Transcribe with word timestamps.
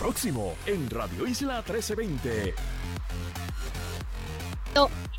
próximo 0.00 0.56
en 0.64 0.88
Radio 0.88 1.26
Isla 1.26 1.56
1320 1.56 2.54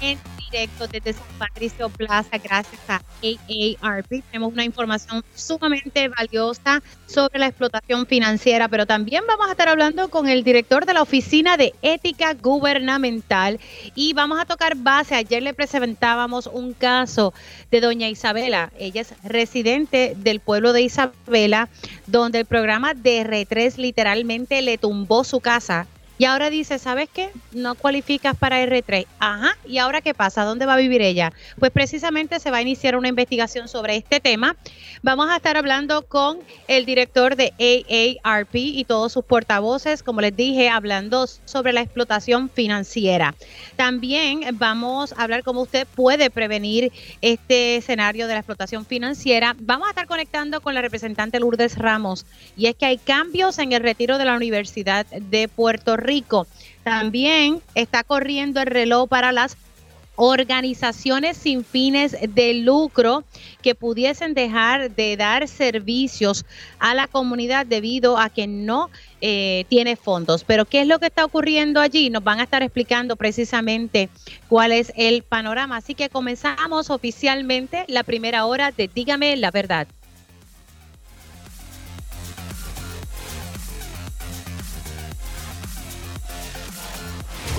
en 0.02 0.18
directo 0.52 0.88
desde 0.88 1.14
San 1.14 1.28
Patricio 1.38 1.90
Plaza 1.90 2.38
gracias 2.38 2.82
a 2.90 3.02
AARP. 3.22 4.24
Tenemos 4.32 4.52
una 4.52 4.66
información 4.66 5.24
sumamente 5.36 6.10
valiosa 6.10 6.82
sobre 7.08 7.40
la 7.40 7.48
explotación 7.48 8.06
financiera, 8.06 8.68
pero 8.68 8.86
también 8.86 9.24
vamos 9.28 9.48
a 9.48 9.52
estar 9.52 9.70
hablando 9.70 10.10
con 10.10 10.28
el 10.28 10.44
director 10.44 10.86
de 10.86 10.94
la 10.94 11.02
Oficina 11.02 11.56
de 11.56 11.74
Ética 11.82 12.34
Gubernamental 12.34 13.60
y 13.96 14.14
vamos 14.14 14.40
a 14.40 14.46
tocar 14.46 14.76
base. 14.76 15.16
Ayer 15.16 15.44
le 15.44 15.54
presentábamos 15.54 16.48
un 16.48 16.74
caso 16.74 17.34
de 17.70 17.80
doña 17.80 18.10
Isabela. 18.10 18.72
Ella 18.78 19.02
es 19.02 19.14
residente 19.24 20.16
del 20.18 20.40
pueblo 20.40 20.74
de 20.74 20.82
Isabela, 20.82 21.70
donde 22.08 22.40
el 22.40 22.46
programa 22.46 22.94
de 22.94 23.22
R3 23.26 23.78
literalmente 23.78 24.62
le 24.62 24.78
tumbó 24.78 25.24
su 25.24 25.40
casa 25.40 25.88
y 26.22 26.26
ahora 26.26 26.52
dice, 26.52 26.78
¿sabes 26.78 27.10
qué? 27.12 27.32
No 27.52 27.74
cualificas 27.74 28.38
para 28.38 28.64
R3. 28.64 29.08
Ajá. 29.18 29.58
¿Y 29.66 29.80
ahora 29.80 30.02
qué 30.02 30.14
pasa? 30.14 30.44
¿Dónde 30.44 30.68
va 30.68 30.76
a 30.76 30.78
vivir 30.78 31.02
ella? 31.02 31.34
Pues 31.58 31.72
precisamente 31.72 32.40
se 32.40 32.52
va 32.52 32.58
a 32.58 32.62
iniciar 32.62 32.96
una 32.96 33.08
investigación 33.08 33.68
sobre 33.68 33.96
este 33.96 34.20
tema. 34.20 34.56
Vamos 35.02 35.32
a 35.32 35.38
estar 35.38 35.58
hablando 35.58 36.04
con 36.04 36.38
el 36.68 36.86
director 36.86 37.36
de 37.36 38.20
AARP 38.24 38.54
y 38.54 38.84
todos 38.84 39.14
sus 39.14 39.26
portavoces, 39.26 40.04
como 40.04 40.22
les 40.22 40.36
dije, 40.36 40.70
hablando 40.70 41.26
sobre 41.26 41.74
la 41.74 41.82
explotación 41.82 42.52
financiera. 42.52 43.34
También 43.76 44.42
vamos 44.60 45.14
a 45.14 45.24
hablar 45.24 45.42
cómo 45.42 45.62
usted 45.62 45.88
puede 45.88 46.30
prevenir 46.30 46.92
este 47.22 47.78
escenario 47.78 48.28
de 48.28 48.34
la 48.34 48.42
explotación 48.42 48.86
financiera. 48.86 49.56
Vamos 49.60 49.88
a 49.88 49.90
estar 49.90 50.06
conectando 50.06 50.62
con 50.62 50.76
la 50.76 50.84
representante 50.84 51.40
Lourdes 51.40 51.80
Ramos. 51.80 52.28
Y 52.56 52.68
es 52.68 52.76
que 52.76 52.86
hay 52.86 53.00
cambios 53.00 53.58
en 53.58 53.72
el 53.72 53.82
retiro 53.82 54.20
de 54.20 54.26
la 54.26 54.36
Universidad 54.36 55.08
de 55.08 55.48
Puerto 55.48 55.98
Rico 55.98 56.11
también 56.84 57.62
está 57.76 58.04
corriendo 58.04 58.60
el 58.60 58.68
reloj 58.68 59.08
para 59.08 59.32
las 59.32 59.58
organizaciones 60.16 61.38
sin 61.38 61.64
fines 61.64 62.16
de 62.36 62.54
lucro 62.54 63.24
que 63.62 63.74
pudiesen 63.74 64.34
dejar 64.34 64.92
de 64.92 65.18
dar 65.18 65.48
servicios 65.48 66.46
a 66.80 66.94
la 66.94 67.08
comunidad 67.08 67.66
debido 67.66 68.20
a 68.20 68.30
que 68.30 68.46
no 68.46 68.90
eh, 69.22 69.66
tiene 69.70 69.96
fondos. 69.96 70.44
Pero 70.44 70.66
¿qué 70.66 70.82
es 70.82 70.88
lo 70.88 71.00
que 71.00 71.08
está 71.08 71.26
ocurriendo 71.26 71.80
allí? 71.80 72.10
Nos 72.10 72.24
van 72.24 72.40
a 72.40 72.44
estar 72.44 72.62
explicando 72.62 73.16
precisamente 73.16 74.10
cuál 74.48 74.74
es 74.74 74.92
el 74.96 75.24
panorama. 75.24 75.78
Así 75.78 75.96
que 75.96 76.10
comenzamos 76.10 76.90
oficialmente 76.90 77.86
la 77.88 78.04
primera 78.04 78.46
hora 78.46 78.72
de 78.72 78.90
Dígame 78.94 79.36
la 79.38 79.50
verdad. 79.50 79.88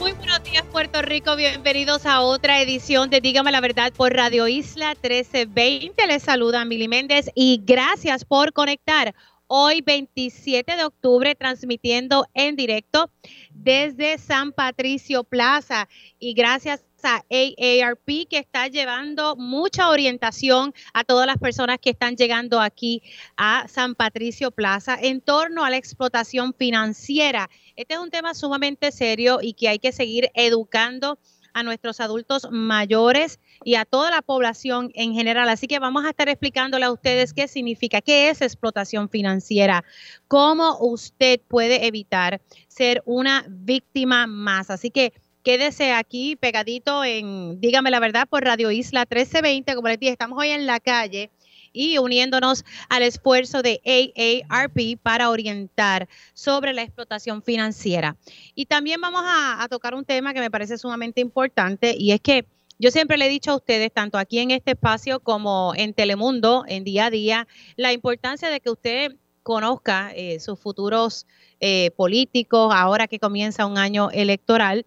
Muy 0.00 0.12
buenos 0.12 0.42
días 0.44 0.64
Puerto 0.72 1.02
Rico, 1.02 1.36
bienvenidos 1.36 2.06
a 2.06 2.22
otra 2.22 2.62
edición 2.62 3.10
de 3.10 3.20
Dígame 3.20 3.52
la 3.52 3.60
Verdad 3.60 3.92
por 3.92 4.14
Radio 4.14 4.48
Isla 4.48 4.94
1320. 4.94 6.06
Les 6.06 6.22
saluda 6.22 6.64
Mili 6.64 6.88
Méndez 6.88 7.30
y 7.34 7.60
gracias 7.62 8.24
por 8.24 8.54
conectar 8.54 9.14
hoy 9.46 9.82
27 9.82 10.74
de 10.74 10.84
octubre 10.84 11.34
transmitiendo 11.34 12.24
en 12.32 12.56
directo 12.56 13.10
desde 13.50 14.16
San 14.16 14.52
Patricio 14.52 15.22
Plaza 15.22 15.86
y 16.18 16.32
gracias 16.32 16.82
a 17.02 17.24
AARP 17.30 18.28
que 18.28 18.38
está 18.38 18.68
llevando 18.68 19.36
mucha 19.36 19.88
orientación 19.88 20.74
a 20.92 21.04
todas 21.04 21.26
las 21.26 21.38
personas 21.38 21.78
que 21.78 21.90
están 21.90 22.16
llegando 22.16 22.60
aquí 22.60 23.02
a 23.36 23.66
San 23.68 23.94
Patricio 23.94 24.50
Plaza 24.50 24.98
en 25.00 25.20
torno 25.20 25.64
a 25.64 25.70
la 25.70 25.76
explotación 25.76 26.54
financiera. 26.54 27.48
Este 27.80 27.94
es 27.94 28.00
un 28.00 28.10
tema 28.10 28.34
sumamente 28.34 28.92
serio 28.92 29.38
y 29.40 29.54
que 29.54 29.70
hay 29.70 29.78
que 29.78 29.90
seguir 29.90 30.30
educando 30.34 31.18
a 31.54 31.62
nuestros 31.62 31.98
adultos 32.00 32.46
mayores 32.50 33.40
y 33.64 33.76
a 33.76 33.86
toda 33.86 34.10
la 34.10 34.20
población 34.20 34.90
en 34.92 35.14
general. 35.14 35.48
Así 35.48 35.66
que 35.66 35.78
vamos 35.78 36.04
a 36.04 36.10
estar 36.10 36.28
explicándole 36.28 36.84
a 36.84 36.92
ustedes 36.92 37.32
qué 37.32 37.48
significa, 37.48 38.02
qué 38.02 38.28
es 38.28 38.42
explotación 38.42 39.08
financiera, 39.08 39.82
cómo 40.28 40.76
usted 40.78 41.40
puede 41.48 41.86
evitar 41.86 42.42
ser 42.68 43.02
una 43.06 43.46
víctima 43.48 44.26
más. 44.26 44.68
Así 44.68 44.90
que 44.90 45.14
Quédese 45.42 45.92
aquí 45.92 46.36
pegadito 46.36 47.02
en 47.02 47.62
Dígame 47.62 47.90
la 47.90 47.98
verdad 47.98 48.28
por 48.28 48.44
Radio 48.44 48.70
Isla 48.70 49.06
1320. 49.08 49.74
Como 49.74 49.88
les 49.88 49.98
dije, 49.98 50.12
estamos 50.12 50.38
hoy 50.38 50.50
en 50.50 50.66
la 50.66 50.80
calle 50.80 51.30
y 51.72 51.98
uniéndonos 51.98 52.64
al 52.88 53.02
esfuerzo 53.02 53.62
de 53.62 53.80
AARP 53.84 54.98
para 55.02 55.30
orientar 55.30 56.08
sobre 56.34 56.72
la 56.72 56.82
explotación 56.82 57.42
financiera. 57.42 58.16
Y 58.54 58.66
también 58.66 59.00
vamos 59.00 59.22
a, 59.24 59.66
tocar 59.70 59.94
un 59.94 60.04
tema 60.04 60.34
que 60.34 60.40
me 60.40 60.50
parece 60.50 60.78
sumamente 60.78 61.20
importante 61.20 61.94
y 61.96 62.12
es 62.12 62.20
que 62.20 62.46
yo 62.78 62.90
siempre 62.90 63.18
le 63.18 63.26
he 63.26 63.28
dicho 63.28 63.52
a 63.52 63.56
ustedes, 63.56 63.92
tanto 63.92 64.16
aquí 64.16 64.38
en 64.38 64.50
este 64.50 64.72
espacio 64.72 65.20
como 65.20 65.74
en 65.76 65.92
Telemundo, 65.92 66.64
en 66.66 66.82
día 66.82 67.06
a 67.06 67.10
día, 67.10 67.46
la 67.76 67.92
importancia 67.92 68.48
de 68.48 68.60
que 68.60 68.70
usted 68.70 69.16
conozca 69.42 70.12
eh, 70.14 70.40
sus 70.40 70.58
futuros 70.58 71.26
eh, 71.60 71.90
políticos 71.96 72.72
ahora 72.74 73.06
que 73.06 73.18
comienza 73.18 73.66
un 73.66 73.78
año 73.78 74.10
electoral 74.10 74.86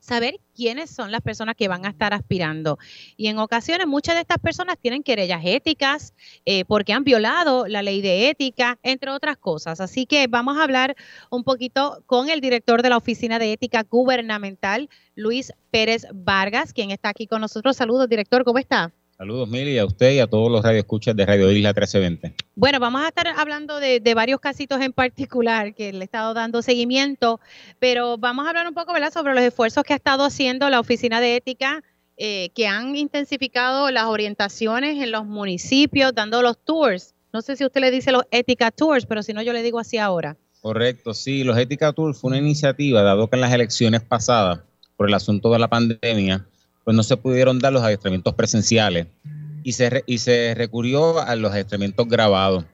saber 0.00 0.40
quiénes 0.54 0.90
son 0.90 1.12
las 1.12 1.20
personas 1.20 1.54
que 1.54 1.68
van 1.68 1.86
a 1.86 1.90
estar 1.90 2.12
aspirando. 2.12 2.78
Y 3.16 3.28
en 3.28 3.38
ocasiones 3.38 3.86
muchas 3.86 4.16
de 4.16 4.22
estas 4.22 4.38
personas 4.38 4.76
tienen 4.80 5.02
querellas 5.02 5.42
éticas 5.44 6.14
eh, 6.44 6.64
porque 6.64 6.92
han 6.92 7.04
violado 7.04 7.66
la 7.66 7.82
ley 7.82 8.00
de 8.00 8.28
ética, 8.28 8.78
entre 8.82 9.10
otras 9.10 9.36
cosas. 9.36 9.80
Así 9.80 10.06
que 10.06 10.26
vamos 10.26 10.58
a 10.58 10.64
hablar 10.64 10.96
un 11.30 11.44
poquito 11.44 12.02
con 12.06 12.28
el 12.28 12.40
director 12.40 12.82
de 12.82 12.90
la 12.90 12.96
Oficina 12.96 13.38
de 13.38 13.52
Ética 13.52 13.84
Gubernamental, 13.84 14.88
Luis 15.14 15.52
Pérez 15.70 16.06
Vargas, 16.12 16.72
quien 16.72 16.90
está 16.90 17.10
aquí 17.10 17.26
con 17.26 17.40
nosotros. 17.40 17.76
Saludos, 17.76 18.08
director, 18.08 18.44
¿cómo 18.44 18.58
está? 18.58 18.92
Saludos, 19.20 19.50
Mili, 19.50 19.76
a 19.76 19.84
usted 19.84 20.12
y 20.12 20.18
a 20.18 20.26
todos 20.26 20.50
los 20.50 20.64
radioescuchas 20.64 21.14
de 21.14 21.26
Radio 21.26 21.52
Isla 21.52 21.74
1320. 21.74 22.34
Bueno, 22.54 22.80
vamos 22.80 23.02
a 23.02 23.08
estar 23.08 23.28
hablando 23.28 23.78
de, 23.78 24.00
varios 24.14 24.40
casitos 24.40 24.80
en 24.80 24.94
particular 24.94 25.74
que 25.74 25.92
le 25.92 25.98
he 25.98 26.04
estado 26.04 26.32
dando 26.32 26.62
seguimiento, 26.62 27.38
pero 27.78 28.16
vamos 28.16 28.46
a 28.46 28.48
hablar 28.48 28.66
un 28.66 28.72
poco 28.72 28.94
¿verdad? 28.94 29.12
sobre 29.12 29.34
los 29.34 29.42
esfuerzos 29.44 29.84
que 29.84 29.92
ha 29.92 29.96
estado 29.96 30.24
haciendo 30.24 30.70
la 30.70 30.80
Oficina 30.80 31.20
de 31.20 31.36
Ética, 31.36 31.84
eh, 32.16 32.48
que 32.54 32.66
han 32.66 32.96
intensificado 32.96 33.90
las 33.90 34.04
orientaciones 34.04 35.02
en 35.02 35.10
los 35.10 35.26
municipios, 35.26 36.14
dando 36.14 36.40
los 36.40 36.56
tours. 36.56 37.14
No 37.30 37.42
sé 37.42 37.56
si 37.56 37.66
usted 37.66 37.82
le 37.82 37.90
dice 37.90 38.12
los 38.12 38.22
Ética 38.30 38.70
Tours, 38.70 39.04
pero 39.04 39.22
si 39.22 39.34
no, 39.34 39.42
yo 39.42 39.52
le 39.52 39.62
digo 39.62 39.78
así 39.78 39.98
ahora. 39.98 40.38
Correcto, 40.62 41.12
sí, 41.12 41.44
los 41.44 41.58
Ética 41.58 41.92
Tours 41.92 42.18
fue 42.18 42.28
una 42.28 42.38
iniciativa, 42.38 43.02
dado 43.02 43.28
que 43.28 43.36
en 43.36 43.42
las 43.42 43.52
elecciones 43.52 44.00
pasadas, 44.00 44.60
por 44.96 45.08
el 45.08 45.14
asunto 45.14 45.52
de 45.52 45.58
la 45.58 45.68
pandemia, 45.68 46.46
pues 46.90 46.96
no 46.96 47.04
se 47.04 47.16
pudieron 47.16 47.60
dar 47.60 47.72
los 47.72 47.84
adiestramientos 47.84 48.34
presenciales 48.34 49.06
y 49.62 49.74
se, 49.74 50.02
y 50.06 50.18
se 50.18 50.56
recurrió 50.56 51.20
a 51.20 51.36
los 51.36 51.52
adiestramientos 51.52 52.08
grabados. 52.08 52.64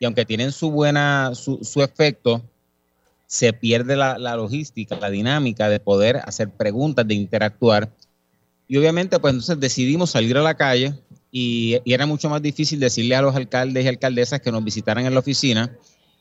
Y 0.00 0.06
aunque 0.06 0.24
tienen 0.24 0.50
su 0.50 0.70
buena, 0.70 1.32
su, 1.34 1.82
efecto, 1.82 2.42
se 3.26 3.52
pierde 3.52 3.94
la, 3.94 4.16
logística, 4.16 4.98
la 4.98 5.10
dinámica 5.10 5.68
de 5.68 5.78
poder 5.78 6.22
hacer 6.24 6.48
preguntas, 6.48 7.06
de 7.06 7.16
interactuar. 7.16 7.92
Y 8.66 8.78
obviamente, 8.78 9.18
pues 9.18 9.34
entonces 9.34 9.60
decidimos 9.60 10.08
salir 10.08 10.38
a 10.38 10.42
la 10.42 10.54
calle 10.54 10.94
y, 11.30 11.78
y, 11.84 11.92
era 11.92 12.06
mucho 12.06 12.30
más 12.30 12.40
difícil 12.40 12.80
decirle 12.80 13.14
a 13.14 13.20
los 13.20 13.36
alcaldes 13.36 13.84
y 13.84 13.88
alcaldesas 13.88 14.40
que 14.40 14.52
nos 14.52 14.64
visitaran 14.64 15.04
en 15.04 15.12
la 15.12 15.20
oficina. 15.20 15.76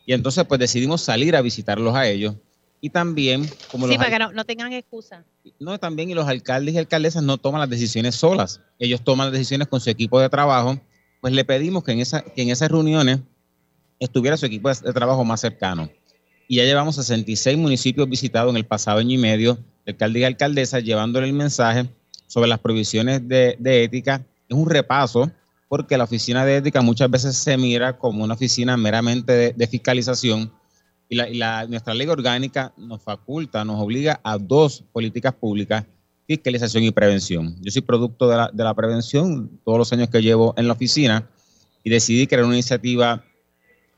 Y 0.05 0.11
entonces, 0.11 0.43
pues 0.43 0.59
decidimos 0.59 0.99
salir 0.99 1.37
a 1.37 1.41
visitarlos 1.41 1.95
a 1.95 2.05
ellos. 2.05 2.35
Y 2.81 2.89
también, 2.89 3.49
como 3.71 3.87
sí, 3.87 3.97
para 3.97 4.09
que 4.09 4.35
no, 4.35 4.45
tengan 4.45 4.71
excusa. 4.73 5.23
No, 5.59 5.79
también, 5.79 6.09
y 6.09 6.13
los 6.13 6.27
alcaldes 6.27 6.75
y 6.75 6.77
alcaldesas 6.77 7.23
no 7.23 7.37
toman 7.37 7.59
las 7.59 7.69
decisiones 7.69 8.15
solas. 8.15 8.61
Ellos 8.77 9.03
toman 9.03 9.27
las 9.27 9.33
decisiones 9.33 9.67
con 9.67 9.79
su 9.79 9.89
equipo 9.89 10.19
de 10.19 10.29
trabajo. 10.29 10.79
Pues 11.21 11.33
le 11.33 11.45
pedimos 11.45 11.83
que 11.83 11.93
en, 11.93 11.99
esa, 11.99 12.21
que 12.21 12.41
en 12.43 12.49
esas 12.49 12.69
reuniones 12.69 13.19
estuviera 13.99 14.37
su 14.37 14.45
equipo 14.45 14.69
de 14.69 14.93
trabajo 14.93 15.23
más 15.23 15.41
cercano. 15.41 15.89
Y 16.47 16.57
ya 16.57 16.63
llevamos 16.63 16.95
66 16.95 17.57
municipios 17.57 18.07
visitados 18.07 18.51
en 18.51 18.57
el 18.57 18.65
pasado 18.65 18.99
año 18.99 19.15
y 19.15 19.17
medio, 19.17 19.57
alcaldes 19.87 20.21
y 20.21 20.25
alcaldesas, 20.25 20.83
llevándole 20.83 21.25
el 21.25 21.33
mensaje 21.33 21.89
sobre 22.27 22.49
las 22.49 22.59
provisiones 22.59 23.27
de, 23.27 23.57
ética. 23.63 24.23
Es 24.47 24.55
un 24.55 24.69
repaso, 24.69 25.31
porque 25.67 25.97
la 25.97 26.03
oficina 26.03 26.45
de 26.45 26.57
ética 26.57 26.81
muchas 26.81 27.09
veces 27.09 27.35
se 27.35 27.57
mira 27.57 27.97
como 27.97 28.23
una 28.23 28.35
oficina 28.35 28.77
meramente 28.77 29.53
de 29.53 29.67
fiscalización 29.67 30.51
Y, 31.07 31.15
la, 31.15 31.67
nuestra 31.67 31.93
ley 31.93 32.07
orgánica 32.07 32.73
nos 32.77 33.01
faculta, 33.01 33.63
nos 33.63 33.81
obliga 33.81 34.19
a 34.23 34.37
dos 34.37 34.83
políticas 34.91 35.33
públicas, 35.33 35.85
fiscalización 36.27 36.83
y 36.83 36.91
prevención. 36.91 37.55
Yo 37.61 37.71
soy 37.71 37.81
producto 37.81 38.27
de 38.27 38.37
la, 38.37 38.49
de 38.51 38.63
la 38.63 38.73
prevención 38.73 39.59
todos 39.63 39.77
los 39.77 39.93
años 39.93 40.09
que 40.09 40.21
llevo 40.21 40.53
en 40.57 40.67
la 40.67 40.73
oficina 40.73 41.29
y 41.83 41.89
decidí 41.89 42.25
crear 42.25 42.43
una 42.43 42.55
iniciativa 42.55 43.23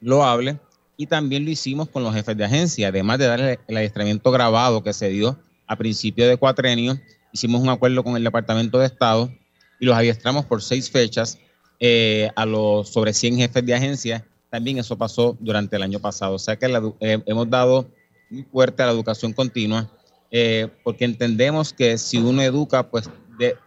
loable 0.02 0.60
y 0.98 1.06
también 1.06 1.46
lo 1.46 1.52
hicimos 1.52 1.90
con 1.90 2.04
los 2.04 2.14
jefes 2.14 2.36
de 2.36 2.44
agencia, 2.44 2.90
además 2.90 3.20
de 3.20 3.28
darle 3.28 3.60
el 3.68 3.78
adiestramiento 3.78 4.32
grabado 4.32 4.84
que 4.84 4.94
se 4.94 5.10
dio 5.10 5.40
a 5.68 5.76
principio 5.76 6.28
de 6.28 6.38
cuatrenio, 6.38 7.00
hicimos 7.32 7.62
un 7.62 7.70
acuerdo 7.70 8.04
con 8.04 8.18
el 8.18 8.24
Departamento 8.24 8.80
de 8.80 8.88
Estado 8.88 9.32
y 9.80 9.86
los 9.86 9.96
adiestramos 9.96 10.46
por 10.46 10.64
seis 10.64 10.90
fechas 10.90 11.38
eh, 11.80 12.32
a 12.36 12.46
los 12.46 12.90
sobre 12.90 13.14
100 13.14 13.38
jefes 13.38 13.66
de 13.66 13.76
agencia. 13.76 14.26
También 14.50 14.78
eso 14.78 14.98
pasó 14.98 15.38
durante 15.40 15.76
el 15.76 15.84
año 15.84 16.00
pasado. 16.00 16.36
O 16.36 16.40
sea 16.40 16.56
que 16.56 16.66
eh, 17.00 17.22
hemos 17.26 17.50
dado 17.50 17.90
muy 18.30 18.44
fuerte 18.44 18.84
a 18.84 18.88
la 18.88 18.92
educación 18.92 19.34
continua, 19.34 19.90
eh, 20.32 20.68
porque 20.84 21.06
entendemos 21.06 21.74
que 21.74 21.98
si 21.98 22.18
uno 22.18 22.42
educa, 22.42 22.90
pues 22.90 23.10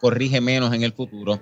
corrige 0.00 0.41
menos 0.41 0.75
en 0.75 0.82
el 0.82 0.93
futuro. 0.93 1.41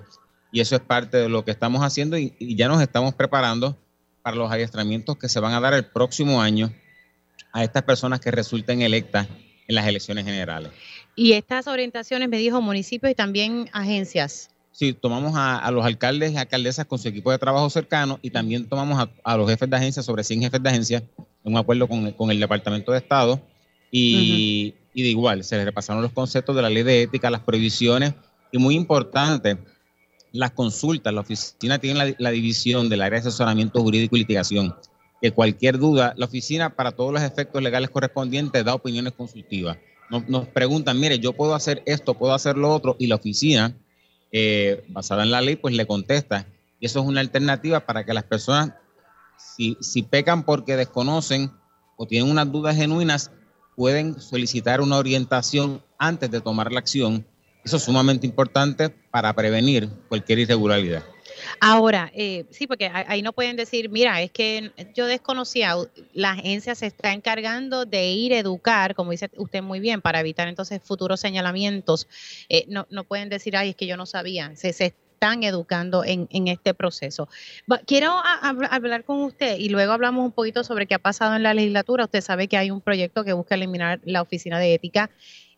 Y 0.51 0.61
eso 0.61 0.75
es 0.75 0.81
parte 0.81 1.17
de 1.17 1.29
lo 1.29 1.45
que 1.45 1.51
estamos 1.51 1.81
haciendo 1.81 2.17
y, 2.17 2.33
y 2.39 2.55
ya 2.55 2.67
nos 2.67 2.81
estamos 2.81 3.13
preparando 3.13 3.77
para 4.21 4.35
los 4.35 4.51
adiestramientos 4.51 5.17
que 5.17 5.29
se 5.29 5.39
van 5.39 5.53
a 5.53 5.59
dar 5.59 5.73
el 5.73 5.85
próximo 5.85 6.41
año 6.41 6.73
a 7.51 7.63
estas 7.63 7.83
personas 7.83 8.19
que 8.19 8.31
resulten 8.31 8.81
electas 8.81 9.27
en 9.67 9.75
las 9.75 9.87
elecciones 9.87 10.25
generales. 10.25 10.71
Y 11.15 11.33
estas 11.33 11.67
orientaciones, 11.67 12.29
me 12.29 12.37
dijo, 12.37 12.61
municipios 12.61 13.11
y 13.11 13.15
también 13.15 13.69
agencias. 13.71 14.49
Sí, 14.79 14.93
tomamos 14.93 15.33
a, 15.35 15.69
los 15.71 15.85
alcaldes 15.85 16.31
y 16.31 16.37
alcaldesas 16.37 16.85
con 16.85 16.97
su 16.97 17.09
equipo 17.09 17.33
de 17.33 17.37
trabajo 17.37 17.69
cercano 17.69 18.17
y 18.21 18.29
también 18.29 18.65
tomamos 18.69 19.09
a, 19.25 19.35
los 19.35 19.49
jefes 19.49 19.69
de 19.69 19.75
agencia, 19.75 20.01
sobre 20.01 20.23
100 20.23 20.43
jefes 20.43 20.63
de 20.63 20.69
agencia, 20.69 21.03
en 21.43 21.51
un 21.51 21.57
acuerdo 21.57 21.85
con, 21.85 22.31
el 22.31 22.39
Departamento 22.39 22.93
de 22.93 22.99
Estado. 22.99 23.41
Y, 23.91 24.73
y, 24.93 25.03
de 25.03 25.09
igual, 25.09 25.43
se 25.43 25.57
les 25.57 25.65
repasaron 25.65 26.01
los 26.01 26.13
conceptos 26.13 26.55
de 26.55 26.61
la 26.61 26.69
ley 26.69 26.83
de 26.83 27.01
ética, 27.01 27.29
las 27.29 27.41
prohibiciones 27.41 28.13
y 28.53 28.57
muy 28.57 28.75
importante, 28.75 29.57
las 30.31 30.51
consultas. 30.51 31.13
La 31.13 31.19
oficina 31.19 31.77
tiene 31.79 32.15
la, 32.17 32.31
división 32.31 32.87
del 32.87 33.01
área 33.01 33.19
de 33.19 33.27
asesoramiento 33.27 33.81
jurídico 33.81 34.15
y 34.15 34.19
litigación. 34.19 34.73
Que 35.21 35.31
cualquier 35.31 35.77
duda, 35.77 36.13
la 36.15 36.25
oficina 36.25 36.73
para 36.73 36.93
todos 36.93 37.11
los 37.11 37.21
efectos 37.21 37.61
legales 37.61 37.89
correspondientes 37.89 38.63
da 38.63 38.75
opiniones 38.75 39.11
consultivas. 39.11 39.77
Nos, 40.29 40.47
preguntan, 40.47 40.97
mire, 40.97 41.19
yo 41.19 41.33
puedo 41.33 41.53
hacer 41.53 41.83
esto, 41.85 42.13
puedo 42.13 42.33
hacer 42.33 42.57
lo 42.57 42.73
otro, 42.73 42.95
y 42.97 43.07
la 43.07 43.15
oficina, 43.15 43.75
eh, 44.31 44.85
basada 44.89 45.23
en 45.23 45.31
la 45.31 45.41
ley, 45.41 45.55
pues 45.55 45.75
le 45.75 45.87
contesta. 45.87 46.45
Y 46.79 46.85
eso 46.85 46.99
es 47.01 47.05
una 47.05 47.21
alternativa 47.21 47.81
para 47.81 48.05
que 48.05 48.13
las 48.13 48.23
personas, 48.23 48.73
si, 49.37 49.77
si 49.81 50.03
pecan 50.03 50.43
porque 50.43 50.75
desconocen 50.75 51.51
o 51.97 52.05
tienen 52.05 52.31
unas 52.31 52.51
dudas 52.51 52.75
genuinas, 52.75 53.31
pueden 53.75 54.19
solicitar 54.19 54.81
una 54.81 54.97
orientación 54.97 55.81
antes 55.97 56.31
de 56.31 56.41
tomar 56.41 56.71
la 56.71 56.79
acción 56.79 57.25
eso 57.63 57.77
es 57.77 57.83
sumamente 57.83 58.25
importante 58.25 58.89
para 58.89 59.33
prevenir 59.33 59.89
cualquier 60.07 60.39
irregularidad. 60.39 61.03
Ahora, 61.59 62.11
eh, 62.13 62.45
sí, 62.49 62.67
porque 62.67 62.91
ahí 62.93 63.21
no 63.21 63.33
pueden 63.33 63.55
decir, 63.55 63.89
mira, 63.89 64.21
es 64.21 64.31
que 64.31 64.71
yo 64.95 65.05
desconocía, 65.07 65.75
la 66.13 66.31
agencia 66.31 66.75
se 66.75 66.87
está 66.87 67.13
encargando 67.13 67.85
de 67.85 68.11
ir 68.11 68.33
a 68.33 68.39
educar, 68.39 68.95
como 68.95 69.11
dice 69.11 69.29
usted 69.37 69.61
muy 69.61 69.79
bien, 69.79 70.01
para 70.01 70.19
evitar 70.19 70.47
entonces 70.47 70.81
futuros 70.83 71.19
señalamientos. 71.19 72.07
Eh, 72.49 72.65
no, 72.67 72.87
no 72.89 73.03
pueden 73.03 73.29
decir, 73.29 73.55
ay, 73.55 73.69
es 73.69 73.75
que 73.75 73.87
yo 73.87 73.97
no 73.97 74.05
sabía, 74.05 74.55
se, 74.55 74.73
se 74.73 74.93
están 75.19 75.43
educando 75.43 76.05
en, 76.05 76.29
en 76.31 76.47
este 76.47 76.73
proceso. 76.73 77.27
Quiero 77.85 78.13
hablar 78.23 79.03
con 79.03 79.21
usted 79.23 79.57
y 79.57 79.67
luego 79.67 79.91
hablamos 79.91 80.23
un 80.23 80.31
poquito 80.31 80.63
sobre 80.63 80.87
qué 80.87 80.95
ha 80.95 80.99
pasado 80.99 81.35
en 81.35 81.43
la 81.43 81.53
legislatura. 81.53 82.05
Usted 82.05 82.21
sabe 82.21 82.47
que 82.47 82.55
hay 82.55 82.71
un 82.71 82.79
proyecto 82.79 83.25
que 83.25 83.33
busca 83.33 83.55
eliminar 83.55 83.99
la 84.05 84.21
oficina 84.21 84.59
de 84.59 84.73
ética 84.73 85.09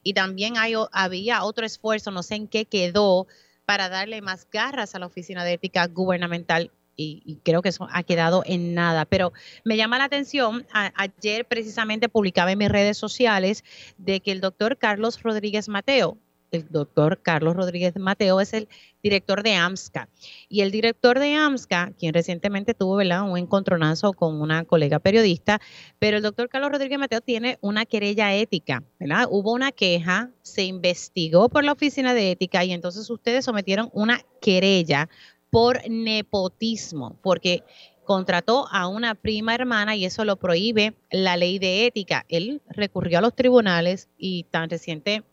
y 0.02 0.14
también 0.14 0.58
hay, 0.58 0.74
había 0.92 1.44
otro 1.44 1.64
esfuerzo, 1.64 2.10
no 2.10 2.24
sé 2.24 2.36
en 2.36 2.48
qué 2.48 2.66
quedó, 2.66 3.28
para 3.72 3.88
darle 3.88 4.22
más 4.22 4.46
garras 4.52 4.96
a 4.96 5.00
la 5.00 5.06
Oficina 5.06 5.46
de 5.46 5.54
Ética 5.54 5.88
Gubernamental 5.88 6.72
y, 6.98 7.40
creo 7.46 7.62
que 7.62 7.70
eso 7.70 7.88
ha 7.90 8.04
quedado 8.04 8.44
en 8.46 8.74
nada. 8.74 9.06
Pero 9.06 9.32
me 9.64 9.78
llama 9.78 9.98
la 9.98 10.04
atención, 10.04 10.68
ayer 10.74 11.46
precisamente 11.46 12.10
publicaba 12.10 12.52
en 12.52 12.58
mis 12.58 12.68
redes 12.68 12.98
sociales 12.98 13.64
de 13.98 14.20
que 14.20 14.34
el 14.34 14.42
doctor 14.42 14.78
Carlos 14.78 15.24
Rodríguez 15.24 15.70
Mateo, 15.70 16.18
el 16.52 16.68
doctor 16.70 17.22
Carlos 17.22 17.56
Rodríguez 17.56 17.96
Mateo 17.98 18.42
es 18.42 18.54
el 18.54 18.68
director 19.02 19.42
de 19.42 19.56
AMSCA. 19.56 20.10
Y 20.50 20.62
el 20.62 20.72
director 20.72 21.18
de 21.18 21.36
AMSCA, 21.36 21.94
quien 21.98 22.14
recientemente 22.14 22.74
tuvo 22.74 22.96
un 22.96 23.38
encontronazo 23.38 24.14
con 24.14 24.42
una 24.42 24.66
colega 24.66 25.00
periodista, 25.00 25.62
pero 25.98 26.18
el 26.18 26.24
doctor 26.24 26.50
Carlos 26.50 26.72
Rodríguez 26.72 27.00
Mateo 27.00 27.22
tiene 27.22 27.58
una 27.62 27.86
querella 27.86 28.34
ética, 28.34 28.84
¿verdad? 29.00 29.28
Hubo 29.30 29.54
una 29.54 29.72
queja, 29.72 30.30
se 30.42 30.64
investigó 30.64 31.50
por 31.50 31.64
la 31.64 31.72
oficina 31.72 32.14
de 32.14 32.32
ética 32.32 32.64
y 32.66 32.74
entonces 32.74 33.10
ustedes 33.10 33.46
sometieron 33.46 33.90
una 33.94 34.22
querella 34.42 35.10
por 35.50 35.90
nepotismo, 35.90 37.18
porque 37.22 37.64
contrató 38.04 38.68
a 38.72 38.88
una 38.88 39.16
prima 39.16 39.56
hermana 39.56 39.96
y 39.96 40.06
eso 40.06 40.26
lo 40.26 40.36
prohíbe 40.36 40.96
la 41.12 41.38
ley 41.38 41.60
de 41.60 41.86
ética. 41.86 42.26
Él 42.28 42.62
recurrió 42.68 43.20
a 43.20 43.22
los 43.22 43.36
tribunales 43.36 44.10
y 44.18 44.44
tan 44.46 44.70
reciente 44.70 45.24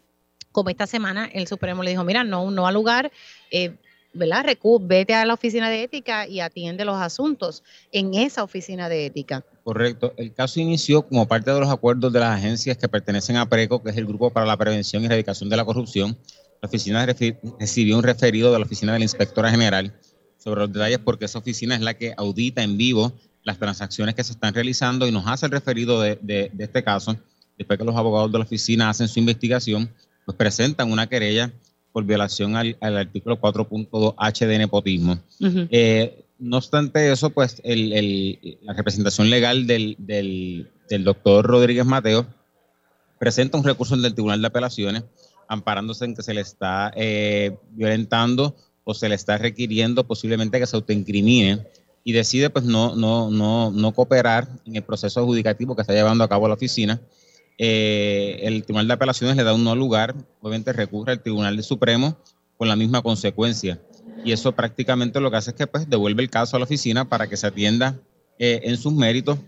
como 0.58 0.70
esta 0.70 0.88
semana 0.88 1.30
el 1.32 1.46
Supremo 1.46 1.84
le 1.84 1.90
dijo, 1.90 2.02
mira, 2.02 2.24
no, 2.24 2.50
no 2.50 2.66
al 2.66 2.74
lugar, 2.74 3.12
eh, 3.52 3.76
¿verdad? 4.12 4.42
Recu 4.44 4.84
vete 4.84 5.14
a 5.14 5.24
la 5.24 5.34
oficina 5.34 5.70
de 5.70 5.84
ética 5.84 6.26
y 6.26 6.40
atiende 6.40 6.84
los 6.84 6.96
asuntos 6.96 7.62
en 7.92 8.12
esa 8.14 8.42
oficina 8.42 8.88
de 8.88 9.06
ética. 9.06 9.44
Correcto. 9.62 10.14
El 10.16 10.34
caso 10.34 10.58
inició 10.58 11.02
como 11.02 11.28
parte 11.28 11.52
de 11.52 11.60
los 11.60 11.68
acuerdos 11.70 12.12
de 12.12 12.18
las 12.18 12.36
agencias 12.36 12.76
que 12.76 12.88
pertenecen 12.88 13.36
a 13.36 13.48
PRECO, 13.48 13.84
que 13.84 13.90
es 13.90 13.96
el 13.96 14.06
Grupo 14.06 14.30
para 14.30 14.46
la 14.46 14.56
Prevención 14.56 15.04
y 15.04 15.06
Erradicación 15.06 15.48
de 15.48 15.56
la 15.56 15.64
Corrupción. 15.64 16.18
La 16.60 16.66
oficina 16.66 17.06
recibió 17.06 17.96
un 17.96 18.02
referido 18.02 18.52
de 18.52 18.58
la 18.58 18.64
oficina 18.64 18.94
de 18.94 18.98
la 18.98 19.04
Inspectora 19.04 19.52
General 19.52 19.94
sobre 20.38 20.62
los 20.62 20.72
detalles 20.72 20.98
porque 20.98 21.26
esa 21.26 21.38
oficina 21.38 21.76
es 21.76 21.82
la 21.82 21.94
que 21.94 22.14
audita 22.16 22.64
en 22.64 22.76
vivo 22.76 23.12
las 23.44 23.60
transacciones 23.60 24.16
que 24.16 24.24
se 24.24 24.32
están 24.32 24.52
realizando 24.52 25.06
y 25.06 25.12
nos 25.12 25.24
hace 25.28 25.46
el 25.46 25.52
referido 25.52 26.00
de, 26.00 26.18
de 26.20 26.50
este 26.58 26.82
caso 26.82 27.16
después 27.56 27.78
que 27.78 27.84
los 27.84 27.96
abogados 27.96 28.32
de 28.32 28.38
la 28.38 28.44
oficina 28.44 28.88
hacen 28.88 29.06
su 29.06 29.18
investigación 29.18 29.88
pues 30.28 30.36
presentan 30.36 30.92
una 30.92 31.06
querella 31.06 31.50
por 31.90 32.04
violación 32.04 32.54
al, 32.54 32.76
artículo 32.82 33.40
4.2H 33.40 34.46
de 34.46 34.58
nepotismo. 34.58 35.18
Eh, 35.40 36.22
no 36.38 36.58
obstante 36.58 37.10
eso, 37.10 37.30
pues 37.30 37.62
la 37.64 38.74
representación 38.74 39.30
legal 39.30 39.66
del, 39.66 40.68
doctor 41.00 41.46
Rodríguez 41.46 41.86
Mateo 41.86 42.26
presenta 43.18 43.56
un 43.56 43.64
recurso 43.64 43.94
en 43.94 44.04
el 44.04 44.12
Tribunal 44.12 44.42
de 44.42 44.48
Apelaciones 44.48 45.04
amparándose 45.48 46.04
en 46.04 46.14
que 46.14 46.22
se 46.22 46.34
le 46.34 46.42
está 46.42 46.92
eh, 46.94 47.56
violentando 47.70 48.54
o 48.84 48.92
se 48.92 49.08
le 49.08 49.14
está 49.14 49.38
requiriendo 49.38 50.06
posiblemente 50.06 50.60
que 50.60 50.66
se 50.66 50.76
autoincrimine 50.76 51.66
y 52.04 52.12
decide 52.12 52.50
pues 52.50 52.66
no, 52.66 52.94
no, 52.94 53.30
no, 53.30 53.70
no 53.70 53.92
cooperar 53.94 54.46
en 54.66 54.76
el 54.76 54.82
proceso 54.82 55.20
adjudicativo 55.20 55.74
que 55.74 55.80
está 55.80 55.94
llevando 55.94 56.22
a 56.22 56.28
cabo 56.28 56.48
la 56.48 56.54
oficina 56.54 57.00
eh, 57.58 58.40
el 58.42 58.64
Tribunal 58.64 58.86
de 58.86 58.94
Apelaciones 58.94 59.36
le 59.36 59.44
da 59.44 59.52
un 59.52 59.64
no 59.64 59.74
lugar, 59.74 60.14
obviamente 60.40 60.72
recurre 60.72 61.12
al 61.12 61.22
Tribunal 61.22 61.62
Supremo 61.62 62.16
con 62.56 62.68
la 62.68 62.76
misma 62.76 63.02
consecuencia. 63.02 63.80
Y 64.24 64.32
eso 64.32 64.52
prácticamente 64.52 65.20
lo 65.20 65.30
que 65.30 65.36
hace 65.36 65.50
es 65.50 65.56
que 65.56 65.66
pues, 65.66 65.88
devuelve 65.88 66.22
el 66.22 66.30
caso 66.30 66.56
a 66.56 66.60
la 66.60 66.64
oficina 66.64 67.08
para 67.08 67.28
que 67.28 67.36
se 67.36 67.46
atienda 67.46 68.00
eh, 68.38 68.60
en 68.64 68.76
sus 68.76 68.92
méritos. 68.92 69.38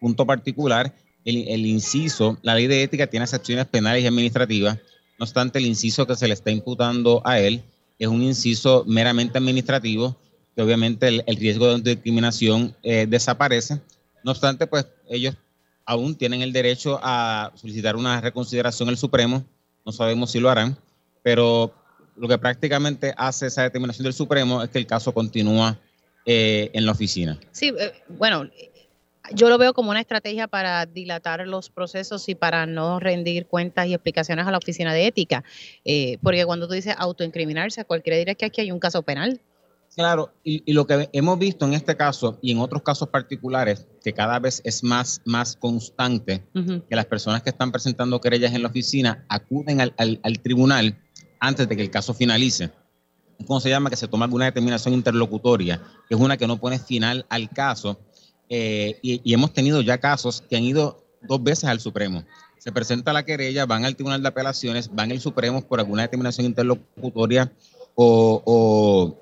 Punto 0.00 0.26
particular, 0.26 0.94
el, 1.24 1.66
inciso, 1.66 2.38
la 2.42 2.54
ley 2.54 2.66
de 2.66 2.82
ética 2.82 3.06
tiene 3.06 3.26
secciones 3.26 3.66
penales 3.66 4.02
y 4.02 4.06
administrativas, 4.06 4.78
no 5.18 5.24
obstante 5.24 5.58
el 5.58 5.66
inciso 5.66 6.06
que 6.06 6.16
se 6.16 6.26
le 6.26 6.32
está 6.32 6.50
imputando 6.50 7.20
a 7.26 7.38
él 7.40 7.62
es 8.00 8.08
un 8.08 8.22
inciso 8.22 8.84
meramente 8.86 9.36
administrativo, 9.36 10.16
que 10.56 10.62
obviamente 10.62 11.06
el, 11.08 11.36
riesgo 11.36 11.78
de 11.78 11.94
discriminación 11.94 12.74
eh, 12.82 13.06
desaparece. 13.06 13.78
No 14.24 14.32
obstante, 14.32 14.66
pues 14.66 14.86
ellos 15.08 15.36
aún 15.90 16.14
tienen 16.14 16.40
el 16.40 16.52
derecho 16.52 17.00
a 17.02 17.50
solicitar 17.56 17.96
una 17.96 18.20
reconsideración 18.20 18.88
el 18.90 18.96
Supremo, 18.96 19.44
no 19.84 19.90
sabemos 19.90 20.30
si 20.30 20.38
lo 20.38 20.48
harán, 20.48 20.76
pero 21.24 21.74
lo 22.16 22.28
que 22.28 22.38
prácticamente 22.38 23.12
hace 23.16 23.48
esa 23.48 23.64
determinación 23.64 24.04
del 24.04 24.12
Supremo 24.12 24.62
es 24.62 24.70
que 24.70 24.78
el 24.78 24.86
caso 24.86 25.12
continúa 25.12 25.76
eh, 26.26 26.70
en 26.74 26.86
la 26.86 26.92
oficina. 26.92 27.40
Sí, 27.50 27.74
eh, 27.76 27.92
bueno, 28.06 28.48
yo 29.34 29.48
lo 29.48 29.58
veo 29.58 29.74
como 29.74 29.90
una 29.90 30.00
estrategia 30.00 30.46
para 30.46 30.86
dilatar 30.86 31.44
los 31.48 31.70
procesos 31.70 32.28
y 32.28 32.36
para 32.36 32.66
no 32.66 33.00
rendir 33.00 33.46
cuentas 33.46 33.88
y 33.88 33.94
explicaciones 33.94 34.46
a 34.46 34.52
la 34.52 34.58
oficina 34.58 34.94
de 34.94 35.08
ética, 35.08 35.42
eh, 35.84 36.18
porque 36.22 36.46
cuando 36.46 36.68
tú 36.68 36.74
dices 36.74 36.94
autoincriminarse, 36.98 37.84
cualquiera 37.84 38.16
dirá 38.16 38.36
que 38.36 38.44
aquí 38.44 38.60
hay 38.60 38.70
un 38.70 38.78
caso 38.78 39.02
penal. 39.02 39.40
Claro, 39.96 40.32
y, 40.44 40.72
lo 40.72 40.86
que 40.86 41.08
hemos 41.12 41.38
visto 41.38 41.66
en 41.66 41.74
este 41.74 41.96
caso 41.96 42.38
y 42.40 42.52
en 42.52 42.58
otros 42.58 42.82
casos 42.82 43.08
particulares, 43.08 43.86
que 44.04 44.12
cada 44.12 44.38
vez 44.38 44.62
es 44.64 44.84
más, 44.84 45.20
más 45.24 45.56
constante, 45.56 46.44
que 46.54 46.96
las 46.96 47.06
personas 47.06 47.42
que 47.42 47.50
están 47.50 47.72
presentando 47.72 48.20
querellas 48.20 48.54
en 48.54 48.62
la 48.62 48.68
oficina 48.68 49.24
acuden 49.28 49.80
al, 49.80 50.40
tribunal 50.42 50.96
antes 51.40 51.68
de 51.68 51.76
que 51.76 51.82
el 51.82 51.90
caso 51.90 52.14
finalice. 52.14 52.70
¿Cómo 53.46 53.58
se 53.58 53.70
llama? 53.70 53.90
Que 53.90 53.96
se 53.96 54.06
toma 54.06 54.26
alguna 54.26 54.44
determinación 54.44 54.94
interlocutoria, 54.94 55.82
que 56.08 56.14
es 56.14 56.20
una 56.20 56.36
que 56.36 56.46
no 56.46 56.58
pone 56.58 56.78
final 56.78 57.26
al 57.28 57.48
caso 57.50 57.98
eh, 58.48 58.98
y, 59.00 59.32
hemos 59.32 59.52
tenido 59.52 59.80
ya 59.80 59.98
casos 59.98 60.42
que 60.42 60.56
han 60.56 60.64
ido 60.64 61.04
dos 61.22 61.42
veces 61.42 61.64
al 61.64 61.80
Supremo. 61.80 62.24
Se 62.58 62.72
presenta 62.72 63.12
la 63.12 63.24
querella, 63.24 63.64
van 63.64 63.84
al 63.84 63.94
Tribunal 63.94 64.22
de 64.22 64.28
Apelaciones, 64.28 64.94
van 64.94 65.12
al 65.12 65.20
Supremo 65.20 65.62
por 65.62 65.78
alguna 65.78 66.02
determinación 66.02 66.46
interlocutoria 66.46 67.50
o, 67.94 69.16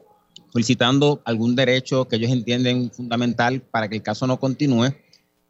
solicitando 0.58 1.22
algún 1.24 1.54
derecho 1.54 2.08
que 2.08 2.16
ellos 2.16 2.32
entienden 2.32 2.90
fundamental 2.90 3.60
para 3.60 3.88
que 3.88 3.94
el 3.94 4.02
caso 4.02 4.26
no 4.26 4.40
continúe. 4.40 4.92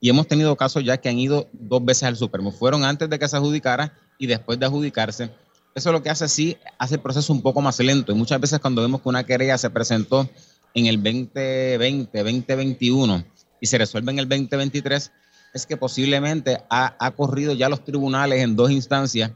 Y 0.00 0.10
hemos 0.10 0.28
tenido 0.28 0.54
casos 0.54 0.84
ya 0.84 0.98
que 0.98 1.08
han 1.08 1.18
ido 1.18 1.48
dos 1.54 1.82
veces 1.82 2.02
al 2.02 2.16
Supremo. 2.16 2.52
Fueron 2.52 2.84
antes 2.84 3.08
de 3.08 3.18
que 3.18 3.26
se 3.26 3.34
adjudicara 3.34 3.94
y 4.18 4.26
después 4.26 4.58
de 4.58 4.66
adjudicarse. 4.66 5.30
Eso 5.74 5.92
lo 5.92 6.02
que 6.02 6.10
hace 6.10 6.28
sí, 6.28 6.58
hace 6.78 6.96
el 6.96 7.00
proceso 7.00 7.32
un 7.32 7.40
poco 7.40 7.62
más 7.62 7.78
lento. 7.78 8.12
Y 8.12 8.16
muchas 8.16 8.38
veces 8.38 8.58
cuando 8.58 8.82
vemos 8.82 9.00
que 9.00 9.08
una 9.08 9.24
querella 9.24 9.56
se 9.56 9.70
presentó 9.70 10.28
en 10.74 10.84
el 10.84 11.02
2020, 11.02 12.18
2021 12.18 13.24
y 13.62 13.66
se 13.66 13.78
resuelve 13.78 14.12
en 14.12 14.18
el 14.18 14.28
2023, 14.28 15.10
es 15.54 15.64
que 15.64 15.78
posiblemente 15.78 16.58
ha, 16.68 17.10
corrido 17.16 17.54
ya 17.54 17.70
los 17.70 17.82
tribunales 17.82 18.42
en 18.42 18.56
dos 18.56 18.70
instancias 18.70 19.30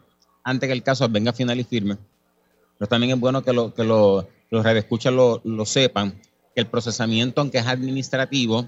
antes 0.45 0.67
que 0.67 0.75
el 0.75 0.83
caso 0.83 1.09
venga 1.09 1.33
final 1.33 1.59
y 1.59 1.65
firme. 1.65 1.97
Pero 2.79 2.89
también 2.91 3.15
es 3.15 3.19
bueno 3.19 3.43
que, 3.43 3.55
lo, 3.55 3.73
que 3.73 3.85
los 4.53 4.65
redescuchas 4.65 5.13
lo, 5.15 5.41
lo 5.45 5.65
sepan, 5.65 6.13
que 6.55 6.61
el 6.61 6.67
procesamiento, 6.67 7.41
aunque 7.41 7.59
es 7.59 7.67
administrativo, 7.67 8.67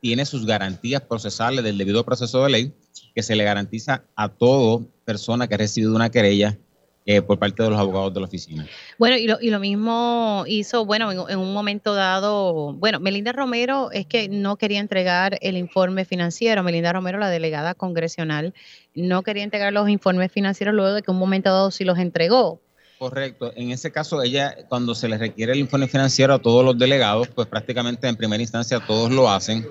tiene 0.00 0.26
sus 0.26 0.44
garantías 0.44 1.00
procesales 1.02 1.62
del 1.62 1.78
debido 1.78 2.04
proceso 2.04 2.42
de 2.42 2.50
ley, 2.50 2.74
que 3.14 3.22
se 3.22 3.36
le 3.36 3.44
garantiza 3.44 4.02
a 4.16 4.28
toda 4.28 4.84
persona 5.04 5.46
que 5.46 5.54
ha 5.54 5.58
recibido 5.58 5.94
una 5.94 6.10
querella 6.10 6.58
eh, 7.06 7.22
por 7.22 7.38
parte 7.38 7.62
de 7.62 7.70
los 7.70 7.78
abogados 7.78 8.12
de 8.12 8.18
la 8.18 8.26
oficina. 8.26 8.66
Bueno, 8.98 9.16
y 9.16 9.28
lo, 9.28 9.40
y 9.40 9.50
lo 9.50 9.60
mismo 9.60 10.42
hizo, 10.48 10.84
bueno, 10.84 11.28
en, 11.28 11.38
un 11.38 11.52
momento 11.52 11.94
dado, 11.94 12.72
bueno, 12.74 12.98
Melinda 12.98 13.30
Romero 13.30 13.92
es 13.92 14.06
que 14.06 14.28
no 14.28 14.56
quería 14.56 14.80
entregar 14.80 15.38
el 15.40 15.56
informe 15.56 16.04
financiero, 16.04 16.64
Melinda 16.64 16.92
Romero, 16.92 17.18
la 17.18 17.28
delegada 17.28 17.74
congresional, 17.74 18.54
no 18.96 19.22
quería 19.22 19.44
entregar 19.44 19.72
los 19.72 19.88
informes 19.88 20.32
financieros 20.32 20.74
luego 20.74 20.94
de 20.94 21.02
que 21.02 21.12
un 21.12 21.18
momento 21.18 21.50
dado 21.50 21.70
sí 21.70 21.84
los 21.84 21.98
entregó. 21.98 22.60
Correcto, 23.02 23.52
en 23.56 23.72
ese 23.72 23.90
caso 23.90 24.22
ella, 24.22 24.54
cuando 24.68 24.94
se 24.94 25.08
le 25.08 25.18
requiere 25.18 25.54
el 25.54 25.58
informe 25.58 25.88
financiero 25.88 26.34
a 26.34 26.38
todos 26.38 26.64
los 26.64 26.78
delegados, 26.78 27.26
pues 27.26 27.48
prácticamente 27.48 28.06
en 28.06 28.14
primera 28.14 28.40
instancia 28.40 28.78
todos 28.78 29.10
lo 29.10 29.28
hacen. 29.28 29.66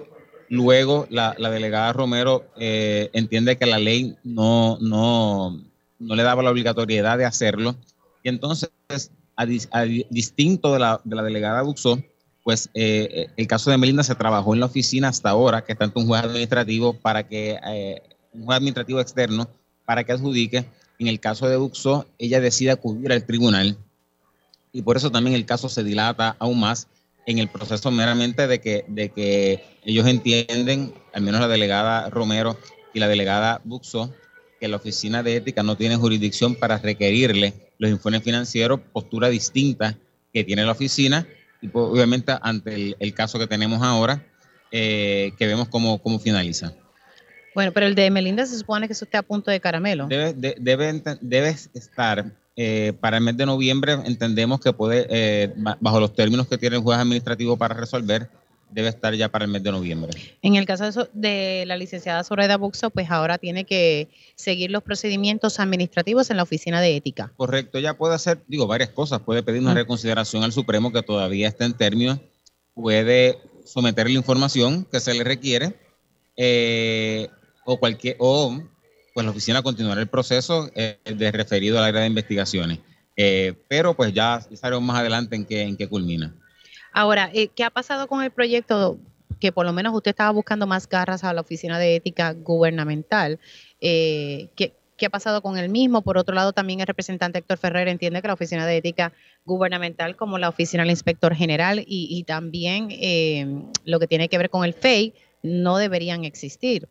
Luego 0.49 1.07
la, 1.09 1.33
delegada 1.37 1.93
Romero 1.93 2.43
eh, 2.57 3.09
entiende 3.13 3.55
que 3.55 3.65
la 3.65 3.79
ley 3.79 4.17
no, 4.25 4.77
no, 4.81 5.63
no 5.97 6.15
le 6.17 6.23
daba 6.23 6.43
la 6.43 6.51
obligatoriedad 6.51 7.17
de 7.17 7.23
hacerlo. 7.23 7.77
Y 8.21 8.27
entonces, 8.27 8.69
a, 9.37 9.45
distinto 9.45 10.73
de 10.73 10.79
la, 10.79 10.99
de 11.05 11.15
la 11.15 11.23
delegada 11.23 11.61
Buxó, 11.61 12.03
pues 12.43 12.69
eh, 12.73 13.27
el 13.37 13.47
caso 13.47 13.71
de 13.71 13.77
Melinda 13.77 14.03
se 14.03 14.15
trabajó 14.15 14.53
en 14.53 14.59
la 14.59 14.65
oficina 14.65 15.07
hasta 15.07 15.29
ahora, 15.29 15.63
que 15.63 15.71
está 15.71 15.85
ante 15.85 16.01
un 16.01 16.07
juez 16.07 16.21
administrativo 16.21 16.99
para 16.99 17.25
que, 17.25 17.57
eh, 17.65 18.01
un 18.33 18.43
juez 18.43 18.57
administrativo 18.57 18.99
externo, 18.99 19.47
para 19.85 20.03
que 20.03 20.11
adjudique. 20.11 20.65
En 21.01 21.07
el 21.07 21.19
caso 21.19 21.49
de 21.49 21.57
Buxó, 21.57 22.05
ella 22.19 22.39
decide 22.39 22.69
acudir 22.69 23.11
al 23.11 23.25
tribunal 23.25 23.75
y 24.71 24.83
por 24.83 24.97
eso 24.97 25.09
también 25.09 25.35
el 25.35 25.47
caso 25.47 25.67
se 25.67 25.83
dilata 25.83 26.35
aún 26.37 26.59
más 26.59 26.89
en 27.25 27.39
el 27.39 27.47
proceso 27.47 27.89
meramente 27.89 28.45
de 28.45 28.61
que, 28.61 28.85
de 28.87 29.09
que 29.09 29.79
ellos 29.83 30.05
entienden, 30.05 30.93
al 31.11 31.23
menos 31.23 31.41
la 31.41 31.47
delegada 31.47 32.07
Romero 32.11 32.55
y 32.93 32.99
la 32.99 33.07
delegada 33.07 33.61
Buxó, 33.63 34.13
que 34.59 34.67
la 34.67 34.77
Oficina 34.77 35.23
de 35.23 35.37
Ética 35.37 35.63
no 35.63 35.75
tiene 35.75 35.95
jurisdicción 35.95 36.53
para 36.53 36.77
requerirle 36.77 37.71
los 37.79 37.89
informes 37.89 38.21
financieros, 38.21 38.79
postura 38.93 39.29
distinta 39.29 39.97
que 40.31 40.43
tiene 40.43 40.63
la 40.65 40.73
oficina 40.73 41.27
y 41.63 41.67
pues, 41.67 41.83
obviamente 41.83 42.31
ante 42.43 42.95
el, 42.99 43.13
caso 43.15 43.39
que 43.39 43.47
tenemos 43.47 43.81
ahora, 43.81 44.23
eh, 44.69 45.31
que 45.39 45.47
vemos 45.47 45.67
cómo, 45.67 45.97
cómo 45.97 46.19
finaliza. 46.19 46.75
Bueno, 47.53 47.71
pero 47.71 47.85
el 47.85 47.95
de 47.95 48.09
Melinda 48.09 48.45
se 48.45 48.57
supone 48.57 48.87
que 48.87 48.93
eso 48.93 49.05
esté 49.05 49.17
a 49.17 49.23
punto 49.23 49.51
de 49.51 49.59
caramelo. 49.59 50.07
Debe, 50.07 50.33
debe, 51.19 51.49
estar 51.73 52.31
eh, 52.55 52.93
para 52.99 53.17
el 53.17 53.23
mes 53.23 53.37
de 53.37 53.45
noviembre, 53.45 53.93
entendemos 54.05 54.59
que 54.59 54.73
puede, 54.73 55.07
eh, 55.09 55.53
bajo 55.79 55.99
los 55.99 56.13
términos 56.13 56.47
que 56.47 56.57
tiene 56.57 56.77
el 56.77 56.81
juez 56.81 56.97
administrativo 56.99 57.57
para 57.57 57.75
resolver, 57.75 58.29
debe 58.69 58.87
estar 58.87 59.13
ya 59.13 59.29
para 59.29 59.45
el 59.45 59.51
mes 59.51 59.63
de 59.63 59.71
noviembre. 59.71 60.11
En 60.41 60.55
el 60.55 60.65
caso 60.65 61.09
de, 61.13 61.65
la 61.67 61.75
licenciada 61.75 62.23
Soraya 62.23 62.55
Buxo, 62.57 62.89
pues 62.89 63.11
ahora 63.11 63.37
tiene 63.37 63.65
que 63.65 64.09
seguir 64.35 64.71
los 64.71 64.81
procedimientos 64.81 65.59
administrativos 65.59 66.29
en 66.29 66.37
la 66.37 66.43
oficina 66.43 66.79
de 66.79 66.95
ética. 66.95 67.33
Correcto, 67.35 67.77
ella 67.77 67.95
puede 67.95 68.15
hacer, 68.15 68.41
digo, 68.47 68.67
varias 68.67 68.89
cosas. 68.89 69.19
Puede 69.19 69.43
pedir 69.43 69.61
una 69.61 69.73
reconsideración 69.73 70.43
al 70.43 70.53
Supremo 70.53 70.91
que 70.91 71.03
todavía 71.03 71.49
está 71.49 71.65
en 71.65 71.73
términos, 71.73 72.19
puede 72.73 73.37
someter 73.65 74.09
la 74.09 74.17
información 74.17 74.85
que 74.85 74.99
se 74.99 75.13
le 75.13 75.23
requiere 75.23 75.75
eh, 76.37 77.29
o 77.65 77.79
cualquier 77.79 78.15
o 78.19 78.59
pues 79.13 79.25
la 79.25 79.31
oficina 79.31 79.61
continuará 79.61 80.01
el 80.01 80.07
proceso 80.07 80.69
eh, 80.73 80.97
de 81.03 81.31
referido 81.31 81.77
al 81.77 81.85
área 81.85 82.01
de 82.01 82.07
investigaciones. 82.07 82.79
Eh, 83.17 83.53
pero 83.67 83.93
pues 83.93 84.13
ya 84.13 84.41
sabemos 84.53 84.83
más 84.83 84.99
adelante 84.99 85.35
en 85.35 85.45
qué, 85.45 85.63
en 85.63 85.75
qué 85.75 85.87
culmina. 85.87 86.33
Ahora, 86.91 87.29
eh, 87.33 87.47
¿qué 87.47 87.63
ha 87.63 87.69
pasado 87.69 88.07
con 88.07 88.23
el 88.23 88.31
proyecto? 88.31 88.97
Que 89.39 89.51
por 89.51 89.65
lo 89.65 89.73
menos 89.73 89.93
usted 89.93 90.11
estaba 90.11 90.31
buscando 90.31 90.67
más 90.67 90.87
garras 90.87 91.23
a 91.23 91.33
la 91.33 91.41
Oficina 91.41 91.79
de 91.79 91.95
Ética 91.95 92.33
Gubernamental. 92.33 93.39
Eh, 93.79 94.49
¿qué, 94.55 94.73
ha 95.05 95.09
pasado 95.09 95.41
con 95.41 95.57
el 95.57 95.69
mismo? 95.69 96.03
Por 96.03 96.17
otro 96.17 96.35
lado, 96.35 96.53
también 96.53 96.79
el 96.79 96.85
representante 96.85 97.39
Héctor 97.39 97.57
Ferrer 97.57 97.87
entiende 97.87 98.21
que 98.21 98.27
la 98.27 98.35
Oficina 98.35 98.67
de 98.67 98.77
Ética 98.77 99.13
Gubernamental, 99.45 100.15
como 100.15 100.37
la 100.37 100.49
Oficina 100.49 100.83
del 100.83 100.91
Inspector 100.91 101.33
General 101.33 101.83
y, 101.87 102.23
también 102.27 102.89
eh, 102.91 103.63
lo 103.83 103.99
que 103.99 104.05
tiene 104.05 104.29
que 104.29 104.37
ver 104.37 104.51
con 104.51 104.63
el 104.63 104.73
FEI, 104.73 105.15
no 105.41 105.77
deberían 105.77 106.23
existir. 106.23 106.87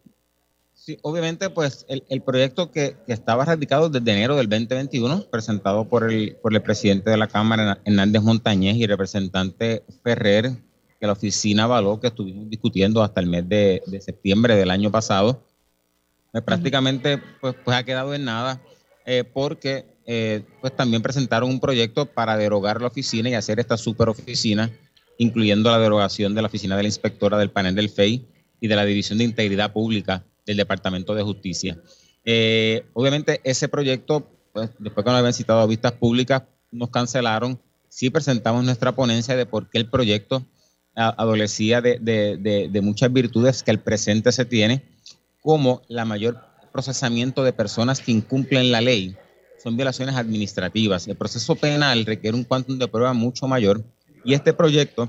Sí, 0.91 0.99
obviamente, 1.03 1.51
pues 1.51 1.87
el, 1.89 2.21
proyecto 2.23 2.73
que, 2.73 2.97
estaba 3.07 3.45
radicado 3.45 3.89
desde 3.89 4.11
enero 4.11 4.35
del 4.35 4.49
2021, 4.49 5.27
presentado 5.31 5.89
por 5.89 6.11
el, 6.11 6.35
por 6.43 6.53
el 6.53 6.61
presidente 6.63 7.11
de 7.11 7.17
la 7.17 7.29
Cámara, 7.29 7.81
Hernández 7.85 8.21
Montañez, 8.23 8.75
y 8.75 8.89
representante 8.89 9.85
Ferrer, 10.03 10.51
que 10.99 11.07
la 11.07 11.13
oficina 11.13 11.63
avaló, 11.63 12.01
que 12.01 12.09
estuvimos 12.09 12.51
discutiendo 12.51 13.05
hasta 13.05 13.21
el 13.21 13.29
mes 13.29 13.49
de, 13.49 13.81
septiembre 14.01 14.57
del 14.57 14.69
año 14.69 14.91
pasado, 14.91 15.45
pues, 16.33 16.43
prácticamente 16.43 17.23
pues, 17.41 17.55
pues 17.65 17.77
ha 17.77 17.85
quedado 17.85 18.13
en 18.13 18.25
nada, 18.25 18.61
eh, 19.07 19.23
porque 19.23 19.87
eh, 20.07 20.43
pues 20.61 20.75
también 20.75 21.03
presentaron 21.03 21.51
un 21.51 21.61
proyecto 21.61 22.07
para 22.07 22.37
derogar 22.37 22.81
la 22.81 22.89
oficina 22.89 23.31
y 23.31 23.35
hacer 23.35 23.61
esta 23.61 23.77
superoficina, 23.77 24.73
incluyendo 25.19 25.71
la 25.71 25.79
derogación 25.79 26.35
de 26.35 26.43
la 26.43 26.49
oficina 26.49 26.77
de 26.77 26.83
la 26.83 26.89
inspectora 26.89 27.39
del 27.39 27.53
panel 27.53 27.77
del 27.77 27.91
FEI 27.91 28.27
y 28.61 28.67
de 28.67 28.75
la 28.75 28.85
División 28.85 29.19
de 29.19 29.25
Integridad 29.25 29.73
Pública 29.73 30.25
del 30.51 30.57
Departamento 30.57 31.15
de 31.15 31.23
Justicia. 31.23 31.79
Eh, 32.25 32.85
obviamente 32.93 33.41
ese 33.45 33.69
proyecto, 33.69 34.29
pues, 34.53 34.71
después 34.79 35.05
que 35.05 35.11
nos 35.11 35.19
habían 35.19 35.33
citado 35.33 35.61
a 35.61 35.67
vistas 35.67 35.93
públicas, 35.93 36.43
nos 36.73 36.91
cancelaron. 36.91 37.61
Sí 37.89 38.11
presentamos 38.11 38.65
nuestra 38.65 38.93
ponencia 38.93 39.37
de 39.37 39.47
por 39.47 39.71
qué 39.71 39.79
el 39.79 39.89
proyecto 39.89 40.45
adolecía 40.95 41.81
de, 41.81 41.99
de, 42.01 42.81
muchas 42.83 43.13
virtudes 43.13 43.63
que 43.63 43.71
el 43.71 43.79
presente 43.79 44.33
se 44.33 44.45
tiene, 44.45 44.85
como 45.41 45.83
la 45.89 46.05
mayor 46.05 46.39
procesamiento 46.73 47.43
de 47.43 47.53
personas 47.53 48.01
que 48.01 48.13
incumplen 48.13 48.71
la 48.71 48.81
ley 48.81 49.17
son 49.63 49.77
violaciones 49.77 50.17
administrativas. 50.17 51.07
El 51.07 51.17
proceso 51.17 51.55
penal 51.55 52.05
requiere 52.05 52.37
un 52.37 52.45
cuantum 52.45 52.79
de 52.79 52.89
prueba 52.89 53.13
mucho 53.13 53.47
mayor 53.47 53.85
y 54.25 54.35
este 54.35 54.53
proyecto 54.53 55.09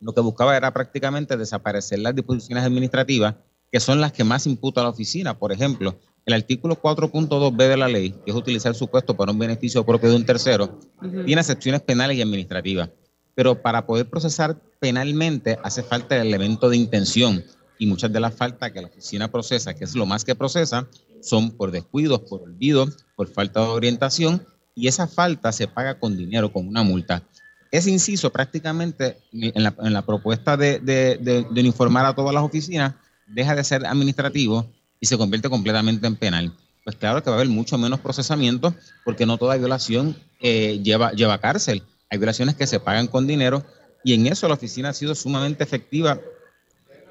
lo 0.00 0.12
que 0.14 0.20
buscaba 0.20 0.56
era 0.56 0.72
prácticamente 0.72 1.36
desaparecer 1.36 1.98
las 1.98 2.14
disposiciones 2.14 2.64
administrativas 2.64 3.36
que 3.70 3.80
son 3.80 4.00
las 4.00 4.12
que 4.12 4.24
más 4.24 4.46
imputa 4.46 4.80
a 4.80 4.84
la 4.84 4.90
oficina. 4.90 5.38
Por 5.38 5.52
ejemplo, 5.52 5.98
el 6.26 6.34
artículo 6.34 6.80
4.2b 6.80 7.68
de 7.68 7.76
la 7.76 7.88
ley, 7.88 8.14
que 8.24 8.30
es 8.30 8.36
utilizar 8.36 8.74
su 8.74 8.88
puesto 8.88 9.16
para 9.16 9.32
un 9.32 9.38
beneficio 9.38 9.84
propio 9.84 10.10
de 10.10 10.16
un 10.16 10.24
tercero, 10.24 10.78
tiene 11.26 11.40
excepciones 11.40 11.82
penales 11.82 12.16
y 12.16 12.22
administrativas. 12.22 12.90
Pero 13.34 13.60
para 13.60 13.84
poder 13.86 14.08
procesar 14.08 14.56
penalmente 14.80 15.58
hace 15.62 15.82
falta 15.82 16.16
el 16.16 16.28
elemento 16.28 16.70
de 16.70 16.76
intención. 16.76 17.44
Y 17.78 17.86
muchas 17.86 18.12
de 18.12 18.20
las 18.20 18.34
faltas 18.34 18.70
que 18.70 18.80
la 18.80 18.86
oficina 18.86 19.30
procesa, 19.30 19.74
que 19.74 19.84
es 19.84 19.94
lo 19.94 20.06
más 20.06 20.24
que 20.24 20.34
procesa, 20.34 20.88
son 21.20 21.50
por 21.50 21.72
descuidos, 21.72 22.20
por 22.20 22.42
olvido, 22.42 22.86
por 23.16 23.28
falta 23.28 23.60
de 23.60 23.66
orientación. 23.66 24.46
Y 24.74 24.88
esa 24.88 25.06
falta 25.06 25.52
se 25.52 25.66
paga 25.66 25.98
con 25.98 26.16
dinero, 26.16 26.52
con 26.52 26.66
una 26.66 26.82
multa. 26.82 27.22
Ese 27.70 27.90
inciso 27.90 28.30
prácticamente 28.30 29.18
en 29.32 29.62
la, 29.64 30.02
propuesta 30.06 30.56
de, 30.56 30.78
de 30.78 31.60
uniformar 31.60 32.06
a 32.06 32.14
todas 32.14 32.32
las 32.32 32.44
oficinas 32.44 32.94
deja 33.26 33.54
de 33.54 33.64
ser 33.64 33.86
administrativo 33.86 34.66
y 35.00 35.06
se 35.06 35.18
convierte 35.18 35.48
completamente 35.48 36.06
en 36.06 36.16
penal. 36.16 36.52
Pues 36.84 36.96
claro 36.96 37.22
que 37.22 37.30
va 37.30 37.36
a 37.36 37.38
haber 37.38 37.48
mucho 37.48 37.78
menos 37.78 38.00
procesamiento 38.00 38.74
porque 39.04 39.26
no 39.26 39.38
toda 39.38 39.56
violación 39.56 40.16
eh, 40.40 40.80
lleva, 40.82 41.12
lleva 41.12 41.38
cárcel. 41.38 41.82
Hay 42.10 42.18
violaciones 42.18 42.54
que 42.54 42.66
se 42.66 42.80
pagan 42.80 43.06
con 43.06 43.26
dinero 43.26 43.64
y 44.04 44.14
en 44.14 44.26
eso 44.26 44.46
la 44.48 44.54
oficina 44.54 44.90
ha 44.90 44.92
sido 44.92 45.14
sumamente 45.14 45.64
efectiva. 45.64 46.20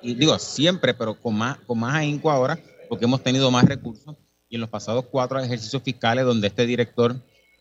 Y 0.02 0.14
digo, 0.14 0.38
siempre, 0.38 0.94
pero 0.94 1.16
con 1.16 1.36
más, 1.36 1.58
con 1.66 1.80
más 1.80 1.96
ahínco 1.96 2.30
ahora 2.30 2.60
porque 2.88 3.06
hemos 3.06 3.24
tenido 3.24 3.50
más 3.50 3.66
recursos 3.66 4.16
y 4.50 4.56
en 4.56 4.62
los 4.62 4.70
pasados 4.70 5.06
cuatro 5.10 5.40
ejercicios 5.40 5.82
fiscales 5.82 6.26
donde 6.26 6.48
este 6.48 6.68
director 6.68 7.16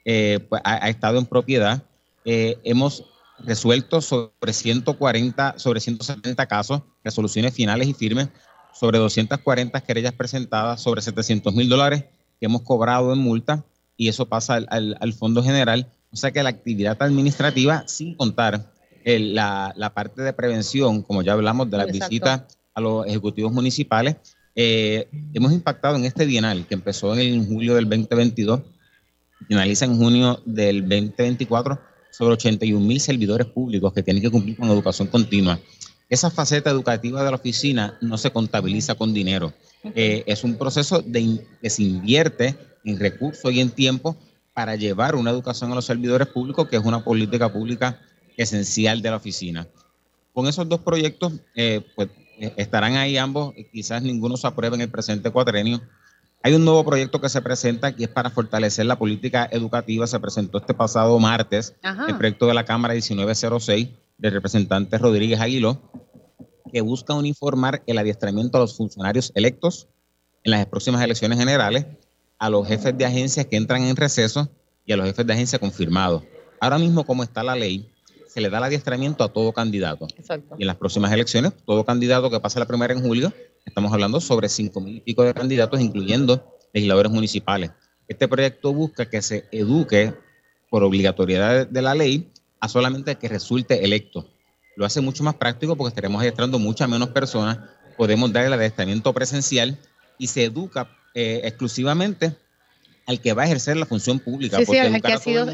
eh, 0.05 0.41
pues, 0.47 0.61
ha, 0.63 0.91
estado 0.91 1.19
en 1.19 1.25
propiedad, 1.25 1.83
eh, 2.27 2.59
hemos 2.65 3.07
resueltos 3.39 4.07
sobre 4.07 4.53
140, 4.53 5.59
sobre 5.59 5.81
170 5.81 6.47
casos, 6.47 6.83
resoluciones 7.03 7.55
finales 7.55 7.89
y 7.89 7.95
firmes, 7.95 8.29
sobre 8.73 8.99
240 8.99 9.81
querellas 9.83 10.13
presentadas, 10.13 10.81
sobre 10.81 11.03
700 11.03 11.55
mil 11.55 11.69
dólares 11.69 12.05
que 12.41 12.47
hemos 12.47 12.63
cobrado 12.63 13.13
en 13.13 13.19
multa 13.19 13.65
y 13.97 14.09
eso 14.09 14.27
pasa 14.27 14.55
al, 14.55 15.13
Fondo 15.13 15.43
General. 15.43 15.87
O 16.11 16.17
sea 16.17 16.31
que 16.31 16.43
la 16.43 16.51
actividad 16.51 16.97
administrativa, 17.01 17.85
sin 17.87 18.15
contar 18.15 18.73
la, 19.05 19.93
parte 19.95 20.23
de 20.23 20.33
prevención, 20.33 21.03
como 21.03 21.23
ya 21.23 21.33
hablamos 21.33 21.71
de 21.71 21.79
las 21.79 21.87
visitas 21.87 22.43
a 22.75 22.81
los 22.81 23.07
ejecutivos 23.07 23.53
municipales, 23.53 24.17
eh, 24.55 25.09
hemos 25.33 25.53
impactado 25.53 25.97
en 25.97 26.05
este 26.05 26.27
bienal 26.27 26.67
que 26.67 26.75
empezó 26.75 27.17
en 27.17 27.47
julio 27.47 27.75
del 27.75 27.89
2022, 27.89 28.61
finaliza 29.49 29.85
en 29.87 29.97
junio 29.97 30.43
del 30.45 30.83
2024, 30.83 31.81
sobre 32.13 32.35
81 32.35 32.87
mil 32.87 33.01
servidores 33.01 33.47
públicos 33.49 33.93
que 33.93 34.03
tienen 34.03 34.23
que 34.23 34.31
cumplir 34.31 34.57
con 34.57 34.69
educación 34.69 35.09
continua. 35.09 35.59
Esa 36.09 36.31
faceta 36.31 36.71
educativa 36.71 37.25
de 37.25 37.31
la 37.31 37.37
oficina 37.37 37.97
no 38.03 38.19
se 38.19 38.31
contabiliza 38.31 38.95
con 38.95 39.15
dinero. 39.15 39.53
Eh, 39.83 40.23
es 40.27 40.45
un 40.45 40.57
proceso 40.57 41.01
de, 41.01 41.45
que 41.61 41.71
se 41.71 41.83
invierte 41.83 42.55
en 42.85 43.01
recursos 43.01 43.51
y 43.51 43.61
en 43.61 43.71
tiempo 43.71 44.17
para 44.53 44.77
llevar 44.77 45.17
una 45.17 45.31
educación 45.31 45.73
a 45.73 45.75
los 45.75 45.87
servidores 45.87 46.29
públicos, 46.29 46.69
que 46.69 46.77
es 46.77 46.85
una 46.85 47.03
política 47.03 47.51
pública 47.51 47.99
esencial 48.37 49.01
de 49.01 49.11
la 49.11 49.17
oficina. 49.17 49.67
Con 50.35 50.47
esos 50.47 50.69
dos 50.69 50.81
proyectos, 50.81 51.33
eh, 51.55 51.81
pues 51.97 52.11
eh, 52.39 52.53
estarán 52.59 52.97
ahí 52.97 53.17
ambos, 53.17 53.55
quizás 53.73 54.03
ninguno 54.03 54.37
se 54.37 54.47
apruebe 54.47 54.77
en 54.77 54.83
el 54.83 54.91
presente 54.91 55.31
cuatrenio. 55.31 55.81
Hay 56.45 56.55
un 56.55 56.65
nuevo 56.65 56.85
proyecto 56.85 57.21
que 57.21 57.29
se 57.29 57.41
presenta 57.41 57.95
que 57.95 58.05
es 58.05 58.11
para 58.11 58.29
fortalecer 58.29 58.87
la 58.87 58.99
política 58.99 59.49
educativa. 59.53 60.09
Se 60.09 60.19
presentó 60.19 60.59
este 60.59 60.75
pasado 60.75 61.17
martes, 61.21 61.77
el 62.09 62.17
proyecto 62.17 62.47
de 62.47 62.55
la 62.55 62.65
Cámara 62.65 62.95
1906 62.95 63.89
del 64.19 64.33
representante 64.33 64.99
Rodríguez 64.99 65.41
Aguiló, 65.41 65.81
que 66.73 66.81
busca 66.81 67.15
uniformar 67.15 67.85
el 67.87 67.97
adiestramiento 67.97 68.59
a 68.59 68.63
los 68.63 68.77
funcionarios 68.77 69.31
electos 69.37 69.89
en 70.43 70.51
las 70.51 70.67
próximas 70.67 71.01
elecciones 71.03 71.39
generales, 71.39 71.87
a 72.39 72.51
los 72.51 72.67
jefes 72.67 72.99
de 72.99 73.05
agencias 73.05 73.47
que 73.47 73.57
entran 73.57 73.85
en 73.85 73.95
receso 73.95 74.49
y 74.85 74.93
a 74.93 74.97
los 74.97 75.07
jefes 75.07 75.25
de 75.25 75.35
agencia 75.35 75.61
confirmados. 75.61 76.25
Ahora 76.61 76.79
mismo, 76.79 77.05
como 77.05 77.23
está 77.23 77.45
la 77.45 77.55
ley, 77.55 77.89
se 78.27 78.41
le 78.41 78.51
da 78.51 78.59
el 78.59 78.65
adiestramiento 78.65 79.23
a 79.23 79.29
todo 79.29 79.53
candidato. 79.53 80.09
Y 80.59 80.63
en 80.63 80.67
las 80.67 80.77
próximas 80.77 81.13
elecciones, 81.13 81.53
todo 81.65 81.85
candidato 81.85 82.31
que 82.31 82.41
pase 82.41 82.59
la 82.59 82.67
primera 82.67 82.93
en 82.93 83.03
julio, 83.03 83.33
estamos 83.65 83.93
hablando 83.93 84.21
sobre 84.21 84.49
cinco 84.49 84.81
mil 84.81 84.97
y 84.97 85.01
pico 85.01 85.23
de 85.23 85.35
candidatos, 85.35 85.81
incluyendo 85.81 86.59
legisladores 86.73 87.13
municipales. 87.13 87.71
Este 88.09 88.29
proyecto 88.29 88.73
busca 88.73 89.09
que 89.09 89.23
se 89.23 89.45
eduque 89.53 90.15
por 90.71 90.83
obligatoriedad 90.85 91.67
de 91.67 91.83
la 91.83 91.95
ley 91.95 92.31
a 92.61 92.69
solamente 92.69 93.17
que 93.17 93.29
resulte 93.29 93.85
electo. 93.85 94.29
Lo 94.77 94.85
hace 94.85 95.01
mucho 95.01 95.23
más 95.23 95.35
práctico 95.35 95.77
porque 95.77 95.89
estaremos 95.89 96.21
adiestrando 96.21 96.59
muchas 96.59 96.89
menos 96.89 97.11
personas, 97.11 97.59
podemos 97.97 98.33
dar 98.33 98.47
el 98.47 98.53
adiestramiento 98.53 99.13
presencial 99.13 99.79
y 100.19 100.27
se 100.29 100.45
educa 100.45 100.89
eh, 101.15 101.43
exclusivamente 101.45 102.37
al 103.07 103.21
que 103.21 103.33
va 103.33 103.43
a 103.43 103.47
ejercer 103.47 103.77
la 103.77 103.87
función 103.87 104.19
pública. 104.19 104.59
Sí, 104.59 104.67
sí, 104.67 104.79
al 104.79 105.03
que 105.03 105.13
ha 105.13 105.19
sido 105.19 105.49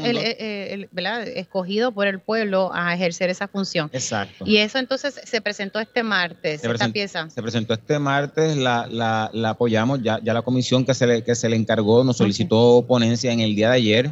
escogido 1.35 1.91
por 1.91 2.07
el 2.07 2.19
pueblo 2.19 2.71
a 2.73 2.93
ejercer 2.93 3.29
esa 3.29 3.47
función. 3.47 3.89
Exacto. 3.93 4.45
Y 4.45 4.57
eso 4.57 4.77
entonces 4.77 5.19
se 5.23 5.41
presentó 5.41 5.79
este 5.79 6.03
martes, 6.03 6.61
se 6.61 6.71
esta 6.71 6.89
pieza. 6.89 7.29
Se 7.29 7.41
presentó 7.41 7.73
este 7.73 7.99
martes, 7.99 8.55
la, 8.57 8.87
la, 8.87 9.29
la, 9.33 9.49
apoyamos, 9.51 10.01
ya, 10.03 10.19
ya 10.23 10.33
la 10.33 10.41
comisión 10.41 10.85
que 10.85 10.93
se, 10.93 11.07
le, 11.07 11.23
que 11.23 11.35
se 11.35 11.49
le 11.49 11.55
encargó 11.55 12.03
nos 12.03 12.17
solicitó 12.17 12.85
ponencia 12.87 13.31
en 13.31 13.39
el 13.39 13.55
día 13.55 13.69
de 13.69 13.75
ayer 13.75 14.11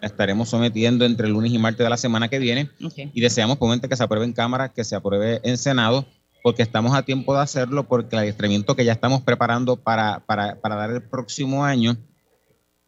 la 0.00 0.06
estaremos 0.06 0.48
sometiendo 0.48 1.04
entre 1.04 1.26
el 1.26 1.32
lunes 1.32 1.52
y 1.52 1.58
martes 1.58 1.84
de 1.84 1.90
la 1.90 1.96
semana 1.96 2.28
que 2.28 2.38
viene 2.38 2.70
y 2.94 3.20
deseamos 3.20 3.58
que 3.58 3.96
se 3.96 4.02
apruebe 4.02 4.26
en 4.26 4.32
Cámara, 4.32 4.68
que 4.72 4.84
se 4.84 4.94
apruebe 4.94 5.40
en 5.42 5.58
Senado, 5.58 6.06
porque 6.42 6.62
estamos 6.62 6.94
a 6.94 7.02
tiempo 7.02 7.34
de 7.34 7.40
hacerlo, 7.40 7.88
porque 7.88 8.14
el 8.14 8.20
adiestramiento 8.20 8.76
que 8.76 8.84
ya 8.84 8.92
estamos 8.92 9.22
preparando 9.22 9.76
para, 9.76 10.20
para, 10.20 10.60
para 10.60 10.76
dar 10.76 10.90
el 10.90 11.02
próximo 11.02 11.64
año, 11.64 11.96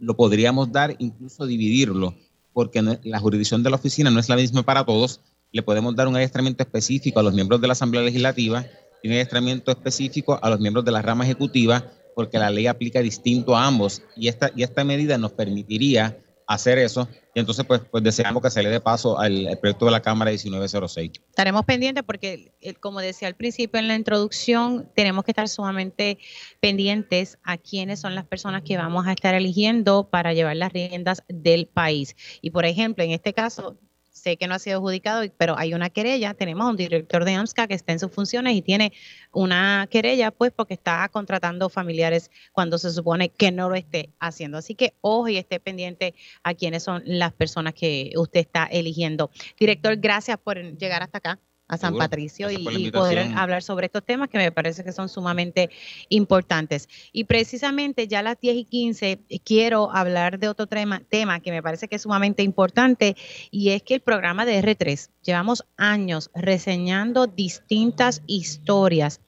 lo 0.01 0.17
podríamos 0.17 0.73
dar, 0.73 0.97
incluso 0.99 1.47
dividirlo, 1.47 2.15
porque 2.53 2.83
la 3.05 3.21
jurisdicción 3.21 3.63
de 3.63 3.71
la 3.71 3.77
oficina 3.77 4.11
no 4.11 4.19
es 4.19 4.29
la 4.29 4.37
misma 4.37 4.63
para 4.63 4.85
todos. 4.85 5.21
Le 5.53 5.63
podemos 5.63 5.95
dar 5.95 6.09
un 6.09 6.17
adiestramiento 6.17 6.63
específico 6.63 7.21
a 7.21 7.23
los 7.23 7.35
miembros 7.35 7.61
de 7.61 7.67
la 7.67 7.73
Asamblea 7.73 8.03
Legislativa 8.03 8.67
y 9.03 9.09
un 9.09 9.15
adiestramiento 9.15 9.71
específico 9.71 10.39
a 10.43 10.51
los 10.51 10.61
miembros 10.61 10.85
de 10.85 10.93
la 10.93 11.03
rama 11.03 11.25
ejecutiva, 11.25 11.93
porque 12.15 12.39
la 12.39 12.51
ley 12.51 12.67
aplica 12.67 13.01
distinto 13.01 13.57
a 13.57 13.67
ambos. 13.67 14.03
Y 14.17 14.29
esta, 14.29 14.51
y 14.57 14.63
esta 14.63 14.85
medida 14.85 15.19
nos 15.19 15.33
permitiría 15.33 16.19
hacer 16.51 16.79
eso. 16.79 17.09
Y 17.33 17.39
entonces, 17.39 17.65
pues, 17.65 17.81
pues 17.89 18.03
deseamos 18.03 18.43
que 18.43 18.51
se 18.51 18.61
le 18.61 18.71
dé 18.71 18.81
paso 18.81 19.21
al, 19.21 19.57
proyecto 19.61 19.85
de 19.85 19.93
la 19.93 20.03
Cámara 20.03 20.33
1906. 20.33 21.13
Estaremos 21.29 21.65
pendientes 21.65 22.03
porque, 22.03 22.53
eh, 22.61 22.75
como 22.75 22.99
decía 23.01 23.29
al 23.29 23.37
principio 23.37 23.79
en 23.79 23.87
la 23.87 23.95
introducción, 23.95 24.91
tenemos 24.97 25.23
que 25.23 25.31
estar 25.31 25.49
sumamente 25.49 26.19
pendientes 26.59 27.39
a 27.45 27.57
quiénes 27.57 28.01
son 28.01 28.17
las 28.17 28.27
personas 28.27 28.63
que 28.63 28.77
vamos 28.77 29.07
a 29.07 29.13
estar 29.13 29.33
eligiendo 29.35 30.09
para 30.11 30.35
llevar 30.35 30.57
las 30.57 30.73
riendas 30.73 31.23
del 31.29 31.69
país. 31.69 32.17
Y, 32.43 32.51
por 32.51 32.65
ejemplo, 32.65 33.05
en 33.05 33.13
este 33.13 33.33
caso, 33.33 33.79
sé 34.21 34.37
que 34.37 34.47
no 34.47 34.55
ha 34.55 34.59
sido 34.59 34.79
adjudicado, 34.79 35.23
pero 35.37 35.59
hay 35.59 35.75
una 35.75 35.91
querella. 35.91 36.35
Tenemos 36.35 36.69
un 36.69 36.77
director 36.77 37.25
de 37.25 37.35
AMSCA 37.35 37.67
que 37.67 37.75
está 37.75 37.93
en 37.93 37.99
sus 37.99 38.13
funciones 38.13 38.55
y 38.55 38.63
tiene 38.63 38.93
una 39.33 39.89
querella, 39.91 40.31
pues, 40.31 40.53
porque 40.53 40.75
está 40.75 41.09
contratando 41.09 41.69
familiares 41.69 42.31
cuando 42.53 42.79
se 42.79 42.91
supone 42.91 43.31
que 43.31 43.51
no 43.51 43.69
lo 43.69 43.75
esté 43.75 44.11
haciendo. 44.21 44.59
Así 44.59 44.75
que 44.75 44.95
ojo 45.01 45.29
y 45.29 45.37
esté 45.37 45.61
pendiente 45.61 46.15
a 46.43 46.55
quiénes 46.55 46.83
son 46.83 47.03
las 47.07 47.33
personas 47.33 47.75
que 47.75 48.13
usted 48.17 48.41
está 48.41 48.65
eligiendo. 48.65 49.31
Director, 49.59 49.97
gracias 49.97 50.39
por 50.39 50.59
llegar 50.77 51.03
hasta 51.03 51.19
acá 51.19 51.39
a 51.71 51.79
San 51.79 51.97
Patricio 51.97 52.51
y, 52.51 52.91
poder 52.91 53.33
hablar 53.37 53.63
sobre 53.63 53.87
estos 53.87 54.05
temas 54.05 54.29
que 54.29 54.39
me 54.39 54.51
parece 54.51 54.83
que 54.83 54.91
son 54.91 55.09
sumamente 55.09 55.71
importantes. 56.09 56.89
Y 57.13 57.25
precisamente 57.25 58.09
ya 58.09 58.19
a 58.19 58.23
las 58.23 58.41
10 58.41 58.57
y 58.57 58.65
15 58.65 59.21
quiero 59.45 59.93
hablar 59.93 60.41
de 60.41 60.49
otro 60.49 60.67
tema, 60.67 61.01
tema 61.09 61.39
que 61.39 61.53
me 61.53 61.63
parece 61.63 61.87
que 61.87 61.97
es 61.97 62.03
sumamente 62.03 62.43
importante 62.43 63.17
y 63.53 63.71
es 63.71 63.83
que 63.85 63.95
el 63.95 64.01
programa 64.01 64.45
de 64.45 64.61
R3, 64.61 65.11
llevamos 65.23 65.65
años 65.77 66.31
reseñando 66.35 67.29
distintas 67.29 68.23
historias 68.27 69.21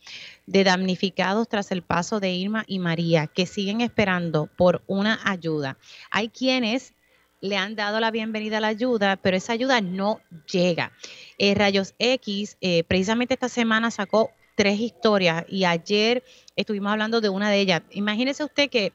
de 0.46 0.64
damnificados 0.64 1.48
tras 1.48 1.70
el 1.70 1.82
paso 1.82 2.18
de 2.18 2.32
Irma 2.32 2.64
y 2.66 2.80
María 2.80 3.28
que 3.28 3.46
siguen 3.46 3.80
esperando 3.80 4.48
por 4.56 4.82
una 4.88 5.20
ayuda. 5.24 5.78
Hay 6.10 6.28
quienes 6.28 6.94
le 7.42 7.56
han 7.56 7.74
dado 7.74 8.00
la 8.00 8.10
bienvenida 8.10 8.58
a 8.58 8.60
la 8.60 8.68
ayuda, 8.68 9.16
pero 9.16 9.36
esa 9.36 9.52
ayuda 9.52 9.80
no 9.80 10.20
llega. 10.50 10.92
Eh, 11.38 11.54
Rayos 11.54 11.94
X, 11.98 12.56
eh, 12.60 12.84
precisamente 12.84 13.34
esta 13.34 13.48
semana 13.48 13.90
sacó 13.90 14.30
tres 14.54 14.78
historias 14.78 15.44
y 15.48 15.64
ayer 15.64 16.22
estuvimos 16.54 16.92
hablando 16.92 17.20
de 17.20 17.28
una 17.28 17.50
de 17.50 17.58
ellas. 17.58 17.82
Imagínese 17.90 18.44
usted 18.44 18.70
que 18.70 18.92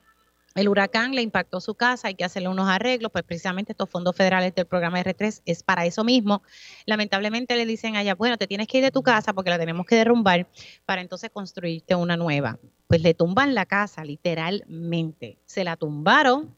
el 0.55 0.69
huracán 0.69 1.13
le 1.13 1.21
impactó 1.21 1.59
su 1.59 1.75
casa, 1.75 2.07
hay 2.07 2.15
que 2.15 2.23
hacerle 2.23 2.47
unos 2.47 2.67
arreglos, 2.69 3.11
pues 3.11 3.23
precisamente 3.25 3.73
estos 3.73 3.89
fondos 3.89 4.15
federales 4.15 4.55
del 4.55 4.65
programa 4.65 4.99
R3 4.99 5.41
es 5.45 5.61
para 5.61 5.85
eso 5.85 6.03
mismo. 6.03 6.41
Lamentablemente 6.85 7.55
le 7.57 7.65
dicen 7.65 7.95
allá, 7.95 8.15
bueno, 8.15 8.37
te 8.37 8.47
tienes 8.47 8.67
que 8.67 8.79
ir 8.79 8.83
de 8.83 8.91
tu 8.91 9.03
casa 9.03 9.33
porque 9.33 9.51
la 9.51 9.59
tenemos 9.59 9.85
que 9.85 9.95
derrumbar 9.97 10.47
para 10.85 11.01
entonces 11.01 11.29
construirte 11.31 11.93
una 11.93 12.17
nueva. 12.17 12.57
Pues 12.87 13.01
le 13.01 13.13
tumban 13.13 13.53
la 13.53 13.67
casa, 13.67 14.03
literalmente. 14.03 15.37
Se 15.45 15.63
la 15.63 15.75
tumbaron, 15.75 16.56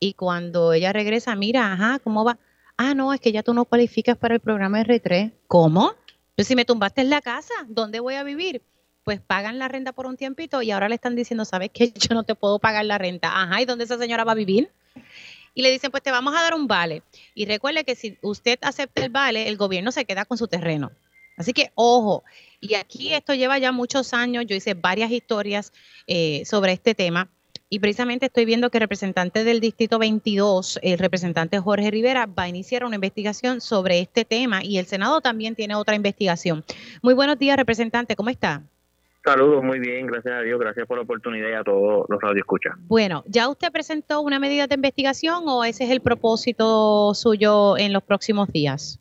y 0.00 0.14
cuando 0.14 0.72
ella 0.72 0.92
regresa, 0.94 1.36
mira, 1.36 1.72
ajá, 1.72 1.98
¿cómo 2.02 2.24
va? 2.24 2.38
Ah, 2.78 2.94
no, 2.94 3.12
es 3.12 3.20
que 3.20 3.30
ya 3.30 3.42
tú 3.42 3.52
no 3.52 3.66
cualificas 3.66 4.16
para 4.16 4.34
el 4.34 4.40
programa 4.40 4.82
R3. 4.82 5.32
¿Cómo? 5.46 5.92
Pues 6.34 6.48
si 6.48 6.56
me 6.56 6.64
tumbaste 6.64 7.02
en 7.02 7.10
la 7.10 7.20
casa, 7.20 7.52
¿dónde 7.68 8.00
voy 8.00 8.14
a 8.14 8.22
vivir? 8.22 8.62
Pues 9.04 9.20
pagan 9.20 9.58
la 9.58 9.68
renta 9.68 9.92
por 9.92 10.06
un 10.06 10.16
tiempito 10.16 10.62
y 10.62 10.70
ahora 10.70 10.88
le 10.88 10.94
están 10.94 11.14
diciendo, 11.14 11.44
¿sabes 11.44 11.70
qué? 11.72 11.92
Yo 11.94 12.14
no 12.14 12.24
te 12.24 12.34
puedo 12.34 12.58
pagar 12.58 12.86
la 12.86 12.96
renta. 12.96 13.42
Ajá, 13.42 13.60
¿y 13.60 13.66
dónde 13.66 13.84
esa 13.84 13.98
señora 13.98 14.24
va 14.24 14.32
a 14.32 14.36
vivir? 14.36 14.72
Y 15.52 15.60
le 15.60 15.70
dicen, 15.70 15.90
pues 15.90 16.02
te 16.02 16.10
vamos 16.10 16.34
a 16.34 16.42
dar 16.42 16.54
un 16.54 16.66
vale. 16.66 17.02
Y 17.34 17.44
recuerde 17.44 17.84
que 17.84 17.94
si 17.94 18.16
usted 18.22 18.58
acepta 18.62 19.04
el 19.04 19.10
vale, 19.10 19.48
el 19.48 19.58
gobierno 19.58 19.92
se 19.92 20.06
queda 20.06 20.24
con 20.24 20.38
su 20.38 20.48
terreno. 20.48 20.90
Así 21.36 21.52
que 21.52 21.72
ojo, 21.74 22.24
y 22.60 22.74
aquí 22.74 23.12
esto 23.12 23.34
lleva 23.34 23.58
ya 23.58 23.72
muchos 23.72 24.14
años, 24.14 24.44
yo 24.46 24.56
hice 24.56 24.74
varias 24.74 25.10
historias 25.10 25.72
eh, 26.06 26.42
sobre 26.46 26.72
este 26.72 26.94
tema 26.94 27.30
y 27.72 27.78
precisamente 27.78 28.26
estoy 28.26 28.44
viendo 28.44 28.68
que 28.68 28.78
el 28.78 28.82
representante 28.82 29.44
del 29.44 29.60
Distrito 29.60 30.00
22, 30.00 30.80
el 30.82 30.98
representante 30.98 31.60
Jorge 31.60 31.92
Rivera, 31.92 32.26
va 32.26 32.42
a 32.42 32.48
iniciar 32.48 32.84
una 32.84 32.96
investigación 32.96 33.60
sobre 33.60 34.00
este 34.00 34.24
tema 34.24 34.64
y 34.64 34.78
el 34.78 34.86
Senado 34.86 35.20
también 35.20 35.54
tiene 35.54 35.76
otra 35.76 35.94
investigación. 35.94 36.64
Muy 37.00 37.14
buenos 37.14 37.38
días, 37.38 37.56
representante, 37.56 38.16
¿cómo 38.16 38.28
está? 38.28 38.62
Saludos, 39.24 39.62
muy 39.62 39.78
bien, 39.78 40.08
gracias 40.08 40.34
a 40.34 40.40
Dios, 40.40 40.58
gracias 40.58 40.84
por 40.88 40.96
la 40.96 41.04
oportunidad 41.04 41.48
y 41.48 41.52
a 41.52 41.62
todos 41.62 42.06
los 42.08 42.20
radioescuchas. 42.20 42.74
Bueno, 42.88 43.22
¿ya 43.26 43.48
usted 43.48 43.70
presentó 43.70 44.20
una 44.20 44.40
medida 44.40 44.66
de 44.66 44.74
investigación 44.74 45.44
o 45.46 45.62
ese 45.64 45.84
es 45.84 45.90
el 45.90 46.00
propósito 46.00 47.14
suyo 47.14 47.78
en 47.78 47.92
los 47.92 48.02
próximos 48.02 48.48
días? 48.48 48.98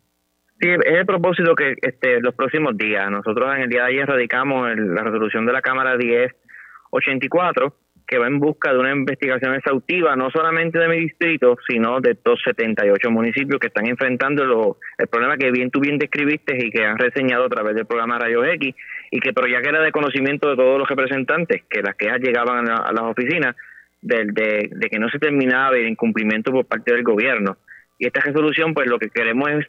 Sí, 0.61 0.67
es 0.69 0.93
el 0.93 1.05
propósito 1.07 1.55
que 1.55 1.73
este, 1.81 2.19
los 2.21 2.35
próximos 2.35 2.77
días. 2.77 3.09
Nosotros 3.09 3.49
en 3.55 3.63
el 3.63 3.69
día 3.69 3.85
de 3.85 3.87
ayer 3.87 4.07
radicamos 4.07 4.69
la 4.77 5.01
resolución 5.03 5.47
de 5.47 5.53
la 5.53 5.61
Cámara 5.61 5.95
1084 5.97 7.73
que 8.09 8.17
va 8.17 8.25
en 8.25 8.39
busca 8.39 8.73
de 8.73 8.79
una 8.79 8.91
investigación 8.91 9.53
exhaustiva, 9.53 10.15
no 10.15 10.31
solamente 10.31 10.79
de 10.79 10.87
mi 10.87 10.99
distrito, 10.99 11.55
sino 11.69 12.01
de 12.01 12.13
estos 12.13 12.41
78 12.43 13.11
municipios 13.11 13.59
que 13.59 13.67
están 13.67 13.87
enfrentando 13.87 14.77
el 14.97 15.07
problema 15.07 15.37
que 15.37 15.51
bien 15.51 15.69
tú 15.69 15.79
bien 15.79 15.99
describiste 15.99 16.57
y 16.57 16.71
que 16.71 16.83
han 16.83 16.97
reseñado 16.97 17.45
a 17.45 17.49
través 17.49 17.75
del 17.75 17.85
programa 17.85 18.17
Rayos 18.17 18.47
X, 18.47 18.73
y 19.11 19.19
que 19.19 19.31
pero 19.31 19.47
ya 19.47 19.61
que 19.61 19.69
era 19.69 19.81
de 19.81 19.91
conocimiento 19.91 20.49
de 20.49 20.55
todos 20.55 20.79
los 20.79 20.89
representantes, 20.89 21.61
que 21.69 21.83
las 21.83 21.95
quejas 21.95 22.19
llegaban 22.19 22.67
a, 22.67 22.91
las 22.91 23.03
oficinas, 23.03 23.55
de, 24.01 24.25
de, 24.71 24.89
que 24.89 24.97
no 24.97 25.07
se 25.09 25.19
terminaba 25.19 25.77
el 25.77 25.89
incumplimiento 25.89 26.51
por 26.51 26.65
parte 26.65 26.91
del 26.91 27.03
gobierno. 27.03 27.57
Y 27.99 28.07
esta 28.07 28.21
resolución, 28.21 28.73
pues 28.73 28.89
lo 28.89 28.97
que 28.97 29.11
queremos 29.11 29.51
es 29.51 29.67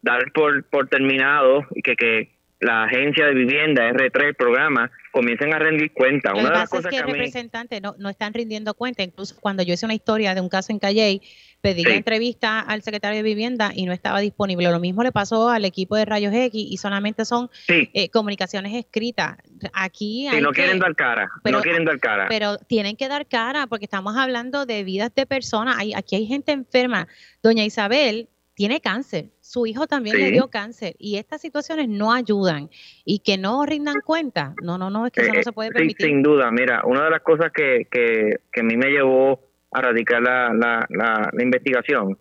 dar 0.00 0.32
por, 0.32 0.64
por 0.70 0.88
terminado 0.88 1.66
y 1.74 1.82
que, 1.82 1.96
que 1.96 2.33
la 2.64 2.84
agencia 2.84 3.26
de 3.26 3.34
vivienda, 3.34 3.88
R3, 3.90 4.24
el 4.24 4.34
programa, 4.34 4.90
comiencen 5.12 5.52
a 5.52 5.58
rendir 5.58 5.92
cuenta. 5.92 6.32
Una 6.32 6.44
de 6.44 6.50
las 6.50 6.68
cosas 6.68 6.92
es 6.92 7.02
que, 7.02 7.06
representantes 7.06 7.82
no, 7.82 7.94
no 7.98 8.08
están 8.08 8.32
rindiendo 8.32 8.74
cuenta. 8.74 9.02
Incluso 9.02 9.36
cuando 9.40 9.62
yo 9.62 9.74
hice 9.74 9.84
una 9.84 9.94
historia 9.94 10.34
de 10.34 10.40
un 10.40 10.48
caso 10.48 10.72
en 10.72 10.78
Calley, 10.78 11.20
pedí 11.60 11.84
la 11.84 11.94
entrevista 11.94 12.60
al 12.60 12.82
secretario 12.82 13.18
de 13.18 13.22
vivienda 13.22 13.70
y 13.74 13.84
no 13.84 13.92
estaba 13.92 14.20
disponible. 14.20 14.70
Lo 14.70 14.80
mismo 14.80 15.02
le 15.02 15.12
pasó 15.12 15.48
al 15.48 15.64
equipo 15.64 15.96
de 15.96 16.04
Rayos 16.04 16.32
X 16.34 16.52
y 16.54 16.76
solamente 16.78 17.24
son 17.24 17.50
eh, 17.68 18.08
comunicaciones 18.10 18.74
escritas. 18.74 19.36
Aquí 19.72 20.28
no 20.40 20.50
quieren 20.50 20.78
dar 20.78 20.94
cara, 20.94 21.30
pero, 21.42 21.58
no 21.58 21.62
quieren 21.62 21.84
dar 21.84 21.98
cara. 21.98 22.26
Pero 22.28 22.58
tienen 22.58 22.96
que 22.96 23.08
dar 23.08 23.26
cara 23.26 23.66
porque 23.66 23.84
estamos 23.84 24.16
hablando 24.16 24.66
de 24.66 24.84
vidas 24.84 25.14
de 25.14 25.26
personas. 25.26 25.76
Hay, 25.78 25.94
aquí 25.94 26.16
hay 26.16 26.26
gente 26.26 26.52
enferma. 26.52 27.08
Doña 27.42 27.64
Isabel 27.64 28.28
tiene 28.54 28.80
cáncer, 28.80 29.26
su 29.40 29.66
hijo 29.66 29.86
también 29.86 30.16
le 30.16 30.30
dio 30.30 30.48
cáncer 30.48 30.94
y 30.98 31.16
estas 31.16 31.40
situaciones 31.40 31.88
no 31.88 32.12
ayudan 32.12 32.70
y 33.04 33.18
que 33.18 33.36
no 33.36 33.66
rindan 33.66 34.00
cuenta, 34.04 34.54
no, 34.62 34.78
no, 34.78 34.90
no, 34.90 35.06
es 35.06 35.12
que 35.12 35.22
eso 35.22 35.32
no 35.32 35.40
eh, 35.40 35.44
se 35.44 35.52
puede 35.52 35.70
permitir. 35.70 36.06
sin 36.06 36.22
duda, 36.22 36.50
mira, 36.52 36.82
una 36.84 37.04
de 37.04 37.10
las 37.10 37.20
cosas 37.22 37.50
que, 37.52 37.86
que, 37.90 38.36
que 38.52 38.60
a 38.60 38.64
mí 38.64 38.76
me 38.76 38.90
llevó 38.90 39.40
a 39.72 39.82
radicar 39.82 40.22
la, 40.22 40.54
la, 40.54 40.86
la, 40.88 41.42
investigación 41.42 42.16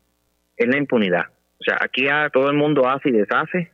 es 0.58 0.68
la 0.68 0.78
impunidad. 0.78 1.26
O 1.60 1.64
sea, 1.64 1.78
aquí 1.80 2.08
a, 2.10 2.30
todo 2.30 2.50
el 2.50 2.58
mundo 2.58 2.90
hace 2.90 3.10
y 3.10 3.12
deshace 3.12 3.72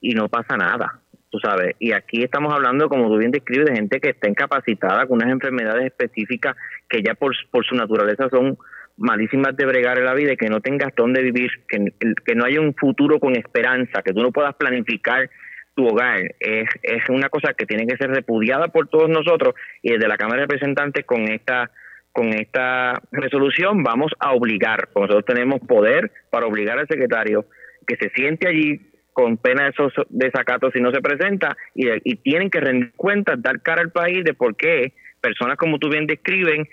y 0.00 0.14
no 0.14 0.28
pasa 0.28 0.56
nada, 0.58 1.00
tú 1.30 1.38
sabes. 1.38 1.74
Y 1.78 1.92
aquí 1.92 2.22
estamos 2.22 2.52
hablando, 2.52 2.90
como 2.90 3.08
tú 3.08 3.16
bien 3.16 3.30
describes, 3.30 3.66
de 3.66 3.76
gente 3.76 3.98
que 3.98 4.10
está 4.10 4.28
incapacitada 4.28 5.06
con 5.06 5.16
unas 5.16 5.30
enfermedades 5.30 5.86
específicas 5.86 6.54
que 6.88 7.02
ya 7.02 7.14
por, 7.14 7.32
por 7.50 7.64
su 7.64 7.74
naturaleza 7.74 8.28
son 8.28 8.58
malísimas 8.96 9.56
de 9.56 9.66
bregar 9.66 9.98
en 9.98 10.04
la 10.04 10.14
vida 10.14 10.32
y 10.32 10.36
que 10.36 10.48
no 10.48 10.60
tengas 10.60 10.92
dónde 10.96 11.22
vivir, 11.22 11.50
que, 11.68 11.92
que 12.24 12.34
no 12.34 12.44
haya 12.44 12.60
un 12.60 12.74
futuro 12.74 13.18
con 13.18 13.36
esperanza, 13.36 14.02
que 14.02 14.12
tú 14.12 14.22
no 14.22 14.32
puedas 14.32 14.54
planificar 14.54 15.28
tu 15.74 15.86
hogar, 15.88 16.20
es, 16.38 16.68
es 16.82 17.08
una 17.08 17.28
cosa 17.28 17.52
que 17.54 17.66
tiene 17.66 17.86
que 17.86 17.96
ser 17.96 18.10
repudiada 18.10 18.68
por 18.68 18.88
todos 18.88 19.08
nosotros 19.08 19.54
y 19.82 19.90
desde 19.90 20.08
la 20.08 20.16
Cámara 20.16 20.42
de 20.42 20.46
Representantes 20.46 21.04
con 21.04 21.22
esta 21.22 21.70
con 22.12 22.28
esta 22.28 23.02
resolución 23.10 23.82
vamos 23.82 24.12
a 24.20 24.32
obligar, 24.34 24.88
nosotros 24.94 25.24
tenemos 25.24 25.58
poder 25.66 26.12
para 26.30 26.46
obligar 26.46 26.78
al 26.78 26.86
secretario 26.86 27.46
que 27.88 27.96
se 27.96 28.08
siente 28.10 28.46
allí 28.46 28.80
con 29.12 29.36
pena 29.36 29.64
de 29.64 29.70
esos 29.70 29.92
desacatos 30.10 30.72
si 30.72 30.80
no 30.80 30.92
se 30.92 31.00
presenta 31.00 31.56
y, 31.74 31.88
y 32.04 32.16
tienen 32.16 32.50
que 32.50 32.60
rendir 32.60 32.92
cuentas, 32.94 33.42
dar 33.42 33.60
cara 33.62 33.82
al 33.82 33.90
país 33.90 34.22
de 34.22 34.34
por 34.34 34.56
qué 34.56 34.92
personas 35.20 35.56
como 35.56 35.80
tú 35.80 35.88
bien 35.88 36.06
describen 36.06 36.68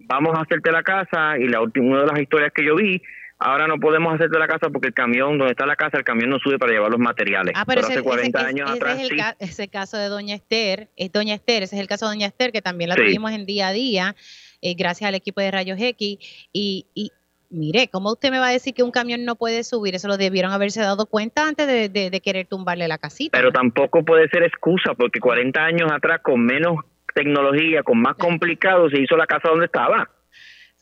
vamos 0.00 0.36
a 0.36 0.42
hacerte 0.42 0.70
la 0.70 0.82
casa 0.82 1.38
y 1.38 1.48
la 1.48 1.60
última 1.60 1.86
una 1.86 2.00
de 2.02 2.06
las 2.06 2.20
historias 2.20 2.52
que 2.54 2.64
yo 2.64 2.76
vi 2.76 3.00
ahora 3.38 3.66
no 3.66 3.78
podemos 3.78 4.14
hacerte 4.14 4.38
la 4.38 4.46
casa 4.46 4.70
porque 4.70 4.88
el 4.88 4.94
camión 4.94 5.38
donde 5.38 5.52
está 5.52 5.66
la 5.66 5.76
casa 5.76 5.98
el 5.98 6.04
camión 6.04 6.30
no 6.30 6.38
sube 6.38 6.58
para 6.58 6.72
llevar 6.72 6.90
los 6.90 7.00
materiales 7.00 7.54
ah 7.56 7.64
pero, 7.66 7.80
hace 7.82 8.02
40 8.02 8.38
años 8.46 8.70
atrás 8.70 9.00
es 9.00 9.10
el, 9.10 9.20
ese 9.38 9.68
caso 9.68 9.98
de 9.98 10.08
doña 10.08 10.34
Esther 10.34 10.88
es 10.96 11.12
doña 11.12 11.34
Esther 11.34 11.62
ese 11.62 11.76
es 11.76 11.80
el 11.80 11.88
caso 11.88 12.06
de 12.06 12.14
doña 12.14 12.26
Esther 12.26 12.52
que 12.52 12.62
también 12.62 12.90
la 12.90 12.96
tuvimos 12.96 13.32
en 13.32 13.46
día 13.46 13.68
a 13.68 13.72
día 13.72 14.16
eh, 14.62 14.74
gracias 14.74 15.08
al 15.08 15.14
equipo 15.14 15.40
de 15.40 15.50
Rayos 15.50 15.78
X 15.80 16.18
y, 16.52 16.86
y 16.94 17.12
mire, 17.50 17.88
¿cómo 17.88 18.12
usted 18.12 18.30
me 18.30 18.38
va 18.38 18.48
a 18.48 18.52
decir 18.52 18.74
que 18.74 18.82
un 18.82 18.90
camión 18.90 19.24
no 19.24 19.36
puede 19.36 19.64
subir? 19.64 19.94
Eso 19.94 20.08
lo 20.08 20.16
debieron 20.16 20.52
haberse 20.52 20.80
dado 20.80 21.06
cuenta 21.06 21.46
antes 21.46 21.66
de, 21.66 22.10
de 22.10 22.20
querer 22.20 22.46
tumbarle 22.46 22.88
la 22.88 22.98
casita. 22.98 23.36
Pero 23.36 23.52
tampoco 23.52 24.04
puede 24.04 24.28
ser 24.28 24.42
excusa, 24.42 24.94
porque 24.94 25.20
40 25.20 25.64
años 25.64 25.92
atrás, 25.92 26.20
con 26.22 26.44
menos 26.44 26.76
tecnología, 27.16 27.82
con 27.82 27.98
más 27.98 28.14
complicado, 28.16 28.90
se 28.90 29.00
hizo 29.00 29.16
la 29.16 29.26
casa 29.26 29.48
donde 29.48 29.66
estaba. 29.66 30.10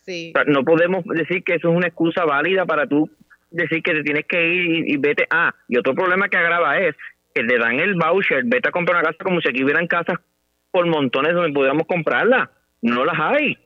Sí. 0.04 0.34
no 0.48 0.64
podemos 0.64 1.02
decir 1.06 1.42
que 1.42 1.54
eso 1.54 1.70
es 1.70 1.76
una 1.76 1.86
excusa 1.86 2.26
válida 2.26 2.66
para 2.66 2.86
tú 2.86 3.08
decir 3.50 3.82
que 3.82 3.94
te 3.94 4.02
tienes 4.02 4.26
que 4.26 4.46
ir 4.46 4.90
y, 4.90 4.96
vete. 4.98 5.26
Ah, 5.30 5.54
y 5.68 5.78
otro 5.78 5.94
problema 5.94 6.28
que 6.28 6.36
agrava 6.36 6.78
es 6.78 6.94
que 7.34 7.42
le 7.42 7.56
dan 7.56 7.80
el 7.80 7.94
voucher, 7.94 8.42
vete 8.44 8.68
a 8.68 8.72
comprar 8.72 8.98
una 8.98 9.10
casa 9.10 9.24
como 9.24 9.40
si 9.40 9.48
aquí 9.48 9.64
hubieran 9.64 9.86
casas 9.86 10.18
por 10.70 10.86
montones 10.86 11.32
donde 11.32 11.52
pudiéramos 11.52 11.86
comprarla. 11.86 12.50
No 12.82 13.04
las 13.04 13.18
hay. 13.18 13.56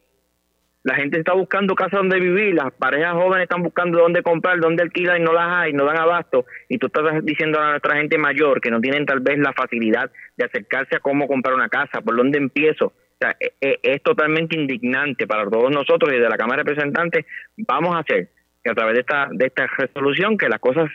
La 0.89 0.95
gente 0.95 1.19
está 1.19 1.35
buscando 1.35 1.75
casas 1.75 2.01
donde 2.01 2.19
vivir, 2.19 2.55
las 2.55 2.73
parejas 2.73 3.13
jóvenes 3.13 3.43
están 3.43 3.63
buscando 3.63 3.99
dónde 3.99 4.23
comprar, 4.23 4.59
dónde 4.59 4.83
alquilar 4.83 5.21
y 5.21 5.23
no 5.23 5.35
las 5.35 5.47
hay, 5.47 5.75
no 5.75 5.85
dan 5.85 5.99
abasto. 5.99 6.47
Y 6.67 6.79
tú 6.79 6.87
estás 6.87 7.23
diciendo 7.27 7.61
a 7.61 7.73
nuestra 7.73 7.97
gente 7.97 8.17
mayor 8.17 8.59
que 8.63 8.71
no 8.71 8.81
tienen 8.81 9.05
tal 9.05 9.21
vez 9.21 9.39
la 9.39 9.53
facilidad 9.53 10.11
de 10.39 10.47
acercarse 10.47 10.97
a 10.97 11.01
cómo 11.01 11.29
comprar 11.29 11.55
una 11.55 11.69
casa, 11.69 12.01
por 12.01 12.17
dónde 12.17 12.39
empiezo. 12.39 12.87
O 12.87 13.19
sea, 13.21 13.37
es, 13.39 13.51
e, 13.61 13.79
es 13.83 14.03
totalmente 14.03 14.57
indignante 14.57 15.27
para 15.27 15.45
todos 15.45 15.71
nosotros 15.71 16.11
y 16.11 16.19
de 16.19 16.27
la 16.27 16.39
Cámara 16.39 16.63
de 16.63 16.71
Representantes 16.71 17.27
vamos 17.59 17.95
a 17.95 17.99
hacer 17.99 18.31
que 18.65 18.71
a 18.71 18.75
través 18.75 18.95
de 18.95 19.01
esta, 19.01 19.29
de 19.31 19.45
esta 19.45 19.67
resolución 19.67 20.39
que 20.39 20.49
las 20.49 20.59
cosas 20.59 20.89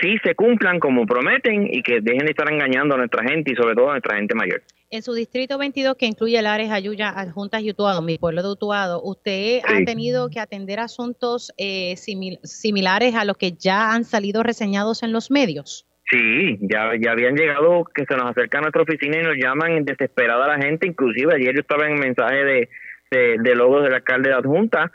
sí 0.00 0.16
se 0.24 0.34
cumplan 0.34 0.80
como 0.80 1.06
prometen 1.06 1.68
y 1.70 1.82
que 1.82 2.00
dejen 2.00 2.26
de 2.26 2.30
estar 2.30 2.50
engañando 2.52 2.94
a 2.94 2.98
nuestra 2.98 3.22
gente 3.24 3.52
y 3.52 3.56
sobre 3.56 3.74
todo 3.74 3.88
a 3.88 3.92
nuestra 3.92 4.16
gente 4.16 4.34
mayor. 4.34 4.62
En 4.90 5.02
su 5.02 5.12
distrito 5.12 5.58
22, 5.58 5.96
que 5.96 6.06
incluye 6.06 6.40
Lares, 6.40 6.70
Ayuya, 6.70 7.08
Adjuntas 7.08 7.62
y 7.62 7.70
Utuado, 7.70 8.00
mi 8.02 8.18
pueblo 8.18 8.42
de 8.42 8.48
Utuado, 8.50 9.02
¿usted 9.02 9.60
ha 9.66 9.84
tenido 9.84 10.30
que 10.30 10.38
atender 10.38 10.78
asuntos 10.78 11.52
eh, 11.58 11.96
similares 11.96 13.14
a 13.14 13.24
los 13.24 13.36
que 13.36 13.52
ya 13.52 13.92
han 13.92 14.04
salido 14.04 14.42
reseñados 14.42 15.02
en 15.02 15.12
los 15.12 15.30
medios? 15.30 15.86
Sí, 16.10 16.58
ya, 16.60 16.92
ya 17.00 17.12
habían 17.12 17.34
llegado 17.34 17.84
que 17.92 18.04
se 18.04 18.14
nos 18.14 18.30
acerca 18.30 18.58
a 18.58 18.60
nuestra 18.60 18.82
oficina 18.82 19.18
y 19.18 19.22
nos 19.22 19.36
llaman 19.36 19.84
desesperada 19.84 20.46
la 20.46 20.62
gente. 20.62 20.86
Inclusive 20.86 21.34
ayer 21.34 21.54
yo 21.54 21.60
estaba 21.62 21.88
en 21.88 21.98
mensaje 21.98 22.44
de, 22.44 22.68
de, 23.10 23.54
logos 23.54 23.82
del 23.84 23.94
alcalde 23.94 24.28
de 24.28 24.36
Adjunta 24.36 24.92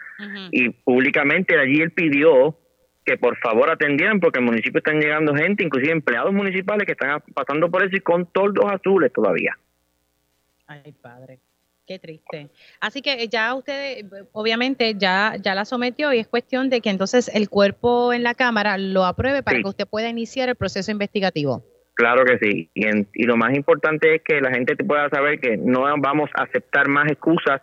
y 0.52 0.70
públicamente 0.70 1.58
allí 1.58 1.82
él 1.82 1.92
pidió 1.92 2.56
que 3.10 3.18
por 3.18 3.36
favor 3.40 3.72
atendieran 3.72 4.20
porque 4.20 4.38
el 4.38 4.46
municipio 4.46 4.78
están 4.78 5.00
llegando 5.00 5.34
gente, 5.34 5.64
inclusive 5.64 5.92
empleados 5.92 6.32
municipales 6.32 6.86
que 6.86 6.92
están 6.92 7.20
pasando 7.34 7.70
por 7.72 7.84
eso 7.84 7.96
y 7.96 8.02
con 8.02 8.28
toldos 8.28 8.66
azules 8.72 9.12
todavía. 9.12 9.58
Ay, 10.68 10.94
padre. 11.02 11.40
Qué 11.88 11.98
triste. 11.98 12.50
Así 12.80 13.02
que 13.02 13.28
ya 13.28 13.56
usted, 13.56 14.06
obviamente, 14.32 14.94
ya, 14.96 15.34
ya 15.42 15.56
la 15.56 15.66
sometió 15.66 16.14
y 16.14 16.20
es 16.20 16.28
cuestión 16.28 16.70
de 16.70 16.82
que 16.82 16.92
entonces 16.92 17.32
el 17.34 17.50
cuerpo 17.50 18.14
en 18.14 18.22
la 18.22 18.36
Cámara 18.36 18.78
lo 18.78 19.06
apruebe 19.06 19.42
para 19.42 19.60
que 19.60 19.68
usted 19.68 19.88
pueda 19.88 20.08
iniciar 20.08 20.50
el 20.50 20.56
proceso 20.56 20.92
investigativo. 20.92 21.64
Claro 21.96 22.24
que 22.26 22.38
sí. 22.38 22.70
Y, 22.76 22.86
y 23.16 23.24
lo 23.24 23.38
más 23.38 23.56
importante 23.56 24.14
es 24.14 24.22
que 24.22 24.40
la 24.40 24.52
gente 24.52 24.76
pueda 24.76 25.10
saber 25.10 25.40
que 25.40 25.58
no 25.58 25.82
vamos 25.98 26.30
a 26.36 26.44
aceptar 26.44 26.88
más 26.88 27.12
excusas 27.12 27.60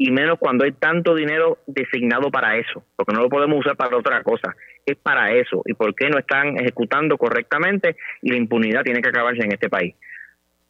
y 0.00 0.12
menos 0.12 0.38
cuando 0.38 0.64
hay 0.64 0.70
tanto 0.72 1.16
dinero 1.16 1.58
designado 1.66 2.30
para 2.30 2.56
eso, 2.56 2.84
porque 2.94 3.12
no 3.12 3.20
lo 3.20 3.28
podemos 3.28 3.58
usar 3.58 3.76
para 3.76 3.96
otra 3.96 4.22
cosa, 4.22 4.54
es 4.86 4.96
para 4.96 5.32
eso. 5.32 5.62
¿Y 5.66 5.74
por 5.74 5.92
qué 5.96 6.08
no 6.08 6.18
están 6.18 6.56
ejecutando 6.56 7.18
correctamente? 7.18 7.96
Y 8.22 8.30
la 8.30 8.36
impunidad 8.36 8.84
tiene 8.84 9.02
que 9.02 9.08
acabarse 9.08 9.42
en 9.42 9.52
este 9.52 9.68
país. 9.68 9.96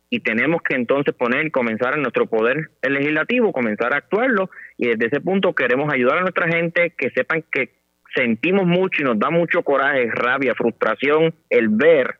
Y 0.08 0.20
tenemos 0.20 0.62
que 0.62 0.74
entonces 0.74 1.14
poner, 1.14 1.50
comenzar 1.50 1.94
en 1.94 2.00
nuestro 2.00 2.24
poder 2.24 2.70
legislativo, 2.80 3.52
comenzar 3.52 3.92
a 3.92 3.98
actuarlo, 3.98 4.48
y 4.78 4.88
desde 4.88 5.08
ese 5.08 5.20
punto 5.20 5.54
queremos 5.54 5.92
ayudar 5.92 6.18
a 6.18 6.22
nuestra 6.22 6.48
gente 6.48 6.94
que 6.96 7.10
sepan 7.10 7.44
que 7.52 7.68
sentimos 8.16 8.66
mucho 8.66 9.02
y 9.02 9.04
nos 9.04 9.18
da 9.18 9.28
mucho 9.28 9.62
coraje, 9.62 10.10
rabia, 10.10 10.54
frustración 10.54 11.34
el 11.50 11.68
ver 11.68 12.14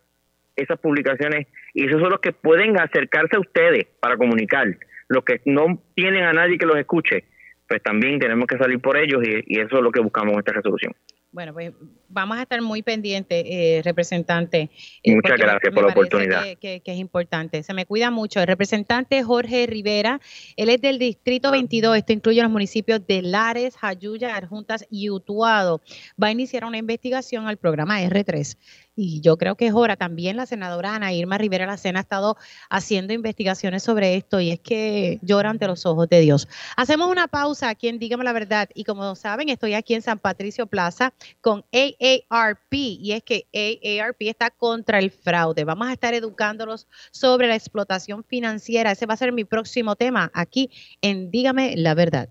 esas 0.56 0.78
publicaciones, 0.78 1.46
y 1.72 1.86
esos 1.86 2.02
son 2.02 2.10
los 2.10 2.20
que 2.20 2.32
pueden 2.32 2.78
acercarse 2.78 3.36
a 3.36 3.40
ustedes 3.40 3.86
para 3.98 4.18
comunicar 4.18 4.66
los 5.08 5.24
que 5.24 5.40
no 5.44 5.82
tienen 5.94 6.24
a 6.24 6.32
nadie 6.32 6.58
que 6.58 6.66
los 6.66 6.76
escuche, 6.76 7.24
pues 7.66 7.82
también 7.82 8.18
tenemos 8.18 8.46
que 8.46 8.56
salir 8.56 8.80
por 8.80 8.96
ellos 8.96 9.22
y, 9.24 9.60
eso 9.60 9.76
es 9.76 9.82
lo 9.82 9.90
que 9.90 10.00
buscamos 10.00 10.32
en 10.32 10.38
esta 10.38 10.52
resolución. 10.52 10.92
Bueno, 11.30 11.52
pues 11.52 11.72
vamos 12.08 12.38
a 12.38 12.42
estar 12.42 12.60
muy 12.62 12.82
pendientes, 12.82 13.44
eh, 13.46 13.82
representante. 13.84 14.70
Eh, 15.02 15.14
Muchas 15.14 15.38
gracias 15.38 15.74
por 15.74 15.84
la 15.84 15.90
oportunidad. 15.90 16.42
Que, 16.58 16.80
es 16.82 16.98
importante. 16.98 17.62
Se 17.62 17.74
me 17.74 17.84
cuida 17.84 18.10
mucho. 18.10 18.40
El 18.40 18.46
representante 18.46 19.22
Jorge 19.22 19.66
Rivera, 19.66 20.20
él 20.56 20.70
es 20.70 20.80
del 20.80 20.98
Distrito 20.98 21.50
22, 21.50 21.98
esto 21.98 22.14
incluye 22.14 22.40
los 22.42 22.50
municipios 22.50 23.06
de 23.06 23.20
Lares, 23.20 23.76
Jayuya, 23.76 24.34
Arjuntas 24.34 24.86
y 24.90 25.10
Utuado. 25.10 25.82
Va 26.20 26.28
a 26.28 26.32
iniciar 26.32 26.64
una 26.64 26.78
investigación 26.78 27.46
al 27.46 27.58
programa 27.58 28.00
R3 28.00 28.56
y 28.98 29.20
yo 29.20 29.36
creo 29.36 29.54
que 29.54 29.68
es 29.68 29.74
hora. 29.74 29.96
También 29.96 30.36
la 30.36 30.44
senadora 30.44 30.96
Ana 30.96 31.12
Irma 31.12 31.38
Rivera 31.38 31.66
Lacena 31.66 32.00
ha 32.00 32.02
estado 32.02 32.36
haciendo 32.68 33.12
investigaciones 33.12 33.84
sobre 33.84 34.16
esto 34.16 34.40
y 34.40 34.50
es 34.50 34.58
que 34.58 35.20
llora 35.22 35.50
ante 35.50 35.68
los 35.68 35.86
ojos 35.86 36.08
de 36.08 36.18
Dios. 36.20 36.48
Hacemos 36.76 37.08
una 37.08 37.28
pausa 37.28 37.68
aquí 37.68 37.86
en 37.86 38.00
Dígame 38.00 38.24
la 38.24 38.32
Verdad 38.32 38.68
y 38.74 38.82
como 38.82 39.14
saben, 39.14 39.50
estoy 39.50 39.74
aquí 39.74 39.94
en 39.94 40.02
San 40.02 40.18
Patricio 40.18 40.66
Plaza 40.66 41.14
con 41.40 41.64
AARP 41.72 42.72
y 42.72 43.12
es 43.12 43.22
que 43.22 43.46
AARP 43.54 44.22
está 44.22 44.50
contra 44.50 44.98
el 44.98 45.12
fraude. 45.12 45.62
Vamos 45.62 45.86
a 45.86 45.92
estar 45.92 46.12
educándolos 46.14 46.88
sobre 47.12 47.46
la 47.46 47.54
explotación 47.54 48.24
financiera. 48.24 48.90
Ese 48.90 49.06
va 49.06 49.14
a 49.14 49.18
ser 49.18 49.30
mi 49.30 49.44
próximo 49.44 49.94
tema 49.94 50.32
aquí 50.34 50.70
en 51.02 51.30
Dígame 51.30 51.76
la 51.76 51.94
verdad. 51.94 52.30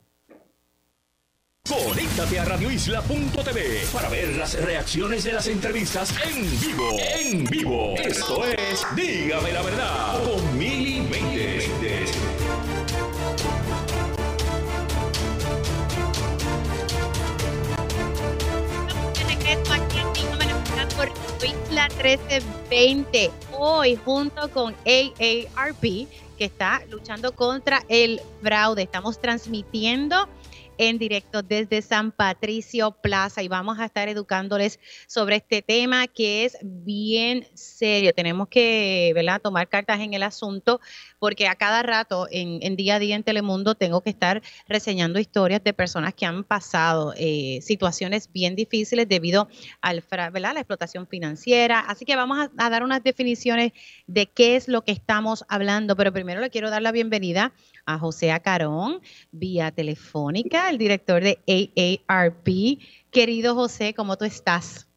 Conéctate 1.67 2.39
a 2.39 2.45
radioisla.tv 2.45 3.88
para 3.91 4.08
ver 4.08 4.38
las 4.38 4.53
reacciones 4.53 5.25
de 5.25 5.34
las 5.34 5.47
entrevistas 5.47 6.13
en 6.25 6.60
vivo. 6.62 6.97
En 6.97 7.43
vivo. 7.43 7.95
Esto 7.97 8.45
es 8.45 8.86
Dígame 8.95 9.51
la 9.51 9.62
verdad 9.62 10.23
con 10.23 10.58
Mili 10.58 11.01
por 20.95 21.10
Isla 21.45 21.89
1320. 21.89 23.32
Hoy, 23.58 23.99
junto 24.06 24.49
con 24.51 24.73
AARP, 24.86 25.82
que 26.38 26.45
está 26.45 26.82
luchando 26.89 27.34
contra 27.34 27.84
el 27.89 28.21
fraude, 28.41 28.84
estamos 28.84 29.19
transmitiendo 29.19 30.30
en 30.77 30.97
directo 30.97 31.41
desde 31.41 31.81
San 31.81 32.11
Patricio 32.11 32.91
Plaza 32.91 33.41
y 33.41 33.47
vamos 33.47 33.79
a 33.79 33.85
estar 33.85 34.09
educándoles 34.09 34.79
sobre 35.07 35.37
este 35.37 35.61
tema 35.61 36.07
que 36.07 36.45
es 36.45 36.57
bien 36.61 37.47
serio. 37.53 38.13
Tenemos 38.13 38.47
que 38.47 39.11
¿verdad? 39.15 39.41
tomar 39.41 39.67
cartas 39.67 39.99
en 39.99 40.13
el 40.13 40.23
asunto 40.23 40.79
porque 41.19 41.47
a 41.47 41.56
cada 41.56 41.84
rato 41.84 42.27
en, 42.32 42.75
día 42.75 42.95
a 42.95 42.99
día 42.99 43.15
en 43.15 43.23
Telemundo 43.23 43.75
tengo 43.75 44.01
que 44.01 44.10
estar 44.10 44.41
reseñando 44.67 45.19
historias 45.19 45.63
de 45.63 45.73
personas 45.73 46.13
que 46.13 46.25
han 46.25 46.43
pasado 46.43 47.13
eh, 47.17 47.60
situaciones 47.62 48.32
bien 48.32 48.56
difíciles 48.56 49.08
debido 49.08 49.47
al, 49.82 50.03
¿verdad? 50.10 50.51
a 50.51 50.53
la 50.53 50.60
explotación 50.60 51.08
financiera. 51.08 51.80
Así 51.80 52.06
que 52.06 52.15
vamos 52.15 52.49
a, 52.58 52.69
dar 52.69 52.84
unas 52.84 53.03
definiciones 53.03 53.71
de 54.08 54.27
qué 54.27 54.56
es 54.56 54.67
lo 54.67 54.84
que 54.84 54.91
estamos 54.91 55.45
hablando, 55.49 55.95
pero 55.95 56.12
primero 56.12 56.41
le 56.41 56.49
quiero 56.49 56.69
dar 56.69 56.82
la 56.82 56.91
bienvenida 56.91 57.53
a 57.86 57.97
José 57.97 58.32
Acarón 58.32 59.01
vía 59.32 59.71
telefónica, 59.71 60.69
el 60.69 60.77
director 60.77 61.23
de 61.23 61.39
AARP. 62.08 62.47
Querido 63.12 63.56
José, 63.56 63.93
¿cómo 63.93 64.17
tú 64.17 64.25
estás? 64.25 64.88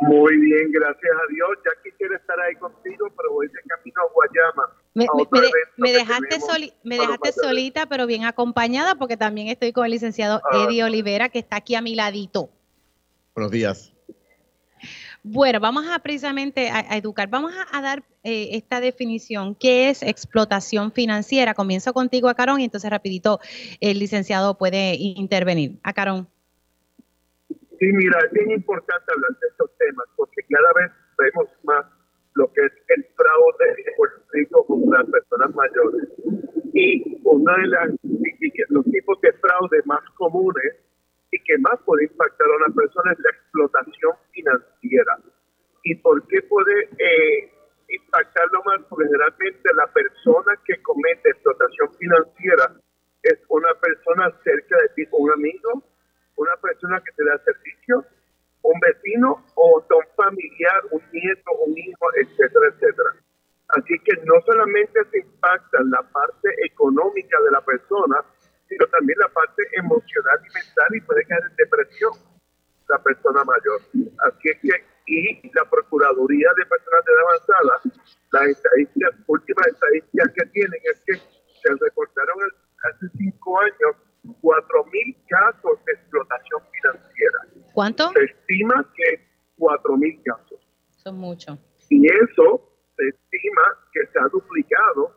Muy 0.00 0.34
bien, 0.38 0.72
gracias 0.72 1.12
a 1.12 1.32
Dios. 1.32 1.50
Ya 1.64 1.82
quisiera 1.82 2.16
estar 2.16 2.40
ahí 2.40 2.56
contigo, 2.56 3.10
pero 3.16 3.32
voy 3.32 3.48
de 3.48 3.60
camino 3.68 4.00
a 4.00 4.12
Guayama. 4.12 4.79
Me, 4.92 5.06
dejaste, 5.06 6.74
me 6.82 6.98
dejaste 6.98 7.32
solita, 7.32 7.86
pero 7.86 8.06
bien 8.06 8.24
acompañada, 8.24 8.96
porque 8.96 9.16
también 9.16 9.48
estoy 9.48 9.72
con 9.72 9.84
el 9.84 9.92
licenciado 9.92 10.42
ah. 10.50 10.64
Eddie 10.64 10.82
Olivera, 10.82 11.28
que 11.28 11.38
está 11.38 11.56
aquí 11.56 11.76
a 11.76 11.80
mi 11.80 11.94
ladito. 11.94 12.50
Buenos 13.34 13.52
días. 13.52 13.92
Bueno, 15.22 15.60
vamos 15.60 15.84
a 15.88 15.98
precisamente 15.98 16.70
a, 16.70 16.96
educar, 16.96 17.28
vamos 17.28 17.52
a, 17.70 17.82
dar 17.82 18.02
eh, 18.24 18.50
esta 18.52 18.80
definición. 18.80 19.54
¿Qué 19.54 19.90
es 19.90 20.02
explotación 20.02 20.92
financiera? 20.92 21.54
Comienzo 21.54 21.92
contigo, 21.92 22.28
Acarón, 22.28 22.60
y 22.60 22.64
entonces 22.64 22.90
rapidito 22.90 23.38
el 23.80 23.98
licenciado 23.98 24.56
puede 24.56 24.96
intervenir. 24.98 25.78
Acarón. 25.82 26.26
Sí, 27.48 27.86
mira, 27.92 28.18
es 28.26 28.32
bien 28.32 28.50
importante 28.50 29.04
hablar 29.14 29.30
de 29.40 29.48
estos 29.48 29.70
temas 29.78 30.06
porque 30.16 30.42
cada 30.48 30.72
vez 30.74 30.90
vemos 31.18 31.48
más 31.64 31.84
lo 32.40 32.50
que 32.54 32.62
es 32.64 32.72
el 32.88 33.04
fraude 33.14 33.66
de 33.76 33.92
Puerto 33.96 34.64
contra 34.64 35.04
personas 35.04 35.54
mayores. 35.54 36.08
Y 36.72 37.20
uno 37.22 37.52
de 37.52 37.66
las, 37.68 37.90
los 38.70 38.84
tipos 38.86 39.20
de 39.20 39.32
fraude 39.34 39.82
más 39.84 40.00
comunes 40.16 40.72
y 41.30 41.38
que 41.44 41.58
más 41.58 41.78
puede 41.84 42.04
impactar 42.04 42.46
a 42.48 42.56
una 42.64 42.74
persona 42.74 43.12
es 43.12 43.18
la 43.20 43.30
explotación 43.30 44.12
financiera. 44.32 45.18
¿Y 45.84 45.94
por 45.96 46.26
qué 46.28 46.40
puede 46.48 46.88
eh, 46.96 47.52
impactarlo 47.88 48.62
más? 48.64 48.80
Porque 48.88 49.04
generalmente 49.04 49.68
la 49.74 49.86
persona 49.92 50.52
que 50.64 50.80
comete 50.82 51.28
explotación 51.28 51.92
financiera 51.98 52.72
es 53.22 53.38
una 53.48 53.74
persona 53.74 54.32
cerca 54.42 54.76
de 54.80 54.88
ti, 54.96 55.08
un 55.12 55.30
amigo, 55.30 55.84
una 56.36 56.56
persona 56.56 57.02
que 57.04 57.12
te 57.12 57.24
da 57.24 57.36
servicio, 57.44 58.04
un 58.62 58.80
vecino 58.80 59.44
o 59.54 59.78
un 59.78 60.06
familiar, 60.16 60.82
un 60.90 61.02
nieto, 61.12 61.50
un 61.66 61.76
hijo, 61.78 62.06
etcétera, 62.16 62.66
etcétera. 62.74 63.10
Así 63.68 63.98
que 64.04 64.16
no 64.24 64.34
solamente 64.44 65.00
se 65.10 65.18
impacta 65.18 65.78
la 65.84 66.02
parte 66.10 66.48
económica 66.64 67.38
de 67.44 67.50
la 67.52 67.60
persona, 67.60 68.24
sino 68.68 68.86
también 68.86 69.18
la 69.18 69.28
parte 69.28 69.62
emocional 69.72 70.38
y 70.42 70.54
mental 70.54 70.88
y 70.94 71.00
puede 71.02 71.24
caer 71.24 71.42
en 71.50 71.56
depresión 71.56 72.12
la 72.88 72.98
persona 72.98 73.44
mayor. 73.44 73.80
Así 74.26 74.48
es 74.48 74.58
que, 74.60 74.84
y 75.06 75.50
la 75.54 75.64
Procuraduría 75.70 76.50
de 76.56 76.66
Personas 76.66 77.04
de 77.04 77.12
Edad 77.12 77.22
Avanzada, 77.22 77.80
las 78.32 78.46
estadísticas, 78.48 79.14
últimas 79.26 79.66
estadísticas 79.66 80.32
que 80.34 80.46
tienen 80.50 80.80
es 80.92 81.00
que 81.06 81.14
se 81.14 81.74
reportaron 81.80 82.36
hace 82.82 83.06
cinco 83.16 83.60
años 83.60 83.96
4.000 84.42 85.16
casos 85.28 85.84
de 85.84 85.92
explotación 85.92 86.60
financiera. 86.72 87.38
¿Cuánto? 87.72 88.10
Se 88.12 88.24
estima 88.50 88.86
que 88.94 89.26
4.000 89.58 90.22
casos. 90.24 90.58
Son 90.90 91.16
muchos. 91.16 91.58
Y 91.88 92.06
eso 92.06 92.60
se 92.96 93.08
estima 93.08 93.62
que 93.92 94.06
se 94.12 94.18
ha 94.18 94.28
duplicado 94.28 95.14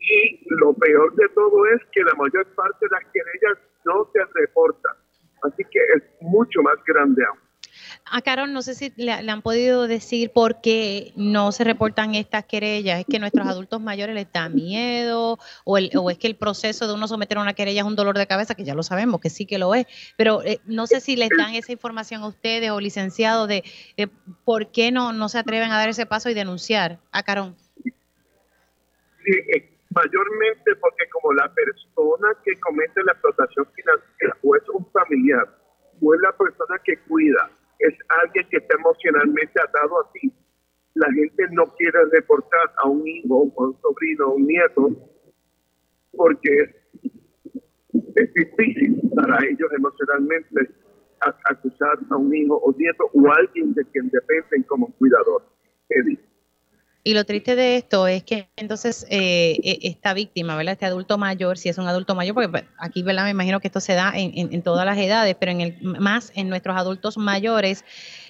y 0.00 0.40
lo 0.48 0.72
peor 0.74 1.14
de 1.16 1.28
todo 1.30 1.66
es 1.66 1.82
que 1.92 2.02
la 2.02 2.14
mayor 2.14 2.46
parte 2.54 2.86
de 2.86 2.90
las 2.90 3.12
querellas 3.12 3.58
no 3.84 4.08
se 4.12 4.20
reportan. 4.34 4.96
Así 5.42 5.62
que 5.70 5.78
es 5.96 6.02
mucho 6.20 6.62
más 6.62 6.76
grande 6.86 7.24
aún. 7.24 7.38
A 8.10 8.22
Carol, 8.22 8.47
no 8.58 8.62
sé 8.62 8.74
si 8.74 8.92
le, 8.96 9.12
han 9.12 9.40
podido 9.40 9.86
decir 9.86 10.32
por 10.32 10.60
qué 10.60 11.12
no 11.14 11.52
se 11.52 11.62
reportan 11.62 12.16
estas 12.16 12.44
querellas. 12.44 12.98
¿Es 12.98 13.06
que 13.06 13.20
nuestros 13.20 13.46
adultos 13.46 13.80
mayores 13.80 14.16
les 14.16 14.32
da 14.32 14.48
miedo? 14.48 15.38
O, 15.64 15.78
es 15.78 16.18
que 16.18 16.26
el 16.26 16.34
proceso 16.34 16.88
de 16.88 16.94
uno 16.94 17.06
someter 17.06 17.38
a 17.38 17.42
una 17.42 17.54
querella 17.54 17.82
es 17.82 17.86
un 17.86 17.94
dolor 17.94 18.18
de 18.18 18.26
cabeza? 18.26 18.56
Que 18.56 18.64
ya 18.64 18.74
lo 18.74 18.82
sabemos, 18.82 19.20
que 19.20 19.30
sí 19.30 19.46
que 19.46 19.58
lo 19.58 19.76
es. 19.76 19.86
Pero 20.16 20.42
eh, 20.42 20.58
no 20.64 20.88
sé 20.88 21.00
si 21.00 21.14
les 21.14 21.28
dan 21.38 21.54
esa 21.54 21.70
información 21.70 22.22
a 22.22 22.26
ustedes 22.26 22.72
o 22.72 22.80
licenciados 22.80 23.46
de, 23.46 23.62
por 24.44 24.72
qué 24.72 24.90
no, 24.90 25.12
no 25.12 25.28
se 25.28 25.38
atreven 25.38 25.70
a 25.70 25.76
dar 25.76 25.88
ese 25.88 26.04
paso 26.04 26.28
y 26.28 26.34
denunciar. 26.34 26.98
A 27.12 27.22
Carón. 27.22 27.54
Sí, 27.84 27.92
eh, 29.54 29.70
mayormente 29.90 30.74
porque 30.80 31.08
como 31.12 31.32
la 31.34 31.48
persona 31.54 32.28
que 32.44 32.58
comete 32.58 33.04
la 33.04 33.12
explotación 33.12 33.68
financiera 33.72 34.36
o 34.42 34.56
es 34.56 34.68
un 34.70 34.84
familiar 34.90 35.48
o 36.02 36.12
es 36.12 36.20
la 36.22 36.32
persona 36.32 36.76
que 36.82 36.96
cuida, 37.06 37.52
es 37.78 37.94
alguien 38.22 38.46
que 38.50 38.56
está 38.58 38.76
emocionalmente 38.76 39.60
atado 39.60 40.00
a 40.00 40.12
ti, 40.12 40.32
la 40.94 41.12
gente 41.12 41.44
no 41.52 41.64
quiere 41.76 41.98
reportar 42.12 42.72
a 42.78 42.88
un 42.88 43.06
hijo, 43.06 43.52
a 43.56 43.62
un 43.62 43.80
sobrino, 43.80 44.24
a 44.24 44.34
un 44.34 44.46
nieto, 44.46 44.90
porque 46.12 46.74
es, 48.14 48.34
difícil 48.34 49.00
para 49.14 49.38
ellos 49.46 49.70
emocionalmente 49.76 50.70
acusar 51.20 51.98
a 52.10 52.16
un 52.16 52.34
hijo 52.34 52.56
o 52.56 52.72
nieto 52.76 53.10
o 53.12 53.32
alguien 53.32 53.74
de 53.74 53.84
quien 53.86 54.08
dependen 54.10 54.62
como 54.64 54.92
cuidador. 54.94 55.42
Y 57.08 57.14
lo 57.14 57.24
triste 57.24 57.56
de 57.56 57.76
esto 57.76 58.06
es 58.06 58.22
que 58.22 58.50
entonces 58.54 59.06
eh, 59.08 59.58
e, 59.64 59.78
esta 59.84 60.12
víctima, 60.12 60.56
¿verdad? 60.56 60.74
Este 60.74 60.84
adulto 60.84 61.16
mayor, 61.16 61.56
si 61.56 61.70
es 61.70 61.78
un 61.78 61.88
adulto 61.88 62.14
mayor, 62.14 62.34
porque 62.34 62.50
pues, 62.50 62.64
aquí, 62.76 63.02
¿verdad? 63.02 63.24
Me 63.24 63.30
imagino 63.30 63.60
que 63.60 63.68
esto 63.68 63.80
se 63.80 63.94
da 63.94 64.12
en, 64.14 64.60
todas 64.60 64.84
las 64.84 64.98
edades, 64.98 65.34
pero 65.40 65.52
en 65.52 65.62
el, 65.62 65.78
más 65.80 66.30
en 66.34 66.50
nuestros 66.50 66.76
adultos 66.76 67.16
mayores, 67.16 67.82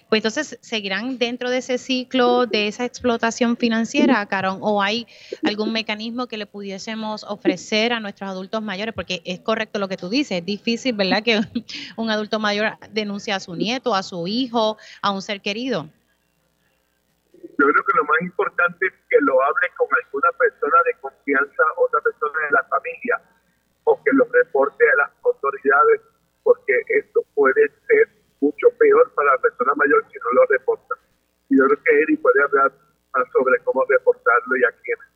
pues 0.09 0.21
entonces 0.21 0.61
seguirán 0.61 1.19
dentro 1.19 1.51
de 1.51 1.59
ese 1.59 1.77
ciclo 1.77 2.47
de 2.47 2.69
esa 2.69 2.85
explotación 2.85 3.57
financiera, 3.57 4.25
Carón, 4.27 4.59
o 4.61 4.81
hay 4.81 5.09
algún 5.43 5.73
mecanismo 5.73 6.29
que 6.29 6.39
le 6.39 6.47
pudiésemos 6.47 7.25
ofrecer 7.25 7.93
a 7.93 7.99
nuestros 7.99 8.31
adultos 8.31 8.63
mayores, 8.63 8.95
porque 8.95 9.23
es 9.25 9.41
correcto 9.41 9.81
lo 9.81 9.89
que 9.89 9.97
tú 9.97 10.09
dices, 10.09 10.39
es 10.39 10.47
difícil, 10.47 10.93
¿verdad? 10.93 11.25
Que 11.25 11.41
un 11.97 12.11
adulto 12.11 12.39
mayor 12.39 12.79
denuncie 12.93 13.33
a 13.33 13.41
su 13.41 13.57
nieto, 13.57 13.97
a 13.97 14.05
su 14.05 14.29
hijo, 14.29 14.77
a 15.03 15.11
un 15.11 15.21
ser 15.21 15.41
querido. 15.41 15.89
Yo 17.59 17.67
creo 17.67 17.85
que 17.85 17.97
lo 17.97 18.05
más 18.05 18.21
importante 18.23 18.87
es 18.87 18.93
que 19.11 19.19
lo 19.21 19.35
hable 19.43 19.67
con 19.77 19.89
alguna 19.91 20.31
persona 20.39 20.79
de 20.87 20.95
confianza, 21.01 21.63
otra 21.77 22.01
persona 22.01 22.39
de 22.47 22.51
la 22.53 22.63
familia, 22.71 23.21
o 23.83 24.01
que 24.03 24.13
lo 24.13 24.25
reporte 24.31 24.85
a 24.89 24.97
las 24.97 25.11
autoridades, 25.25 26.01
porque 26.45 26.73
esto 26.89 27.25
puede 27.35 27.69
ser 27.89 28.09
mucho 28.41 28.69
peor 28.79 29.13
para 29.15 29.33
la 29.33 29.39
persona 29.39 29.73
mayor 29.75 30.07
si 30.07 30.19
no 30.19 30.31
lo 30.41 30.47
reporta. 30.47 30.95
Y 31.51 31.59
yo 31.59 31.67
creo 31.67 31.83
que 31.83 32.03
Eri 32.03 32.17
puede 32.17 32.43
hablar 32.45 32.73
más 33.13 33.27
sobre 33.33 33.59
cómo 33.65 33.85
reportarlo 33.89 34.57
y 34.57 34.65
a 34.65 34.71
quiénes. 34.83 35.09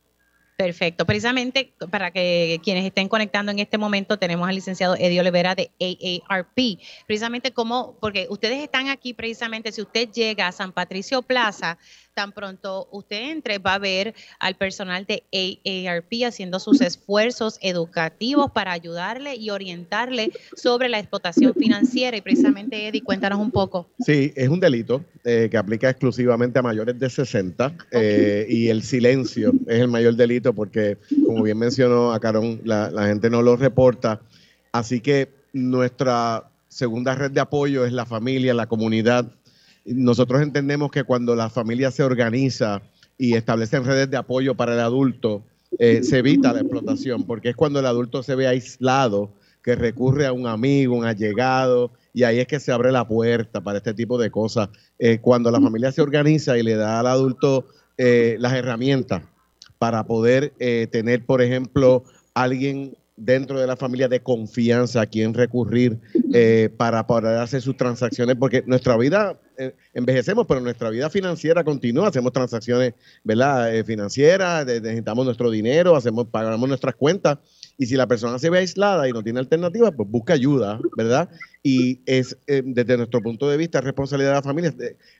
Perfecto. 0.55 1.05
Precisamente 1.05 1.73
para 1.89 2.11
que 2.11 2.59
quienes 2.63 2.85
estén 2.85 3.09
conectando 3.09 3.51
en 3.51 3.59
este 3.59 3.77
momento, 3.77 4.19
tenemos 4.19 4.47
al 4.47 4.55
licenciado 4.55 4.95
Eddie 4.95 5.19
Olivera 5.19 5.55
de 5.55 5.71
AARP. 5.79 6.79
Precisamente 7.07 7.53
como, 7.53 7.97
porque 7.99 8.27
ustedes 8.29 8.61
están 8.61 8.87
aquí 8.87 9.13
precisamente, 9.13 9.71
si 9.71 9.81
usted 9.81 10.09
llega 10.09 10.47
a 10.47 10.51
San 10.51 10.71
Patricio 10.71 11.23
Plaza, 11.23 11.77
tan 12.13 12.31
pronto 12.31 12.87
usted 12.91 13.31
entre, 13.31 13.57
va 13.57 13.75
a 13.75 13.79
ver 13.79 14.13
al 14.39 14.55
personal 14.55 15.05
de 15.05 15.23
AARP 15.33 16.25
haciendo 16.25 16.59
sus 16.59 16.81
esfuerzos 16.81 17.57
educativos 17.61 18.51
para 18.51 18.71
ayudarle 18.71 19.35
y 19.35 19.49
orientarle 19.49 20.31
sobre 20.55 20.89
la 20.89 20.99
explotación 20.99 21.53
financiera. 21.53 22.15
Y 22.17 22.21
precisamente, 22.21 22.87
Eddie, 22.87 23.01
cuéntanos 23.01 23.39
un 23.39 23.51
poco. 23.51 23.89
Sí, 23.99 24.33
es 24.35 24.49
un 24.49 24.59
delito 24.59 25.03
eh, 25.23 25.47
que 25.49 25.57
aplica 25.57 25.89
exclusivamente 25.89 26.59
a 26.59 26.61
mayores 26.61 26.97
de 26.99 27.09
60 27.09 27.75
eh, 27.91 28.45
y 28.49 28.69
el 28.69 28.83
silencio 28.83 29.53
es 29.67 29.79
el 29.79 29.87
mayor 29.87 30.15
delito 30.15 30.53
porque, 30.53 30.97
como 31.25 31.43
bien 31.43 31.57
mencionó 31.57 32.13
a 32.13 32.19
Carón, 32.19 32.61
la, 32.63 32.89
la 32.91 33.07
gente 33.07 33.29
no 33.29 33.41
lo 33.41 33.55
reporta. 33.55 34.21
Así 34.71 35.01
que 35.01 35.29
nuestra 35.53 36.49
segunda 36.67 37.15
red 37.15 37.31
de 37.31 37.39
apoyo 37.39 37.85
es 37.85 37.93
la 37.93 38.05
familia, 38.05 38.53
la 38.53 38.67
comunidad 38.67 39.31
nosotros 39.85 40.41
entendemos 40.41 40.91
que 40.91 41.03
cuando 41.03 41.35
la 41.35 41.49
familia 41.49 41.91
se 41.91 42.03
organiza 42.03 42.81
y 43.17 43.35
establecen 43.35 43.85
redes 43.85 44.09
de 44.09 44.17
apoyo 44.17 44.55
para 44.55 44.73
el 44.73 44.79
adulto, 44.79 45.43
eh, 45.79 46.03
se 46.03 46.19
evita 46.19 46.53
la 46.53 46.61
explotación, 46.61 47.23
porque 47.23 47.49
es 47.49 47.55
cuando 47.55 47.79
el 47.79 47.85
adulto 47.85 48.23
se 48.23 48.35
ve 48.35 48.47
aislado, 48.47 49.31
que 49.61 49.75
recurre 49.75 50.25
a 50.25 50.33
un 50.33 50.45
amigo, 50.45 50.95
un 50.95 51.05
allegado, 51.05 51.91
y 52.13 52.23
ahí 52.23 52.39
es 52.39 52.47
que 52.47 52.59
se 52.59 52.71
abre 52.71 52.91
la 52.91 53.07
puerta 53.07 53.61
para 53.61 53.77
este 53.77 53.93
tipo 53.93 54.17
de 54.17 54.29
cosas. 54.29 54.69
Eh, 54.99 55.19
cuando 55.19 55.51
la 55.51 55.61
familia 55.61 55.91
se 55.91 56.01
organiza 56.01 56.57
y 56.57 56.63
le 56.63 56.75
da 56.75 56.99
al 56.99 57.07
adulto 57.07 57.65
eh, 57.97 58.35
las 58.39 58.53
herramientas 58.53 59.23
para 59.79 60.05
poder 60.05 60.53
tener, 60.91 61.25
por 61.25 61.41
ejemplo, 61.41 62.05
alguien 62.33 62.95
dentro 63.15 63.59
de 63.59 63.67
la 63.67 63.75
familia 63.75 64.07
de 64.07 64.21
confianza 64.21 65.01
a 65.01 65.05
quien 65.05 65.33
recurrir 65.33 65.99
para 66.77 67.05
poder 67.05 67.37
hacer 67.37 67.61
sus 67.61 67.77
transacciones, 67.77 68.35
porque 68.35 68.63
nuestra 68.65 68.97
vida 68.97 69.39
eh, 69.57 69.75
envejecemos, 69.93 70.45
pero 70.47 70.61
nuestra 70.61 70.89
vida 70.89 71.09
financiera 71.09 71.63
continúa, 71.63 72.07
hacemos 72.07 72.33
transacciones 72.33 72.93
¿verdad? 73.23 73.75
Eh, 73.75 73.83
financieras, 73.83 74.65
necesitamos 74.65 75.25
nuestro 75.25 75.51
dinero, 75.51 75.95
hacemos, 75.95 76.27
pagamos 76.27 76.67
nuestras 76.67 76.95
cuentas. 76.95 77.37
Y 77.77 77.85
si 77.85 77.95
la 77.95 78.07
persona 78.07 78.39
se 78.39 78.49
ve 78.49 78.59
aislada 78.59 79.07
y 79.07 79.11
no 79.11 79.23
tiene 79.23 79.39
alternativa, 79.39 79.91
pues 79.91 80.09
busca 80.09 80.33
ayuda, 80.33 80.79
¿verdad? 80.95 81.29
Y 81.61 82.01
es, 82.05 82.37
eh, 82.47 82.61
desde 82.65 82.97
nuestro 82.97 83.21
punto 83.21 83.49
de 83.49 83.57
vista, 83.57 83.81
responsabilidad 83.81 84.31
de 84.31 84.35
la 84.35 84.41
familia 84.43 84.73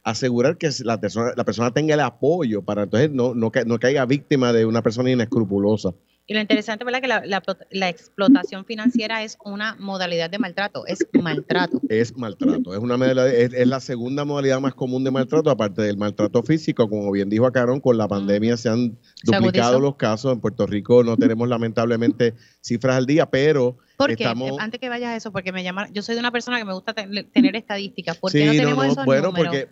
asegurar 0.04 0.58
que 0.58 0.70
la 0.84 1.00
persona, 1.00 1.32
la 1.36 1.44
persona 1.46 1.72
tenga 1.72 1.94
el 1.94 2.00
apoyo 2.00 2.62
para 2.62 2.84
entonces 2.84 3.12
no, 3.12 3.34
no, 3.34 3.52
no 3.66 3.80
caiga 3.80 4.06
víctima 4.06 4.54
de 4.54 4.66
una 4.66 4.82
persona 4.82 5.12
inescrupulosa. 5.12 5.94
Y 6.26 6.34
lo 6.34 6.40
interesante, 6.40 6.86
¿verdad? 6.86 7.02
Que 7.02 7.78
la, 7.78 7.90
explotación 7.90 8.64
financiera 8.64 9.24
es 9.24 9.38
una 9.44 9.76
modalidad 9.78 10.30
de 10.30 10.40
maltrato, 10.40 10.86
es 10.88 11.06
maltrato. 11.22 11.82
Es 11.90 12.16
maltrato, 12.16 12.74
es 12.74 12.80
una 12.80 12.96
es, 13.28 13.68
la 13.68 13.82
segunda 13.82 14.24
modalidad 14.24 14.62
más 14.62 14.74
común 14.74 15.04
de 15.04 15.12
maltrato, 15.12 15.50
aparte 15.50 15.82
del 15.82 15.98
maltrato 15.98 16.42
físico, 16.42 16.90
como 16.90 17.12
bien 17.12 17.30
dijo 17.30 17.46
Acarón, 17.46 17.82
con 17.82 17.98
la 17.98 18.08
pandemia 18.08 18.56
se 18.56 18.70
han 18.70 18.98
duplicado 19.24 19.82
los 19.82 19.98
casos. 19.98 20.32
En 20.32 20.40
Puerto 20.40 20.66
Rico 20.66 21.04
no 21.04 21.18
tenemos 21.18 21.50
lamentablemente 21.50 22.36
cifras 22.62 22.96
al 22.96 23.06
día, 23.06 23.30
pero 23.30 23.78
porque 23.98 24.26
antes 24.26 24.80
que 24.80 24.90
vayas 24.90 25.10
a 25.12 25.16
eso, 25.16 25.32
porque 25.32 25.52
me 25.52 25.64
llama, 25.64 25.88
yo 25.92 26.02
soy 26.02 26.16
de 26.16 26.20
una 26.20 26.32
persona 26.32 26.58
que 26.58 26.66
me 26.66 26.74
gusta 26.74 26.94
tener 26.94 27.56
estadísticas. 27.56 28.18
¿Por 28.18 28.32
qué 28.32 28.46
no 28.46 28.52
tenemos 28.52 28.86
esos 28.86 29.06
bueno, 29.06 29.34
porque 29.34 29.68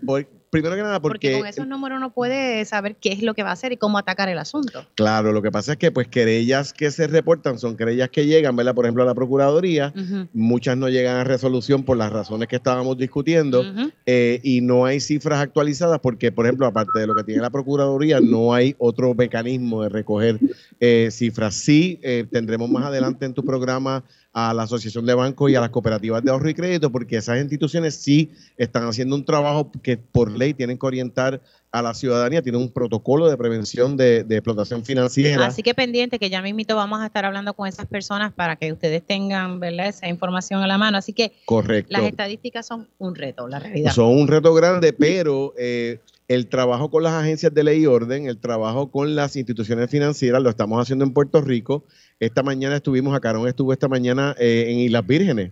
primero 0.51 0.75
que 0.75 0.83
nada 0.83 1.01
porque, 1.01 1.31
porque 1.31 1.39
con 1.39 1.47
esos 1.47 1.67
números 1.67 1.97
uno 1.97 2.13
puede 2.13 2.63
saber 2.65 2.97
qué 2.97 3.13
es 3.13 3.23
lo 3.23 3.33
que 3.33 3.41
va 3.41 3.49
a 3.49 3.53
hacer 3.53 3.71
y 3.71 3.77
cómo 3.77 3.97
atacar 3.97 4.29
el 4.29 4.37
asunto. 4.37 4.85
Claro, 4.95 5.31
lo 5.31 5.41
que 5.41 5.49
pasa 5.49 5.71
es 5.71 5.77
que 5.77 5.91
pues 5.91 6.07
querellas 6.09 6.73
que 6.73 6.91
se 6.91 7.07
reportan 7.07 7.57
son 7.57 7.77
querellas 7.77 8.09
que 8.09 8.25
llegan, 8.25 8.55
¿verdad? 8.55 8.75
Por 8.75 8.85
ejemplo, 8.85 9.01
a 9.01 9.05
la 9.05 9.15
Procuraduría, 9.15 9.93
muchas 10.33 10.77
no 10.77 10.89
llegan 10.89 11.15
a 11.17 11.23
resolución 11.23 11.83
por 11.83 11.97
las 11.97 12.11
razones 12.11 12.49
que 12.49 12.57
estábamos 12.57 12.97
discutiendo 12.97 13.63
eh, 14.05 14.41
y 14.43 14.61
no 14.61 14.85
hay 14.85 14.99
cifras 14.99 15.39
actualizadas 15.39 15.99
porque, 15.99 16.31
por 16.31 16.45
ejemplo, 16.45 16.67
aparte 16.67 16.99
de 16.99 17.07
lo 17.07 17.15
que 17.15 17.23
tiene 17.23 17.41
la 17.41 17.49
Procuraduría, 17.49 18.19
no 18.19 18.53
hay 18.53 18.75
otro 18.77 19.15
mecanismo 19.15 19.83
de 19.83 19.89
recoger 19.89 20.37
eh, 20.81 21.07
cifras. 21.11 21.55
Sí, 21.55 21.99
eh, 22.03 22.25
tendremos 22.29 22.69
más 22.69 22.85
adelante 22.85 23.25
en 23.25 23.33
tu 23.33 23.43
programa 23.45 24.03
a 24.33 24.53
la 24.53 24.63
Asociación 24.63 25.05
de 25.05 25.13
Bancos 25.13 25.51
y 25.51 25.55
a 25.55 25.61
las 25.61 25.71
cooperativas 25.71 26.23
de 26.23 26.31
ahorro 26.31 26.49
y 26.49 26.53
crédito, 26.53 26.91
porque 26.91 27.17
esas 27.17 27.39
instituciones 27.39 27.95
sí 27.95 28.31
están 28.57 28.87
haciendo 28.87 29.15
un 29.15 29.25
trabajo 29.25 29.71
que 29.83 29.97
por 29.97 30.31
ley 30.31 30.53
tienen 30.53 30.77
que 30.77 30.85
orientar 30.85 31.41
a 31.71 31.81
la 31.81 31.93
ciudadanía, 31.93 32.41
tienen 32.41 32.61
un 32.61 32.71
protocolo 32.71 33.29
de 33.29 33.37
prevención 33.37 33.95
de, 33.95 34.19
explotación 34.29 34.83
financiera. 34.83 35.45
Así 35.45 35.63
que 35.63 35.73
pendiente, 35.73 36.19
que 36.19 36.29
ya 36.29 36.41
mismito 36.41 36.75
vamos 36.75 37.01
a 37.01 37.05
estar 37.05 37.25
hablando 37.25 37.53
con 37.53 37.67
esas 37.67 37.85
personas 37.85 38.33
para 38.33 38.57
que 38.57 38.71
ustedes 38.71 39.03
tengan 39.05 39.59
¿verdad? 39.59 39.87
esa 39.87 40.07
información 40.07 40.61
a 40.61 40.67
la 40.67 40.77
mano. 40.77 40.97
Así 40.97 41.13
que 41.13 41.33
Correcto. 41.45 41.91
las 41.91 42.03
estadísticas 42.03 42.65
son 42.65 42.87
un 42.99 43.15
reto, 43.15 43.47
la 43.47 43.59
realidad. 43.59 43.93
Son 43.93 44.07
un 44.07 44.27
reto 44.27 44.53
grande, 44.53 44.91
pero 44.91 45.53
eh, 45.57 45.99
el 46.33 46.47
trabajo 46.47 46.89
con 46.89 47.03
las 47.03 47.13
agencias 47.13 47.53
de 47.53 47.61
ley 47.61 47.81
y 47.81 47.85
orden, 47.87 48.25
el 48.25 48.37
trabajo 48.37 48.89
con 48.89 49.15
las 49.15 49.35
instituciones 49.35 49.89
financieras, 49.89 50.41
lo 50.41 50.49
estamos 50.49 50.81
haciendo 50.81 51.03
en 51.03 51.11
Puerto 51.11 51.41
Rico. 51.41 51.83
Esta 52.21 52.41
mañana 52.41 52.77
estuvimos, 52.77 53.13
Acarón 53.13 53.49
estuvo 53.49 53.73
esta 53.73 53.89
mañana 53.89 54.33
eh, 54.39 54.67
en 54.69 54.79
Islas 54.79 55.05
Vírgenes 55.05 55.51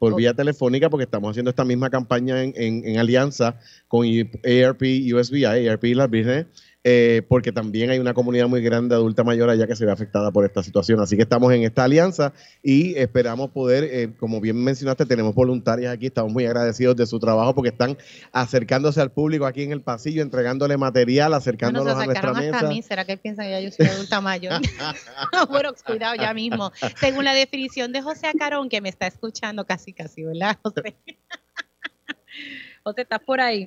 por 0.00 0.16
vía 0.16 0.34
telefónica 0.34 0.90
porque 0.90 1.04
estamos 1.04 1.30
haciendo 1.30 1.50
esta 1.50 1.64
misma 1.64 1.90
campaña 1.90 2.42
en, 2.42 2.52
en 2.56 2.98
alianza 2.98 3.58
con 3.86 4.04
ARP 4.04 4.82
USBI, 5.14 5.68
ARP 5.68 5.84
Islas 5.84 6.10
Vírgenes 6.10 6.46
eh, 6.88 7.22
porque 7.28 7.50
también 7.50 7.90
hay 7.90 7.98
una 7.98 8.14
comunidad 8.14 8.46
muy 8.46 8.62
grande 8.62 8.94
adulta 8.94 9.24
mayor 9.24 9.50
allá 9.50 9.66
que 9.66 9.74
se 9.74 9.84
ve 9.84 9.90
afectada 9.90 10.30
por 10.30 10.44
esta 10.44 10.62
situación. 10.62 11.00
Así 11.00 11.16
que 11.16 11.22
estamos 11.22 11.52
en 11.52 11.64
esta 11.64 11.82
alianza 11.82 12.32
y 12.62 12.94
esperamos 12.94 13.50
poder, 13.50 13.82
eh, 13.82 14.12
como 14.20 14.40
bien 14.40 14.62
mencionaste, 14.62 15.04
tenemos 15.04 15.34
voluntarias 15.34 15.92
aquí, 15.92 16.06
estamos 16.06 16.32
muy 16.32 16.46
agradecidos 16.46 16.94
de 16.94 17.04
su 17.06 17.18
trabajo 17.18 17.56
porque 17.56 17.70
están 17.70 17.98
acercándose 18.30 19.00
al 19.00 19.10
público 19.10 19.46
aquí 19.46 19.64
en 19.64 19.72
el 19.72 19.80
pasillo, 19.80 20.22
entregándole 20.22 20.76
material, 20.76 21.34
acercándolos 21.34 21.98
a 21.98 22.06
nuestra 22.06 22.32
mesa. 22.32 22.58
Hasta 22.58 22.68
mí. 22.68 22.82
¿Será 22.82 23.04
que 23.04 23.16
piensan 23.16 23.46
que 23.46 23.50
ya 23.50 23.60
yo 23.60 23.72
soy 23.72 23.86
adulta 23.86 24.20
mayor? 24.20 24.52
bueno, 25.50 25.72
cuidado 25.84 26.14
ya 26.14 26.32
mismo. 26.34 26.70
Según 27.00 27.24
la 27.24 27.34
definición 27.34 27.90
de 27.90 28.00
José 28.00 28.28
Acarón, 28.28 28.68
que 28.68 28.80
me 28.80 28.90
está 28.90 29.08
escuchando 29.08 29.66
casi, 29.66 29.92
casi, 29.92 30.22
¿verdad, 30.22 30.56
José? 30.62 30.94
José, 32.84 33.02
¿estás 33.02 33.20
por 33.26 33.40
ahí? 33.40 33.66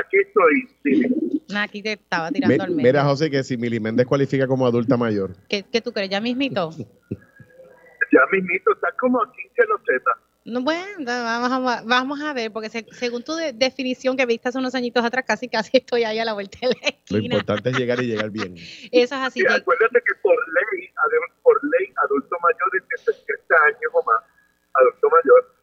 Aquí 0.00 0.18
estoy, 0.18 0.68
sí 0.82 1.28
aquí 1.56 1.82
te 1.82 1.92
estaba 1.92 2.30
tirando 2.30 2.62
al 2.62 2.70
medio. 2.70 2.86
Mira, 2.86 3.04
José, 3.04 3.30
que 3.30 3.42
si 3.42 3.56
Mili 3.56 3.80
Méndez 3.80 4.06
cualifica 4.06 4.46
como 4.46 4.66
adulta 4.66 4.96
mayor. 4.96 5.34
¿Qué, 5.48 5.64
qué 5.70 5.80
tú 5.80 5.92
crees? 5.92 6.10
¿Ya 6.10 6.20
mismito? 6.20 6.70
ya 6.70 8.20
mismito, 8.32 8.72
está 8.72 8.88
como 8.98 9.22
aquí 9.22 9.42
que 9.54 9.64
lo 9.64 9.78
sepa. 9.86 10.18
No, 10.44 10.62
bueno, 10.62 11.04
vamos 11.04 11.52
a, 11.52 11.82
vamos 11.84 12.20
a 12.22 12.32
ver, 12.32 12.50
porque 12.50 12.70
según 12.70 13.22
tu 13.22 13.34
definición 13.34 14.16
que 14.16 14.24
viste 14.24 14.48
hace 14.48 14.56
unos 14.56 14.74
añitos 14.74 15.04
atrás, 15.04 15.24
casi 15.26 15.48
casi 15.48 15.76
estoy 15.76 16.04
ahí 16.04 16.18
a 16.18 16.24
la 16.24 16.32
vuelta 16.32 16.58
de 16.62 16.68
la 16.68 16.88
esquina. 16.88 17.18
Lo 17.18 17.18
importante 17.18 17.68
es 17.70 17.78
llegar 17.78 18.00
y 18.00 18.06
llegar 18.06 18.30
bien. 18.30 18.54
Eso 18.92 19.14
es 19.14 19.20
así. 19.20 19.40
acuérdate 19.46 20.00
que 20.06 20.14
por 20.22 20.36
ley, 20.48 20.88
por 21.42 21.60
ley, 21.64 21.92
adulto 22.02 22.36
mayor 22.40 22.82
es 22.96 23.04
de 23.06 23.12
60 23.12 23.54
años 23.66 23.92
o 23.92 24.02
más, 24.04 24.24
adulto 24.72 25.08
mayor, 25.10 25.57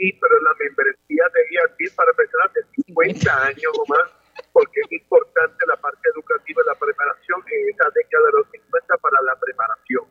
y 0.00 0.12
pero 0.14 0.40
la 0.40 0.50
membresía 0.58 1.24
de 1.34 1.40
IAP 1.54 1.94
para 1.94 2.10
personas 2.14 2.52
de 2.54 2.62
50 2.84 3.46
años 3.46 3.72
o 3.78 3.84
más 3.86 4.10
porque 4.52 4.80
es 4.80 4.92
importante 4.92 5.66
la 5.68 5.76
parte 5.76 6.00
educativa, 6.14 6.62
la 6.66 6.74
preparación 6.74 7.40
en 7.52 7.74
esa 7.74 7.84
década 7.94 8.26
de 8.26 8.32
los 8.38 8.46
50 8.50 8.96
para 8.96 9.22
la 9.22 9.36
preparación. 9.38 10.04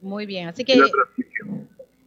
Muy 0.00 0.26
bien, 0.26 0.48
así 0.48 0.64
que 0.64 0.74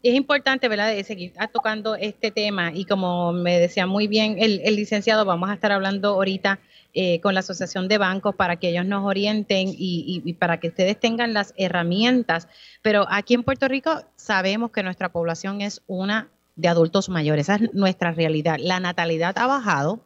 es 0.04 0.16
importante, 0.16 0.68
¿verdad?, 0.68 0.94
de 0.94 1.04
seguir 1.04 1.34
tocando 1.52 1.96
este 1.96 2.30
tema 2.30 2.72
y 2.74 2.86
como 2.86 3.32
me 3.32 3.58
decía 3.58 3.88
muy 3.88 4.08
bien 4.08 4.36
el, 4.38 4.60
licenciado, 4.76 5.26
vamos 5.26 5.50
a 5.50 5.54
estar 5.54 5.72
hablando 5.72 6.10
ahorita 6.10 6.60
eh, 6.94 7.22
con 7.22 7.34
la 7.34 7.40
Asociación 7.40 7.88
de 7.88 7.98
Bancos 7.98 8.36
para 8.36 8.58
que 8.58 8.70
ellos 8.70 8.86
nos 8.86 9.04
orienten 9.06 9.70
y, 9.70 10.22
y, 10.24 10.34
para 10.34 10.60
que 10.60 10.68
ustedes 10.68 11.00
tengan 11.00 11.34
las 11.34 11.54
herramientas. 11.58 12.48
Pero 12.82 13.08
aquí 13.10 13.34
en 13.34 13.44
Puerto 13.44 13.68
Rico 13.68 14.04
sabemos 14.16 14.72
que 14.72 14.84
nuestra 14.84 15.12
población 15.12 15.62
es 15.62 15.82
una 15.88 16.30
de 16.56 16.68
adultos 16.68 17.10
mayores, 17.10 17.50
esa 17.50 17.56
es 17.56 17.74
nuestra 17.74 18.12
realidad. 18.12 18.58
La 18.60 18.80
natalidad 18.80 19.38
ha 19.38 19.48
bajado, 19.48 20.04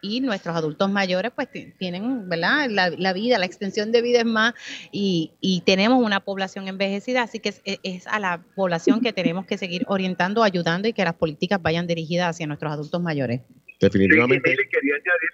y 0.00 0.20
nuestros 0.20 0.56
adultos 0.56 0.90
mayores 0.90 1.32
pues 1.34 1.48
tienen, 1.78 2.28
¿verdad? 2.28 2.68
La, 2.70 3.12
vida, 3.12 3.38
la 3.38 3.46
extensión 3.46 3.92
de 3.92 4.02
vida 4.02 4.20
es 4.20 4.24
más 4.24 4.54
y, 4.92 5.32
y 5.40 5.62
tenemos 5.62 6.02
una 6.02 6.20
población 6.20 6.68
envejecida, 6.68 7.22
así 7.22 7.40
que 7.40 7.54
es, 7.82 8.06
a 8.06 8.18
la 8.18 8.44
población 8.54 9.00
que 9.00 9.12
tenemos 9.12 9.46
que 9.46 9.58
seguir 9.58 9.84
orientando, 9.88 10.42
ayudando 10.42 10.88
y 10.88 10.92
que 10.92 11.04
las 11.04 11.14
políticas 11.14 11.60
vayan 11.60 11.86
dirigidas 11.86 12.30
hacia 12.30 12.46
nuestros 12.46 12.72
adultos 12.72 13.00
mayores. 13.02 13.42
Definitivamente. 13.80 14.50
Sí, 14.50 14.56
quería 14.56 14.94
añadir, 14.94 15.30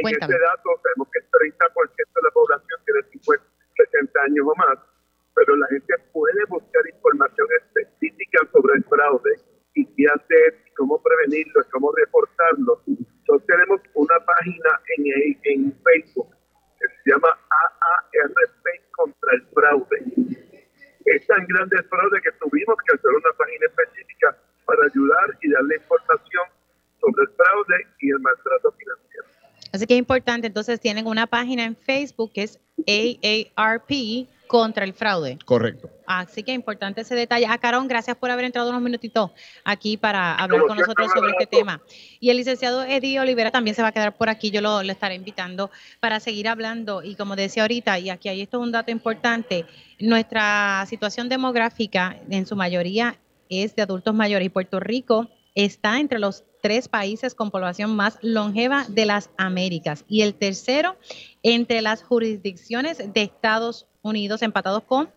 en 0.00 0.08
este 0.08 0.38
dato 0.38 0.68
sabemos 0.82 1.08
que 1.12 1.18
el 1.20 1.30
30% 1.30 1.96
de 1.96 2.22
la 2.22 2.30
población 2.32 2.80
tiene 2.84 3.00
50, 3.12 3.44
60 3.76 4.20
años 4.20 4.46
o 4.46 4.54
más, 4.56 4.78
pero 5.34 5.56
la 5.56 5.66
gente 5.68 5.94
puede 6.12 6.44
buscar 6.48 6.82
información 6.94 7.46
específica 7.62 8.40
sobre 8.52 8.74
el 8.76 8.84
fraude 8.84 9.47
y 9.78 9.86
qué 9.94 10.04
hacer, 10.06 10.64
cómo 10.76 11.00
prevenirlo, 11.02 11.62
cómo 11.70 11.92
reportarlo 11.92 12.82
nosotros 13.28 13.46
tenemos 13.46 13.80
una 13.94 14.18
página 14.24 14.80
en, 14.96 15.36
en 15.44 15.72
Facebook 15.84 16.34
que 16.80 16.86
se 16.88 17.10
llama 17.10 17.28
AARP 17.28 18.64
contra 18.92 19.32
el 19.34 19.42
fraude. 19.52 19.98
Es 21.04 21.26
tan 21.26 21.46
grande 21.46 21.76
el 21.76 21.84
fraude 21.88 22.20
que 22.22 22.32
tuvimos 22.40 22.76
que 22.86 22.94
hacer 22.94 23.10
una 23.10 23.32
página 23.36 23.66
especial 23.66 23.98
ayudar 24.84 25.38
y 25.42 25.50
darle 25.50 25.76
información 25.76 26.44
sobre 27.00 27.22
el 27.22 27.28
fraude 27.36 27.86
y 28.00 28.10
el 28.10 28.20
maltrato 28.20 28.72
financiero. 28.72 29.26
Así 29.72 29.86
que 29.86 29.94
es 29.94 29.98
importante, 29.98 30.46
entonces 30.46 30.80
tienen 30.80 31.06
una 31.06 31.26
página 31.26 31.64
en 31.64 31.74
Facebook 31.74 32.32
que 32.32 32.42
es 32.44 32.60
AARP 32.86 33.90
contra 34.48 34.84
el 34.84 34.94
fraude. 34.94 35.38
Correcto. 35.44 35.90
Así 36.06 36.42
que 36.42 36.52
es 36.52 36.56
importante 36.56 37.02
ese 37.02 37.14
detalle. 37.14 37.46
A 37.46 37.52
ah, 37.52 37.58
Carón, 37.58 37.86
gracias 37.86 38.16
por 38.16 38.30
haber 38.30 38.46
entrado 38.46 38.70
unos 38.70 38.82
minutitos 38.82 39.30
aquí 39.62 39.96
para 39.96 40.34
hablar 40.34 40.62
con 40.66 40.76
nosotros 40.76 41.12
sobre 41.14 41.30
este 41.32 41.46
tema. 41.46 41.80
Y 42.18 42.30
el 42.30 42.38
licenciado 42.38 42.82
Eddie 42.82 43.20
Olivera 43.20 43.50
también 43.50 43.76
se 43.76 43.82
va 43.82 43.88
a 43.88 43.92
quedar 43.92 44.16
por 44.16 44.28
aquí. 44.28 44.50
Yo 44.50 44.60
lo, 44.60 44.80
estaré 44.80 45.14
invitando 45.14 45.70
para 46.00 46.18
seguir 46.18 46.48
hablando. 46.48 47.02
Y 47.04 47.14
como 47.14 47.36
decía 47.36 47.62
ahorita, 47.62 47.98
y 47.98 48.10
aquí 48.10 48.28
hay 48.28 48.40
esto 48.40 48.58
es 48.58 48.62
un 48.64 48.72
dato 48.72 48.90
importante, 48.90 49.66
nuestra 50.00 50.84
situación 50.88 51.28
demográfica 51.28 52.16
en 52.30 52.46
su 52.46 52.56
mayoría 52.56 53.18
es 53.48 53.76
de 53.76 53.82
adultos 53.82 54.14
mayores 54.14 54.46
y 54.46 54.50
Puerto 54.50 54.80
Rico 54.80 55.28
está 55.58 55.98
entre 55.98 56.20
los 56.20 56.44
tres 56.62 56.88
países 56.88 57.34
con 57.34 57.50
población 57.50 57.96
más 57.96 58.16
longeva 58.22 58.86
de 58.88 59.06
las 59.06 59.30
Américas 59.36 60.04
y 60.08 60.22
el 60.22 60.34
tercero 60.34 60.96
entre 61.42 61.82
las 61.82 62.04
jurisdicciones 62.04 62.98
de 63.12 63.22
Estados 63.22 63.88
Unidos 64.02 64.42
empatados 64.42 64.84
con 64.84 65.10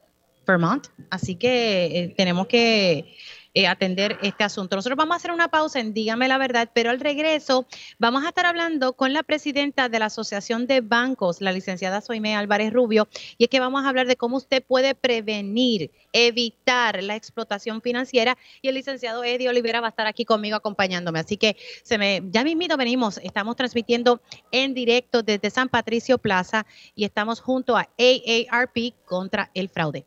Vermont. 0.47 0.87
Así 1.11 1.35
que 1.35 1.85
eh, 1.85 2.13
tenemos 2.17 2.47
que 2.47 3.15
eh, 3.53 3.67
atender 3.67 4.17
este 4.21 4.43
asunto. 4.45 4.77
Nosotros 4.77 4.97
vamos 4.97 5.13
a 5.13 5.17
hacer 5.17 5.31
una 5.31 5.49
pausa 5.49 5.79
en 5.79 5.93
Dígame 5.93 6.27
la 6.29 6.37
verdad, 6.37 6.69
pero 6.73 6.89
al 6.89 6.99
regreso 7.01 7.67
vamos 7.99 8.23
a 8.23 8.29
estar 8.29 8.45
hablando 8.45 8.93
con 8.93 9.11
la 9.11 9.23
presidenta 9.23 9.89
de 9.89 9.99
la 9.99 10.05
Asociación 10.05 10.67
de 10.67 10.79
Bancos, 10.79 11.41
la 11.41 11.51
licenciada 11.51 11.99
Soime 11.99 12.35
Álvarez 12.35 12.71
Rubio, 12.71 13.09
y 13.37 13.43
es 13.43 13.49
que 13.49 13.59
vamos 13.59 13.83
a 13.83 13.89
hablar 13.89 14.07
de 14.07 14.15
cómo 14.15 14.37
usted 14.37 14.63
puede 14.63 14.95
prevenir, 14.95 15.91
evitar 16.13 17.03
la 17.03 17.15
explotación 17.15 17.81
financiera 17.81 18.37
y 18.61 18.69
el 18.69 18.75
licenciado 18.75 19.23
Eddie 19.23 19.49
Olivera 19.49 19.81
va 19.81 19.87
a 19.87 19.89
estar 19.89 20.07
aquí 20.07 20.23
conmigo 20.23 20.55
acompañándome. 20.55 21.19
Así 21.19 21.35
que 21.37 21.57
se 21.83 21.97
me, 21.97 22.21
ya 22.29 22.43
mismito 22.43 22.77
venimos, 22.77 23.17
estamos 23.17 23.55
transmitiendo 23.57 24.21
en 24.51 24.73
directo 24.73 25.23
desde 25.23 25.49
San 25.49 25.67
Patricio 25.67 26.17
Plaza 26.17 26.65
y 26.95 27.03
estamos 27.03 27.41
junto 27.41 27.75
a 27.75 27.89
AARP 27.97 28.93
contra 29.05 29.51
el 29.53 29.69
fraude. 29.69 30.05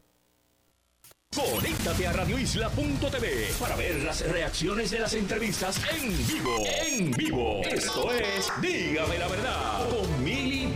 Conéctate 1.34 2.06
a 2.06 2.12
radioisla.tv 2.12 3.54
para 3.58 3.74
ver 3.74 3.96
las 4.04 4.20
reacciones 4.30 4.92
de 4.92 5.00
las 5.00 5.14
entrevistas 5.14 5.80
en 5.92 6.26
vivo. 6.28 6.64
En 6.86 7.10
vivo. 7.10 7.60
Esto 7.64 8.12
es 8.12 8.52
Dígame 8.62 9.18
la 9.18 9.26
verdad 9.26 9.88
con 9.88 10.22
Mili 10.22 10.68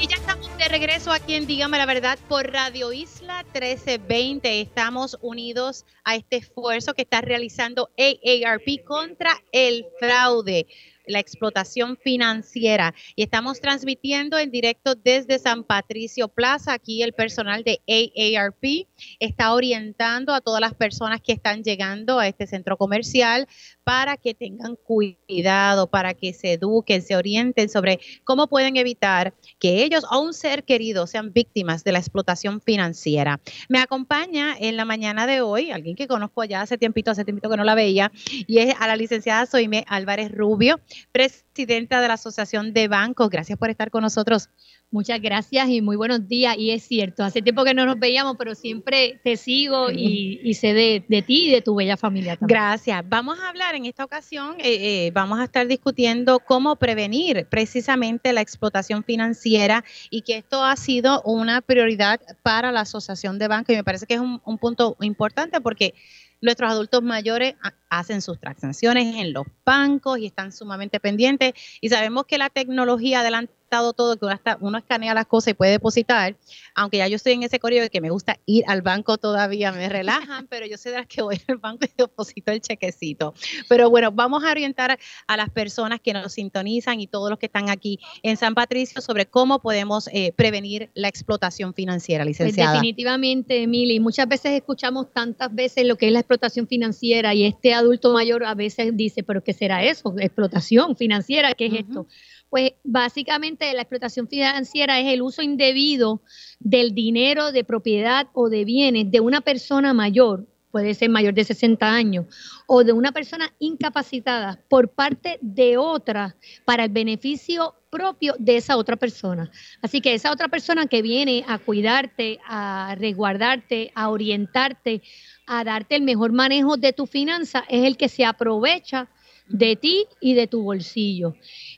Y 0.00 0.08
ya 0.08 0.16
estamos 0.16 0.58
de 0.58 0.68
regreso 0.68 1.12
aquí 1.12 1.34
en 1.34 1.46
Dígame 1.46 1.78
la 1.78 1.86
verdad 1.86 2.18
por 2.28 2.50
Radio 2.50 2.92
Isla 2.92 3.44
1320. 3.52 4.60
Estamos 4.60 5.16
unidos 5.20 5.86
a 6.02 6.16
este 6.16 6.38
esfuerzo 6.38 6.94
que 6.94 7.02
está 7.02 7.20
realizando 7.20 7.90
AARP 7.96 8.84
contra 8.84 9.40
el 9.52 9.86
fraude 10.00 10.66
la 11.06 11.20
explotación 11.20 11.96
financiera. 11.96 12.94
Y 13.14 13.22
estamos 13.22 13.60
transmitiendo 13.60 14.38
en 14.38 14.50
directo 14.50 14.94
desde 14.94 15.38
San 15.38 15.64
Patricio 15.64 16.28
Plaza. 16.28 16.72
Aquí 16.72 17.02
el 17.02 17.12
personal 17.12 17.64
de 17.64 17.80
AARP 17.88 18.86
está 19.20 19.54
orientando 19.54 20.34
a 20.34 20.40
todas 20.40 20.60
las 20.60 20.74
personas 20.74 21.20
que 21.20 21.32
están 21.32 21.62
llegando 21.62 22.18
a 22.18 22.28
este 22.28 22.46
centro 22.46 22.76
comercial 22.76 23.46
para 23.84 24.16
que 24.16 24.34
tengan 24.34 24.76
cuidado, 24.76 25.88
para 25.88 26.14
que 26.14 26.32
se 26.32 26.54
eduquen, 26.54 27.02
se 27.02 27.16
orienten 27.16 27.68
sobre 27.68 28.00
cómo 28.24 28.48
pueden 28.48 28.76
evitar 28.76 29.32
que 29.58 29.84
ellos 29.84 30.04
o 30.10 30.20
un 30.20 30.34
ser 30.34 30.64
querido 30.64 31.06
sean 31.06 31.32
víctimas 31.32 31.84
de 31.84 31.92
la 31.92 31.98
explotación 31.98 32.60
financiera. 32.60 33.40
Me 33.68 33.78
acompaña 33.78 34.56
en 34.58 34.76
la 34.76 34.84
mañana 34.84 35.26
de 35.26 35.40
hoy 35.40 35.70
alguien 35.70 35.94
que 35.94 36.08
conozco 36.08 36.44
ya 36.44 36.62
hace 36.62 36.78
tiempito, 36.78 37.10
hace 37.10 37.24
tiempito 37.24 37.48
que 37.48 37.56
no 37.56 37.64
la 37.64 37.74
veía, 37.74 38.10
y 38.46 38.58
es 38.58 38.74
a 38.78 38.86
la 38.86 38.96
licenciada 38.96 39.46
Soime 39.46 39.84
Álvarez 39.86 40.32
Rubio, 40.32 40.80
presidenta 41.12 42.00
de 42.00 42.08
la 42.08 42.14
Asociación 42.14 42.72
de 42.72 42.88
Bancos. 42.88 43.30
Gracias 43.30 43.58
por 43.58 43.70
estar 43.70 43.90
con 43.90 44.02
nosotros. 44.02 44.50
Muchas 44.92 45.20
gracias 45.20 45.68
y 45.68 45.82
muy 45.82 45.96
buenos 45.96 46.28
días. 46.28 46.56
Y 46.56 46.70
es 46.70 46.84
cierto, 46.84 47.24
hace 47.24 47.42
tiempo 47.42 47.64
que 47.64 47.74
no 47.74 47.84
nos 47.84 47.98
veíamos, 47.98 48.36
pero 48.38 48.54
siempre 48.54 49.20
te 49.24 49.36
sigo 49.36 49.90
y, 49.90 50.54
sé 50.54 50.74
de, 50.74 51.22
ti 51.22 51.48
y 51.48 51.50
de 51.50 51.60
tu 51.60 51.74
bella 51.74 51.96
familia 51.96 52.36
también. 52.36 52.56
Gracias. 52.56 53.04
Vamos 53.08 53.40
a 53.40 53.48
hablar 53.48 53.74
en 53.74 53.84
esta 53.84 54.04
ocasión, 54.04 54.54
eh, 54.58 55.06
eh, 55.06 55.10
vamos 55.12 55.40
a 55.40 55.44
estar 55.44 55.66
discutiendo 55.66 56.38
cómo 56.38 56.76
prevenir 56.76 57.46
precisamente 57.50 58.32
la 58.32 58.40
explotación 58.42 59.02
financiera 59.02 59.84
y 60.08 60.22
que 60.22 60.38
esto 60.38 60.64
ha 60.64 60.76
sido 60.76 61.20
una 61.22 61.62
prioridad 61.62 62.20
para 62.42 62.70
la 62.70 62.82
Asociación 62.82 63.38
de 63.38 63.48
Bancos 63.48 63.74
y 63.74 63.76
me 63.76 63.84
parece 63.84 64.06
que 64.06 64.14
es 64.14 64.20
un, 64.20 64.40
un 64.44 64.58
punto 64.58 64.96
importante 65.00 65.60
porque 65.60 65.94
nuestros 66.40 66.70
adultos 66.70 67.02
mayores 67.02 67.54
hacen 67.88 68.22
sus 68.22 68.38
transacciones 68.38 69.16
en 69.16 69.32
los 69.32 69.46
bancos 69.64 70.18
y 70.18 70.26
están 70.26 70.52
sumamente 70.52 71.00
pendientes. 71.00 71.54
Y 71.80 71.88
sabemos 71.88 72.26
que 72.26 72.38
la 72.38 72.50
tecnología 72.50 73.20
adelante 73.20 73.52
todo, 73.68 74.16
que 74.16 74.26
uno, 74.60 74.78
escanea 74.78 75.14
las 75.14 75.26
cosas 75.26 75.52
y 75.52 75.54
puede 75.54 75.72
depositar, 75.72 76.36
aunque 76.74 76.98
ya 76.98 77.08
yo 77.08 77.16
estoy 77.16 77.32
en 77.32 77.42
ese 77.42 77.58
correo 77.58 77.82
de 77.82 77.90
que 77.90 78.00
me 78.00 78.10
gusta 78.10 78.38
ir 78.46 78.64
al 78.66 78.82
banco 78.82 79.18
todavía, 79.18 79.72
me 79.72 79.88
relajan, 79.88 80.46
pero 80.50 80.66
yo 80.66 80.76
sé 80.76 80.90
de 80.90 80.98
las 80.98 81.06
que 81.06 81.22
voy 81.22 81.40
al 81.48 81.58
banco 81.58 81.84
y 81.84 81.90
deposito 81.96 82.52
el 82.52 82.60
chequecito. 82.60 83.34
Pero 83.68 83.90
bueno, 83.90 84.12
vamos 84.12 84.44
a 84.44 84.50
orientar 84.50 84.98
a 85.26 85.36
las 85.36 85.50
personas 85.50 86.00
que 86.00 86.12
nos 86.12 86.32
sintonizan 86.32 87.00
y 87.00 87.06
todos 87.06 87.30
los 87.30 87.38
que 87.38 87.46
están 87.46 87.70
aquí 87.70 87.98
en 88.22 88.36
San 88.36 88.54
Patricio 88.54 89.00
sobre 89.00 89.26
cómo 89.26 89.60
podemos 89.60 90.08
eh, 90.12 90.32
prevenir 90.36 90.90
la 90.94 91.08
explotación 91.08 91.74
financiera, 91.74 92.24
pues 92.24 92.38
licenciada. 92.38 92.72
definitivamente, 92.72 93.62
Emily, 93.62 94.00
muchas 94.00 94.28
veces 94.28 94.52
escuchamos 94.52 95.12
tantas 95.12 95.54
veces 95.54 95.86
lo 95.86 95.96
que 95.96 96.06
es 96.06 96.12
la 96.12 96.20
explotación 96.20 96.66
financiera 96.66 97.34
y 97.34 97.44
este 97.44 97.74
adulto 97.74 98.12
mayor 98.12 98.44
a 98.44 98.54
veces 98.54 98.96
dice, 98.96 99.22
pero 99.22 99.42
¿qué 99.42 99.52
será 99.52 99.84
eso? 99.84 100.14
Explotación 100.18 100.96
financiera, 100.96 101.54
¿qué 101.54 101.66
es 101.66 101.74
esto? 101.74 102.06
Pues 102.50 102.72
básicamente 102.84 103.72
la 103.74 103.82
explotación 103.82 104.28
financiera 104.28 105.00
es 105.00 105.12
el 105.12 105.22
uso 105.22 105.42
indebido 105.42 106.22
del 106.60 106.94
dinero 106.94 107.52
de 107.52 107.64
propiedad 107.64 108.28
o 108.32 108.48
de 108.48 108.64
bienes 108.64 109.10
de 109.10 109.20
una 109.20 109.40
persona 109.40 109.92
mayor, 109.92 110.46
puede 110.70 110.94
ser 110.94 111.08
mayor 111.08 111.34
de 111.34 111.44
60 111.44 111.90
años, 111.90 112.26
o 112.66 112.84
de 112.84 112.92
una 112.92 113.10
persona 113.10 113.52
incapacitada 113.58 114.60
por 114.68 114.90
parte 114.90 115.38
de 115.40 115.78
otra 115.78 116.36
para 116.64 116.84
el 116.84 116.90
beneficio 116.90 117.74
propio 117.90 118.34
de 118.38 118.58
esa 118.58 118.76
otra 118.76 118.96
persona. 118.96 119.50
Así 119.80 120.02
que 120.02 120.12
esa 120.12 120.30
otra 120.30 120.48
persona 120.48 120.86
que 120.86 121.00
viene 121.00 121.44
a 121.48 121.58
cuidarte, 121.58 122.38
a 122.46 122.94
resguardarte, 122.98 123.90
a 123.94 124.10
orientarte, 124.10 125.02
a 125.46 125.64
darte 125.64 125.96
el 125.96 126.02
mejor 126.02 126.32
manejo 126.32 126.76
de 126.76 126.92
tu 126.92 127.06
finanza, 127.06 127.64
es 127.68 127.84
el 127.84 127.96
que 127.96 128.10
se 128.10 128.26
aprovecha 128.26 129.08
de 129.48 129.76
ti 129.76 130.06
y 130.20 130.34
de 130.34 130.46
tu 130.46 130.62
bolsillo. 130.62 131.34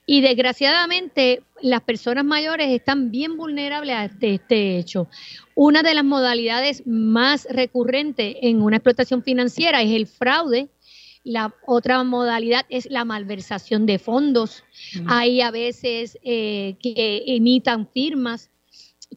Y 0.07 0.21
desgraciadamente 0.21 1.43
las 1.61 1.83
personas 1.83 2.25
mayores 2.25 2.69
están 2.71 3.11
bien 3.11 3.37
vulnerables 3.37 3.95
a 3.95 4.05
este, 4.07 4.35
este, 4.35 4.79
hecho. 4.79 5.09
Una 5.55 5.83
de 5.83 5.95
las 5.95 6.05
modalidades 6.05 6.87
más 6.87 7.47
recurrentes 7.51 8.37
en 8.43 8.63
una 8.63 8.77
explotación 8.77 9.23
financiera 9.23 9.83
es 9.83 9.93
el 9.93 10.07
fraude. 10.07 10.69
La 11.25 11.55
otra 11.67 12.03
modalidad 12.05 12.65
es 12.69 12.89
la 12.91 13.05
malversación 13.05 13.87
de 13.87 13.99
fondos. 13.99 14.65
Hay 15.07 15.41
a 15.41 15.51
veces 15.51 16.19
eh, 16.23 16.77
que 16.81 17.23
imitan 17.27 17.89
firmas 17.89 18.51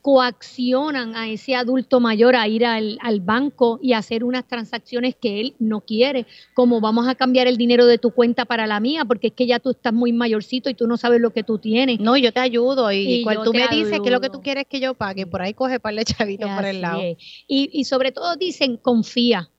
coaccionan 0.02 1.16
a 1.16 1.30
ese 1.30 1.56
adulto 1.56 2.00
mayor 2.00 2.36
a 2.36 2.48
ir 2.48 2.66
al, 2.66 3.00
banco 3.22 3.80
y 3.82 3.94
hacer 3.94 4.24
unas 4.24 4.48
transacciones 4.48 5.16
que 5.16 5.40
él 5.40 5.56
no 5.60 5.82
quiere, 5.82 6.26
como 6.54 6.82
vamos 6.82 7.08
a 7.08 7.16
cambiar 7.16 7.48
el 7.48 7.58
dinero 7.58 7.86
de 7.86 7.98
tu 7.98 8.12
cuenta 8.12 8.46
para 8.46 8.66
la 8.66 8.80
mía, 8.80 9.06
porque 9.06 9.28
es 9.28 9.34
que 9.34 9.46
ya 9.46 9.60
tú 9.60 9.72
estás 9.72 9.94
muy 9.94 10.12
mayorcito 10.12 10.70
y 10.70 10.74
tú 10.74 10.88
no 10.88 10.98
sabes 10.98 11.22
lo 11.22 11.32
que 11.32 11.44
tú 11.44 11.60
tienes. 11.60 12.00
No, 12.00 12.18
yo 12.18 12.32
te 12.32 12.40
ayudo 12.40 12.92
y, 12.92 13.24
cuando 13.24 13.44
tú 13.44 13.54
me 13.54 13.68
dices 13.68 14.00
que 14.00 14.12
lo 14.12 14.22
que 14.22 14.30
tú 14.30 14.42
quieres 14.42 14.66
que 14.68 14.80
yo 14.80 14.94
pague, 14.96 15.28
por 15.28 15.42
ahí 15.42 15.54
coge 15.54 15.80
para 15.80 16.00
el 16.00 16.06
chavito 16.06 16.48
por 16.56 16.66
el 16.66 16.82
lado. 16.82 17.02
Y, 17.02 17.70
y 17.72 17.84
sobre 17.86 18.12
todo 18.12 18.36
dicen, 18.36 18.78
confía, 18.78 19.50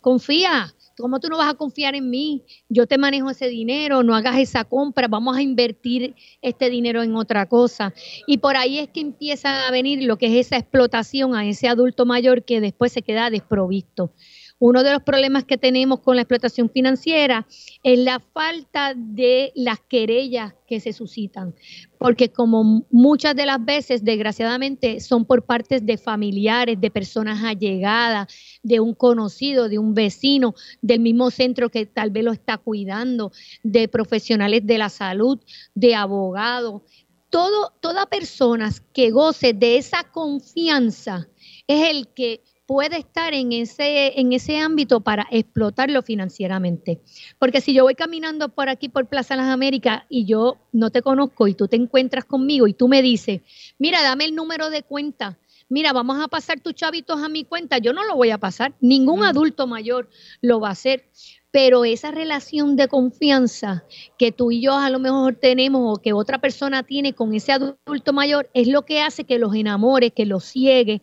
confía 0.00 0.74
¿Cómo 0.98 1.20
tú 1.20 1.28
no 1.28 1.38
vas 1.38 1.50
a 1.52 1.54
confiar 1.54 1.94
en 1.94 2.10
mí? 2.10 2.44
Yo 2.68 2.86
te 2.86 2.98
manejo 2.98 3.30
ese 3.30 3.48
dinero, 3.48 4.02
no 4.02 4.14
hagas 4.14 4.38
esa 4.38 4.64
compra, 4.64 5.06
vamos 5.08 5.36
a 5.36 5.42
invertir 5.42 6.14
este 6.42 6.70
dinero 6.70 7.02
en 7.02 7.14
otra 7.14 7.46
cosa. 7.46 7.94
Y 8.26 8.38
por 8.38 8.56
ahí 8.56 8.78
es 8.78 8.88
que 8.88 9.00
empieza 9.00 9.66
a 9.66 9.70
venir 9.70 10.02
lo 10.02 10.18
que 10.18 10.26
es 10.26 10.46
esa 10.46 10.56
explotación 10.56 11.34
a 11.34 11.46
ese 11.46 11.68
adulto 11.68 12.04
mayor 12.04 12.44
que 12.44 12.60
después 12.60 12.92
se 12.92 13.02
queda 13.02 13.30
desprovisto. 13.30 14.12
Uno 14.60 14.82
de 14.82 14.92
los 14.92 15.02
problemas 15.04 15.44
que 15.44 15.56
tenemos 15.56 16.00
con 16.00 16.16
la 16.16 16.22
explotación 16.22 16.68
financiera 16.68 17.46
es 17.84 17.98
la 18.00 18.18
falta 18.18 18.92
de 18.96 19.52
las 19.54 19.78
querellas 19.78 20.54
que 20.66 20.80
se 20.80 20.92
suscitan, 20.92 21.54
porque 21.98 22.30
como 22.30 22.86
muchas 22.90 23.34
de 23.34 23.46
las 23.46 23.64
veces, 23.64 24.04
desgraciadamente, 24.04 25.00
son 25.00 25.24
por 25.24 25.44
partes 25.44 25.84
de 25.84 25.98
familiares, 25.98 26.80
de 26.80 26.90
personas 26.90 27.42
allegadas, 27.42 28.28
de 28.62 28.80
un 28.80 28.94
conocido, 28.94 29.68
de 29.68 29.78
un 29.78 29.94
vecino, 29.94 30.54
del 30.80 31.00
mismo 31.00 31.30
centro 31.30 31.70
que 31.70 31.86
tal 31.86 32.10
vez 32.10 32.24
lo 32.24 32.32
está 32.32 32.58
cuidando, 32.58 33.32
de 33.62 33.88
profesionales 33.88 34.64
de 34.64 34.78
la 34.78 34.88
salud, 34.88 35.38
de 35.74 35.94
abogados, 35.94 36.82
todo, 37.30 37.72
toda 37.80 38.06
persona 38.06 38.72
que 38.92 39.10
goce 39.10 39.52
de 39.52 39.76
esa 39.76 40.04
confianza 40.04 41.28
es 41.66 41.90
el 41.90 42.08
que 42.08 42.42
puede 42.68 42.98
estar 42.98 43.32
en 43.32 43.52
ese, 43.52 44.20
en 44.20 44.34
ese 44.34 44.58
ámbito 44.58 45.00
para 45.00 45.26
explotarlo 45.30 46.02
financieramente. 46.02 47.00
Porque 47.38 47.62
si 47.62 47.72
yo 47.72 47.84
voy 47.84 47.94
caminando 47.94 48.50
por 48.50 48.68
aquí, 48.68 48.90
por 48.90 49.06
Plaza 49.06 49.36
Las 49.36 49.48
Américas, 49.48 50.02
y 50.10 50.26
yo 50.26 50.58
no 50.70 50.90
te 50.90 51.00
conozco 51.00 51.48
y 51.48 51.54
tú 51.54 51.66
te 51.66 51.76
encuentras 51.76 52.26
conmigo 52.26 52.66
y 52.66 52.74
tú 52.74 52.86
me 52.86 53.00
dices, 53.00 53.40
mira, 53.78 54.02
dame 54.02 54.26
el 54.26 54.34
número 54.34 54.68
de 54.68 54.82
cuenta, 54.82 55.38
mira, 55.70 55.94
vamos 55.94 56.22
a 56.22 56.28
pasar 56.28 56.60
tus 56.60 56.74
chavitos 56.74 57.22
a 57.22 57.30
mi 57.30 57.44
cuenta, 57.44 57.78
yo 57.78 57.94
no 57.94 58.04
lo 58.04 58.16
voy 58.16 58.32
a 58.32 58.38
pasar, 58.38 58.74
ningún 58.82 59.24
adulto 59.24 59.66
mayor 59.66 60.10
lo 60.42 60.60
va 60.60 60.68
a 60.68 60.72
hacer. 60.72 61.08
Pero 61.50 61.86
esa 61.86 62.10
relación 62.10 62.76
de 62.76 62.88
confianza 62.88 63.82
que 64.18 64.30
tú 64.30 64.50
y 64.50 64.60
yo 64.60 64.74
a 64.74 64.90
lo 64.90 64.98
mejor 64.98 65.36
tenemos 65.36 65.96
o 65.96 66.02
que 66.02 66.12
otra 66.12 66.38
persona 66.38 66.82
tiene 66.82 67.14
con 67.14 67.32
ese 67.32 67.52
adulto 67.52 68.12
mayor 68.12 68.50
es 68.52 68.68
lo 68.68 68.84
que 68.84 69.00
hace 69.00 69.24
que 69.24 69.38
los 69.38 69.54
enamore, 69.54 70.10
que 70.10 70.26
los 70.26 70.44
ciegue 70.44 71.00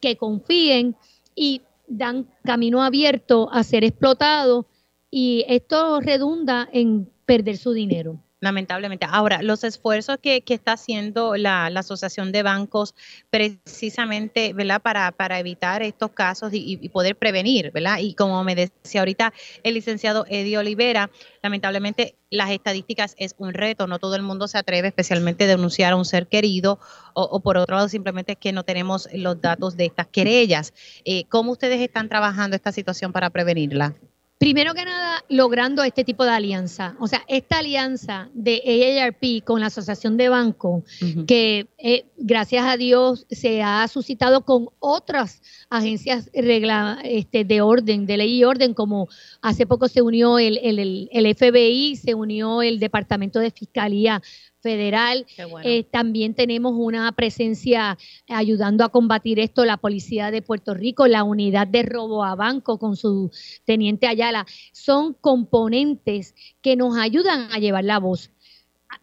que 0.00 0.16
confíen 0.16 0.96
y 1.36 1.62
dan 1.86 2.26
camino 2.42 2.82
abierto 2.82 3.48
a 3.52 3.62
ser 3.62 3.84
explotados 3.84 4.66
y 5.10 5.44
esto 5.46 6.00
redunda 6.00 6.68
en 6.72 7.08
perder 7.26 7.58
su 7.58 7.72
dinero. 7.72 8.18
Lamentablemente. 8.40 9.06
Ahora, 9.08 9.40
los 9.40 9.64
esfuerzos 9.64 10.18
que, 10.20 10.42
está 10.46 10.72
haciendo 10.72 11.36
la, 11.36 11.66
Asociación 11.66 12.32
de 12.32 12.42
Bancos 12.42 12.94
precisamente, 13.30 14.52
¿verdad? 14.52 14.82
Para, 14.82 15.10
para 15.12 15.38
evitar 15.38 15.82
estos 15.82 16.10
casos 16.10 16.50
y, 16.52 16.88
poder 16.90 17.16
prevenir, 17.16 17.70
¿verdad? 17.72 17.98
Y 17.98 18.14
como 18.14 18.44
me 18.44 18.54
decía 18.54 19.00
ahorita 19.00 19.32
el 19.62 19.74
licenciado 19.74 20.26
Eddie 20.28 20.58
Olivera, 20.58 21.10
lamentablemente 21.42 22.16
las 22.28 22.50
estadísticas 22.50 23.14
es 23.18 23.34
un 23.38 23.54
reto, 23.54 23.86
no 23.86 23.98
todo 23.98 24.16
el 24.16 24.22
mundo 24.22 24.48
se 24.48 24.58
atreve 24.58 24.88
especialmente 24.88 25.44
a 25.44 25.48
denunciar 25.48 25.94
a 25.94 25.96
un 25.96 26.04
ser 26.04 26.26
querido 26.26 26.78
o, 27.14 27.40
por 27.40 27.56
otro 27.56 27.76
lado 27.76 27.88
simplemente 27.88 28.32
es 28.32 28.38
que 28.38 28.52
no 28.52 28.64
tenemos 28.64 29.08
los 29.14 29.40
datos 29.40 29.76
de 29.76 29.86
estas 29.86 30.08
querellas. 30.08 30.74
Eh, 31.04 31.24
¿Cómo 31.30 31.52
ustedes 31.52 31.80
están 31.80 32.08
trabajando 32.08 32.54
esta 32.56 32.72
situación 32.72 33.12
para 33.12 33.30
prevenirla? 33.30 33.94
Primero 34.38 34.74
que 34.74 34.84
nada, 34.84 35.24
logrando 35.30 35.82
este 35.82 36.04
tipo 36.04 36.22
de 36.24 36.30
alianza. 36.30 36.94
O 37.00 37.08
sea, 37.08 37.22
esta 37.26 37.60
alianza 37.60 38.28
de 38.34 39.00
AARP 39.00 39.42
con 39.42 39.60
la 39.60 39.68
Asociación 39.68 40.18
de 40.18 40.28
Bancos, 40.28 40.84
que 41.26 41.68
eh, 41.78 42.04
gracias 42.18 42.66
a 42.66 42.76
Dios 42.76 43.26
se 43.30 43.62
ha 43.62 43.88
suscitado 43.88 44.42
con 44.42 44.68
otras 44.78 45.40
agencias 45.70 46.30
regla, 46.34 46.98
este, 47.02 47.44
de 47.44 47.62
orden, 47.62 48.04
de 48.04 48.18
ley 48.18 48.40
y 48.40 48.44
orden, 48.44 48.74
como 48.74 49.08
hace 49.40 49.66
poco 49.66 49.88
se 49.88 50.02
unió 50.02 50.38
el, 50.38 50.58
el, 50.58 51.08
el 51.10 51.34
FBI, 51.34 51.96
se 51.96 52.14
unió 52.14 52.60
el 52.60 52.78
Departamento 52.78 53.38
de 53.40 53.50
Fiscalía 53.50 54.20
federal. 54.66 55.26
Eh, 55.62 55.84
también 55.84 56.34
tenemos 56.34 56.72
una 56.76 57.12
presencia 57.12 57.96
ayudando 58.28 58.82
a 58.84 58.88
combatir 58.88 59.38
esto, 59.38 59.64
la 59.64 59.76
Policía 59.76 60.32
de 60.32 60.42
Puerto 60.42 60.74
Rico, 60.74 61.06
la 61.06 61.22
unidad 61.22 61.68
de 61.68 61.84
robo 61.84 62.24
a 62.24 62.34
banco 62.34 62.80
con 62.80 62.96
su 62.96 63.30
teniente 63.64 64.08
Ayala. 64.08 64.44
Son 64.72 65.14
componentes 65.14 66.34
que 66.62 66.74
nos 66.74 66.98
ayudan 66.98 67.48
a 67.52 67.60
llevar 67.60 67.84
la 67.84 68.00
voz 68.00 68.32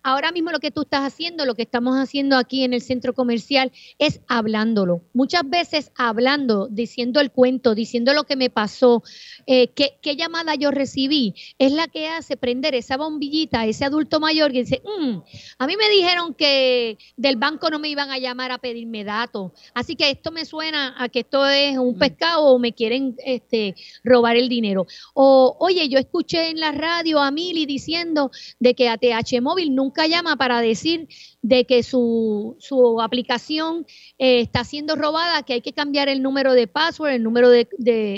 ahora 0.01 0.31
mismo 0.31 0.51
lo 0.51 0.59
que 0.59 0.71
tú 0.71 0.81
estás 0.81 1.01
haciendo, 1.01 1.45
lo 1.45 1.55
que 1.55 1.61
estamos 1.61 1.97
haciendo 1.97 2.37
aquí 2.37 2.63
en 2.63 2.73
el 2.73 2.81
centro 2.81 3.13
comercial 3.13 3.71
es 3.99 4.21
hablándolo. 4.27 5.01
Muchas 5.13 5.49
veces 5.49 5.91
hablando, 5.95 6.67
diciendo 6.69 7.19
el 7.19 7.31
cuento, 7.31 7.75
diciendo 7.75 8.13
lo 8.13 8.23
que 8.23 8.35
me 8.35 8.49
pasó, 8.49 9.03
eh, 9.47 9.69
qué, 9.69 10.15
llamada 10.15 10.55
yo 10.55 10.71
recibí, 10.71 11.33
es 11.57 11.71
la 11.71 11.87
que 11.87 12.07
hace 12.07 12.37
prender 12.37 12.75
esa 12.75 12.97
bombillita 12.97 13.61
a 13.61 13.65
ese 13.65 13.85
adulto 13.85 14.19
mayor 14.19 14.51
que 14.51 14.59
dice, 14.59 14.81
mm, 14.83 15.17
a 15.57 15.67
mí 15.67 15.75
me 15.75 15.89
dijeron 15.89 16.33
que 16.33 16.97
del 17.17 17.37
banco 17.37 17.69
no 17.69 17.79
me 17.79 17.89
iban 17.89 18.11
a 18.11 18.19
llamar 18.19 18.51
a 18.51 18.59
pedirme 18.59 19.03
datos, 19.03 19.51
así 19.73 19.95
que 19.95 20.11
esto 20.11 20.31
me 20.31 20.45
suena 20.45 20.95
a 20.97 21.09
que 21.09 21.21
esto 21.21 21.47
es 21.47 21.77
un 21.77 21.95
mm. 21.95 21.99
pescado 21.99 22.45
o 22.45 22.59
me 22.59 22.73
quieren 22.73 23.15
este, 23.25 23.75
robar 24.03 24.35
el 24.35 24.49
dinero. 24.49 24.85
O, 25.13 25.57
oye, 25.59 25.89
yo 25.89 25.97
escuché 25.97 26.49
en 26.49 26.59
la 26.59 26.71
radio 26.71 27.19
a 27.19 27.31
Mili 27.31 27.65
diciendo 27.65 28.31
de 28.59 28.75
que 28.75 28.89
ATH 28.89 29.41
Móvil 29.41 29.72
nunca 29.73 30.07
llama 30.07 30.35
para 30.35 30.61
decir 30.61 31.07
de 31.41 31.65
que 31.65 31.83
su, 31.83 32.55
su 32.59 33.01
aplicación 33.01 33.85
eh, 34.17 34.41
está 34.41 34.63
siendo 34.63 34.95
robada, 34.95 35.43
que 35.43 35.53
hay 35.53 35.61
que 35.61 35.73
cambiar 35.73 36.09
el 36.09 36.21
número 36.21 36.53
de 36.53 36.67
password, 36.67 37.11
el 37.11 37.23
número 37.23 37.49
de, 37.49 37.67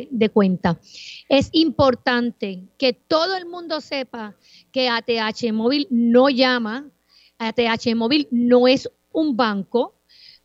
de 0.09 0.29
cuenta. 0.29 0.79
Es 1.29 1.49
importante 1.51 2.63
que 2.77 2.93
todo 2.93 3.35
el 3.35 3.45
mundo 3.45 3.81
sepa 3.81 4.35
que 4.71 4.89
ATH 4.89 5.51
Móvil 5.53 5.87
no 5.89 6.29
llama, 6.29 6.89
ATH 7.37 7.95
Móvil 7.95 8.27
no 8.31 8.67
es 8.67 8.89
un 9.11 9.35
banco, 9.35 9.95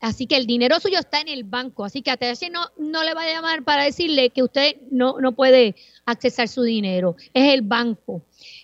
Así 0.01 0.27
que 0.27 0.37
el 0.37 0.47
dinero 0.47 0.81
suyo 0.81 0.99
está 0.99 1.21
en 1.21 1.29
el 1.29 1.45
banco. 1.45 1.85
Así 1.85 2.01
que 2.01 2.11
ATH 2.11 2.51
no, 2.51 2.67
no 2.79 3.05
le 3.05 3.13
va 3.13 3.23
a 3.23 3.33
llamar 3.33 3.63
para 3.63 3.85
decirle 3.85 4.31
que 4.31 4.43
usted 4.43 4.77
no, 4.91 5.21
no 5.21 5.33
puede 5.33 5.77
accesar 6.07 6.49
su 6.49 6.63
dinero. 6.63 7.17
Es 7.35 7.53
el 7.53 7.61
banco. 7.63 8.23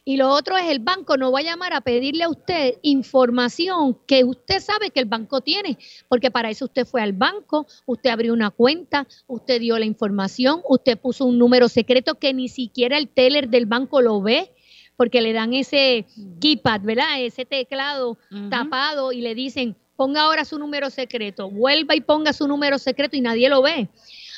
Y 0.08 0.18
lo 0.18 0.30
otro 0.30 0.56
es 0.56 0.66
el 0.66 0.78
banco 0.78 1.16
no 1.16 1.32
va 1.32 1.40
a 1.40 1.42
llamar 1.42 1.72
a 1.72 1.80
pedirle 1.80 2.22
a 2.22 2.28
usted 2.28 2.74
información 2.82 3.98
que 4.06 4.22
usted 4.22 4.60
sabe 4.60 4.92
que 4.92 5.00
el 5.00 5.06
banco 5.06 5.40
tiene, 5.40 5.78
porque 6.06 6.30
para 6.30 6.48
eso 6.48 6.66
usted 6.66 6.86
fue 6.86 7.02
al 7.02 7.12
banco, 7.12 7.66
usted 7.86 8.10
abrió 8.10 8.32
una 8.32 8.52
cuenta, 8.52 9.08
usted 9.26 9.58
dio 9.58 9.76
la 9.80 9.84
información, 9.84 10.60
usted 10.68 10.96
puso 10.96 11.24
un 11.24 11.38
número 11.38 11.68
secreto 11.68 12.14
que 12.14 12.32
ni 12.32 12.48
siquiera 12.48 12.98
el 12.98 13.08
teller 13.08 13.48
del 13.48 13.66
banco 13.66 14.00
lo 14.00 14.22
ve 14.22 14.52
porque 14.96 15.20
le 15.20 15.32
dan 15.32 15.52
ese 15.54 16.06
keypad, 16.40 16.82
¿verdad? 16.82 17.20
Ese 17.20 17.44
teclado 17.44 18.16
tapado 18.48 19.10
y 19.10 19.22
le 19.22 19.34
dicen, 19.34 19.74
ponga 19.96 20.22
ahora 20.22 20.44
su 20.44 20.56
número 20.56 20.88
secreto, 20.88 21.50
vuelva 21.50 21.96
y 21.96 22.00
ponga 22.00 22.32
su 22.32 22.46
número 22.46 22.78
secreto 22.78 23.16
y 23.16 23.22
nadie 23.22 23.48
lo 23.48 23.60
ve. 23.60 23.88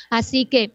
Así 0.09 0.45
que 0.45 0.71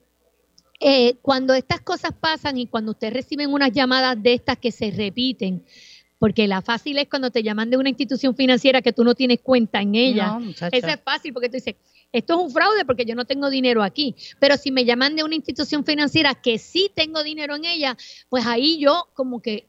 eh, 0.87 1.17
cuando 1.23 1.55
estas 1.55 1.81
cosas 1.81 2.13
pasan 2.13 2.59
y 2.59 2.67
cuando 2.67 2.91
ustedes 2.93 3.15
reciben 3.15 3.51
unas 3.51 3.73
llamadas 3.73 4.23
de 4.23 4.35
estas 4.35 4.59
que 4.59 4.71
se 4.71 4.91
repiten, 4.91 5.65
porque 6.19 6.47
la 6.47 6.61
fácil 6.61 6.99
es 6.99 7.09
cuando 7.09 7.31
te 7.31 7.43
llaman 7.43 7.71
de 7.71 7.79
una 7.79 7.89
institución 7.89 8.37
financiera 8.37 8.83
que 8.83 8.93
tú 8.93 9.03
no 9.03 9.15
tienes 9.15 9.41
cuenta 9.41 9.81
en 9.81 9.95
ella. 9.95 10.39
Eso 10.71 10.89
es 10.89 11.01
fácil 11.03 11.33
porque 11.33 11.49
tú 11.49 11.55
dices, 11.55 11.77
esto 12.13 12.35
es 12.35 12.41
un 12.41 12.51
fraude 12.51 12.85
porque 12.85 13.07
yo 13.07 13.15
no 13.15 13.25
tengo 13.25 13.49
dinero 13.49 13.83
aquí. 13.83 14.15
Pero 14.39 14.59
si 14.59 14.71
me 14.71 14.85
llaman 14.85 15.17
de 15.17 15.25
una 15.25 15.35
institución 15.35 15.87
financiera 15.87 16.35
que 16.35 16.59
sí 16.59 16.91
tengo 16.95 17.23
dinero 17.23 17.57
en 17.57 17.65
ella, 17.65 17.97
pues 18.29 18.45
ahí 18.45 18.79
yo 18.79 19.09
como 19.15 19.41
que 19.41 19.67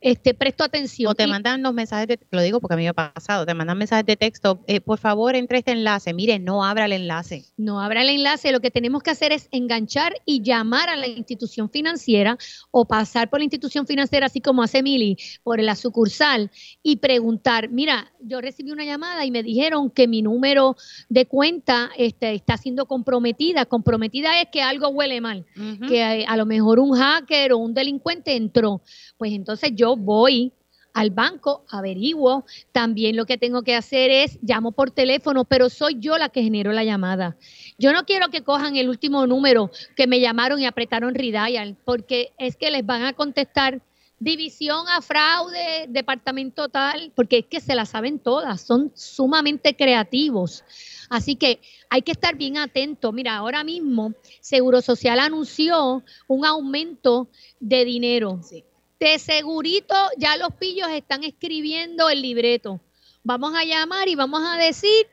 este, 0.00 0.34
presto 0.34 0.64
atención. 0.64 1.10
O 1.10 1.14
te 1.14 1.26
mandan 1.26 1.62
los 1.62 1.74
mensajes, 1.74 2.08
de, 2.08 2.18
lo 2.30 2.42
digo 2.42 2.60
porque 2.60 2.74
a 2.74 2.76
mí 2.76 2.82
me 2.82 2.90
ha 2.90 2.94
pasado, 2.94 3.46
te 3.46 3.54
mandan 3.54 3.78
mensajes 3.78 4.04
de 4.06 4.16
texto, 4.16 4.62
eh, 4.66 4.80
por 4.80 4.98
favor 4.98 5.34
entre 5.34 5.58
este 5.58 5.72
enlace, 5.72 6.12
mire, 6.14 6.38
no 6.38 6.64
abra 6.64 6.86
el 6.86 6.92
enlace. 6.92 7.44
No 7.56 7.80
abra 7.80 8.02
el 8.02 8.10
enlace, 8.10 8.52
lo 8.52 8.60
que 8.60 8.70
tenemos 8.70 9.02
que 9.02 9.10
hacer 9.10 9.32
es 9.32 9.48
enganchar 9.50 10.14
y 10.26 10.42
llamar 10.42 10.88
a 10.88 10.96
la 10.96 11.06
institución 11.06 11.70
financiera 11.70 12.38
o 12.70 12.84
pasar 12.84 13.30
por 13.30 13.40
la 13.40 13.44
institución 13.44 13.86
financiera, 13.86 14.26
así 14.26 14.40
como 14.40 14.62
hace 14.62 14.82
Mili, 14.82 15.16
por 15.42 15.60
la 15.62 15.76
sucursal 15.76 16.50
y 16.82 16.96
preguntar, 16.96 17.70
mira, 17.70 18.12
yo 18.20 18.40
recibí 18.40 18.72
una 18.72 18.84
llamada 18.84 19.24
y 19.24 19.30
me 19.30 19.42
dijeron 19.42 19.90
que 19.90 20.08
mi 20.08 20.22
número 20.22 20.76
de 21.08 21.26
cuenta 21.26 21.90
este, 21.96 22.34
está 22.34 22.56
siendo 22.56 22.86
comprometida. 22.86 23.66
Comprometida 23.66 24.40
es 24.40 24.48
que 24.50 24.62
algo 24.62 24.88
huele 24.88 25.20
mal, 25.20 25.46
que 25.88 26.02
a, 26.02 26.30
a 26.30 26.36
lo 26.36 26.46
mejor 26.46 26.78
un 26.78 26.96
hacker 26.96 27.52
o 27.52 27.58
un 27.58 27.74
delincuente 27.74 28.36
entró. 28.36 28.82
Pues 29.16 29.32
entonces 29.32 29.73
yo 29.74 29.96
voy 29.96 30.52
al 30.94 31.10
banco, 31.10 31.64
averiguo. 31.68 32.46
También 32.72 33.16
lo 33.16 33.26
que 33.26 33.36
tengo 33.36 33.62
que 33.62 33.74
hacer 33.74 34.10
es 34.10 34.38
llamo 34.42 34.72
por 34.72 34.92
teléfono, 34.92 35.44
pero 35.44 35.68
soy 35.68 35.96
yo 35.98 36.16
la 36.16 36.30
que 36.30 36.42
genero 36.42 36.72
la 36.72 36.84
llamada. 36.84 37.36
Yo 37.76 37.92
no 37.92 38.06
quiero 38.06 38.30
que 38.30 38.42
cojan 38.42 38.76
el 38.76 38.88
último 38.88 39.26
número 39.26 39.70
que 39.96 40.06
me 40.06 40.20
llamaron 40.20 40.60
y 40.60 40.66
apretaron 40.66 41.14
redial, 41.14 41.76
porque 41.84 42.32
es 42.38 42.56
que 42.56 42.70
les 42.70 42.86
van 42.86 43.02
a 43.02 43.12
contestar 43.12 43.82
división 44.20 44.86
a 44.88 45.02
fraude, 45.02 45.86
departamento 45.88 46.68
tal, 46.68 47.12
porque 47.16 47.38
es 47.38 47.46
que 47.46 47.60
se 47.60 47.74
la 47.74 47.84
saben 47.84 48.20
todas, 48.20 48.60
son 48.60 48.92
sumamente 48.94 49.74
creativos. 49.74 50.64
Así 51.10 51.34
que 51.34 51.60
hay 51.90 52.02
que 52.02 52.12
estar 52.12 52.36
bien 52.36 52.56
atentos. 52.56 53.12
Mira, 53.12 53.36
ahora 53.36 53.64
mismo 53.64 54.14
Seguro 54.40 54.80
Social 54.80 55.18
anunció 55.18 56.04
un 56.28 56.46
aumento 56.46 57.28
de 57.58 57.84
dinero. 57.84 58.40
Sí 58.42 58.64
de 59.00 59.18
segurito 59.18 59.94
ya 60.18 60.36
los 60.36 60.54
pillos 60.54 60.88
están 60.90 61.24
escribiendo 61.24 62.08
el 62.08 62.22
libreto. 62.22 62.80
Vamos 63.22 63.54
a 63.54 63.64
llamar 63.64 64.08
y 64.08 64.14
vamos 64.14 64.42
a 64.44 64.56
decir 64.56 65.06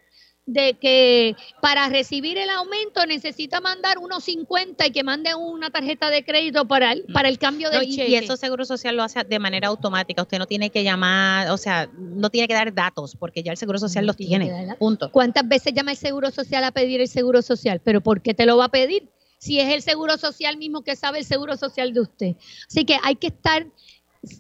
de 0.46 0.74
que 0.74 1.36
para 1.62 1.88
recibir 1.88 2.38
el 2.38 2.50
aumento 2.50 3.06
necesita 3.06 3.62
mandar 3.62 4.00
unos 4.00 4.24
50 4.24 4.88
y 4.88 4.92
que 4.92 5.04
mande 5.04 5.34
una 5.36 5.70
tarjeta 5.70 6.10
de 6.10 6.26
crédito 6.26 6.68
para 6.68 6.94
el, 6.94 7.06
para 7.14 7.30
el 7.30 7.38
cambio 7.38 7.70
de 7.70 7.88
cheque. 7.88 8.10
Y 8.10 8.16
eso 8.16 8.36
Seguro 8.36 8.66
Social 8.66 8.98
lo 8.98 9.04
hace 9.04 9.24
de 9.24 9.40
manera 9.40 9.70
automática. 9.70 10.24
Usted 10.24 10.40
no 10.40 10.48
tiene 10.48 10.70
que 10.70 10.84
llamar, 10.84 11.50
o 11.52 11.58
sea, 11.58 11.90
no 11.96 12.30
tiene 12.30 12.48
que 12.48 12.54
dar 12.54 12.74
datos 12.74 13.16
porque 13.16 13.44
ya 13.44 13.52
el 13.52 13.58
Seguro 13.58 13.80
Social 13.80 14.06
los 14.06 14.18
tiene. 14.18 14.76
Punto. 14.80 15.12
¿Cuántas 15.12 15.48
veces 15.48 15.74
llama 15.74 15.92
el 15.92 15.98
Seguro 15.98 16.32
Social 16.32 16.64
a 16.64 16.72
pedir 16.72 17.02
el 17.02 17.08
Seguro 17.08 17.42
Social? 17.42 17.80
¿Pero 17.84 18.02
por 18.02 18.22
qué 18.22 18.34
te 18.34 18.46
lo 18.46 18.58
va 18.58 18.66
a 18.66 18.70
pedir? 18.70 19.10
Si 19.42 19.60
es 19.60 19.74
el 19.74 19.82
Seguro 19.82 20.20
Social 20.20 20.56
mismo 20.58 20.84
que 20.84 20.96
sabe 20.96 21.18
el 21.18 21.26
Seguro 21.26 21.58
Social 21.58 21.96
de 21.96 22.02
usted. 22.02 22.36
Así 22.68 22.86
que 22.86 22.98
hay 23.02 23.16
que 23.16 23.28
estar 23.28 23.66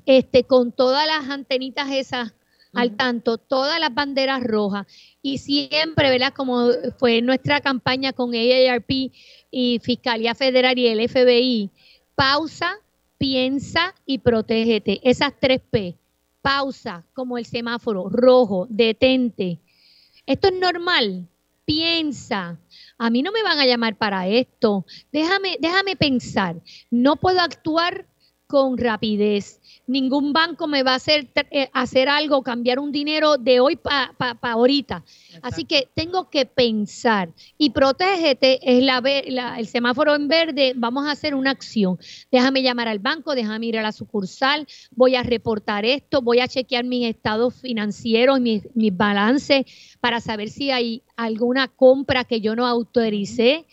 este, 0.05 0.43
con 0.43 0.71
todas 0.71 1.07
las 1.07 1.27
antenitas 1.27 1.89
esas 1.89 2.33
al 2.73 2.95
tanto 2.95 3.37
todas 3.37 3.79
las 3.79 3.93
banderas 3.93 4.43
rojas 4.43 4.85
y 5.23 5.39
siempre, 5.39 6.11
¿verdad? 6.11 6.33
Como 6.33 6.69
fue 6.99 7.21
nuestra 7.23 7.61
campaña 7.61 8.13
con 8.13 8.33
AARP 8.33 9.11
y 9.49 9.79
Fiscalía 9.83 10.35
Federal 10.35 10.77
y 10.77 10.87
el 10.87 11.09
FBI, 11.09 11.71
pausa, 12.13 12.77
piensa 13.17 13.95
y 14.05 14.19
protégete. 14.19 15.01
Esas 15.03 15.33
tres 15.39 15.61
P. 15.67 15.95
Pausa, 16.43 17.03
como 17.13 17.39
el 17.39 17.45
semáforo, 17.45 18.07
rojo, 18.07 18.67
detente. 18.69 19.59
Esto 20.27 20.49
es 20.49 20.53
normal. 20.53 21.27
Piensa. 21.65 22.59
A 23.01 23.09
mí 23.09 23.23
no 23.23 23.31
me 23.31 23.41
van 23.41 23.57
a 23.57 23.65
llamar 23.65 23.95
para 23.97 24.27
esto. 24.27 24.85
Déjame, 25.11 25.57
déjame 25.59 25.95
pensar. 25.95 26.61
No 26.91 27.15
puedo 27.15 27.39
actuar 27.39 28.05
con 28.51 28.77
rapidez. 28.77 29.61
Ningún 29.87 30.33
banco 30.33 30.67
me 30.67 30.83
va 30.83 30.91
a 30.91 30.95
hacer, 30.95 31.29
eh, 31.51 31.69
hacer 31.71 32.09
algo, 32.09 32.43
cambiar 32.43 32.79
un 32.79 32.91
dinero 32.91 33.37
de 33.37 33.61
hoy 33.61 33.77
para 33.77 34.13
ahorita. 34.41 35.05
Así 35.41 35.63
que 35.63 35.87
tengo 35.93 36.29
que 36.29 36.45
pensar. 36.45 37.29
Y 37.57 37.69
protégete 37.69 38.59
es 38.61 38.83
la, 38.83 39.57
el 39.57 39.67
semáforo 39.67 40.15
en 40.15 40.27
verde, 40.27 40.73
vamos 40.75 41.07
a 41.07 41.11
hacer 41.11 41.33
una 41.33 41.51
acción. 41.51 41.97
Déjame 42.29 42.61
llamar 42.61 42.89
al 42.89 42.99
banco, 42.99 43.35
déjame 43.35 43.67
ir 43.67 43.77
a 43.77 43.81
la 43.81 43.93
sucursal, 43.93 44.67
voy 44.91 45.15
a 45.15 45.23
reportar 45.23 45.85
esto, 45.85 46.21
voy 46.21 46.41
a 46.41 46.47
chequear 46.49 46.83
mis 46.83 47.07
estados 47.07 47.55
financieros, 47.55 48.41
mis, 48.41 48.63
mis 48.75 48.95
balances 48.95 49.63
para 50.01 50.19
saber 50.19 50.49
si 50.49 50.71
hay 50.71 51.03
alguna 51.15 51.69
compra 51.69 52.25
que 52.25 52.41
yo 52.41 52.53
no 52.53 52.67
autoricé 52.67 53.65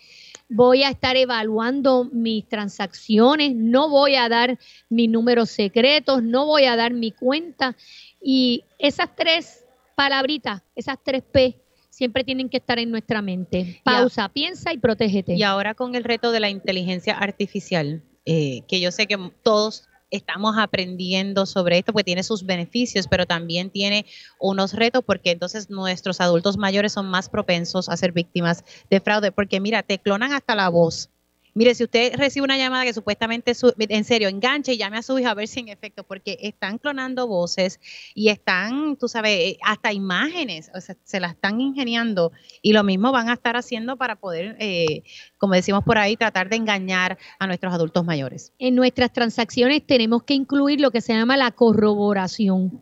voy 0.49 0.83
a 0.83 0.91
estar 0.91 1.17
evaluando 1.17 2.09
mis 2.13 2.49
transacciones, 2.49 3.55
no 3.55 3.89
voy 3.89 4.15
a 4.15 4.29
dar 4.29 4.59
mis 4.89 5.09
números 5.11 5.51
secretos, 5.51 6.23
no 6.23 6.47
voy 6.47 6.65
a 6.65 6.77
dar 6.77 6.93
mi 6.93 7.13
cuenta. 7.13 7.77
Y 8.21 8.65
esas 8.79 9.15
tres 9.15 9.65
palabritas, 9.95 10.63
esas 10.75 10.97
tres 11.03 11.23
P, 11.23 11.61
siempre 11.91 12.25
tienen 12.25 12.49
que 12.49 12.59
estar 12.59 12.79
en 12.79 12.91
nuestra 12.91 13.23
mente. 13.23 13.81
Pausa, 13.85 14.29
piensa 14.29 14.73
y 14.73 14.79
protégete. 14.79 15.35
Y 15.35 15.43
ahora 15.43 15.75
con 15.75 15.95
el 15.95 16.05
reto 16.05 16.33
de 16.33 16.41
la 16.41 16.49
inteligencia 16.49 17.15
artificial, 17.19 18.03
eh, 18.25 18.63
que 18.69 18.81
yo 18.81 18.93
sé 18.93 19.07
que 19.07 19.19
todos 19.43 19.89
estamos 20.11 20.57
aprendiendo 20.59 21.47
sobre 21.47 21.79
esto, 21.79 21.93
porque 21.93 22.05
tiene 22.05 22.23
sus 22.23 22.45
beneficios, 22.45 23.07
pero 23.09 23.27
también 23.27 23.71
tiene 23.71 24.07
unos 24.41 24.73
retos, 24.73 25.05
porque 25.05 25.31
entonces 25.31 25.71
nuestros 25.71 26.21
adultos 26.21 26.57
mayores 26.57 26.93
son 26.93 27.07
más 27.07 27.29
propensos 27.29 27.89
a 27.89 27.97
ser 27.97 28.13
víctimas 28.13 28.65
de 28.91 29.01
fraude, 29.01 29.33
porque 29.33 29.61
mira, 29.61 29.83
te 29.83 29.99
clonan 29.99 30.33
hasta 30.33 30.55
la 30.55 30.69
voz. 30.69 31.11
Mire, 31.59 31.75
si 31.75 31.83
usted 31.83 32.15
recibe 32.15 32.45
una 32.45 32.57
llamada 32.57 32.85
que 32.85 32.93
supuestamente, 32.93 33.53
en 33.81 34.05
serio, 34.05 34.29
enganche 34.29 34.75
y 34.75 34.77
llame 34.77 34.99
a 34.99 35.03
su 35.03 35.19
hija 35.19 35.33
a 35.33 35.35
ver 35.35 35.49
si 35.49 35.59
en 35.59 35.67
efecto, 35.67 36.05
porque 36.05 36.39
están 36.41 36.79
clonando 36.79 37.27
voces 37.27 37.81
y 38.15 38.29
están, 38.29 38.97
tú 38.97 39.09
sabes, 39.09 39.33
eh, 39.33 39.59
hasta 39.65 39.93
imágenes, 39.93 40.71
o 40.73 40.81
sea, 40.81 40.97
se 41.03 41.19
las 41.19 41.33
están 41.33 41.61
ingeniando 41.61 42.31
y 42.63 42.75
lo 42.75 42.85
mismo 42.85 43.11
van 43.11 43.29
a 43.29 43.33
estar 43.33 43.57
haciendo 43.57 43.97
para 43.97 44.15
poder, 44.15 44.55
eh, 44.61 45.03
como 45.37 45.55
decimos 45.55 45.83
por 45.83 45.99
ahí, 45.99 46.17
tratar 46.17 46.49
de 46.49 46.55
engañar 46.55 47.19
a 47.41 47.49
nuestros 47.49 47.75
adultos 47.75 48.05
mayores. 48.05 48.53
En 48.61 48.77
nuestras 48.77 49.13
transacciones 49.13 49.85
tenemos 49.85 50.23
que 50.23 50.35
incluir 50.35 50.81
lo 50.81 50.93
que 50.93 51.01
se 51.01 51.13
llama 51.13 51.37
la 51.37 51.51
corroboración. 51.51 52.81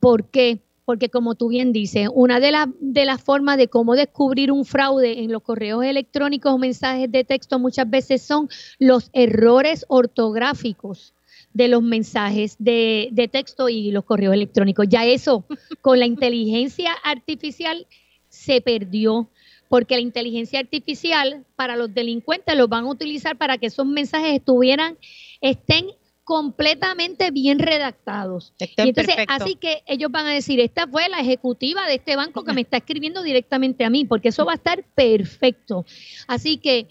¿Por 0.00 0.28
qué? 0.28 0.60
Porque 0.84 1.08
como 1.08 1.34
tú 1.34 1.48
bien 1.48 1.72
dices, 1.72 2.08
una 2.12 2.40
de, 2.40 2.50
las 2.50 2.68
de 2.80 3.04
las 3.04 3.22
formas 3.22 3.56
de 3.56 3.68
cómo 3.68 3.94
descubrir 3.94 4.50
un 4.50 4.64
fraude 4.64 5.20
en 5.20 5.30
los 5.30 5.42
correos 5.42 5.84
electrónicos 5.84 6.52
o 6.52 6.58
mensajes 6.58 7.10
de 7.10 7.24
texto 7.24 7.58
muchas 7.58 7.88
veces 7.88 8.22
son 8.22 8.48
los 8.78 9.10
errores 9.12 9.84
ortográficos 9.88 11.14
de 11.52 11.68
los 11.68 11.82
mensajes 11.82 12.56
de, 12.58 13.08
de 13.12 13.28
texto 13.28 13.68
y 13.68 13.90
los 13.90 14.04
correos 14.04 14.34
electrónicos. 14.34 14.86
Ya 14.88 15.04
eso 15.04 15.44
con 15.80 15.98
la 15.98 16.06
inteligencia 16.06 16.92
artificial 17.04 17.86
se 18.28 18.60
perdió 18.60 19.28
porque 19.68 19.94
la 19.94 20.02
inteligencia 20.02 20.60
artificial 20.60 21.46
para 21.56 21.76
los 21.76 21.94
delincuentes 21.94 22.56
los 22.56 22.68
van 22.68 22.84
a 22.84 22.90
utilizar 22.90 23.38
para 23.38 23.56
que 23.56 23.66
esos 23.66 23.86
mensajes 23.86 24.34
estuvieran 24.34 24.98
estén 25.40 25.86
completamente 26.24 27.30
bien 27.30 27.58
redactados. 27.58 28.52
y 28.58 28.88
entonces, 28.88 29.16
así 29.28 29.56
que 29.56 29.82
ellos 29.86 30.10
van 30.10 30.26
a 30.26 30.32
decir, 30.32 30.60
esta 30.60 30.86
fue 30.86 31.08
la 31.08 31.20
ejecutiva 31.20 31.86
de 31.86 31.94
este 31.96 32.16
banco 32.16 32.44
que 32.44 32.52
me 32.52 32.60
está 32.60 32.78
escribiendo 32.78 33.22
directamente 33.22 33.84
a 33.84 33.90
mí, 33.90 34.04
porque 34.04 34.28
eso 34.28 34.44
va 34.44 34.52
a 34.52 34.56
estar 34.56 34.84
perfecto. 34.94 35.84
Así 36.28 36.58
que 36.58 36.88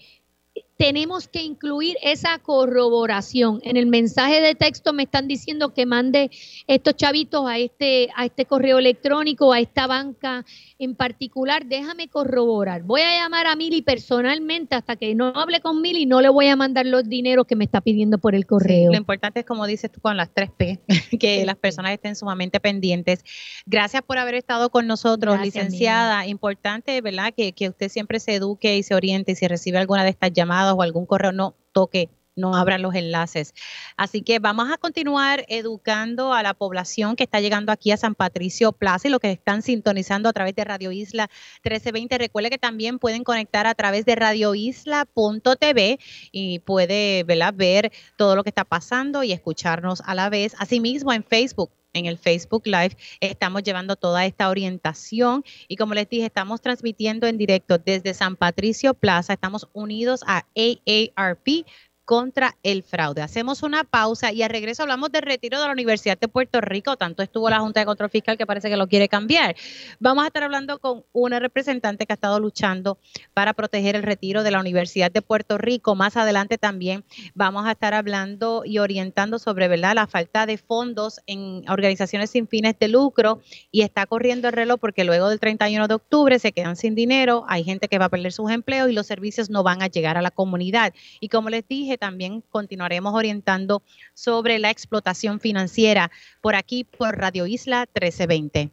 tenemos 0.82 1.28
que 1.28 1.40
incluir 1.40 1.96
esa 2.02 2.40
corroboración. 2.40 3.60
En 3.62 3.76
el 3.76 3.86
mensaje 3.86 4.40
de 4.40 4.56
texto 4.56 4.92
me 4.92 5.04
están 5.04 5.28
diciendo 5.28 5.72
que 5.72 5.86
mande 5.86 6.32
estos 6.66 6.96
chavitos 6.96 7.46
a 7.46 7.56
este, 7.58 8.08
a 8.16 8.24
este 8.24 8.46
correo 8.46 8.80
electrónico, 8.80 9.52
a 9.52 9.60
esta 9.60 9.86
banca 9.86 10.44
en 10.80 10.96
particular. 10.96 11.66
Déjame 11.66 12.08
corroborar. 12.08 12.82
Voy 12.82 13.02
a 13.02 13.14
llamar 13.14 13.46
a 13.46 13.54
Mili 13.54 13.82
personalmente 13.82 14.74
hasta 14.74 14.96
que 14.96 15.14
no 15.14 15.28
hable 15.36 15.60
con 15.60 15.80
Mili, 15.80 16.04
no 16.04 16.20
le 16.20 16.30
voy 16.30 16.48
a 16.48 16.56
mandar 16.56 16.84
los 16.84 17.08
dineros 17.08 17.46
que 17.46 17.54
me 17.54 17.62
está 17.62 17.80
pidiendo 17.80 18.18
por 18.18 18.34
el 18.34 18.44
correo. 18.44 18.90
lo 18.90 18.98
importante 18.98 19.38
es, 19.38 19.46
como 19.46 19.68
dices 19.68 19.92
tú, 19.92 20.00
con 20.00 20.16
las 20.16 20.34
tres 20.34 20.50
P, 20.50 20.80
que 21.20 21.46
las 21.46 21.54
personas 21.58 21.92
estén 21.92 22.16
sumamente 22.16 22.58
pendientes. 22.58 23.20
Gracias 23.66 24.02
por 24.02 24.18
haber 24.18 24.34
estado 24.34 24.70
con 24.70 24.88
nosotros, 24.88 25.40
licenciada. 25.42 26.26
Importante, 26.26 27.00
¿verdad? 27.02 27.32
Que, 27.36 27.52
que 27.52 27.68
usted 27.68 27.88
siempre 27.88 28.18
se 28.18 28.34
eduque 28.34 28.76
y 28.76 28.82
se 28.82 28.96
oriente 28.96 29.30
y 29.30 29.36
si 29.36 29.46
recibe 29.46 29.78
alguna 29.78 30.02
de 30.02 30.10
estas 30.10 30.32
llamadas 30.32 30.71
o 30.74 30.82
algún 30.82 31.06
correo, 31.06 31.32
no 31.32 31.56
toque 31.72 32.10
no 32.36 32.56
abra 32.56 32.78
los 32.78 32.94
enlaces. 32.94 33.54
Así 33.96 34.22
que 34.22 34.38
vamos 34.38 34.70
a 34.70 34.78
continuar 34.78 35.44
educando 35.48 36.32
a 36.32 36.42
la 36.42 36.54
población 36.54 37.16
que 37.16 37.24
está 37.24 37.40
llegando 37.40 37.72
aquí 37.72 37.90
a 37.90 37.96
San 37.96 38.14
Patricio 38.14 38.72
Plaza 38.72 39.08
y 39.08 39.10
los 39.10 39.20
que 39.20 39.30
están 39.30 39.62
sintonizando 39.62 40.28
a 40.28 40.32
través 40.32 40.54
de 40.54 40.64
Radio 40.64 40.92
Isla 40.92 41.28
1320. 41.64 42.18
Recuerde 42.18 42.50
que 42.50 42.58
también 42.58 42.98
pueden 42.98 43.24
conectar 43.24 43.66
a 43.66 43.74
través 43.74 44.04
de 44.04 44.14
radioisla.tv 44.14 45.98
y 46.30 46.58
puede 46.60 47.24
ver 47.24 47.92
todo 48.16 48.36
lo 48.36 48.42
que 48.42 48.50
está 48.50 48.64
pasando 48.64 49.22
y 49.22 49.32
escucharnos 49.32 50.00
a 50.04 50.14
la 50.14 50.30
vez. 50.30 50.54
Asimismo 50.58 51.12
en 51.12 51.24
Facebook 51.24 51.70
en 51.92 52.06
el 52.06 52.18
Facebook 52.18 52.66
Live. 52.66 52.96
Estamos 53.20 53.62
llevando 53.62 53.96
toda 53.96 54.24
esta 54.26 54.48
orientación 54.48 55.44
y 55.68 55.76
como 55.76 55.94
les 55.94 56.08
dije, 56.08 56.26
estamos 56.26 56.60
transmitiendo 56.60 57.26
en 57.26 57.38
directo 57.38 57.78
desde 57.78 58.14
San 58.14 58.36
Patricio 58.36 58.94
Plaza. 58.94 59.32
Estamos 59.32 59.68
unidos 59.72 60.22
a 60.26 60.46
AARP 60.56 61.64
contra 62.04 62.56
el 62.62 62.82
fraude. 62.82 63.22
Hacemos 63.22 63.62
una 63.62 63.84
pausa 63.84 64.32
y 64.32 64.42
al 64.42 64.50
regreso 64.50 64.82
hablamos 64.82 65.12
del 65.12 65.22
retiro 65.22 65.60
de 65.60 65.66
la 65.66 65.72
Universidad 65.72 66.18
de 66.18 66.28
Puerto 66.28 66.60
Rico. 66.60 66.96
Tanto 66.96 67.22
estuvo 67.22 67.48
la 67.48 67.60
Junta 67.60 67.80
de 67.80 67.86
Control 67.86 68.10
Fiscal 68.10 68.36
que 68.36 68.46
parece 68.46 68.68
que 68.68 68.76
lo 68.76 68.88
quiere 68.88 69.08
cambiar. 69.08 69.54
Vamos 70.00 70.24
a 70.24 70.26
estar 70.28 70.42
hablando 70.42 70.78
con 70.78 71.04
una 71.12 71.38
representante 71.38 72.06
que 72.06 72.12
ha 72.12 72.14
estado 72.14 72.40
luchando 72.40 72.98
para 73.34 73.54
proteger 73.54 73.96
el 73.96 74.02
retiro 74.02 74.42
de 74.42 74.50
la 74.50 74.60
Universidad 74.60 75.10
de 75.10 75.22
Puerto 75.22 75.58
Rico. 75.58 75.94
Más 75.94 76.16
adelante 76.16 76.58
también 76.58 77.04
vamos 77.34 77.66
a 77.66 77.72
estar 77.72 77.94
hablando 77.94 78.62
y 78.64 78.78
orientando 78.78 79.38
sobre 79.38 79.68
¿verdad? 79.68 79.94
la 79.94 80.06
falta 80.06 80.46
de 80.46 80.58
fondos 80.58 81.20
en 81.26 81.62
organizaciones 81.68 82.30
sin 82.30 82.48
fines 82.48 82.78
de 82.78 82.88
lucro 82.88 83.40
y 83.70 83.82
está 83.82 84.06
corriendo 84.06 84.48
el 84.48 84.54
reloj 84.54 84.80
porque 84.80 85.04
luego 85.04 85.28
del 85.28 85.40
31 85.40 85.88
de 85.88 85.94
octubre 85.94 86.38
se 86.38 86.52
quedan 86.52 86.76
sin 86.76 86.94
dinero, 86.94 87.44
hay 87.48 87.64
gente 87.64 87.88
que 87.88 87.98
va 87.98 88.06
a 88.06 88.08
perder 88.08 88.32
sus 88.32 88.50
empleos 88.50 88.90
y 88.90 88.92
los 88.92 89.06
servicios 89.06 89.50
no 89.50 89.62
van 89.62 89.82
a 89.82 89.86
llegar 89.86 90.16
a 90.16 90.22
la 90.22 90.30
comunidad. 90.30 90.92
Y 91.20 91.28
como 91.28 91.50
les 91.50 91.66
dije, 91.66 91.91
también 91.98 92.42
continuaremos 92.50 93.14
orientando 93.14 93.82
sobre 94.14 94.58
la 94.58 94.70
explotación 94.70 95.40
financiera 95.40 96.10
por 96.40 96.54
aquí 96.54 96.84
por 96.84 97.16
Radio 97.18 97.46
Isla 97.46 97.86
1320. 97.94 98.70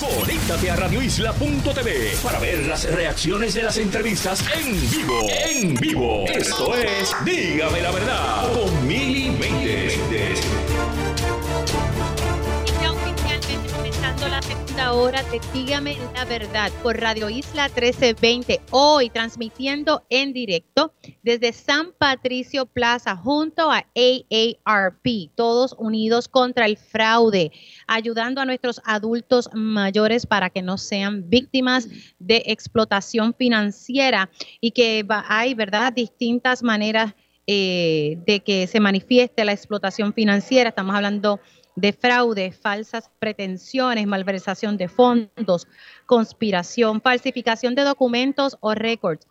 Conéctate 0.00 0.70
a 0.70 0.76
radioisla.tv 0.76 2.16
para 2.24 2.40
ver 2.40 2.66
las 2.66 2.92
reacciones 2.92 3.54
de 3.54 3.62
las 3.62 3.76
entrevistas 3.76 4.44
en 4.56 4.90
vivo. 4.90 5.28
En 5.28 5.74
vivo. 5.74 6.24
Esto 6.26 6.74
es 6.74 7.14
Dígame 7.24 7.82
la 7.82 7.90
verdad 7.92 8.52
con 8.52 8.86
Mili 8.88 9.30
la 14.20 14.42
segunda 14.42 14.92
hora 14.92 15.22
de 15.24 15.40
Dígame 15.52 15.96
la 16.14 16.24
Verdad 16.24 16.70
por 16.82 16.98
Radio 16.98 17.30
Isla 17.30 17.68
1320. 17.68 18.60
Hoy 18.70 19.08
transmitiendo 19.10 20.02
en 20.10 20.32
directo 20.32 20.92
desde 21.22 21.52
San 21.52 21.92
Patricio 21.92 22.66
Plaza 22.66 23.16
junto 23.16 23.70
a 23.70 23.86
AARP, 23.96 25.30
todos 25.34 25.74
unidos 25.78 26.28
contra 26.28 26.66
el 26.66 26.76
fraude, 26.76 27.52
ayudando 27.86 28.40
a 28.40 28.44
nuestros 28.44 28.80
adultos 28.84 29.48
mayores 29.54 30.26
para 30.26 30.50
que 30.50 30.62
no 30.62 30.78
sean 30.78 31.28
víctimas 31.28 31.88
de 32.18 32.42
explotación 32.46 33.34
financiera 33.34 34.30
y 34.60 34.72
que 34.72 35.06
hay, 35.08 35.54
¿verdad?, 35.54 35.92
distintas 35.92 36.62
maneras 36.62 37.14
eh, 37.46 38.18
de 38.26 38.40
que 38.40 38.66
se 38.66 38.78
manifieste 38.78 39.44
la 39.44 39.52
explotación 39.52 40.12
financiera. 40.12 40.68
Estamos 40.68 40.94
hablando 40.94 41.36
de 41.36 41.61
fraude, 41.98 42.52
falsas 42.52 43.10
pretensiones, 43.18 44.06
malversación 44.06 44.76
de 44.76 44.88
fondos, 44.88 45.66
conspiración, 46.06 47.00
falsificación 47.00 47.74
de 47.74 47.82
documentos 47.82 48.56
o 48.60 48.74
récords, 48.74 49.26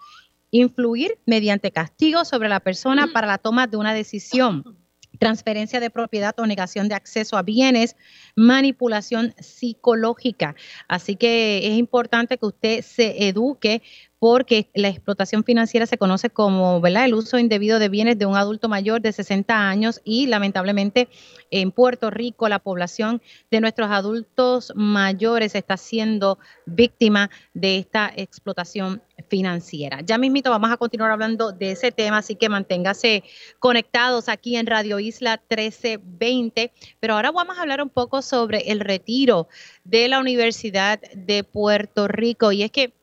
influir 0.51 1.17
mediante 1.25 1.71
castigo 1.71 2.25
sobre 2.25 2.49
la 2.49 2.59
persona 2.59 3.07
para 3.13 3.27
la 3.27 3.37
toma 3.37 3.67
de 3.67 3.77
una 3.77 3.93
decisión, 3.93 4.77
transferencia 5.19 5.79
de 5.79 5.89
propiedad 5.89 6.33
o 6.39 6.45
negación 6.47 6.89
de 6.89 6.95
acceso 6.95 7.37
a 7.37 7.43
bienes, 7.43 7.95
manipulación 8.35 9.33
psicológica. 9.39 10.55
Así 10.87 11.15
que 11.15 11.59
es 11.67 11.77
importante 11.77 12.37
que 12.37 12.45
usted 12.45 12.81
se 12.81 13.27
eduque 13.27 13.81
porque 14.21 14.69
la 14.75 14.87
explotación 14.87 15.43
financiera 15.43 15.87
se 15.87 15.97
conoce 15.97 16.29
como 16.29 16.79
el 16.85 17.13
uso 17.15 17.39
indebido 17.39 17.79
de 17.79 17.89
bienes 17.89 18.19
de 18.19 18.27
un 18.27 18.35
adulto 18.35 18.69
mayor 18.69 19.01
de 19.01 19.11
60 19.11 19.67
años 19.67 19.99
y 20.03 20.27
lamentablemente 20.27 21.09
en 21.49 21.71
Puerto 21.71 22.11
Rico 22.11 22.47
la 22.47 22.59
población 22.59 23.19
de 23.49 23.61
nuestros 23.61 23.89
adultos 23.89 24.73
mayores 24.75 25.55
está 25.55 25.75
siendo 25.75 26.37
víctima 26.67 27.31
de 27.55 27.79
esta 27.79 28.13
explotación 28.15 29.01
financiera. 29.27 30.01
Ya 30.01 30.19
mismito 30.19 30.51
vamos 30.51 30.69
a 30.69 30.77
continuar 30.77 31.09
hablando 31.09 31.51
de 31.51 31.71
ese 31.71 31.91
tema, 31.91 32.19
así 32.19 32.35
que 32.35 32.47
manténgase 32.47 33.23
conectados 33.57 34.29
aquí 34.29 34.55
en 34.55 34.67
Radio 34.67 34.99
Isla 34.99 35.41
1320. 35.49 36.71
Pero 36.99 37.15
ahora 37.15 37.31
vamos 37.31 37.57
a 37.57 37.61
hablar 37.61 37.81
un 37.81 37.89
poco 37.89 38.21
sobre 38.21 38.71
el 38.71 38.81
retiro 38.81 39.47
de 39.83 40.07
la 40.09 40.19
Universidad 40.19 40.99
de 41.15 41.43
Puerto 41.43 42.07
Rico. 42.07 42.51
Y 42.51 42.61
es 42.61 42.71
que 42.71 42.93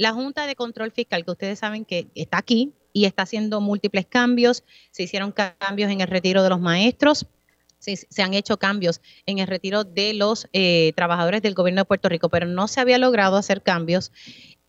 la 0.00 0.14
Junta 0.14 0.46
de 0.46 0.56
Control 0.56 0.92
Fiscal, 0.92 1.26
que 1.26 1.30
ustedes 1.30 1.58
saben 1.58 1.84
que 1.84 2.06
está 2.14 2.38
aquí 2.38 2.72
y 2.94 3.04
está 3.04 3.24
haciendo 3.24 3.60
múltiples 3.60 4.06
cambios, 4.06 4.64
se 4.92 5.02
hicieron 5.02 5.30
cambios 5.30 5.90
en 5.90 6.00
el 6.00 6.08
retiro 6.08 6.42
de 6.42 6.48
los 6.48 6.58
maestros, 6.58 7.26
se, 7.78 8.22
han 8.22 8.32
hecho 8.32 8.56
cambios 8.56 9.02
en 9.26 9.40
el 9.40 9.46
retiro 9.46 9.84
de 9.84 10.14
los 10.14 10.48
eh, 10.54 10.94
trabajadores 10.96 11.42
del 11.42 11.52
gobierno 11.52 11.82
de 11.82 11.84
Puerto 11.84 12.08
Rico, 12.08 12.30
pero 12.30 12.46
no 12.46 12.66
se 12.66 12.80
había 12.80 12.96
logrado 12.96 13.36
hacer 13.36 13.60
cambios 13.62 14.10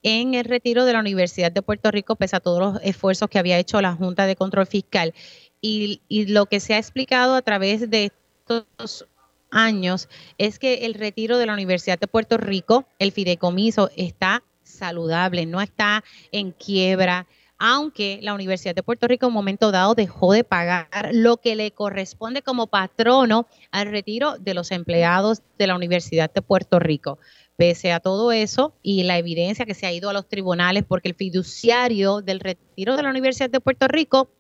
en 0.04 0.34
el 0.34 0.44
retiro 0.44 0.84
de 0.84 0.92
la 0.92 1.00
Universidad 1.00 1.50
de 1.50 1.62
Puerto 1.62 1.92
Rico, 1.92 2.18
pese 2.18 2.36
a 2.36 2.42
todos 2.42 2.60
los 2.60 2.84
esfuerzos 2.84 3.30
que 3.30 3.40
había 3.40 3.58
hecho 3.58 3.80
la 3.80 3.96
Junta 3.96 4.26
de 4.26 4.36
Control 4.36 4.68
Fiscal. 4.68 5.14
Y, 5.62 6.02
y 6.10 6.26
lo 6.26 6.48
que 6.48 6.60
se 6.60 6.74
ha 6.74 6.78
explicado 6.78 7.36
a 7.36 7.42
través 7.42 7.90
de 7.90 8.12
estos 8.50 9.08
años 9.50 10.10
es 10.38 10.60
que 10.60 10.86
el 10.86 10.94
retiro 10.94 11.38
de 11.38 11.46
la 11.46 11.54
Universidad 11.54 11.98
de 11.98 12.08
Puerto 12.08 12.36
Rico, 12.36 12.84
el 13.00 13.14
fideicomiso, 13.14 13.92
está 13.96 14.44
saludable, 14.72 15.46
no 15.46 15.62
está 15.62 16.04
en 16.32 16.52
quiebra, 16.52 17.28
aunque 17.58 18.20
la 18.24 18.34
Universidad 18.34 18.74
de 18.74 18.82
Puerto 18.82 19.08
Rico 19.08 19.28
en 19.28 19.30
un 19.30 19.36
momento 19.36 19.72
dado 19.72 19.94
dejó 19.94 20.34
de 20.34 20.44
pagar 20.44 20.88
lo 21.14 21.38
que 21.38 21.56
le 21.56 21.72
corresponde 21.72 22.42
como 22.42 22.66
patrono 22.66 23.48
al 23.70 23.88
retiro 23.88 24.38
de 24.40 24.56
los 24.56 24.72
empleados 24.72 25.44
de 25.60 25.68
la 25.68 25.76
Universidad 25.76 26.32
de 26.34 26.42
Puerto 26.42 26.80
Rico. 26.80 27.20
Pese 27.58 27.92
a 27.92 28.00
todo 28.00 28.32
eso 28.32 28.74
y 28.82 29.04
la 29.04 29.20
evidencia 29.20 29.68
que 29.68 29.76
se 29.76 29.86
ha 29.86 29.94
ido 29.94 30.10
a 30.10 30.14
los 30.14 30.28
tribunales 30.28 30.84
porque 30.88 31.10
el 31.10 31.16
fiduciario 31.16 32.22
del 32.22 32.40
retiro 32.40 32.98
de 32.98 33.04
la 33.04 33.12
Universidad 33.12 33.52
de 33.52 33.60
Puerto 33.60 33.88
Rico 33.88 34.32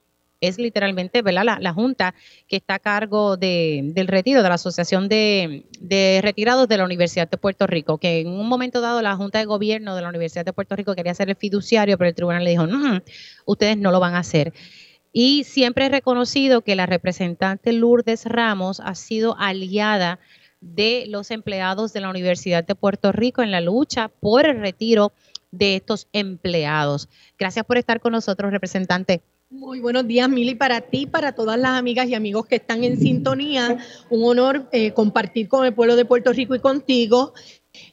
es 0.42 0.58
literalmente 0.58 1.22
¿verdad? 1.22 1.58
La, 1.60 1.74
Junta 1.74 2.14
que 2.48 2.58
está 2.58 2.76
a 2.76 2.80
cargo 2.80 3.38
de, 3.38 3.92
del 3.94 4.08
retiro 4.08 4.44
de 4.44 4.50
la 4.50 4.56
Asociación 4.56 5.08
de, 5.08 5.64
Retirados 6.22 6.68
de 6.68 6.78
la 6.78 6.84
Universidad 6.84 7.30
de 7.30 7.38
Puerto 7.38 7.68
Rico, 7.68 7.98
que 7.98 8.20
en 8.20 8.28
un 8.28 8.50
momento 8.50 8.82
dado 8.82 9.02
la 9.02 9.16
Junta 9.16 9.40
de 9.40 9.46
Gobierno 9.46 9.96
de 9.96 10.02
la 10.02 10.10
Universidad 10.10 10.44
de 10.44 10.52
Puerto 10.52 10.76
Rico 10.76 10.96
quería 10.96 11.14
ser 11.14 11.30
el 11.30 11.36
fiduciario, 11.36 11.98
pero 11.98 12.10
el 12.10 12.16
tribunal 12.16 12.44
le 12.44 12.50
dijo, 12.50 12.68
no, 12.68 13.02
ustedes 13.46 13.78
no 13.78 13.92
lo 13.92 14.00
van 14.00 14.16
a 14.16 14.20
hacer. 14.20 14.54
Y 15.14 15.44
siempre 15.44 15.86
he 15.86 15.90
reconocido 15.90 16.62
que 16.62 16.76
la 16.76 16.86
representante 16.86 17.74
Lourdes 17.74 18.26
Ramos 18.26 18.80
ha 18.80 18.96
sido 18.96 19.38
aliada 19.38 20.20
de 20.62 21.06
los 21.08 21.32
empleados 21.32 21.92
de 21.92 22.02
la 22.02 22.10
Universidad 22.10 22.64
de 22.64 22.76
Puerto 22.76 23.12
Rico 23.12 23.42
en 23.42 23.52
la 23.52 23.62
lucha 23.62 24.08
por 24.08 24.46
el 24.46 24.60
retiro 24.60 25.12
de 25.52 25.76
estos 25.76 26.08
empleados. 26.14 27.10
Gracias 27.38 27.66
por 27.66 27.78
estar 27.78 28.00
con 28.00 28.14
nosotros, 28.14 28.52
representante. 28.52 29.22
Muy 29.52 29.82
buenos 29.82 30.08
días, 30.08 30.30
Mili, 30.30 30.56
para 30.56 30.80
ti, 30.80 31.06
para 31.06 31.34
todas 31.34 31.60
las 31.60 31.78
amigas 31.78 32.08
y 32.08 32.16
amigos 32.16 32.46
que 32.46 32.56
están 32.56 32.86
en 32.86 32.98
sintonía. 32.98 33.80
Un 34.10 34.24
honor 34.24 34.70
eh, 34.72 34.94
compartir 34.94 35.50
con 35.50 35.66
el 35.66 35.74
pueblo 35.74 35.98
de 35.98 36.06
Puerto 36.06 36.32
Rico 36.32 36.56
y 36.56 36.60
contigo 36.60 37.34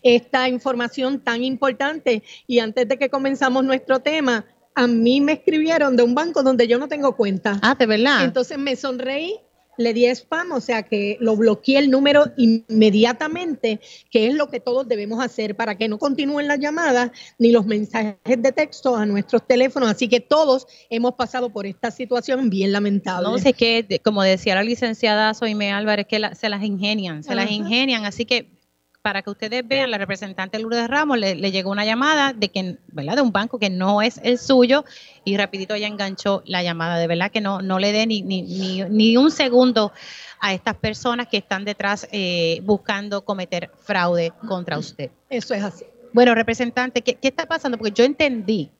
esta 0.04 0.48
información 0.48 1.18
tan 1.18 1.42
importante. 1.42 2.22
Y 2.46 2.60
antes 2.60 2.86
de 2.86 2.96
que 2.96 3.10
comenzamos 3.10 3.64
nuestro 3.64 3.98
tema, 3.98 4.46
a 4.76 4.86
mí 4.86 5.20
me 5.20 5.32
escribieron 5.32 5.96
de 5.96 6.04
un 6.04 6.14
banco 6.14 6.44
donde 6.44 6.68
yo 6.68 6.78
no 6.78 6.86
tengo 6.86 7.16
cuenta. 7.16 7.58
Ah, 7.60 7.74
de 7.74 7.86
verdad. 7.86 8.22
Entonces 8.22 8.56
me 8.56 8.76
sonreí 8.76 9.40
le 9.78 9.94
di 9.94 10.04
spam, 10.06 10.52
o 10.52 10.60
sea 10.60 10.82
que 10.82 11.16
lo 11.20 11.36
bloqueé 11.36 11.78
el 11.78 11.90
número 11.90 12.26
inmediatamente, 12.36 13.80
que 14.10 14.26
es 14.26 14.34
lo 14.34 14.48
que 14.50 14.60
todos 14.60 14.86
debemos 14.86 15.24
hacer 15.24 15.56
para 15.56 15.78
que 15.78 15.88
no 15.88 15.98
continúen 15.98 16.48
las 16.48 16.58
llamadas 16.58 17.10
ni 17.38 17.52
los 17.52 17.64
mensajes 17.64 18.16
de 18.24 18.52
texto 18.52 18.96
a 18.96 19.06
nuestros 19.06 19.46
teléfonos. 19.46 19.90
Así 19.90 20.08
que 20.08 20.20
todos 20.20 20.66
hemos 20.90 21.14
pasado 21.14 21.50
por 21.50 21.66
esta 21.66 21.90
situación 21.90 22.50
bien 22.50 22.72
lamentable. 22.72 23.28
No 23.28 23.38
sé 23.38 23.52
que, 23.54 24.00
como 24.04 24.22
decía 24.22 24.54
la 24.54 24.62
licenciada 24.62 25.32
Soime 25.32 25.72
Álvarez, 25.72 26.06
que 26.06 26.20
se 26.34 26.48
las 26.48 26.62
ingenian, 26.62 27.22
se 27.22 27.34
las 27.34 27.50
ingenian. 27.50 28.04
Así 28.04 28.24
que 28.24 28.57
para 29.08 29.22
que 29.22 29.30
ustedes 29.30 29.66
vean, 29.66 29.90
la 29.90 29.96
representante 29.96 30.58
Lourdes 30.58 30.86
Ramos 30.86 31.16
le, 31.16 31.34
llegó 31.50 31.70
una 31.70 31.86
llamada 31.86 32.34
de 32.34 32.50
que, 32.50 32.76
¿verdad? 32.88 33.16
De 33.16 33.22
un 33.22 33.32
banco 33.32 33.58
que 33.58 33.70
no 33.70 34.02
es 34.02 34.20
el 34.22 34.36
suyo 34.36 34.84
y 35.24 35.38
rapidito 35.38 35.72
ella 35.72 35.86
enganchó 35.86 36.42
la 36.44 36.62
llamada. 36.62 36.98
De 36.98 37.06
verdad 37.06 37.30
que 37.30 37.40
no, 37.40 37.62
no 37.62 37.78
le 37.78 37.90
dé 37.92 38.06
ni, 38.06 38.20
ni, 38.20 38.42
ni, 38.42 39.16
un 39.16 39.30
segundo 39.30 39.94
a 40.40 40.52
estas 40.52 40.76
personas 40.76 41.26
que 41.26 41.38
están 41.38 41.64
detrás 41.64 42.06
eh, 42.12 42.60
buscando 42.64 43.24
cometer 43.24 43.70
fraude 43.80 44.34
contra 44.46 44.76
usted. 44.76 45.10
Eso 45.30 45.54
es 45.54 45.64
así. 45.64 45.86
Bueno, 46.12 46.34
representante, 46.34 47.00
¿qué, 47.00 47.14
¿qué, 47.14 47.28
está 47.28 47.46
pasando? 47.46 47.78
Porque 47.78 47.92
yo 47.92 48.04
entendí 48.04 48.70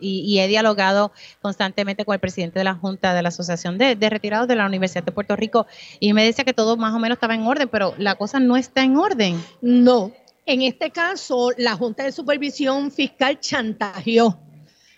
y, 0.00 0.38
he 0.38 0.48
dialogado 0.48 1.12
constantemente 1.40 2.04
con 2.04 2.14
el 2.14 2.20
presidente 2.20 2.58
de 2.58 2.64
la 2.64 2.74
Junta 2.74 3.14
de 3.14 3.22
la 3.22 3.28
Asociación 3.28 3.78
de, 3.78 3.94
Retirados 3.94 4.48
de 4.48 4.56
la 4.56 4.66
Universidad 4.66 5.04
de 5.04 5.12
Puerto 5.12 5.36
Rico 5.36 5.66
y 6.00 6.12
me 6.12 6.24
decía 6.24 6.44
que 6.44 6.52
todo 6.52 6.76
más 6.76 6.94
o 6.94 6.98
menos 6.98 7.16
estaba 7.16 7.34
en 7.34 7.46
orden, 7.46 7.68
pero 7.68 7.94
la 7.98 8.16
cosa 8.16 8.40
no 8.40 8.56
está 8.56 8.82
en 8.82 8.96
orden. 8.96 9.42
No, 9.60 10.12
en 10.46 10.62
este 10.62 10.90
caso 10.90 11.50
la 11.56 11.76
Junta 11.76 12.04
de 12.04 12.12
Supervisión 12.12 12.90
Fiscal 12.90 13.40
chantajeó 13.40 14.38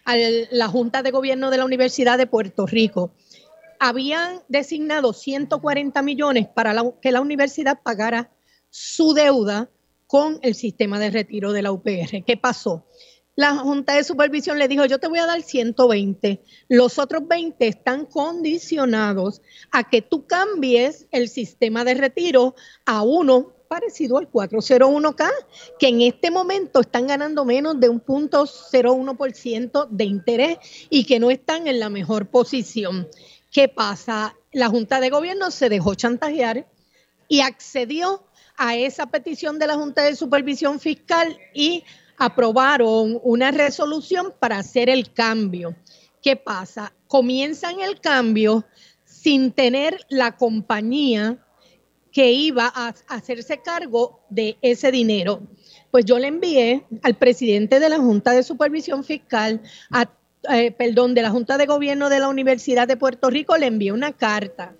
a 0.05 0.17
la 0.51 0.69
Junta 0.69 1.03
de 1.03 1.11
Gobierno 1.11 1.51
de 1.51 1.59
la 1.59 1.65
Universidad 1.65 2.19
de 2.19 2.27
Puerto 2.27 2.67
Rico. 2.67 3.13
Habían 3.81 4.41
designado 4.49 5.13
140 5.13 6.01
millones 6.03 6.47
para 6.47 6.75
que 7.01 7.13
la 7.13 7.21
universidad 7.21 7.81
pagara 7.83 8.31
su 8.71 9.15
deuda 9.15 9.69
con 10.07 10.39
el 10.43 10.55
sistema 10.55 10.99
de 10.99 11.11
retiro 11.11 11.53
de 11.53 11.63
la 11.63 11.73
UPR. 11.73 12.23
¿Qué 12.27 12.37
pasó? 12.41 12.85
La 13.37 13.57
Junta 13.57 13.95
de 13.95 14.05
Supervisión 14.05 14.59
le 14.59 14.69
dijo, 14.69 14.85
yo 14.87 14.99
te 14.99 15.09
voy 15.09 15.19
a 15.19 15.27
dar 15.27 15.43
120, 15.43 16.43
los 16.69 16.99
otros 16.99 17.27
20 17.27 17.67
están 17.67 18.07
condicionados 18.07 19.43
a 19.73 19.89
que 19.89 20.03
tú 20.03 20.27
cambies 20.27 21.07
el 21.11 21.29
sistema 21.29 21.85
de 21.85 21.95
retiro 21.95 22.55
a 22.85 23.03
uno 23.03 23.53
parecido 23.67 24.19
al 24.19 24.31
401k, 24.31 25.29
que 25.79 25.89
en 25.89 26.03
este 26.03 26.31
momento 26.31 26.81
están 26.81 27.09
ganando 27.09 27.45
menos 27.45 27.81
de 27.81 27.89
un 27.89 27.99
punto 27.99 28.45
01% 28.45 29.89
de 29.91 30.05
interés 30.05 30.59
y 30.91 31.05
que 31.05 31.19
no 31.19 31.31
están 31.31 31.67
en 31.67 31.81
la 31.81 31.89
mejor 31.89 32.29
posición. 32.29 33.09
¿Qué 33.51 33.69
pasa? 33.69 34.37
La 34.53 34.69
Junta 34.69 35.01
de 35.01 35.11
Gobierno 35.11 35.51
se 35.51 35.69
dejó 35.69 35.97
chantajear 35.97 36.69
y 37.27 37.41
accedió 37.41 38.23
a 38.57 38.77
esa 38.77 39.07
petición 39.07 39.59
de 39.59 39.67
la 39.67 39.75
Junta 39.75 40.03
de 40.03 40.15
Supervisión 40.15 40.79
Fiscal 40.79 41.37
y 41.53 41.83
aprobaron 42.19 43.21
una 43.23 43.51
resolución 43.51 44.33
para 44.39 44.59
hacer 44.59 44.89
el 44.89 45.13
cambio. 45.13 45.75
¿Qué 46.23 46.37
pasa? 46.37 46.93
Comienzan 47.07 47.81
el 47.81 48.01
cambio 48.01 48.65
sin 49.05 49.53
tener 49.53 50.05
la 50.09 50.37
compañía 50.37 51.39
que 52.15 52.31
iba 52.31 52.73
a 52.73 52.95
hacerse 53.09 53.61
cargo 53.61 54.21
de 54.31 54.57
ese 54.63 54.93
dinero. 54.93 55.43
Pues 55.91 56.05
yo 56.05 56.19
le 56.19 56.29
envié 56.29 56.85
al 57.03 57.17
presidente 57.17 57.81
de 57.81 57.89
la 57.89 57.99
Junta 57.99 58.31
de 58.31 58.45
Supervisión 58.45 59.03
Fiscal, 59.03 59.61
eh, 60.51 60.71
perdón, 60.71 61.15
de 61.15 61.23
la 61.23 61.31
Junta 61.31 61.59
de 61.59 61.67
Gobierno 61.67 62.09
de 62.09 62.21
la 62.21 62.29
Universidad 62.29 62.87
de 62.87 62.97
Puerto 62.97 63.31
Rico, 63.31 63.57
le 63.57 63.67
envié 63.67 63.91
una 63.91 64.13
carta. 64.13 64.77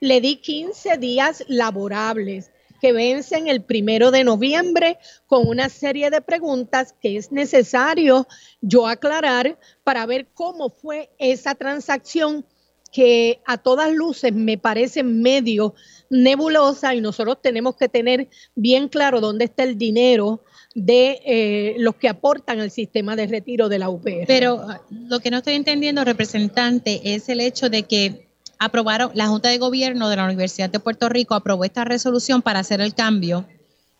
Le 0.00 0.20
di 0.20 0.36
15 0.36 0.98
días 0.98 1.44
laborables 1.48 2.52
que 2.76 2.92
vencen 2.92 3.48
el 3.48 3.62
primero 3.62 4.10
de 4.10 4.24
noviembre 4.24 4.98
con 5.26 5.46
una 5.46 5.68
serie 5.68 6.10
de 6.10 6.20
preguntas 6.20 6.94
que 7.00 7.16
es 7.16 7.32
necesario 7.32 8.26
yo 8.60 8.86
aclarar 8.86 9.58
para 9.84 10.06
ver 10.06 10.26
cómo 10.34 10.70
fue 10.70 11.10
esa 11.18 11.54
transacción 11.54 12.44
que 12.92 13.40
a 13.44 13.58
todas 13.58 13.92
luces 13.92 14.32
me 14.32 14.58
parece 14.58 15.02
medio 15.02 15.74
nebulosa 16.08 16.94
y 16.94 17.00
nosotros 17.00 17.38
tenemos 17.42 17.76
que 17.76 17.88
tener 17.88 18.28
bien 18.54 18.88
claro 18.88 19.20
dónde 19.20 19.44
está 19.44 19.64
el 19.64 19.76
dinero 19.76 20.42
de 20.74 21.20
eh, 21.24 21.74
los 21.78 21.96
que 21.96 22.08
aportan 22.08 22.60
al 22.60 22.70
sistema 22.70 23.16
de 23.16 23.26
retiro 23.26 23.68
de 23.68 23.78
la 23.78 23.88
UPR. 23.88 24.24
Pero 24.26 24.60
ah, 24.68 24.82
lo 24.90 25.20
que 25.20 25.30
no 25.30 25.38
estoy 25.38 25.54
entendiendo, 25.54 26.04
representante, 26.04 27.14
es 27.14 27.28
el 27.28 27.40
hecho 27.40 27.70
de 27.70 27.82
que 27.84 28.25
aprobaron, 28.58 29.10
la 29.14 29.26
Junta 29.26 29.48
de 29.48 29.58
Gobierno 29.58 30.08
de 30.08 30.16
la 30.16 30.24
Universidad 30.24 30.70
de 30.70 30.80
Puerto 30.80 31.08
Rico 31.08 31.34
aprobó 31.34 31.64
esta 31.64 31.84
resolución 31.84 32.42
para 32.42 32.60
hacer 32.60 32.80
el 32.80 32.94
cambio 32.94 33.46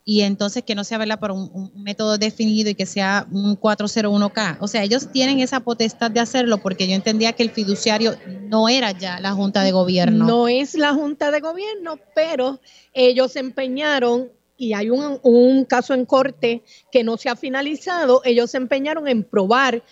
y 0.09 0.21
entonces 0.21 0.63
que 0.63 0.77
no 0.77 0.85
sea 0.85 0.99
¿verdad? 0.99 1.19
por 1.19 1.33
un, 1.33 1.73
método 1.75 2.17
definido 2.17 2.71
y 2.71 2.77
que 2.77 2.87
sea 2.87 3.27
un 3.33 3.59
401k. 3.59 4.59
O 4.61 4.69
sea, 4.69 4.85
ellos 4.85 5.11
tienen 5.11 5.41
esa 5.41 5.59
potestad 5.59 6.13
de 6.13 6.21
hacerlo 6.21 6.59
porque 6.59 6.87
yo 6.87 6.95
entendía 6.95 7.33
que 7.33 7.43
el 7.43 7.51
fiduciario 7.51 8.15
no 8.43 8.69
era 8.69 8.93
ya 8.93 9.19
la 9.19 9.33
Junta 9.33 9.63
de 9.63 9.73
Gobierno. 9.73 10.25
No 10.25 10.47
es 10.47 10.77
la 10.77 10.95
Junta 10.95 11.33
de 11.33 11.41
Gobierno, 11.41 11.99
pero 12.15 12.61
ellos 12.95 13.33
se 13.33 13.41
empeñaron 13.41 14.31
y 14.57 14.75
hay 14.75 14.91
un, 14.91 15.19
un 15.25 15.65
caso 15.65 15.93
en 15.93 16.07
corte 16.07 16.63
que 16.93 17.03
no 17.03 17.17
se 17.17 17.29
ha 17.29 17.35
finalizado, 17.35 18.23
ellos 18.25 18.53
se 18.53 18.59
empeñaron 18.59 19.09
en 19.09 19.25
probar 19.25 19.83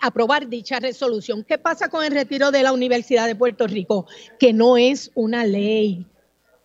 aprobar 0.00 0.48
dicha 0.48 0.80
resolución. 0.80 1.44
¿Qué 1.44 1.58
pasa 1.58 1.88
con 1.88 2.04
el 2.04 2.12
retiro 2.12 2.50
de 2.50 2.62
la 2.62 2.72
Universidad 2.72 3.26
de 3.26 3.36
Puerto 3.36 3.66
Rico? 3.66 4.06
Que 4.38 4.52
no 4.52 4.76
es 4.76 5.10
una 5.14 5.44
ley. 5.44 6.06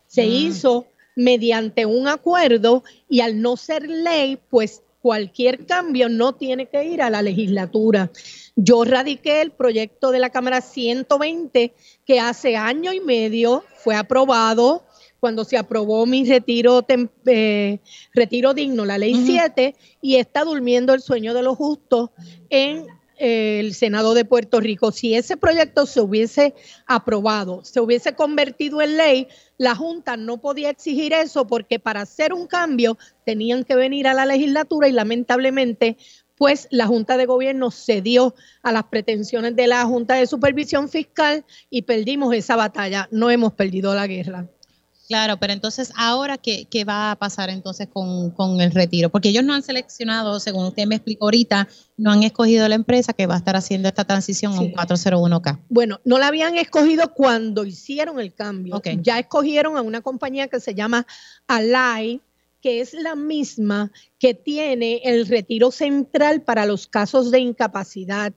Se 0.07 0.21
ah. 0.21 0.25
hizo 0.25 0.87
mediante 1.15 1.85
un 1.85 2.07
acuerdo 2.07 2.83
y 3.07 3.21
al 3.21 3.41
no 3.41 3.57
ser 3.57 3.87
ley, 3.87 4.39
pues 4.49 4.81
cualquier 5.01 5.65
cambio 5.65 6.07
no 6.07 6.33
tiene 6.33 6.67
que 6.67 6.83
ir 6.85 7.01
a 7.01 7.09
la 7.09 7.21
legislatura. 7.21 8.09
Yo 8.55 8.85
radiqué 8.85 9.41
el 9.41 9.51
proyecto 9.51 10.11
de 10.11 10.19
la 10.19 10.29
Cámara 10.29 10.61
120 10.61 11.73
que 12.05 12.19
hace 12.19 12.55
año 12.55 12.93
y 12.93 13.01
medio 13.01 13.63
fue 13.75 13.95
aprobado 13.95 14.83
cuando 15.19 15.45
se 15.45 15.57
aprobó 15.57 16.05
mi 16.05 16.25
retiro, 16.25 16.85
eh, 17.25 17.79
retiro 18.13 18.53
digno, 18.53 18.83
la 18.83 18.97
ley 18.97 19.15
7, 19.25 19.73
y 20.01 20.17
está 20.17 20.43
durmiendo 20.43 20.93
el 20.93 20.99
sueño 20.99 21.33
de 21.33 21.43
los 21.43 21.55
justos 21.55 22.09
en 22.49 22.87
el 23.23 23.73
Senado 23.73 24.13
de 24.13 24.25
Puerto 24.25 24.59
Rico. 24.59 24.91
Si 24.91 25.15
ese 25.15 25.37
proyecto 25.37 25.85
se 25.85 26.01
hubiese 26.01 26.53
aprobado, 26.87 27.63
se 27.63 27.79
hubiese 27.79 28.15
convertido 28.15 28.81
en 28.81 28.97
ley, 28.97 29.27
la 29.57 29.75
Junta 29.75 30.17
no 30.17 30.41
podía 30.41 30.69
exigir 30.69 31.13
eso 31.13 31.47
porque 31.47 31.79
para 31.79 32.01
hacer 32.01 32.33
un 32.33 32.47
cambio 32.47 32.97
tenían 33.25 33.63
que 33.63 33.75
venir 33.75 34.07
a 34.07 34.13
la 34.13 34.25
legislatura 34.25 34.89
y 34.89 34.91
lamentablemente 34.91 35.95
pues 36.35 36.67
la 36.69 36.85
Junta 36.85 37.15
de 37.15 37.25
Gobierno 37.25 37.71
cedió 37.71 38.35
a 38.61 38.73
las 38.73 38.83
pretensiones 38.85 39.55
de 39.55 39.67
la 39.67 39.85
Junta 39.85 40.15
de 40.15 40.27
Supervisión 40.27 40.89
Fiscal 40.89 41.45
y 41.69 41.83
perdimos 41.83 42.33
esa 42.33 42.57
batalla. 42.57 43.07
No 43.09 43.29
hemos 43.29 43.53
perdido 43.53 43.95
la 43.95 44.05
guerra. 44.05 44.49
Claro, 45.07 45.37
pero 45.37 45.51
entonces 45.51 45.91
ahora 45.97 46.37
qué, 46.37 46.65
qué 46.69 46.85
va 46.85 47.11
a 47.11 47.15
pasar 47.17 47.49
entonces 47.49 47.89
con, 47.91 48.61
el 48.61 48.71
retiro, 48.71 49.09
porque 49.09 49.29
ellos 49.29 49.43
no 49.43 49.53
han 49.53 49.61
seleccionado, 49.61 50.39
según 50.39 50.65
usted 50.65 50.87
me 50.87 50.95
explicó 50.95 51.25
ahorita, 51.25 51.67
no 51.97 52.11
han 52.11 52.23
escogido 52.23 52.67
la 52.69 52.75
empresa 52.75 53.11
que 53.11 53.27
va 53.27 53.35
a 53.35 53.37
estar 53.37 53.55
haciendo 53.55 53.89
esta 53.89 54.05
transición 54.05 54.53
a 54.53 54.61
un 54.61 54.71
401k. 54.71 55.59
Bueno, 55.67 55.99
no 56.05 56.17
la 56.19 56.27
habían 56.27 56.55
escogido 56.55 57.13
cuando 57.13 57.65
hicieron 57.65 58.19
el 58.19 58.33
cambio. 58.33 58.81
Ya 59.01 59.19
escogieron 59.19 59.75
a 59.75 59.81
una 59.81 60.01
compañía 60.01 60.47
que 60.47 60.61
se 60.61 60.73
llama 60.73 61.05
Alay, 61.47 62.21
que 62.61 62.79
es 62.79 62.93
la 62.93 63.15
misma 63.15 63.91
que 64.19 64.33
tiene 64.33 65.01
el 65.03 65.27
retiro 65.27 65.69
central 65.71 66.43
para 66.43 66.65
los 66.65 66.87
casos 66.87 67.29
de 67.29 67.39
incapacidad. 67.39 68.31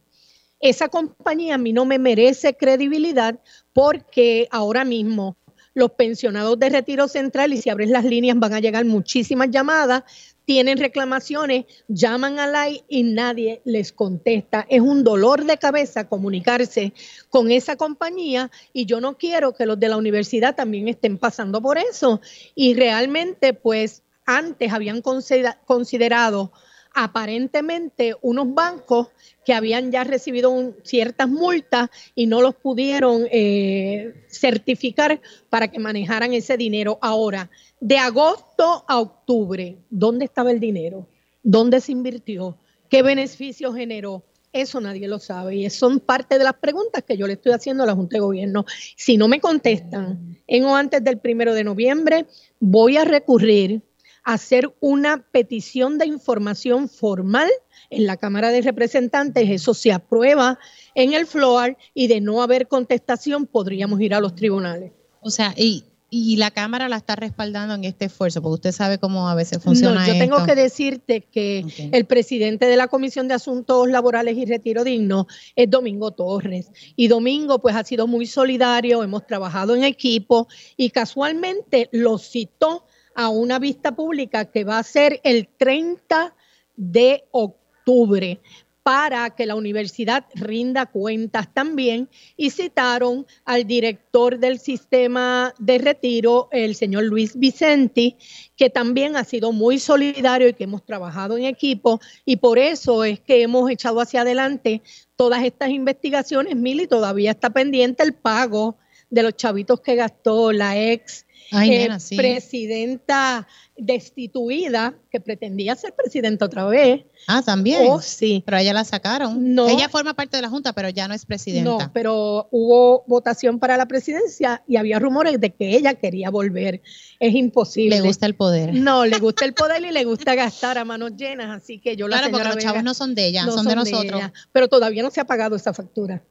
Esa 0.58 0.88
compañía 0.88 1.54
a 1.54 1.58
mí 1.58 1.72
no 1.72 1.84
me 1.84 2.00
merece 2.00 2.56
credibilidad 2.56 3.38
porque 3.72 4.48
ahora 4.50 4.84
mismo 4.84 5.36
los 5.76 5.92
pensionados 5.92 6.58
de 6.58 6.70
retiro 6.70 7.06
central 7.06 7.52
y 7.52 7.60
si 7.60 7.68
abres 7.68 7.90
las 7.90 8.04
líneas 8.04 8.38
van 8.38 8.54
a 8.54 8.60
llegar 8.60 8.86
muchísimas 8.86 9.50
llamadas, 9.50 10.04
tienen 10.46 10.78
reclamaciones, 10.78 11.66
llaman 11.86 12.38
al 12.38 12.56
AI 12.56 12.82
y 12.88 13.02
nadie 13.02 13.60
les 13.66 13.92
contesta. 13.92 14.64
Es 14.70 14.80
un 14.80 15.04
dolor 15.04 15.44
de 15.44 15.58
cabeza 15.58 16.08
comunicarse 16.08 16.94
con 17.28 17.50
esa 17.50 17.76
compañía 17.76 18.50
y 18.72 18.86
yo 18.86 19.02
no 19.02 19.18
quiero 19.18 19.52
que 19.52 19.66
los 19.66 19.78
de 19.78 19.88
la 19.88 19.98
universidad 19.98 20.54
también 20.54 20.88
estén 20.88 21.18
pasando 21.18 21.60
por 21.60 21.76
eso. 21.76 22.22
Y 22.54 22.72
realmente, 22.72 23.52
pues 23.52 24.02
antes 24.24 24.72
habían 24.72 25.02
considerado 25.02 26.52
aparentemente 26.97 28.16
unos 28.22 28.55
bancos 28.55 29.09
que 29.44 29.53
habían 29.53 29.92
ya 29.92 30.03
recibido 30.03 30.74
ciertas 30.82 31.28
multas 31.28 31.90
y 32.14 32.26
no 32.26 32.40
los 32.40 32.55
pudieron 32.55 33.26
eh, 33.30 34.24
certificar 34.28 35.20
para 35.51 35.68
que 35.68 35.78
manejaran 35.78 36.32
ese 36.32 36.57
dinero. 36.57 36.99
Ahora, 37.03 37.51
de 37.80 37.99
agosto 37.99 38.82
a 38.88 38.99
octubre, 38.99 39.76
¿dónde 39.90 40.24
estaba 40.24 40.51
el 40.51 40.59
dinero? 40.59 41.07
¿Dónde 41.42 41.82
se 41.82 41.92
invirtió? 41.92 42.57
¿Qué 42.88 43.03
beneficio 43.03 43.74
generó? 43.74 44.24
Eso 44.55 44.80
nadie 44.80 45.07
lo 45.07 45.18
sabe 45.18 45.57
y 45.57 45.68
son 45.68 46.01
parte 46.01 46.38
de 46.38 46.44
las 46.44 46.55
preguntas 46.55 47.03
que 47.07 47.18
yo 47.18 47.26
le 47.26 47.34
estoy 47.34 47.53
haciendo 47.53 47.82
a 47.82 47.86
la 47.86 47.94
Junta 47.94 48.16
de 48.16 48.20
Gobierno. 48.20 48.64
Si 48.97 49.18
no 49.18 49.28
me 49.28 49.38
contestan 49.38 50.38
en 50.47 50.64
o 50.64 50.74
antes 50.74 51.05
del 51.05 51.18
primero 51.18 51.53
de 51.53 51.62
noviembre, 51.62 52.24
voy 52.59 52.97
a 52.97 53.05
recurrir 53.05 53.82
hacer 54.26 54.74
una 54.80 55.24
petición 55.30 55.98
de 55.98 56.06
información 56.06 56.88
formal 56.88 57.48
en 57.90 58.06
la 58.06 58.16
Cámara 58.16 58.50
de 58.50 58.60
Representantes, 58.60 59.48
eso 59.48 59.72
se 59.72 59.92
aprueba 59.92 60.58
en 60.96 61.12
el 61.12 61.26
floor 61.26 61.76
y 61.94 62.08
de 62.08 62.20
no 62.20 62.42
haber 62.42 62.66
contestación 62.66 63.46
podríamos 63.46 64.00
ir 64.00 64.14
a 64.14 64.20
los 64.20 64.34
tribunales. 64.34 64.90
O 65.20 65.30
sea, 65.30 65.54
y, 65.56 65.84
y 66.10 66.38
la 66.38 66.50
Cámara 66.50 66.88
la 66.88 66.96
está 66.96 67.14
respaldando 67.14 67.76
en 67.76 67.84
este 67.84 68.06
esfuerzo, 68.06 68.42
porque 68.42 68.54
usted 68.54 68.72
sabe 68.72 68.98
cómo 68.98 69.28
a 69.28 69.36
veces 69.36 69.62
funciona. 69.62 70.04
No, 70.04 70.12
yo 70.12 70.18
tengo 70.18 70.44
que 70.44 70.56
decirte 70.56 71.20
que 71.20 71.64
el 71.92 72.04
presidente 72.06 72.66
de 72.66 72.76
la 72.76 72.88
Comisión 72.88 73.28
de 73.28 73.34
Asuntos 73.34 73.88
Laborales 73.88 74.36
y 74.36 74.44
Retiro 74.44 74.82
Digno 74.82 75.28
es 75.54 75.70
Domingo 75.70 76.10
Torres. 76.10 76.72
Y 76.96 77.06
Domingo 77.06 77.60
pues 77.60 77.76
ha 77.76 77.84
sido 77.84 78.08
muy 78.08 78.26
solidario, 78.26 79.04
hemos 79.04 79.24
trabajado 79.24 79.76
en 79.76 79.84
equipo 79.84 80.48
y 80.76 80.90
casualmente 80.90 81.88
lo 81.92 82.18
citó 82.18 82.86
a 83.16 83.30
una 83.30 83.58
vista 83.58 83.96
pública 83.96 84.44
que 84.44 84.62
va 84.62 84.78
a 84.78 84.82
ser 84.84 85.20
el 85.24 85.48
30 85.48 86.34
de 86.76 87.24
octubre 87.32 88.40
para 88.82 89.30
que 89.30 89.46
la 89.46 89.56
universidad 89.56 90.26
rinda 90.34 90.86
cuentas 90.86 91.52
también 91.52 92.08
y 92.36 92.50
citaron 92.50 93.26
al 93.44 93.66
director 93.66 94.38
del 94.38 94.60
sistema 94.60 95.52
de 95.58 95.78
retiro, 95.78 96.48
el 96.52 96.76
señor 96.76 97.02
Luis 97.04 97.36
Vicenti, 97.36 98.16
que 98.54 98.70
también 98.70 99.16
ha 99.16 99.24
sido 99.24 99.50
muy 99.50 99.80
solidario 99.80 100.46
y 100.46 100.52
que 100.52 100.64
hemos 100.64 100.84
trabajado 100.84 101.36
en 101.36 101.46
equipo 101.46 102.00
y 102.24 102.36
por 102.36 102.60
eso 102.60 103.02
es 103.02 103.18
que 103.18 103.42
hemos 103.42 103.68
echado 103.70 104.00
hacia 104.00 104.20
adelante 104.20 104.82
todas 105.16 105.42
estas 105.42 105.70
investigaciones. 105.70 106.54
Mili 106.54 106.86
todavía 106.86 107.32
está 107.32 107.50
pendiente 107.50 108.04
el 108.04 108.14
pago 108.14 108.76
de 109.11 109.22
los 109.22 109.36
chavitos 109.36 109.80
que 109.80 109.94
gastó 109.94 110.52
la 110.52 110.76
ex 110.78 111.26
eh, 111.52 111.88
presidenta 112.16 113.46
destituida 113.76 114.94
que 115.11 115.20
pretendía 115.20 115.76
ser 115.76 115.94
presidenta 115.94 116.46
otra 116.46 116.64
vez. 116.64 117.04
Ah, 117.28 117.42
también. 117.44 117.82
Oh, 117.88 118.00
sí. 118.00 118.42
Pero 118.44 118.59
ella 118.59 118.72
la 118.72 118.84
sacaron. 118.84 119.54
No. 119.54 119.68
Ella 119.68 119.88
forma 119.88 120.14
parte 120.14 120.36
de 120.36 120.42
la 120.42 120.48
Junta, 120.48 120.72
pero 120.72 120.88
ya 120.88 121.07
no 121.09 121.14
es 121.14 121.26
presidenta. 121.26 121.70
No, 121.70 121.92
pero 121.92 122.48
hubo 122.50 123.04
votación 123.07 123.59
para 123.59 123.76
la 123.76 123.86
presidencia 123.86 124.62
y 124.66 124.76
había 124.76 124.98
rumores 124.98 125.40
de 125.40 125.50
que 125.50 125.76
ella 125.76 125.94
quería 125.94 126.30
volver. 126.30 126.82
Es 127.20 127.34
imposible. 127.34 127.96
Le 127.96 128.07
gusta 128.07 128.26
el 128.26 128.34
poder. 128.34 128.74
No, 128.74 129.04
le 129.04 129.18
gusta 129.18 129.44
el 129.44 129.54
poder 129.54 129.84
y 129.84 129.92
le 129.92 130.04
gusta 130.04 130.34
gastar 130.34 130.78
a 130.78 130.84
manos 130.84 131.12
llenas. 131.16 131.62
Así 131.62 131.78
que 131.78 131.96
yo 131.96 132.09
la 132.09 132.18
Claro, 132.18 132.32
porque 132.32 132.48
los 132.48 132.59
chavos 132.59 132.82
no 132.82 132.94
son 132.94 133.14
de 133.14 133.26
ella, 133.26 133.44
son, 133.44 133.66
de 133.66 133.76
nosotros. 133.76 134.22
pero 134.52 134.68
todavía 134.68 135.02
no 135.02 135.11
se 135.11 135.20
ha 135.20 135.24
pagado 135.24 135.54
esa 135.54 135.72
factura. 135.72 136.22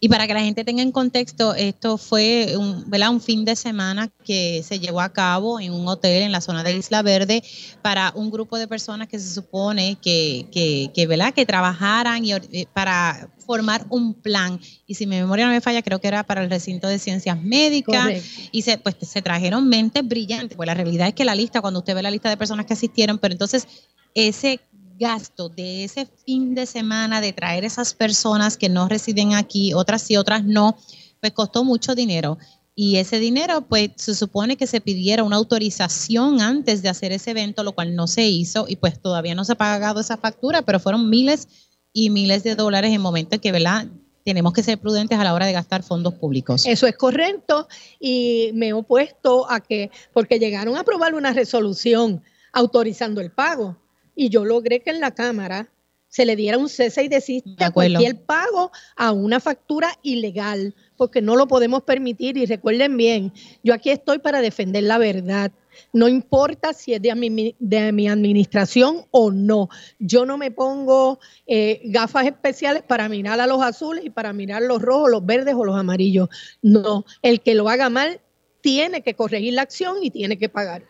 Y 0.00 0.08
para 0.08 0.26
que 0.26 0.34
la 0.34 0.40
gente 0.40 0.64
tenga 0.64 0.82
en 0.82 0.92
contexto, 0.92 1.54
esto 1.54 1.98
fue 1.98 2.54
un, 2.56 2.86
un 2.92 3.20
fin 3.20 3.44
de 3.44 3.56
semana 3.56 4.08
que 4.24 4.62
se 4.62 4.78
llevó 4.78 5.00
a 5.00 5.12
cabo 5.12 5.58
en 5.58 5.72
un 5.72 5.88
hotel 5.88 6.22
en 6.22 6.30
la 6.30 6.40
zona 6.40 6.62
de 6.62 6.76
Isla 6.76 7.02
Verde 7.02 7.42
para 7.82 8.12
un 8.14 8.30
grupo 8.30 8.58
de 8.58 8.68
personas 8.68 9.08
que 9.08 9.18
se 9.18 9.32
supone 9.34 9.96
que, 10.00 10.46
que, 10.52 10.92
que, 10.94 11.06
¿verdad? 11.08 11.34
que 11.34 11.44
trabajaran 11.46 12.24
y, 12.24 12.32
eh, 12.32 12.66
para 12.72 13.28
formar 13.44 13.86
un 13.88 14.14
plan. 14.14 14.60
Y 14.86 14.94
si 14.94 15.06
mi 15.06 15.16
memoria 15.16 15.46
no 15.46 15.52
me 15.52 15.60
falla, 15.60 15.82
creo 15.82 16.00
que 16.00 16.06
era 16.06 16.22
para 16.22 16.44
el 16.44 16.50
recinto 16.50 16.86
de 16.86 16.98
ciencias 16.98 17.42
médicas. 17.42 18.22
Y 18.52 18.62
se, 18.62 18.78
pues, 18.78 18.96
se 19.00 19.22
trajeron 19.22 19.68
mentes 19.68 20.06
brillantes. 20.06 20.56
Pues 20.56 20.66
la 20.66 20.74
realidad 20.74 21.08
es 21.08 21.14
que 21.14 21.24
la 21.24 21.34
lista, 21.34 21.60
cuando 21.60 21.80
usted 21.80 21.94
ve 21.94 22.02
la 22.02 22.10
lista 22.10 22.28
de 22.28 22.36
personas 22.36 22.66
que 22.66 22.74
asistieron, 22.74 23.18
pero 23.18 23.32
entonces 23.32 23.66
ese 24.14 24.60
gasto 24.98 25.48
de 25.48 25.84
ese 25.84 26.06
fin 26.26 26.54
de 26.54 26.66
semana 26.66 27.20
de 27.20 27.32
traer 27.32 27.64
esas 27.64 27.94
personas 27.94 28.56
que 28.56 28.68
no 28.68 28.88
residen 28.88 29.34
aquí, 29.34 29.72
otras 29.72 30.02
sí, 30.02 30.16
otras 30.16 30.44
no, 30.44 30.76
pues 31.20 31.32
costó 31.32 31.64
mucho 31.64 31.94
dinero. 31.94 32.38
Y 32.74 32.96
ese 32.98 33.18
dinero, 33.18 33.62
pues 33.62 33.90
se 33.96 34.14
supone 34.14 34.56
que 34.56 34.68
se 34.68 34.80
pidiera 34.80 35.24
una 35.24 35.36
autorización 35.36 36.40
antes 36.40 36.80
de 36.80 36.88
hacer 36.88 37.10
ese 37.10 37.32
evento, 37.32 37.64
lo 37.64 37.72
cual 37.72 37.96
no 37.96 38.06
se 38.06 38.28
hizo 38.28 38.66
y 38.68 38.76
pues 38.76 39.00
todavía 39.00 39.34
no 39.34 39.44
se 39.44 39.52
ha 39.52 39.56
pagado 39.56 40.00
esa 40.00 40.16
factura, 40.16 40.62
pero 40.62 40.78
fueron 40.78 41.10
miles 41.10 41.48
y 41.92 42.10
miles 42.10 42.44
de 42.44 42.54
dólares 42.54 42.92
en 42.92 43.00
momentos 43.00 43.40
que, 43.40 43.50
¿verdad? 43.50 43.88
Tenemos 44.24 44.52
que 44.52 44.62
ser 44.62 44.78
prudentes 44.78 45.18
a 45.18 45.24
la 45.24 45.34
hora 45.34 45.46
de 45.46 45.54
gastar 45.54 45.82
fondos 45.82 46.14
públicos. 46.14 46.66
Eso 46.66 46.86
es 46.86 46.96
correcto 46.96 47.66
y 47.98 48.50
me 48.54 48.68
he 48.68 48.72
opuesto 48.72 49.50
a 49.50 49.58
que, 49.58 49.90
porque 50.12 50.38
llegaron 50.38 50.76
a 50.76 50.80
aprobar 50.80 51.14
una 51.14 51.32
resolución 51.32 52.22
autorizando 52.52 53.20
el 53.20 53.32
pago 53.32 53.76
y 54.18 54.30
yo 54.30 54.44
logré 54.44 54.80
que 54.80 54.90
en 54.90 54.98
la 54.98 55.12
Cámara 55.12 55.70
se 56.08 56.26
le 56.26 56.34
diera 56.34 56.58
un 56.58 56.68
cese 56.68 57.04
y 57.04 57.08
desiste 57.08 57.62
a 57.62 57.70
cualquier 57.70 58.16
pago 58.16 58.72
a 58.96 59.12
una 59.12 59.38
factura 59.38 59.96
ilegal, 60.02 60.74
porque 60.96 61.22
no 61.22 61.36
lo 61.36 61.46
podemos 61.46 61.84
permitir. 61.84 62.36
Y 62.36 62.44
recuerden 62.44 62.96
bien, 62.96 63.32
yo 63.62 63.74
aquí 63.74 63.90
estoy 63.90 64.18
para 64.18 64.40
defender 64.40 64.82
la 64.82 64.98
verdad. 64.98 65.52
No 65.92 66.08
importa 66.08 66.72
si 66.72 66.94
es 66.94 67.00
de 67.00 67.14
mi, 67.14 67.54
de 67.60 67.92
mi 67.92 68.08
administración 68.08 69.04
o 69.12 69.30
no. 69.30 69.68
Yo 70.00 70.26
no 70.26 70.36
me 70.36 70.50
pongo 70.50 71.20
eh, 71.46 71.80
gafas 71.84 72.26
especiales 72.26 72.82
para 72.82 73.08
mirar 73.08 73.40
a 73.40 73.46
los 73.46 73.62
azules 73.62 74.04
y 74.04 74.10
para 74.10 74.32
mirar 74.32 74.62
los 74.62 74.82
rojos, 74.82 75.10
los 75.12 75.24
verdes 75.24 75.54
o 75.54 75.64
los 75.64 75.76
amarillos. 75.76 76.28
No, 76.60 77.04
el 77.22 77.40
que 77.40 77.54
lo 77.54 77.68
haga 77.68 77.88
mal 77.88 78.20
tiene 78.62 79.02
que 79.02 79.14
corregir 79.14 79.54
la 79.54 79.62
acción 79.62 79.98
y 80.02 80.10
tiene 80.10 80.38
que 80.38 80.48
pagar. 80.48 80.82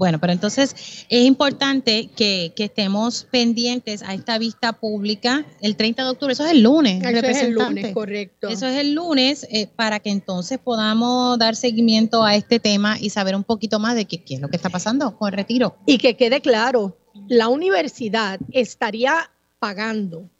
Bueno, 0.00 0.18
pero 0.18 0.32
entonces 0.32 1.04
es 1.10 1.26
importante 1.26 2.08
que, 2.16 2.54
estemos 2.56 3.26
pendientes 3.30 4.02
a 4.02 4.14
esta 4.14 4.38
vista 4.38 4.72
pública 4.72 5.44
el 5.60 5.76
30 5.76 6.04
de 6.04 6.10
octubre. 6.10 6.32
Eso 6.32 6.46
es 6.46 6.52
el 6.52 6.62
lunes, 6.62 7.04
Eso 7.04 7.26
es 7.26 7.42
el 7.42 7.52
lunes, 7.52 7.92
correcto. 7.92 8.48
Eso 8.48 8.66
es 8.66 8.78
el 8.78 8.94
lunes 8.94 9.46
eh, 9.50 9.66
para 9.66 10.00
que 10.00 10.08
entonces 10.08 10.58
podamos 10.58 11.38
dar 11.38 11.54
seguimiento 11.54 12.24
a 12.24 12.34
este 12.34 12.58
tema 12.60 12.98
y 12.98 13.10
saber 13.10 13.36
un 13.36 13.44
poquito 13.44 13.78
más 13.78 13.94
de 13.94 14.06
qué, 14.06 14.24
qué 14.24 14.36
es 14.36 14.40
lo 14.40 14.48
que 14.48 14.56
está 14.56 14.70
pasando 14.70 15.18
con 15.18 15.28
el 15.28 15.36
retiro. 15.36 15.76
Y 15.84 15.98
que 15.98 16.16
quede 16.16 16.40
claro, 16.40 16.96
la 17.28 17.48
universidad 17.48 18.40
estaría 18.52 19.30
pagando 19.58 20.30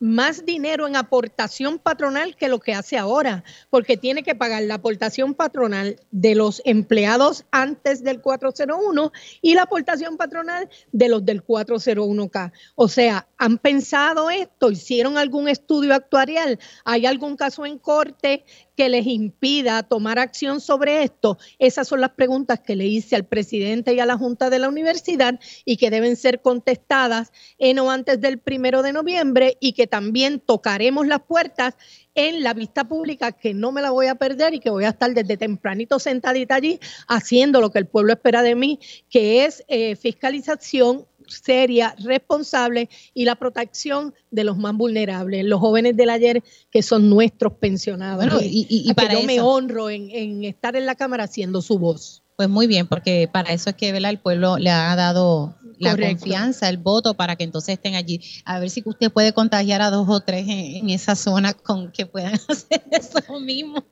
más 0.00 0.46
dinero 0.46 0.88
en 0.88 0.96
aportación 0.96 1.78
patronal 1.78 2.34
que 2.34 2.48
lo 2.48 2.58
que 2.58 2.72
hace 2.72 2.96
ahora, 2.96 3.44
porque 3.68 3.98
tiene 3.98 4.22
que 4.22 4.34
pagar 4.34 4.62
la 4.62 4.76
aportación 4.76 5.34
patronal 5.34 6.00
de 6.10 6.34
los 6.34 6.62
empleados 6.64 7.44
antes 7.50 8.02
del 8.02 8.20
401 8.20 9.12
y 9.42 9.54
la 9.54 9.62
aportación 9.62 10.16
patronal 10.16 10.68
de 10.90 11.08
los 11.10 11.24
del 11.24 11.44
401K. 11.44 12.52
O 12.74 12.88
sea, 12.88 13.28
¿han 13.36 13.58
pensado 13.58 14.30
esto? 14.30 14.70
¿Hicieron 14.70 15.18
algún 15.18 15.48
estudio 15.48 15.94
actuarial? 15.94 16.58
¿Hay 16.84 17.04
algún 17.04 17.36
caso 17.36 17.66
en 17.66 17.78
corte 17.78 18.44
que 18.76 18.88
les 18.88 19.06
impida 19.06 19.82
tomar 19.82 20.18
acción 20.18 20.60
sobre 20.60 21.02
esto? 21.02 21.38
Esas 21.58 21.88
son 21.88 22.00
las 22.00 22.10
preguntas 22.10 22.60
que 22.60 22.76
le 22.76 22.86
hice 22.86 23.16
al 23.16 23.26
presidente 23.26 23.94
y 23.94 24.00
a 24.00 24.06
la 24.06 24.16
Junta 24.16 24.50
de 24.50 24.58
la 24.58 24.68
Universidad 24.68 25.38
y 25.64 25.76
que 25.76 25.90
deben 25.90 26.16
ser 26.16 26.40
contestadas 26.40 27.32
en 27.58 27.78
o 27.78 27.90
antes 27.90 28.20
del 28.20 28.38
primero 28.38 28.82
de 28.82 28.92
noviembre 28.92 29.56
y 29.60 29.72
que 29.72 29.86
también 29.86 30.40
tocaremos 30.40 31.06
las 31.06 31.20
puertas 31.20 31.76
en 32.14 32.42
la 32.42 32.54
vista 32.54 32.88
pública 32.88 33.32
que 33.32 33.54
no 33.54 33.72
me 33.72 33.82
la 33.82 33.90
voy 33.90 34.06
a 34.06 34.14
perder 34.14 34.54
y 34.54 34.60
que 34.60 34.70
voy 34.70 34.84
a 34.84 34.90
estar 34.90 35.12
desde 35.14 35.36
tempranito 35.36 35.98
sentadita 35.98 36.56
allí 36.56 36.80
haciendo 37.08 37.60
lo 37.60 37.70
que 37.70 37.78
el 37.78 37.86
pueblo 37.86 38.12
espera 38.12 38.42
de 38.42 38.54
mí, 38.54 38.78
que 39.08 39.44
es 39.44 39.64
eh, 39.68 39.96
fiscalización 39.96 41.06
seria, 41.30 41.94
responsable 41.98 42.88
y 43.14 43.24
la 43.24 43.36
protección 43.36 44.14
de 44.30 44.44
los 44.44 44.56
más 44.58 44.76
vulnerables, 44.76 45.44
los 45.44 45.60
jóvenes 45.60 45.96
del 45.96 46.10
ayer 46.10 46.42
que 46.70 46.82
son 46.82 47.08
nuestros 47.08 47.54
pensionados. 47.54 48.26
y, 48.42 48.92
para 48.94 49.14
yo 49.14 49.22
me 49.22 49.40
honro 49.40 49.90
en, 49.90 50.44
estar 50.44 50.76
en 50.76 50.86
la 50.86 50.94
Cámara 50.94 51.24
haciendo 51.24 51.62
su 51.62 51.78
voz. 51.78 52.22
Pues 52.36 52.48
muy 52.48 52.66
bien, 52.66 52.86
porque 52.86 53.28
para 53.30 53.52
eso 53.52 53.68
es 53.70 53.76
que 53.76 53.90
el 53.90 54.18
pueblo 54.18 54.56
le 54.56 54.70
ha 54.70 54.96
dado 54.96 55.58
la 55.78 55.96
confianza, 55.96 56.68
el 56.68 56.78
voto, 56.78 57.14
para 57.14 57.36
que 57.36 57.44
entonces 57.44 57.74
estén 57.74 57.94
allí. 57.94 58.20
A 58.44 58.58
ver 58.58 58.70
si 58.70 58.82
usted 58.84 59.10
puede 59.10 59.32
contagiar 59.32 59.82
a 59.82 59.90
dos 59.90 60.08
o 60.08 60.20
tres 60.20 60.48
en, 60.48 60.76
en 60.76 60.90
esa 60.90 61.16
zona 61.16 61.52
con 61.52 61.92
que 61.92 62.06
puedan 62.06 62.34
hacer 62.48 62.82
eso 62.90 63.40
mismo. 63.40 63.84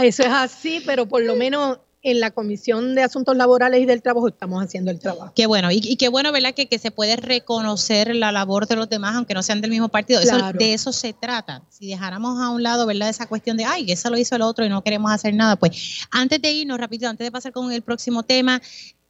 Eso 0.00 0.22
es 0.22 0.30
así, 0.30 0.80
pero 0.86 1.06
por 1.06 1.22
lo 1.22 1.34
menos 1.34 1.78
en 2.10 2.20
la 2.20 2.30
Comisión 2.30 2.94
de 2.94 3.02
Asuntos 3.02 3.36
Laborales 3.36 3.80
y 3.80 3.86
del 3.86 4.02
Trabajo 4.02 4.28
estamos 4.28 4.62
haciendo 4.62 4.90
el 4.90 4.98
trabajo. 4.98 5.32
Qué 5.34 5.46
bueno, 5.46 5.70
y, 5.70 5.96
qué 5.96 6.08
bueno, 6.08 6.32
¿verdad? 6.32 6.54
Que, 6.54 6.68
que, 6.68 6.78
se 6.78 6.90
puede 6.90 7.16
reconocer 7.16 8.14
la 8.14 8.32
labor 8.32 8.66
de 8.66 8.76
los 8.76 8.88
demás, 8.88 9.16
aunque 9.16 9.34
no 9.34 9.42
sean 9.42 9.60
del 9.60 9.70
mismo 9.70 9.88
partido. 9.88 10.20
de 10.20 10.74
eso 10.74 10.92
se 10.92 11.12
trata. 11.12 11.62
Si 11.68 11.88
dejáramos 11.88 12.40
a 12.40 12.50
un 12.50 12.62
lado, 12.62 12.86
¿verdad? 12.86 13.08
Esa 13.08 13.26
cuestión 13.26 13.56
de, 13.56 13.64
ay, 13.64 13.90
eso 13.90 14.10
lo 14.10 14.18
hizo 14.18 14.36
el 14.36 14.42
otro 14.42 14.64
y 14.64 14.68
no 14.68 14.82
queremos 14.82 15.10
hacer 15.10 15.34
nada. 15.34 15.56
Pues 15.56 16.06
antes 16.10 16.40
de 16.40 16.52
irnos, 16.52 16.78
rápido, 16.78 17.08
antes 17.08 17.26
de 17.26 17.30
pasar 17.30 17.52
con 17.52 17.72
el 17.72 17.82
próximo 17.82 18.22
tema, 18.22 18.60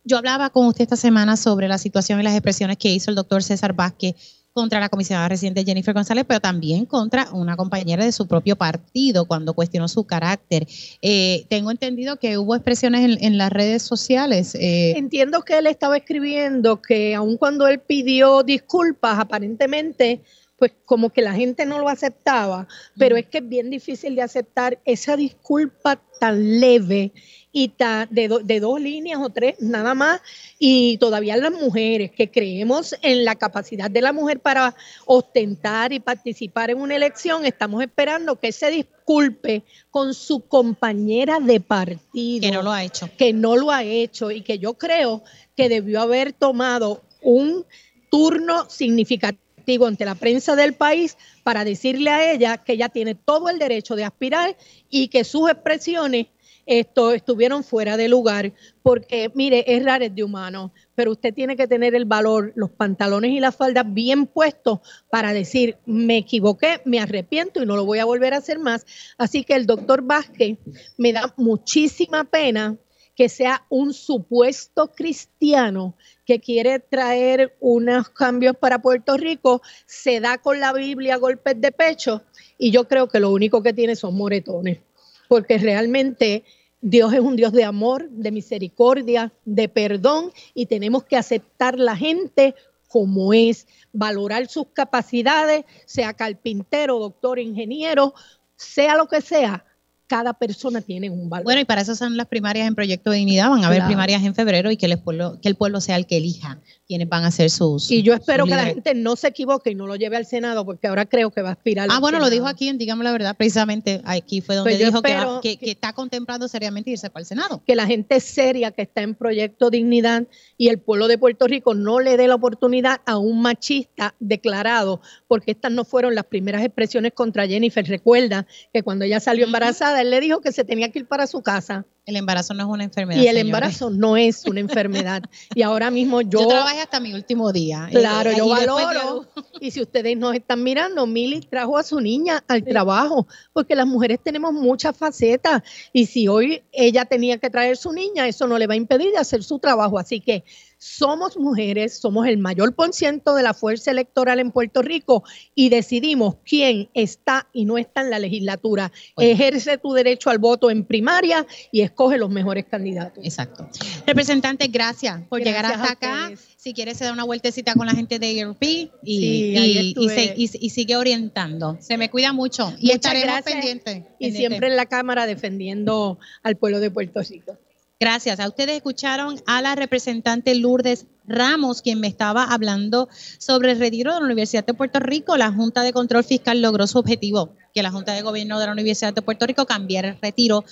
yo 0.05 0.17
hablaba 0.17 0.51
con 0.51 0.67
usted 0.67 0.83
esta 0.83 0.97
semana 0.97 1.37
sobre 1.37 1.69
la 1.69 1.79
situación 1.79 2.21
y 2.21 2.23
las 2.23 2.33
expresiones 2.33 2.79
que 2.79 2.89
hizo 2.89 3.11
el 3.11 3.15
doctor 3.15 3.43
César 3.43 3.75
Vázquez 3.75 4.17
contra 4.59 4.81
la 4.81 4.89
comisionada 4.89 5.29
reciente 5.29 5.65
Jennifer 5.65 5.95
González, 5.95 6.25
pero 6.27 6.41
también 6.41 6.85
contra 6.85 7.31
una 7.33 7.57
compañera 7.57 8.05
de 8.05 8.11
su 8.11 8.27
propio 8.27 8.57
partido 8.57 9.25
cuando 9.25 9.55
cuestionó 9.55 9.87
su 9.87 10.03
carácter. 10.05 10.67
Eh, 11.01 11.47
tengo 11.49 11.71
entendido 11.71 12.17
que 12.17 12.39
hubo 12.39 12.57
expresiones 12.57 13.19
en, 13.21 13.39
las 13.39 13.53
redes 13.53 13.85
sociales. 13.85 14.57
Eh. 14.57 14.95
Entiendo 14.97 15.43
que 15.43 15.59
él 15.59 15.69
estaba 15.69 15.97
escribiendo 15.97 16.83
que 16.83 17.15
aun 17.15 17.37
cuando 17.37 17.69
él 17.69 17.79
pidió 17.79 18.43
disculpas, 18.43 19.21
aparentemente 19.21 20.23
pues 20.59 20.73
como 20.85 21.11
que 21.11 21.23
la 21.23 21.35
gente 21.35 21.65
no 21.65 21.79
lo 21.79 21.89
aceptaba, 21.89 22.67
pero 22.99 23.17
es 23.17 23.27
que 23.27 23.39
es 23.39 23.49
bien 23.49 23.71
difícil 23.71 24.17
de 24.17 24.23
aceptar 24.23 24.81
esa 24.85 25.17
disculpa 25.17 26.03
tan 26.19 26.59
leve 26.59 27.13
y 27.53 27.73
de, 27.79 28.41
de, 28.45 28.61
dos 28.61 28.81
líneas 28.81 29.21
o 29.23 29.31
tres 29.31 29.57
nada 29.61 29.95
más. 29.95 30.21
Y 30.59 30.99
todavía 30.99 31.37
las 31.37 31.53
mujeres 31.53 32.11
que 32.11 32.31
creemos 32.31 32.95
en 33.03 33.25
la 33.25 33.37
capacidad 33.37 33.91
de 33.91 34.03
la 34.03 34.13
mujer 34.13 34.41
para 34.41 34.75
ostentar 35.07 35.93
y 35.93 36.01
participar 36.01 36.71
en 36.71 36.81
una 36.81 36.97
elección, 36.97 37.45
estamos 37.45 37.83
esperando 37.83 38.37
que 38.37 38.53
se 38.53 38.71
disculpe 38.71 39.65
con 39.91 40.15
su 40.15 40.41
compañera 40.41 41.41
de 41.41 41.61
partido. 41.61 42.43
Que 42.43 42.51
no 42.53 42.63
lo 42.63 42.73
ha 42.73 42.85
hecho. 42.85 43.09
Que 43.17 43.33
no 43.33 43.57
lo 43.57 43.71
ha 43.71 43.83
hecho 43.83 44.31
y 44.31 44.43
que 44.43 44.59
yo 44.59 44.75
creo 44.75 45.23
que 45.57 45.69
debió 45.69 46.01
haber 46.03 46.33
tomado 46.33 47.03
un 47.23 47.65
turno 48.11 48.69
significativo 48.71 49.87
ante 49.87 50.05
la 50.05 50.15
prensa 50.15 50.57
del 50.57 50.73
país 50.73 51.17
para 51.43 51.65
decirle 51.65 52.11
a 52.11 52.33
ella 52.33 52.59
que 52.59 52.73
ella 52.75 52.89
tiene 52.89 53.15
todo 53.15 53.51
el 53.51 53.59
derecho 53.59 53.97
de 53.97 54.05
aspirar 54.05 54.57
y 54.89 55.09
que 55.09 55.25
sus 55.25 55.51
expresiones 55.51 56.29
esto, 56.69 57.13
estuvieron 57.13 57.65
fuera 57.65 57.97
de 57.97 58.09
lugar, 58.09 58.53
porque 58.83 59.31
mire, 59.35 59.65
es 59.67 59.85
raro 59.85 60.09
de 60.09 60.23
humano, 60.23 60.73
pero 60.95 61.13
usted 61.13 61.35
tiene 61.35 61.57
que 61.57 61.67
tener 61.67 61.95
el 61.95 62.05
valor, 62.05 62.53
los 62.55 62.71
pantalones 62.71 63.33
y 63.33 63.41
las 63.41 63.57
faldas 63.57 63.85
bien 63.89 64.27
puestos 64.27 64.81
para 65.11 65.33
decir, 65.33 65.79
me 65.87 66.19
equivoqué, 66.19 66.81
me 66.85 67.01
arrepiento 67.01 67.63
y 67.63 67.67
no 67.67 67.75
lo 67.75 67.85
voy 67.85 67.99
a 67.99 68.05
volver 68.05 68.35
a 68.35 68.39
hacer 68.39 68.59
más. 68.59 68.87
Así 69.17 69.45
que 69.45 69.55
el 69.55 69.67
doctor 69.67 70.03
Vázquez 70.03 70.59
me 70.97 71.13
da 71.13 71.35
muchísima 71.37 72.25
pena 72.25 72.77
que 73.19 73.29
sea 73.29 73.67
un 73.69 73.93
supuesto 73.95 74.93
cristiano 74.95 75.97
que 76.25 76.39
quiere 76.39 76.79
traer 76.79 77.57
unos 77.59 78.11
cambios 78.11 78.57
para 78.57 78.81
Puerto 78.81 79.17
Rico, 79.17 79.61
se 79.87 80.21
da 80.21 80.39
con 80.39 80.61
la 80.61 80.73
Biblia 80.73 81.17
golpes 81.17 81.61
de 81.61 81.73
pecho 81.73 82.23
y 82.59 82.71
yo 82.71 82.87
creo 82.87 83.09
que 83.09 83.19
lo 83.19 83.31
único 83.31 83.61
que 83.61 83.73
tiene 83.73 83.97
son 83.97 84.15
moretones, 84.15 84.79
porque 85.27 85.59
realmente 85.59 86.45
Dios 86.81 87.13
es 87.13 87.21
un 87.21 87.37
Dios 87.37 87.53
de 87.53 87.65
amor, 87.65 88.09
de 88.11 88.31
misericordia, 88.31 89.33
de 89.45 89.69
perdón 89.69 90.33
y 90.55 90.67
tenemos 90.67 91.05
que 91.05 91.17
aceptar 91.17 91.79
la 91.79 91.97
gente 91.97 92.55
como 92.89 93.33
es, 93.33 93.67
valorar 93.93 94.47
sus 94.49 94.69
capacidades, 94.73 95.65
sea 95.85 96.15
carpintero, 96.15 96.99
doctor, 96.99 97.39
ingeniero, 97.39 98.15
sea 98.57 98.97
lo 98.97 99.09
que 99.09 99.21
sea, 99.21 99.65
cada 100.09 100.33
persona 100.33 100.81
tiene 100.81 101.11
un 101.11 101.29
valor. 101.29 101.45
Bueno, 101.45 101.61
y 101.61 101.65
para 101.65 101.83
eso 101.83 101.95
son 101.95 102.17
las 102.17 102.27
primarias 102.27 102.67
en 102.67 102.75
Proyecto 102.75 103.11
de 103.11 103.19
Dignidad. 103.19 103.51
Van 103.51 103.63
a 103.63 103.69
haber 103.69 103.85
primarias 103.85 104.25
en 104.25 104.35
febrero 104.35 104.71
y 104.71 104.77
que 104.79 104.87
el, 104.87 104.99
pueblo, 104.99 105.39
que 105.41 105.49
el 105.49 105.55
pueblo 105.55 105.81
sea 105.81 105.97
el 105.97 106.07
que 106.07 106.17
elija 106.17 106.59
quienes 106.89 107.09
van 107.09 107.25
a 107.25 107.31
ser 107.31 107.51
sus. 107.51 107.91
Y 107.91 108.03
yo 108.03 108.15
espero 108.15 108.47
que 108.47 108.57
la 108.57 108.65
gente 108.65 108.95
no 108.95 109.15
se 109.15 109.29
equivoque 109.29 109.71
y 109.71 109.75
no 109.75 109.87
lo 109.87 109.97
lleve 109.97 110.17
al 110.17 110.25
Senado, 110.25 110.65
porque 110.65 110.89
ahora 110.89 111.05
creo 111.05 111.31
que 111.31 111.43
va 111.43 111.51
a 111.51 111.53
aspirar. 111.53 111.89
Ah, 111.91 112.01
bueno, 112.01 112.19
lo 112.19 112.31
dijo 112.31 112.47
aquí 112.47 112.69
en 112.69 112.79
Digamos 112.79 113.05
la 113.05 113.13
Verdad, 113.13 113.37
precisamente 113.37 114.01
aquí 114.05 114.41
fue 114.41 114.57
donde 114.57 114.71
pues 114.71 114.79
dijo 114.83 115.03
que, 115.43 115.59
que, 115.59 115.71
está 115.71 115.93
contemplando 115.93 116.49
seriamente 116.49 116.91
irse 116.91 117.11
para 117.11 117.21
el 117.21 117.27
Senado. 117.27 117.63
Que 117.67 117.77
la 117.77 117.87
gente 117.87 118.21
seria 118.21 118.71
que 118.71 118.83
está 118.83 119.03
en 119.03 119.15
Proyecto 119.15 119.69
Dignidad 119.69 120.27
y 120.57 120.69
el 120.69 120.79
pueblo 120.79 121.09
de 121.09 121.19
Puerto 121.19 121.47
Rico 121.47 121.75
no 121.75 122.01
le 122.01 122.17
dé 122.17 122.27
la 122.27 122.37
oportunidad 122.37 123.03
a 123.05 123.19
un 123.19 123.43
machista 123.43 124.15
declarado, 124.19 125.03
porque 125.27 125.51
estas 125.51 125.73
no 125.73 125.85
fueron 125.85 126.15
las 126.15 126.25
primeras 126.25 126.65
expresiones 126.65 127.13
contra 127.13 127.47
Jennifer. 127.47 127.87
Recuerda 127.87 128.47
que 128.73 128.83
cuando 128.83 129.05
ella 129.05 129.21
salió 129.21 129.45
embarazada, 129.45 129.98
él 130.01 130.11
le 130.11 130.21
dijo 130.21 130.41
que 130.41 130.53
se 130.53 130.65
tenía 130.65 130.91
que 130.91 131.01
ir 131.01 131.07
para 131.07 131.27
su 131.27 131.43
casa. 131.43 131.85
El 132.07 132.17
embarazo 132.17 132.55
no 132.55 132.63
es 132.63 132.69
una 132.71 132.85
enfermedad. 132.85 133.21
Y 133.21 133.27
el 133.27 133.37
embarazo 133.37 133.91
no 133.91 134.17
es 134.17 134.47
una 134.47 134.61
enfermedad. 134.61 135.23
Y 135.55 135.63
ahora 135.63 135.91
mismo 135.91 136.21
yo. 136.21 136.41
Yo 136.41 136.49
trabajé 136.49 136.81
hasta 136.81 137.01
mi 137.01 137.13
último 137.13 137.53
día. 137.53 137.89
Claro, 137.91 138.33
yo 138.33 138.49
valoro. 138.49 139.27
Y 139.61 139.71
si 139.73 139.83
ustedes 139.83 140.17
nos 140.17 140.35
están 140.35 140.63
mirando, 140.63 141.07
Mili 141.07 141.41
trajo 141.41 141.77
a 141.77 141.83
su 141.83 142.01
niña 142.01 142.43
al 142.49 142.65
trabajo, 142.65 143.27
porque 143.53 143.75
las 143.75 143.87
mujeres 143.87 144.21
tenemos 144.23 144.53
muchas 144.53 144.97
facetas. 144.97 145.63
Y 145.93 146.07
si 146.07 146.29
hoy 146.29 146.63
ella 146.73 147.05
tenía 147.05 147.39
que 147.39 147.51
traer 147.51 147.77
su 147.77 147.93
niña, 147.93 148.27
eso 148.27 148.47
no 148.47 148.57
le 148.59 148.67
va 148.67 148.75
a 148.75 148.77
impedir 148.77 149.11
de 149.11 149.19
hacer 149.19 149.43
su 149.43 149.59
trabajo. 149.59 149.99
Así 149.99 150.21
que 150.21 150.45
somos 150.79 151.37
mujeres, 151.37 151.99
somos 151.99 152.27
el 152.27 152.39
mayor 152.39 152.75
por 152.75 152.93
ciento 152.93 153.35
de 153.35 153.43
la 153.43 153.53
fuerza 153.53 153.91
electoral 153.91 154.39
en 154.39 154.53
Puerto 154.53 154.81
Rico 154.81 155.25
y 155.55 155.69
decidimos 155.69 156.37
quién 156.45 156.89
está 156.95 157.49
y 157.53 157.65
no 157.65 157.79
está 157.79 158.03
en 158.03 158.11
la 158.11 158.19
legislatura. 158.19 158.93
Ejerce 159.17 159.79
tu 159.79 159.93
derecho 159.93 160.31
al 160.31 160.39
voto 160.39 160.71
en 160.71 160.85
primaria 160.85 161.47
y 161.73 161.81
escoge 161.81 162.17
los 162.17 162.31
mejores 162.31 162.67
candidatos. 162.67 163.25
Exacto. 163.25 163.69
Representante, 164.07 164.69
gracias 164.69 165.23
por 165.29 165.43
llegar 165.43 165.67
hasta 165.67 165.93
acá. 165.93 166.33
Si 166.57 166.75
quieres, 166.75 166.99
se 166.99 167.05
da 167.05 167.13
una 167.13 167.25
vueltecita 167.25 167.75
con 167.75 167.87
la 167.87 167.95
gente 167.95 168.19
de 168.19 168.39
ERP 168.39 168.63
y, 169.03 169.95
y, 170.37 170.71
sigue 170.71 170.97
orientando. 170.97 171.77
Se 171.81 171.97
me 171.97 172.11
cuida 172.11 172.33
mucho 172.33 172.73
y 172.79 172.91
estaremos 172.91 173.43
pendientes. 173.43 174.05
Y 174.19 174.33
siempre 174.33 174.69
en 174.69 174.77
la 174.77 174.87
Cámara 174.87 175.27
defendiendo 175.27 176.19
al 176.43 176.57
pueblo 176.57 176.81
de 176.81 176.91
Puerto 176.91 177.21
Rico. 177.23 177.59
Gracias. 178.01 178.39
A 178.39 178.47
ustedes 178.47 178.77
escucharon 178.77 179.41
a 179.47 179.61
la 179.61 179.75
representante 179.75 180.55
Lourdes 180.55 181.07
Ramos, 181.27 181.83
quien 181.83 181.99
me 181.99 182.07
estaba 182.07 182.45
hablando 182.45 183.09
sobre 183.39 183.73
el 183.73 183.79
retiro 183.81 184.15
de 184.15 184.21
la 184.21 184.27
Universidad 184.27 184.65
de 184.65 184.73
Puerto 184.73 185.01
Rico. 185.01 185.37
La 185.37 185.53
Junta 185.53 185.83
de 185.83 185.93
Control 185.93 186.23
Fiscal 186.23 186.63
logró 186.63 186.87
su 186.87 186.99
objetivo, 186.99 187.57
que 187.75 187.83
la 187.83 187.91
Junta 187.91 188.13
de 188.13 188.23
Gobierno 188.23 188.61
de 188.61 188.67
la 188.67 188.73
Universidad 188.73 189.13
de 189.13 189.23
Puerto 189.23 189.47
Rico 189.47 189.67
cambiara 189.67 190.11
el 190.11 190.19
retiro 190.23 190.65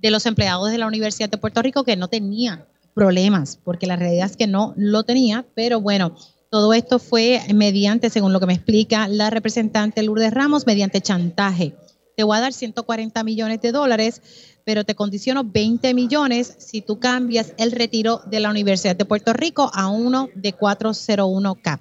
de 0.00 0.10
los 0.12 0.26
empleados 0.26 0.70
de 0.70 0.78
la 0.78 0.86
Universidad 0.86 1.28
de 1.28 1.38
Puerto 1.38 1.60
Rico 1.60 1.82
que 1.82 1.96
no 1.96 2.06
tenían 2.06 2.64
problemas, 2.94 3.58
porque 3.64 3.88
la 3.88 3.96
realidad 3.96 4.26
es 4.26 4.36
que 4.36 4.46
no 4.46 4.72
lo 4.76 5.02
tenía, 5.02 5.44
pero 5.54 5.80
bueno, 5.80 6.14
todo 6.50 6.72
esto 6.72 7.00
fue 7.00 7.40
mediante, 7.52 8.10
según 8.10 8.32
lo 8.32 8.38
que 8.38 8.46
me 8.46 8.54
explica 8.54 9.08
la 9.08 9.28
representante 9.30 10.04
Lourdes 10.04 10.32
Ramos, 10.32 10.66
mediante 10.66 11.00
chantaje. 11.00 11.74
Te 12.20 12.24
voy 12.24 12.36
a 12.36 12.40
dar 12.42 12.52
140 12.52 13.24
millones 13.24 13.62
de 13.62 13.72
dólares 13.72 14.20
pero 14.66 14.84
te 14.84 14.94
condiciono 14.94 15.42
20 15.42 15.94
millones 15.94 16.54
si 16.58 16.82
tú 16.82 17.00
cambias 17.00 17.54
el 17.56 17.72
retiro 17.72 18.20
de 18.26 18.40
la 18.40 18.50
Universidad 18.50 18.94
de 18.94 19.06
Puerto 19.06 19.32
Rico 19.32 19.70
a 19.72 19.88
uno 19.88 20.28
de 20.34 20.54
401K. 20.54 21.80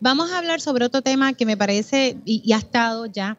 Vamos 0.00 0.32
a 0.32 0.38
hablar 0.38 0.60
sobre 0.60 0.86
otro 0.86 1.02
tema 1.02 1.34
que 1.34 1.46
me 1.46 1.56
parece 1.56 2.16
y, 2.24 2.52
ha 2.52 2.58
estado 2.58 3.06
ya 3.06 3.38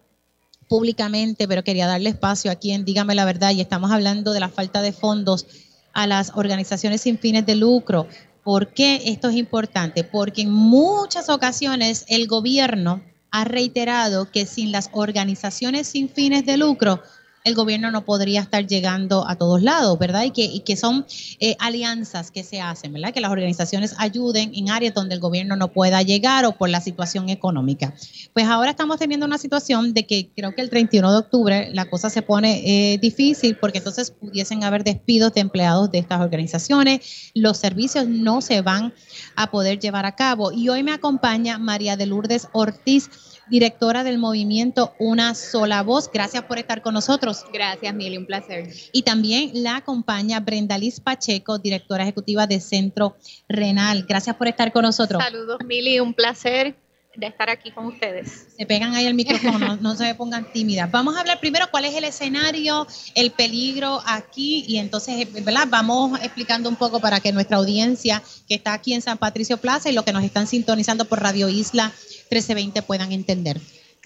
públicamente, 0.69 1.49
pero 1.49 1.65
quería 1.65 1.85
darle 1.85 2.11
espacio 2.11 2.49
aquí 2.49 2.71
en 2.71 2.85
Dígame 2.85 3.13
la 3.13 3.25
verdad 3.25 3.51
y 3.51 3.59
estamos 3.59 3.91
hablando 3.91 4.31
de 4.31 4.39
la 4.39 4.47
falta 4.47 4.81
de 4.81 4.93
fondos 4.93 5.47
a 5.91 6.07
las 6.07 6.31
organizaciones 6.33 7.01
sin 7.01 7.19
fines 7.19 7.45
de 7.45 7.55
lucro. 7.55 8.07
¿Por 8.45 8.69
qué 8.69 9.01
esto 9.03 9.27
es 9.27 9.35
importante? 9.35 10.05
Porque 10.05 10.43
en 10.43 10.53
muchas 10.53 11.27
ocasiones 11.27 12.05
el 12.07 12.25
gobierno 12.25 13.01
ha 13.31 13.43
reiterado 13.43 14.31
que 14.31 14.45
sin 14.45 14.71
las 14.71 14.89
organizaciones 14.93 15.87
sin 15.87 16.09
fines 16.09 16.45
de 16.45 16.57
lucro 16.57 17.01
el 17.43 17.55
gobierno 17.55 17.91
no 17.91 18.03
podría 18.03 18.41
estar 18.41 18.67
llegando 18.67 19.27
a 19.27 19.35
todos 19.35 19.61
lados, 19.61 19.97
¿verdad? 19.97 20.23
Y 20.23 20.31
que, 20.31 20.43
y 20.43 20.59
que 20.61 20.75
son 20.75 21.05
eh, 21.39 21.55
alianzas 21.59 22.29
que 22.31 22.43
se 22.43 22.59
hacen, 22.59 22.91
¿verdad? 22.93 23.13
Que 23.13 23.21
las 23.21 23.31
organizaciones 23.31 23.95
ayuden 23.97 24.51
en 24.53 24.69
áreas 24.69 24.93
donde 24.93 25.15
el 25.15 25.21
gobierno 25.21 25.55
no 25.55 25.71
pueda 25.71 26.01
llegar 26.01 26.45
o 26.45 26.57
por 26.57 26.69
la 26.69 26.81
situación 26.81 27.29
económica. 27.29 27.93
Pues 28.33 28.47
ahora 28.47 28.71
estamos 28.71 28.99
teniendo 28.99 29.25
una 29.25 29.37
situación 29.37 29.93
de 29.93 30.05
que 30.05 30.29
creo 30.35 30.53
que 30.53 30.61
el 30.61 30.69
31 30.69 31.11
de 31.11 31.17
octubre 31.17 31.69
la 31.73 31.89
cosa 31.89 32.09
se 32.09 32.21
pone 32.21 32.93
eh, 32.93 32.97
difícil 32.97 33.57
porque 33.57 33.77
entonces 33.77 34.11
pudiesen 34.11 34.63
haber 34.63 34.83
despidos 34.83 35.33
de 35.33 35.41
empleados 35.41 35.91
de 35.91 35.99
estas 35.99 36.21
organizaciones, 36.21 37.31
los 37.33 37.57
servicios 37.57 38.07
no 38.07 38.41
se 38.41 38.61
van 38.61 38.93
a 39.35 39.51
poder 39.51 39.79
llevar 39.79 40.05
a 40.05 40.15
cabo. 40.15 40.51
Y 40.51 40.69
hoy 40.69 40.83
me 40.83 40.91
acompaña 40.91 41.57
María 41.57 41.95
de 41.95 42.05
Lourdes 42.05 42.47
Ortiz 42.51 43.09
directora 43.49 44.03
del 44.03 44.17
movimiento 44.17 44.93
Una 44.99 45.35
Sola 45.35 45.83
Voz. 45.83 46.09
Gracias 46.11 46.43
por 46.43 46.57
estar 46.57 46.81
con 46.81 46.93
nosotros. 46.93 47.45
Gracias, 47.51 47.93
Mili, 47.93 48.17
un 48.17 48.25
placer. 48.25 48.69
Y 48.91 49.03
también 49.03 49.51
la 49.53 49.77
acompaña 49.77 50.39
Brenda 50.39 50.77
Liz 50.77 50.99
Pacheco, 50.99 51.59
directora 51.59 52.03
ejecutiva 52.03 52.47
de 52.47 52.59
Centro 52.59 53.15
Renal. 53.47 54.05
Gracias 54.07 54.35
por 54.35 54.47
estar 54.47 54.71
con 54.71 54.83
nosotros. 54.83 55.23
Saludos, 55.23 55.57
Mili, 55.65 55.99
un 55.99 56.13
placer 56.13 56.75
de 57.17 57.25
estar 57.25 57.49
aquí 57.49 57.71
con 57.71 57.87
ustedes. 57.87 58.45
Se 58.55 58.65
pegan 58.65 58.93
ahí 58.93 59.07
el 59.07 59.15
micrófono, 59.15 59.75
no, 59.81 59.95
se 59.95 60.13
pongan 60.15 60.51
tímidas. 60.53 60.89
Vamos 60.91 61.17
a 61.17 61.21
hablar 61.21 61.39
primero 61.39 61.65
cuál 61.71 61.85
es 61.85 61.95
el 61.95 62.03
escenario, 62.03 62.87
el 63.15 63.31
peligro 63.31 64.01
aquí 64.05 64.63
y 64.67 64.77
entonces, 64.77 65.27
¿verdad? 65.43 65.67
Vamos 65.67 66.19
explicando 66.21 66.69
un 66.69 66.75
poco 66.75 66.99
para 66.99 67.19
que 67.19 67.33
nuestra 67.33 67.57
audiencia 67.57 68.21
que 68.47 68.55
está 68.55 68.73
aquí 68.73 68.93
en 68.93 69.01
San 69.01 69.17
Patricio 69.17 69.57
Plaza 69.57 69.89
y 69.89 69.93
los 69.93 70.05
que 70.05 70.13
nos 70.13 70.23
están 70.23 70.45
sintonizando 70.45 71.05
por 71.05 71.19
Radio 71.19 71.49
Isla 71.49 71.87
1320 72.29 72.83
puedan 72.83 73.11
entender. 73.11 73.59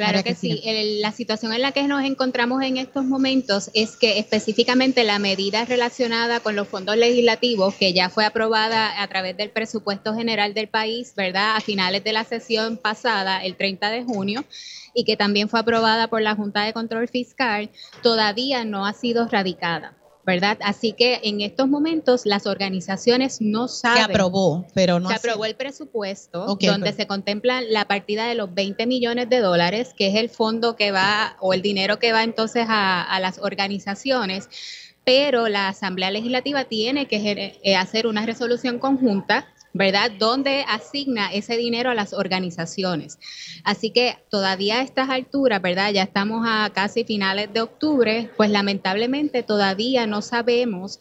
Claro 0.10 0.24
que, 0.24 0.36
sí. 0.36 0.62
la 1.00 1.12
situación 1.12 1.54
en 1.54 1.62
la 1.62 1.72
que 1.72 1.84
nos 1.84 2.04
encontramos 2.04 2.64
en 2.64 2.78
estos 2.78 3.06
momentos 3.06 3.70
es 3.74 3.98
que 3.98 4.20
específicamente 4.20 5.04
la 5.04 5.20
medida 5.20 5.66
relacionada 5.66 6.40
con 6.40 6.56
los 6.56 6.68
fondos 6.68 6.98
legislativos, 6.98 7.76
que 7.76 7.94
ya 7.94 8.10
fue 8.10 8.26
aprobada 8.26 9.02
a 9.02 9.08
través 9.08 9.38
del 9.38 9.50
presupuesto 9.52 10.16
general 10.16 10.54
del 10.54 10.68
país, 10.68 11.14
¿verdad? 11.16 11.56
A 11.56 11.62
finales 11.62 12.04
de 12.04 12.14
la 12.14 12.24
sesión 12.24 12.78
pasada, 12.78 13.44
el 13.44 13.56
30 13.56 13.90
de 13.90 14.04
junio, 14.04 14.44
y 14.94 15.04
que 15.04 15.16
también 15.18 15.50
fue 15.50 15.60
aprobada 15.60 16.08
por 16.08 16.22
la 16.22 16.36
Junta 16.36 16.64
de 16.64 16.74
Control 16.74 17.08
Fiscal, 17.08 17.70
todavía 18.02 18.66
no 18.66 18.86
ha 18.86 18.94
sido 18.94 19.28
radicada. 19.28 20.01
¿Verdad? 20.26 20.58
Así 20.62 20.94
que 20.94 21.20
en 21.24 21.42
estos 21.42 21.68
momentos 21.68 22.26
las 22.26 22.46
organizaciones 22.46 23.42
no 23.42 23.68
saben. 23.68 24.06
Se 24.06 24.12
aprobó, 24.12 24.66
pero 24.74 25.00
no. 25.00 25.10
Se 25.10 25.16
aprobó 25.16 25.46
el 25.46 25.56
presupuesto 25.56 26.46
donde 26.56 26.94
se 26.94 27.08
contempla 27.08 27.62
la 27.62 27.86
partida 27.86 28.26
de 28.28 28.36
los 28.36 28.54
20 28.54 28.86
millones 28.86 29.30
de 29.30 29.40
dólares, 29.40 29.94
que 29.96 30.08
es 30.08 30.16
el 30.16 30.30
fondo 30.30 30.76
que 30.76 30.92
va 30.92 31.38
o 31.40 31.54
el 31.54 31.62
dinero 31.62 32.00
que 32.00 32.12
va 32.12 32.24
entonces 32.24 32.66
a, 32.68 33.02
a 33.02 33.20
las 33.20 33.40
organizaciones. 33.40 34.50
Pero 35.04 35.48
la 35.48 35.70
Asamblea 35.70 36.12
Legislativa 36.12 36.66
tiene 36.66 37.08
que 37.08 37.60
eh, 37.64 37.76
hacer 37.76 38.06
una 38.06 38.26
resolución 38.26 38.78
conjunta 38.78 39.48
¿verdad? 39.74 40.12
Donde 40.12 40.64
asigna 40.68 41.32
ese 41.32 41.58
dinero 41.58 41.90
a 41.90 41.96
las 41.96 42.14
organizaciones. 42.14 43.20
Así 43.64 43.92
que 43.92 44.18
todavía 44.30 44.80
a 44.80 44.84
estas 44.84 45.10
alturas, 45.10 45.62
¿verdad? 45.62 45.92
Ya 45.92 46.04
estamos 46.04 46.46
a 46.48 46.70
casi 46.74 47.04
finales 47.04 47.52
de 47.54 47.62
octubre, 47.62 48.30
pues 48.38 48.50
lamentablemente 48.50 49.44
todavía 49.44 50.08
no 50.08 50.22
sabemos 50.22 51.00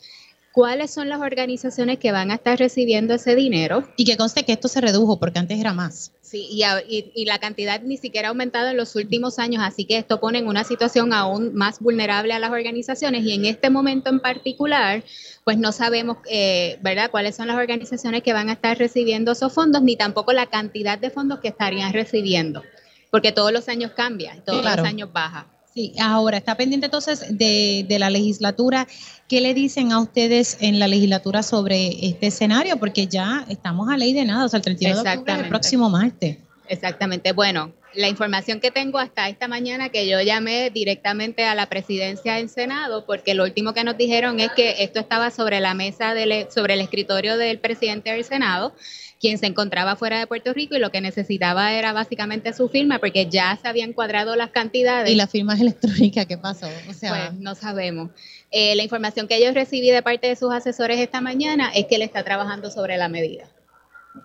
cuáles 0.53 0.91
son 0.91 1.09
las 1.09 1.21
organizaciones 1.21 1.99
que 1.99 2.13
van 2.13 2.31
a 2.31 2.35
estar 2.35 2.59
recibiendo 2.59 3.15
ese 3.15 3.35
dinero. 3.35 3.89
Y 3.97 4.05
que 4.05 4.17
conste 4.17 4.45
que 4.45 4.53
esto 4.53 4.69
se 4.69 4.81
redujo 4.81 5.19
porque 5.19 5.39
antes 5.39 5.59
era 5.59 5.73
más. 5.73 6.13
Sí, 6.23 6.49
y, 6.51 7.25
la 7.25 7.41
cantidad 7.41 7.81
ni 7.83 7.97
siquiera 7.97 8.29
ha 8.29 8.31
aumentado 8.31 8.69
en 8.69 8.77
los 8.77 8.95
últimos 8.95 9.41
años, 9.41 9.65
así 9.65 9.85
que 9.85 9.99
esto 9.99 10.21
pone 10.21 10.39
en 10.39 10.47
una 10.47 10.63
situación 10.63 11.13
aún 11.13 11.55
más 11.55 11.81
vulnerable 11.81 12.33
a 12.33 12.39
las 12.39 12.53
organizaciones 12.53 13.25
y 13.25 13.33
en 13.33 13.47
este 13.47 13.69
momento 13.69 14.11
en 14.11 14.21
particular, 14.21 15.03
pues 15.43 15.59
no 15.59 15.73
sabemos, 15.73 16.19
eh, 16.31 16.79
¿verdad?, 16.83 17.11
cuáles 17.11 17.35
son 17.35 17.49
las 17.49 17.57
organizaciones 17.57 18.23
que 18.23 18.33
van 18.33 18.49
a 18.49 18.53
estar 18.53 18.79
recibiendo 18.79 19.33
esos 19.33 19.53
fondos, 19.53 19.83
ni 19.83 19.97
tampoco 19.97 20.33
la 20.33 20.47
cantidad 20.47 20.99
de 20.99 21.11
fondos 21.11 21.41
que 21.41 21.49
estarían 21.49 21.93
recibiendo, 21.93 22.63
porque 23.11 23.33
todos 23.33 23.53
los 23.53 23.69
años 23.69 23.91
cambia, 23.97 24.41
todos 24.45 24.65
los 24.65 24.79
años 24.79 25.13
baja. 25.13 25.49
Sí, 25.81 25.95
ahora 25.99 26.37
está 26.37 26.57
pendiente 26.57 26.89
entonces 26.89 27.39
de, 27.39 27.87
de, 27.89 27.99
la 27.99 28.11
legislatura. 28.11 28.87
¿Qué 29.29 29.41
le 29.41 29.55
dicen 29.55 29.93
a 29.93 30.01
ustedes 30.01 30.59
en 30.61 30.79
la 30.79 30.87
legislatura 30.87 31.43
sobre 31.43 32.07
este 32.07 32.27
escenario? 32.27 32.77
Porque 32.77 33.07
ya 33.07 33.47
estamos 33.49 33.89
a 33.89 33.97
ley 33.97 34.13
de 34.13 34.27
nada, 34.27 34.45
o 34.45 34.49
sea, 34.51 34.59
el 34.59 34.63
31 34.63 35.03
de 35.03 35.09
octubre, 35.09 35.35
el 35.41 35.49
próximo 35.49 35.89
martes. 35.89 36.37
Exactamente. 36.69 37.33
Bueno, 37.33 37.73
la 37.95 38.09
información 38.09 38.61
que 38.61 38.71
tengo 38.71 38.99
hasta 38.99 39.31
esta 39.31 39.49
mañana, 39.49 39.89
que 39.89 40.07
yo 40.07 40.21
llamé 40.21 40.69
directamente 40.69 41.47
a 41.47 41.55
la 41.55 41.71
presidencia 41.71 42.35
del 42.35 42.51
Senado, 42.51 43.07
porque 43.07 43.33
lo 43.33 43.45
último 43.45 43.73
que 43.73 43.83
nos 43.83 43.97
dijeron 43.97 44.39
es 44.39 44.51
que 44.51 44.83
esto 44.85 45.01
estaba 45.01 45.31
sobre 45.31 45.61
la 45.61 45.73
mesa, 45.73 46.13
del, 46.13 46.47
sobre 46.51 46.75
el 46.75 46.83
escritorio 46.83 47.39
del 47.39 47.59
presidente 47.59 48.11
del 48.13 48.25
Senado 48.25 48.75
quien 49.21 49.37
se 49.37 49.47
encontraba 49.47 49.97
fuera 49.97 50.19
de 50.19 50.27
Puerto 50.27 50.55
Rico 50.55 50.75
y 50.75 50.79
lo 50.79 50.91
que 50.91 51.03
necesitaba 51.03 51.75
era 51.75 51.93
básicamente 51.93 52.55
su 52.55 52.69
firma 52.71 52.99
porque 52.99 53.27
ya 53.27 53.57
se 53.61 53.69
habían 53.69 53.93
cuadrado 53.93 54.35
las 54.35 54.51
cantidades. 54.51 55.11
¿Y 55.11 55.15
las 55.15 55.31
firmas 55.31 55.61
electrónicas 55.61 56.25
qué 56.27 56.39
pasó? 56.39 56.67
O 56.89 56.95
sea, 56.95 57.29
pues 57.29 57.41
no 57.41 57.55
sabemos. 57.55 58.11
Eh, 58.51 58.75
la 58.75 58.83
información 58.83 59.29
que 59.29 59.43
yo 59.45 59.53
recibí 59.53 59.91
de 59.91 60.03
parte 60.03 60.27
de 60.27 60.37
sus 60.37 60.51
asesores 60.51 60.99
esta 60.99 61.21
mañana 61.21 61.71
es 61.75 61.87
que 61.87 61.97
él 61.97 62.03
está 62.03 62.25
trabajando 62.25 62.71
sobre 62.71 62.97
la 62.97 63.09
medida. 63.09 63.45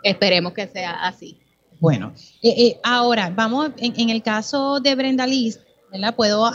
Esperemos 0.02 0.54
que 0.54 0.68
sea 0.68 0.92
así. 1.06 1.38
Bueno, 1.82 2.14
eh, 2.42 2.54
eh, 2.58 2.80
ahora 2.82 3.30
vamos 3.36 3.72
en, 3.78 4.10
el 4.10 4.24
caso 4.24 4.80
de 4.80 4.96
Brenda 4.96 5.28
Liz, 5.28 5.60
¿verdad? 5.92 6.16
Puedo 6.16 6.50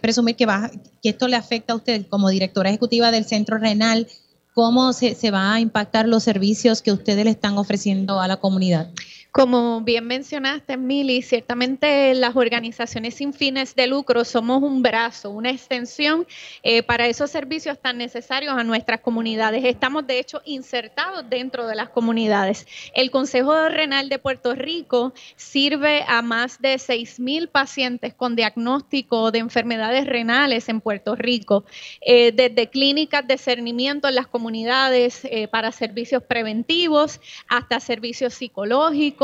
presumir 0.00 0.34
que, 0.34 0.46
va, 0.46 0.68
que 1.00 1.10
esto 1.10 1.28
le 1.28 1.36
afecta 1.36 1.74
a 1.74 1.76
usted 1.76 2.06
como 2.08 2.28
directora 2.28 2.70
ejecutiva 2.70 3.12
del 3.12 3.24
Centro 3.24 3.56
Renal 3.56 4.08
cómo 4.54 4.92
se, 4.92 5.14
se 5.14 5.30
va 5.30 5.52
a 5.52 5.60
impactar 5.60 6.08
los 6.08 6.22
servicios 6.22 6.80
que 6.80 6.92
ustedes 6.92 7.24
le 7.24 7.30
están 7.30 7.58
ofreciendo 7.58 8.20
a 8.20 8.28
la 8.28 8.38
comunidad. 8.38 8.90
Como 9.34 9.80
bien 9.80 10.06
mencionaste, 10.06 10.76
Mili, 10.76 11.20
ciertamente 11.20 12.14
las 12.14 12.36
organizaciones 12.36 13.16
sin 13.16 13.32
fines 13.32 13.74
de 13.74 13.88
lucro 13.88 14.24
somos 14.24 14.62
un 14.62 14.80
brazo, 14.80 15.30
una 15.30 15.50
extensión 15.50 16.24
eh, 16.62 16.84
para 16.84 17.08
esos 17.08 17.32
servicios 17.32 17.80
tan 17.80 17.98
necesarios 17.98 18.56
a 18.56 18.62
nuestras 18.62 19.00
comunidades. 19.00 19.64
Estamos, 19.64 20.06
de 20.06 20.20
hecho, 20.20 20.40
insertados 20.44 21.28
dentro 21.28 21.66
de 21.66 21.74
las 21.74 21.88
comunidades. 21.88 22.68
El 22.94 23.10
Consejo 23.10 23.68
Renal 23.70 24.08
de 24.08 24.20
Puerto 24.20 24.54
Rico 24.54 25.12
sirve 25.34 26.04
a 26.06 26.22
más 26.22 26.60
de 26.60 26.76
6.000 26.76 27.48
pacientes 27.48 28.14
con 28.14 28.36
diagnóstico 28.36 29.32
de 29.32 29.40
enfermedades 29.40 30.06
renales 30.06 30.68
en 30.68 30.80
Puerto 30.80 31.16
Rico, 31.16 31.64
eh, 32.02 32.30
desde 32.30 32.70
clínicas 32.70 33.26
de 33.26 33.36
cernimiento 33.36 34.06
en 34.06 34.14
las 34.14 34.28
comunidades 34.28 35.24
eh, 35.24 35.48
para 35.48 35.72
servicios 35.72 36.22
preventivos 36.22 37.20
hasta 37.48 37.80
servicios 37.80 38.34
psicológicos 38.34 39.23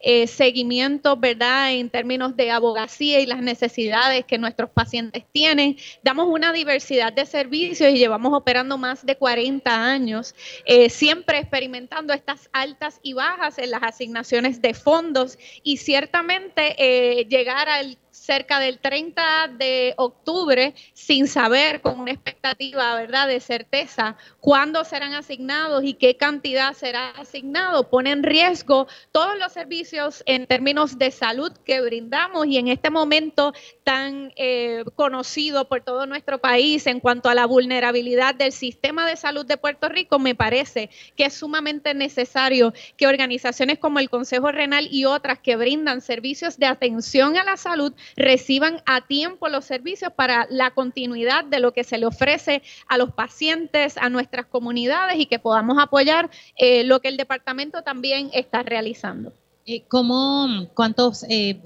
eh, 0.00 0.26
seguimiento, 0.26 1.16
¿verdad?, 1.16 1.72
en 1.72 1.90
términos 1.90 2.36
de 2.36 2.50
abogacía 2.50 3.20
y 3.20 3.26
las 3.26 3.42
necesidades 3.42 4.24
que 4.24 4.38
nuestros 4.38 4.70
pacientes 4.70 5.24
tienen. 5.32 5.76
Damos 6.02 6.28
una 6.28 6.52
diversidad 6.52 7.12
de 7.12 7.26
servicios 7.26 7.90
y 7.90 7.98
llevamos 7.98 8.32
operando 8.32 8.78
más 8.78 9.04
de 9.04 9.16
40 9.16 9.70
años, 9.70 10.34
eh, 10.64 10.90
siempre 10.90 11.38
experimentando 11.38 12.12
estas 12.12 12.48
altas 12.52 13.00
y 13.02 13.12
bajas 13.12 13.58
en 13.58 13.70
las 13.70 13.82
asignaciones 13.82 14.60
de 14.60 14.74
fondos 14.74 15.38
y 15.62 15.76
ciertamente 15.78 16.74
eh, 16.78 17.26
llegar 17.26 17.68
al 17.68 17.98
cerca 18.24 18.58
del 18.58 18.78
30 18.78 19.48
de 19.58 19.92
octubre 19.98 20.74
sin 20.94 21.28
saber 21.28 21.82
con 21.82 22.00
una 22.00 22.10
expectativa, 22.10 22.94
¿verdad?, 22.96 23.28
de 23.28 23.38
certeza 23.38 24.16
cuándo 24.40 24.82
serán 24.84 25.12
asignados 25.12 25.84
y 25.84 25.92
qué 25.92 26.16
cantidad 26.16 26.72
será 26.72 27.10
asignado, 27.10 27.90
pone 27.90 28.12
en 28.12 28.22
riesgo 28.22 28.86
todos 29.12 29.38
los 29.38 29.52
servicios 29.52 30.22
en 30.24 30.46
términos 30.46 30.96
de 30.96 31.10
salud 31.10 31.52
que 31.66 31.82
brindamos 31.82 32.46
y 32.46 32.56
en 32.56 32.68
este 32.68 32.88
momento 32.88 33.52
tan 33.84 34.32
eh, 34.36 34.82
conocido 34.96 35.68
por 35.68 35.82
todo 35.82 36.06
nuestro 36.06 36.38
país 36.38 36.86
en 36.86 37.00
cuanto 37.00 37.28
a 37.28 37.34
la 37.34 37.44
vulnerabilidad 37.44 38.34
del 38.34 38.50
sistema 38.50 39.06
de 39.06 39.16
salud 39.16 39.44
de 39.44 39.58
Puerto 39.58 39.90
Rico, 39.90 40.18
me 40.18 40.34
parece 40.34 40.88
que 41.16 41.26
es 41.26 41.34
sumamente 41.34 41.92
necesario 41.92 42.72
que 42.96 43.06
organizaciones 43.06 43.78
como 43.78 43.98
el 43.98 44.08
Consejo 44.08 44.50
Renal 44.50 44.88
y 44.90 45.04
otras 45.04 45.38
que 45.38 45.56
brindan 45.56 46.00
servicios 46.00 46.58
de 46.58 46.66
atención 46.66 47.36
a 47.36 47.44
la 47.44 47.58
salud 47.58 47.92
reciban 48.16 48.82
a 48.86 49.02
tiempo 49.06 49.48
los 49.48 49.66
servicios 49.66 50.12
para 50.12 50.46
la 50.48 50.70
continuidad 50.70 51.44
de 51.44 51.60
lo 51.60 51.72
que 51.72 51.84
se 51.84 51.98
le 51.98 52.06
ofrece 52.06 52.62
a 52.88 52.96
los 52.96 53.12
pacientes, 53.12 53.98
a 53.98 54.08
nuestras 54.08 54.46
comunidades 54.46 55.18
y 55.18 55.26
que 55.26 55.38
podamos 55.38 55.76
apoyar 55.78 56.30
eh, 56.56 56.84
lo 56.84 57.00
que 57.00 57.08
el 57.08 57.18
departamento 57.18 57.82
también 57.82 58.30
está 58.32 58.62
realizando. 58.62 59.32
Eh, 59.66 59.86
¿Cómo, 59.88 60.68
cuántos 60.74 61.24
eh, 61.26 61.58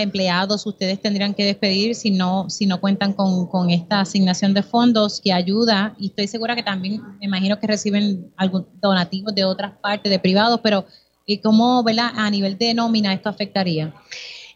empleados 0.00 0.66
ustedes 0.66 0.98
tendrían 0.98 1.34
que 1.34 1.44
despedir 1.44 1.94
si 1.94 2.10
no, 2.10 2.48
si 2.48 2.64
no 2.64 2.80
cuentan 2.80 3.12
con, 3.12 3.68
esta 3.68 4.00
asignación 4.00 4.54
de 4.54 4.62
fondos 4.62 5.20
que 5.20 5.30
ayuda? 5.30 5.94
Y 5.98 6.06
estoy 6.06 6.26
segura 6.26 6.56
que 6.56 6.62
también 6.62 7.02
me 7.18 7.26
imagino 7.26 7.60
que 7.60 7.66
reciben 7.66 8.32
algún 8.38 8.66
donativos 8.80 9.34
de 9.34 9.44
otras 9.44 9.72
partes, 9.82 10.10
de 10.10 10.18
privados, 10.18 10.60
pero 10.62 10.86
¿cómo 11.42 11.84
a 11.86 12.30
nivel 12.30 12.56
de 12.56 12.72
nómina 12.72 13.12
esto 13.12 13.28
afectaría? 13.28 13.92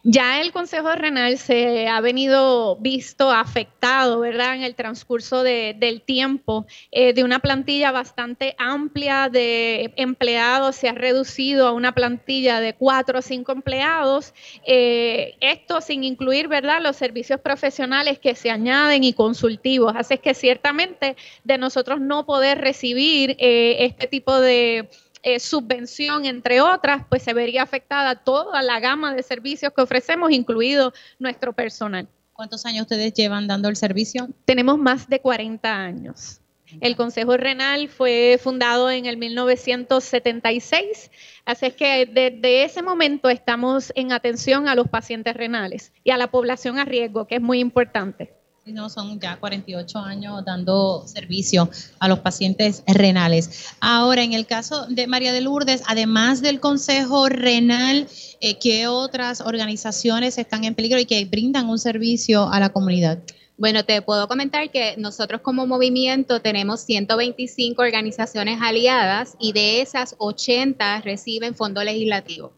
Ya 0.04 0.40
el 0.40 0.50
Consejo 0.50 0.92
Renal 0.96 1.38
se 1.38 1.86
ha 1.86 2.00
venido 2.00 2.74
visto 2.80 3.30
afectado, 3.30 4.18
¿verdad?, 4.18 4.56
en 4.56 4.64
el 4.64 4.74
transcurso 4.74 5.44
del 5.44 6.02
tiempo, 6.02 6.66
eh, 6.90 7.12
de 7.12 7.22
una 7.22 7.38
plantilla 7.38 7.92
bastante 7.92 8.56
amplia 8.58 9.28
de 9.28 9.92
empleados, 9.94 10.74
se 10.74 10.88
ha 10.88 10.92
reducido 10.92 11.68
a 11.68 11.72
una 11.72 11.92
plantilla 11.92 12.58
de 12.58 12.74
cuatro 12.74 13.20
o 13.20 13.22
cinco 13.22 13.52
empleados, 13.52 14.34
eh, 14.66 15.36
esto 15.40 15.80
sin 15.80 16.02
incluir, 16.02 16.48
¿verdad?, 16.48 16.82
los 16.82 16.96
servicios 16.96 17.38
profesionales 17.40 18.18
que 18.18 18.34
se 18.34 18.50
añaden 18.50 19.04
y 19.04 19.12
consultivos. 19.12 19.94
Así 19.96 20.18
que 20.18 20.34
ciertamente 20.34 21.14
de 21.44 21.58
nosotros 21.58 22.00
no 22.00 22.26
poder 22.26 22.58
recibir 22.58 23.36
eh, 23.38 23.76
este 23.84 24.08
tipo 24.08 24.40
de 24.40 24.88
eh, 25.22 25.40
subvención, 25.40 26.24
entre 26.24 26.60
otras, 26.60 27.04
pues 27.08 27.22
se 27.22 27.32
vería 27.32 27.62
afectada 27.62 28.16
toda 28.16 28.62
la 28.62 28.80
gama 28.80 29.14
de 29.14 29.22
servicios 29.22 29.72
que 29.74 29.82
ofrecemos, 29.82 30.30
incluido 30.32 30.92
nuestro 31.18 31.52
personal. 31.52 32.08
¿Cuántos 32.32 32.66
años 32.66 32.82
ustedes 32.82 33.12
llevan 33.14 33.46
dando 33.46 33.68
el 33.68 33.76
servicio? 33.76 34.28
Tenemos 34.44 34.78
más 34.78 35.08
de 35.08 35.20
40 35.20 35.72
años. 35.72 36.40
El 36.80 36.96
Consejo 36.96 37.36
Renal 37.36 37.88
fue 37.88 38.40
fundado 38.42 38.90
en 38.90 39.06
el 39.06 39.18
1976, 39.18 41.10
así 41.44 41.66
es 41.66 41.74
que 41.74 42.06
desde 42.06 42.64
ese 42.64 42.82
momento 42.82 43.28
estamos 43.28 43.92
en 43.94 44.10
atención 44.10 44.68
a 44.68 44.74
los 44.74 44.88
pacientes 44.88 45.34
renales 45.34 45.92
y 46.02 46.12
a 46.12 46.16
la 46.16 46.30
población 46.30 46.78
a 46.78 46.84
riesgo, 46.86 47.26
que 47.26 47.34
es 47.36 47.42
muy 47.42 47.60
importante. 47.60 48.32
No, 48.64 48.88
son 48.88 49.18
ya 49.18 49.40
48 49.40 49.98
años 49.98 50.44
dando 50.44 51.02
servicio 51.08 51.68
a 51.98 52.06
los 52.06 52.20
pacientes 52.20 52.84
renales. 52.86 53.74
Ahora, 53.80 54.22
en 54.22 54.34
el 54.34 54.46
caso 54.46 54.86
de 54.86 55.08
María 55.08 55.32
de 55.32 55.40
Lourdes, 55.40 55.82
además 55.88 56.42
del 56.42 56.60
Consejo 56.60 57.28
Renal, 57.28 58.06
eh, 58.40 58.58
¿qué 58.60 58.86
otras 58.86 59.40
organizaciones 59.40 60.38
están 60.38 60.62
en 60.62 60.76
peligro 60.76 61.00
y 61.00 61.06
que 61.06 61.24
brindan 61.24 61.68
un 61.68 61.80
servicio 61.80 62.48
a 62.52 62.60
la 62.60 62.68
comunidad? 62.68 63.18
Bueno, 63.58 63.84
te 63.84 64.00
puedo 64.00 64.28
comentar 64.28 64.70
que 64.70 64.94
nosotros 64.96 65.40
como 65.40 65.66
movimiento 65.66 66.40
tenemos 66.40 66.82
125 66.82 67.82
organizaciones 67.82 68.60
aliadas 68.62 69.36
y 69.40 69.52
de 69.52 69.80
esas 69.80 70.14
80 70.18 71.00
reciben 71.00 71.56
fondo 71.56 71.82
legislativo. 71.82 72.52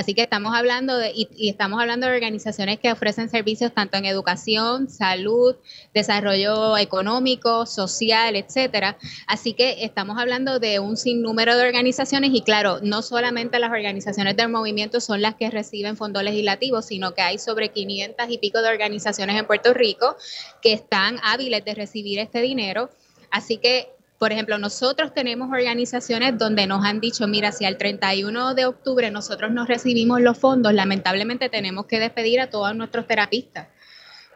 Así 0.00 0.14
que 0.14 0.22
estamos 0.22 0.54
hablando 0.56 0.96
de, 0.96 1.12
y, 1.14 1.50
estamos 1.50 1.78
hablando 1.78 2.06
de 2.06 2.14
organizaciones 2.14 2.78
que 2.78 2.90
ofrecen 2.90 3.28
servicios 3.28 3.74
tanto 3.74 3.98
en 3.98 4.06
educación, 4.06 4.88
salud, 4.88 5.56
desarrollo 5.92 6.78
económico, 6.78 7.66
social, 7.66 8.34
etcétera. 8.34 8.96
Así 9.26 9.52
que 9.52 9.84
estamos 9.84 10.18
hablando 10.18 10.58
de 10.58 10.78
un 10.78 10.96
sinnúmero 10.96 11.54
de 11.54 11.66
organizaciones 11.66 12.30
y 12.32 12.40
claro, 12.40 12.78
no 12.82 13.02
solamente 13.02 13.58
las 13.58 13.72
organizaciones 13.72 14.38
del 14.38 14.48
movimiento 14.48 15.02
son 15.02 15.20
las 15.20 15.34
que 15.34 15.50
reciben 15.50 15.98
fondos 15.98 16.22
legislativos, 16.22 16.86
sino 16.86 17.12
que 17.12 17.20
hay 17.20 17.38
sobre 17.38 17.68
500 17.68 18.26
y 18.30 18.38
pico 18.38 18.62
de 18.62 18.70
organizaciones 18.70 19.38
en 19.38 19.46
Puerto 19.46 19.74
Rico 19.74 20.16
que 20.62 20.72
están 20.72 21.18
hábiles 21.22 21.62
de 21.62 21.74
recibir 21.74 22.20
este 22.20 22.40
dinero. 22.40 22.88
Así 23.30 23.58
que 23.58 23.99
por 24.20 24.32
ejemplo, 24.32 24.58
nosotros 24.58 25.14
tenemos 25.14 25.48
organizaciones 25.48 26.36
donde 26.36 26.66
nos 26.66 26.84
han 26.84 27.00
dicho, 27.00 27.26
mira, 27.26 27.52
si 27.52 27.64
al 27.64 27.78
31 27.78 28.54
de 28.54 28.66
octubre 28.66 29.10
nosotros 29.10 29.50
no 29.50 29.64
recibimos 29.64 30.20
los 30.20 30.36
fondos, 30.36 30.74
lamentablemente 30.74 31.48
tenemos 31.48 31.86
que 31.86 31.98
despedir 31.98 32.38
a 32.38 32.50
todos 32.50 32.76
nuestros 32.76 33.06
terapistas 33.06 33.68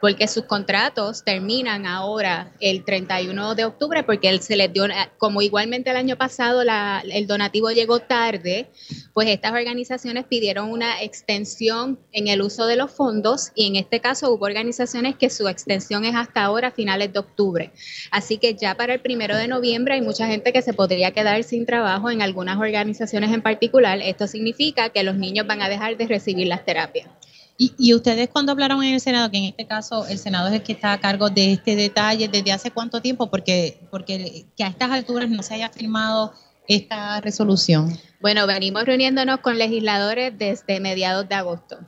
porque 0.04 0.28
sus 0.28 0.44
contratos 0.44 1.24
terminan 1.24 1.86
ahora 1.86 2.52
el 2.60 2.84
31 2.84 3.54
de 3.54 3.64
octubre, 3.64 4.02
porque 4.02 4.38
se 4.38 4.54
les 4.54 4.70
dio, 4.70 4.84
como 5.16 5.40
igualmente 5.40 5.88
el 5.88 5.96
año 5.96 6.18
pasado 6.18 6.60
el 6.60 7.26
donativo 7.26 7.70
llegó 7.70 8.00
tarde, 8.00 8.68
pues 9.14 9.28
estas 9.28 9.52
organizaciones 9.52 10.26
pidieron 10.26 10.70
una 10.70 11.00
extensión 11.02 11.98
en 12.12 12.28
el 12.28 12.42
uso 12.42 12.66
de 12.66 12.76
los 12.76 12.90
fondos 12.90 13.50
y 13.54 13.66
en 13.66 13.76
este 13.76 14.00
caso 14.00 14.30
hubo 14.30 14.44
organizaciones 14.44 15.16
que 15.16 15.30
su 15.30 15.48
extensión 15.48 16.04
es 16.04 16.14
hasta 16.14 16.44
ahora, 16.44 16.70
finales 16.70 17.10
de 17.10 17.20
octubre. 17.20 17.72
Así 18.10 18.36
que 18.36 18.54
ya 18.56 18.74
para 18.74 18.92
el 18.92 19.00
primero 19.00 19.38
de 19.38 19.48
noviembre 19.48 19.94
hay 19.94 20.02
mucha 20.02 20.26
gente 20.26 20.52
que 20.52 20.60
se 20.60 20.74
podría 20.74 21.12
quedar 21.12 21.42
sin 21.44 21.64
trabajo 21.64 22.10
en 22.10 22.20
algunas 22.20 22.58
organizaciones 22.58 23.32
en 23.32 23.40
particular. 23.40 24.00
Esto 24.02 24.26
significa 24.26 24.90
que 24.90 25.02
los 25.02 25.16
niños 25.16 25.46
van 25.46 25.62
a 25.62 25.70
dejar 25.70 25.96
de 25.96 26.06
recibir 26.06 26.46
las 26.46 26.66
terapias. 26.66 27.08
Y, 27.56 27.94
ustedes 27.94 28.28
cuando 28.30 28.50
hablaron 28.50 28.82
en 28.82 28.94
el 28.94 29.00
Senado, 29.00 29.30
que 29.30 29.38
en 29.38 29.44
este 29.44 29.66
caso 29.66 30.06
el 30.08 30.18
Senado 30.18 30.48
es 30.48 30.54
el 30.54 30.62
que 30.62 30.72
está 30.72 30.92
a 30.92 31.00
cargo 31.00 31.30
de 31.30 31.52
este 31.52 31.76
detalle, 31.76 32.26
¿desde 32.28 32.50
hace 32.50 32.72
cuánto 32.72 33.00
tiempo? 33.00 33.30
Porque, 33.30 33.78
porque 33.92 34.46
que 34.56 34.64
a 34.64 34.68
estas 34.68 34.90
alturas 34.90 35.30
no 35.30 35.42
se 35.42 35.54
haya 35.54 35.70
firmado 35.70 36.32
esta 36.66 37.20
resolución. 37.20 37.96
Bueno, 38.20 38.46
venimos 38.46 38.84
reuniéndonos 38.84 39.38
con 39.38 39.58
legisladores 39.58 40.36
desde 40.36 40.80
mediados 40.80 41.28
de 41.28 41.34
agosto. 41.36 41.78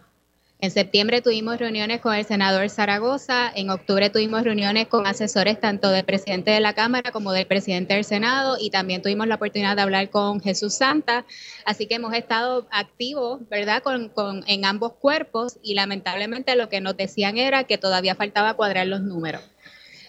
En 0.58 0.70
septiembre 0.70 1.20
tuvimos 1.20 1.58
reuniones 1.58 2.00
con 2.00 2.14
el 2.14 2.24
senador 2.24 2.70
Zaragoza, 2.70 3.52
en 3.54 3.68
octubre 3.68 4.08
tuvimos 4.08 4.42
reuniones 4.42 4.86
con 4.86 5.06
asesores 5.06 5.60
tanto 5.60 5.90
del 5.90 6.06
presidente 6.06 6.50
de 6.50 6.60
la 6.60 6.72
Cámara 6.72 7.12
como 7.12 7.32
del 7.32 7.46
presidente 7.46 7.92
del 7.92 8.04
Senado 8.04 8.56
y 8.58 8.70
también 8.70 9.02
tuvimos 9.02 9.26
la 9.26 9.34
oportunidad 9.34 9.76
de 9.76 9.82
hablar 9.82 10.08
con 10.08 10.40
Jesús 10.40 10.72
Santa. 10.72 11.26
Así 11.66 11.86
que 11.86 11.96
hemos 11.96 12.14
estado 12.14 12.66
activos, 12.70 13.46
¿verdad?, 13.50 13.82
con, 13.82 14.08
con, 14.08 14.44
en 14.46 14.64
ambos 14.64 14.94
cuerpos 14.94 15.58
y 15.62 15.74
lamentablemente 15.74 16.56
lo 16.56 16.70
que 16.70 16.80
nos 16.80 16.96
decían 16.96 17.36
era 17.36 17.64
que 17.64 17.76
todavía 17.76 18.14
faltaba 18.14 18.54
cuadrar 18.54 18.86
los 18.86 19.02
números. 19.02 19.42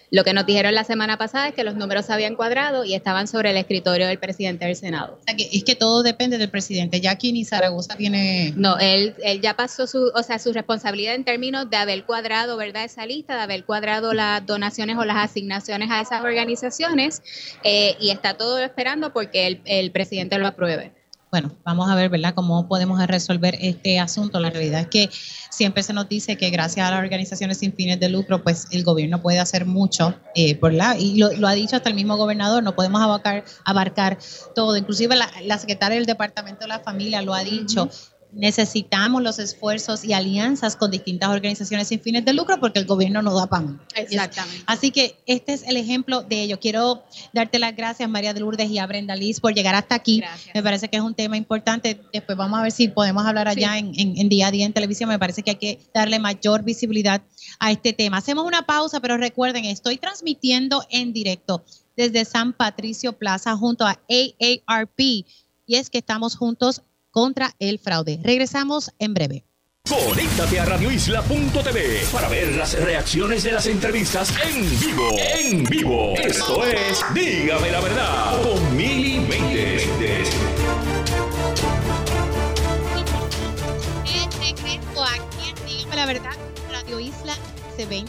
Lo 0.09 0.23
que 0.23 0.34
nos 0.34 0.45
dijeron 0.45 0.73
la 0.73 0.85
semana 0.85 1.17
pasada 1.17 1.49
es 1.49 1.53
que 1.53 1.65
los 1.65 1.75
números 1.75 2.05
se 2.05 2.13
habían 2.13 2.35
cuadrado 2.35 2.85
y 2.85 2.93
estaban 2.93 3.27
sobre 3.27 3.51
el 3.51 3.57
escritorio 3.57 4.07
del 4.07 4.19
presidente 4.19 4.65
del 4.65 4.75
Senado. 4.75 5.17
O 5.19 5.23
sea, 5.25 5.35
que 5.35 5.49
es 5.51 5.63
que 5.65 5.75
todo 5.75 6.01
depende 6.01 6.38
del 6.38 6.49
presidente. 6.49 7.01
Ya 7.01 7.11
aquí 7.11 7.34
ni 7.34 7.43
Zaragoza 7.43 7.97
tiene... 7.97 8.53
No, 8.55 8.77
él, 8.79 9.15
él 9.23 9.41
ya 9.41 9.55
pasó 9.55 9.85
su, 9.85 10.11
o 10.15 10.23
sea, 10.23 10.39
su 10.39 10.53
responsabilidad 10.53 11.15
en 11.15 11.25
términos 11.25 11.69
de 11.69 11.75
haber 11.75 12.05
cuadrado, 12.05 12.55
¿verdad?, 12.55 12.85
esa 12.85 13.05
lista, 13.05 13.35
de 13.35 13.41
haber 13.41 13.65
cuadrado 13.65 14.13
las 14.13 14.45
donaciones 14.45 14.97
o 14.97 15.03
las 15.03 15.17
asignaciones 15.17 15.91
a 15.91 16.01
esas 16.01 16.21
organizaciones 16.21 17.21
eh, 17.63 17.97
y 17.99 18.11
está 18.11 18.35
todo 18.35 18.59
esperando 18.59 19.11
porque 19.11 19.47
el, 19.47 19.61
el 19.65 19.91
presidente 19.91 20.38
lo 20.38 20.47
apruebe. 20.47 20.96
Bueno, 21.29 21.51
vamos 21.63 21.89
a 21.89 21.95
ver, 21.95 22.09
¿verdad?, 22.09 22.33
cómo 22.33 22.67
podemos 22.67 23.05
resolver 23.05 23.57
este 23.61 23.99
asunto. 23.99 24.39
La 24.39 24.49
realidad 24.49 24.81
es 24.81 24.87
que 24.87 25.09
siempre 25.49 25.83
se 25.83 25.91
nos 25.93 26.07
dice 26.07 26.37
que 26.37 26.49
gracias 26.49 26.87
a 26.87 26.91
las 26.91 26.99
organizaciones 26.99 27.57
sin 27.57 27.73
fines 27.73 27.99
de 27.99 28.09
lucro, 28.09 28.43
pues 28.43 28.67
el 28.71 28.83
gobierno 28.83 29.21
puede 29.21 29.39
hacer 29.39 29.65
mucho, 29.65 30.15
eh, 30.35 30.57
¿verdad? 30.61 30.95
Y 30.97 31.17
lo, 31.17 31.47
ha 31.47 31.53
dicho 31.53 31.75
hasta 31.75 31.89
el 31.89 31.95
mismo 31.95 32.15
gobernador, 32.15 32.63
no 32.63 32.75
podemos 32.75 33.01
abarcar, 33.01 33.43
abarcar 33.65 34.17
todo. 34.55 34.77
Inclusive 34.77 35.15
la, 35.15 35.29
la 35.43 35.57
secretaria 35.57 35.97
del 35.97 36.05
Departamento 36.05 36.61
de 36.61 36.69
la 36.69 36.79
Familia 36.79 37.21
lo 37.21 37.33
ha 37.33 37.43
dicho 37.43 37.89
necesitamos 38.31 39.21
los 39.21 39.39
esfuerzos 39.39 40.03
y 40.03 40.13
alianzas 40.13 40.75
con 40.75 40.91
distintas 40.91 41.29
organizaciones 41.29 41.87
sin 41.87 41.99
fines 41.99 42.25
de 42.25 42.33
lucro 42.33 42.59
porque 42.59 42.79
el 42.79 42.85
gobierno 42.85 43.21
no 43.21 43.33
da 43.35 43.47
pan. 43.47 43.81
Exactamente. 43.95 44.63
Así 44.65 44.91
que 44.91 45.17
este 45.25 45.53
es 45.53 45.63
el 45.63 45.77
ejemplo 45.77 46.23
de 46.23 46.43
ello. 46.43 46.59
Quiero 46.59 47.03
darte 47.33 47.59
las 47.59 47.75
gracias, 47.75 48.09
María 48.09 48.33
de 48.33 48.39
Lourdes 48.39 48.69
y 48.69 48.77
a 48.77 48.87
Brenda 48.87 49.15
Liz, 49.15 49.39
por 49.39 49.53
llegar 49.53 49.75
hasta 49.75 49.95
aquí. 49.95 50.21
Me 50.53 50.61
parece 50.61 50.89
que 50.89 50.97
es 50.97 51.03
un 51.03 51.15
tema 51.15 51.37
importante. 51.37 51.99
Después 52.13 52.37
vamos 52.37 52.59
a 52.59 52.63
ver 52.63 52.71
si 52.71 52.87
podemos 52.87 53.25
hablar 53.25 53.47
allá 53.47 53.77
en, 53.77 53.93
en 53.95 54.29
día 54.29 54.47
a 54.47 54.51
día 54.51 54.65
en 54.65 54.73
televisión. 54.73 55.09
Me 55.09 55.19
parece 55.19 55.43
que 55.43 55.51
hay 55.51 55.57
que 55.57 55.79
darle 55.93 56.19
mayor 56.19 56.63
visibilidad 56.63 57.21
a 57.59 57.71
este 57.71 57.93
tema. 57.93 58.17
Hacemos 58.17 58.45
una 58.45 58.63
pausa, 58.63 58.99
pero 58.99 59.17
recuerden, 59.17 59.65
estoy 59.65 59.97
transmitiendo 59.97 60.83
en 60.89 61.13
directo 61.13 61.63
desde 61.95 62.25
San 62.25 62.53
Patricio 62.53 63.13
Plaza 63.13 63.55
junto 63.57 63.85
a 63.85 63.99
AARP 64.09 65.25
y 65.67 65.75
es 65.75 65.89
que 65.89 65.97
estamos 65.97 66.37
juntos 66.37 66.81
contra 67.18 67.52
el 67.57 67.80
fraude. 67.80 68.19
Regresamos 68.22 68.91
en 68.99 69.15
breve. 69.15 69.44
Conéctate 69.89 70.60
a 70.60 70.65
radioisla.tv 70.65 72.06
para 72.11 72.30
ver 72.30 72.56
las 72.56 72.80
reacciones 72.80 73.41
de 73.41 73.53
las 73.53 73.65
entrevistas 73.65 74.31
en 74.45 74.80
vivo. 74.80 75.10
En 75.18 75.64
vivo. 75.64 76.14
Esto 76.15 76.64
es 76.64 77.03
Dígame 77.15 77.72
la 77.72 77.81
verdad 77.81 78.44
con 78.44 78.77
Mili 78.77 79.18
Méndez. 79.18 79.84
aquí 85.10 85.49
en 85.49 85.65
Dígame 85.65 85.95
la 85.95 86.06
verdad, 86.06 86.34
Radio 86.69 86.99
Isla 86.99 87.34
C20. 87.76 88.07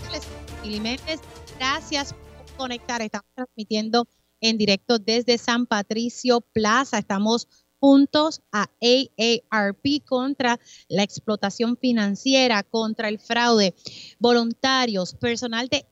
Mili 0.62 0.80
Méndez, 0.80 1.20
gracias 1.56 2.12
por 2.12 2.56
conectar. 2.58 3.00
Estamos 3.00 3.30
transmitiendo 3.34 4.06
en 4.42 4.58
directo 4.58 4.98
desde 4.98 5.38
San 5.38 5.64
Patricio 5.64 6.42
Plaza. 6.52 6.98
Estamos 6.98 7.48
puntos 7.78 8.40
a 8.52 8.68
AARP 8.80 10.04
contra 10.04 10.58
la 10.88 11.02
explotación 11.02 11.76
financiera, 11.76 12.62
contra 12.62 13.08
el 13.08 13.18
fraude. 13.18 13.74
Voluntarios, 14.18 15.14
personal 15.14 15.68
de 15.68 15.86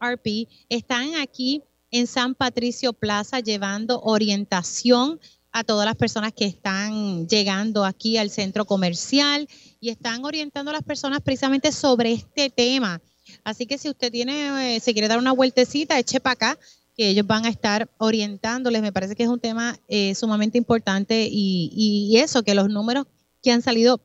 AARP 0.00 0.48
están 0.68 1.14
aquí 1.16 1.62
en 1.90 2.06
San 2.06 2.34
Patricio 2.34 2.92
Plaza 2.92 3.40
llevando 3.40 4.00
orientación 4.02 5.20
a 5.52 5.64
todas 5.64 5.86
las 5.86 5.96
personas 5.96 6.32
que 6.34 6.44
están 6.44 7.26
llegando 7.28 7.84
aquí 7.84 8.18
al 8.18 8.30
centro 8.30 8.66
comercial 8.66 9.48
y 9.80 9.88
están 9.88 10.24
orientando 10.24 10.70
a 10.70 10.74
las 10.74 10.82
personas 10.82 11.20
precisamente 11.22 11.72
sobre 11.72 12.12
este 12.12 12.50
tema. 12.50 13.00
Así 13.42 13.66
que 13.66 13.78
si 13.78 13.88
usted 13.88 14.12
tiene, 14.12 14.76
eh, 14.76 14.80
se 14.80 14.92
quiere 14.92 15.08
dar 15.08 15.18
una 15.18 15.32
vueltecita, 15.32 15.98
eche 15.98 16.20
para 16.20 16.32
acá 16.34 16.58
que 16.96 17.08
ellos 17.08 17.26
van 17.26 17.44
a 17.44 17.48
estar 17.48 17.90
orientándoles. 17.98 18.82
Me 18.82 18.92
parece 18.92 19.14
que 19.14 19.22
es 19.22 19.28
un 19.28 19.40
tema 19.40 19.78
eh, 19.88 20.14
sumamente 20.14 20.58
importante 20.58 21.28
y, 21.30 22.16
eso, 22.16 22.42
que 22.42 22.54
los 22.54 22.68
números 22.68 23.06
que 23.42 23.52
han 23.52 23.62
salido 23.62 24.00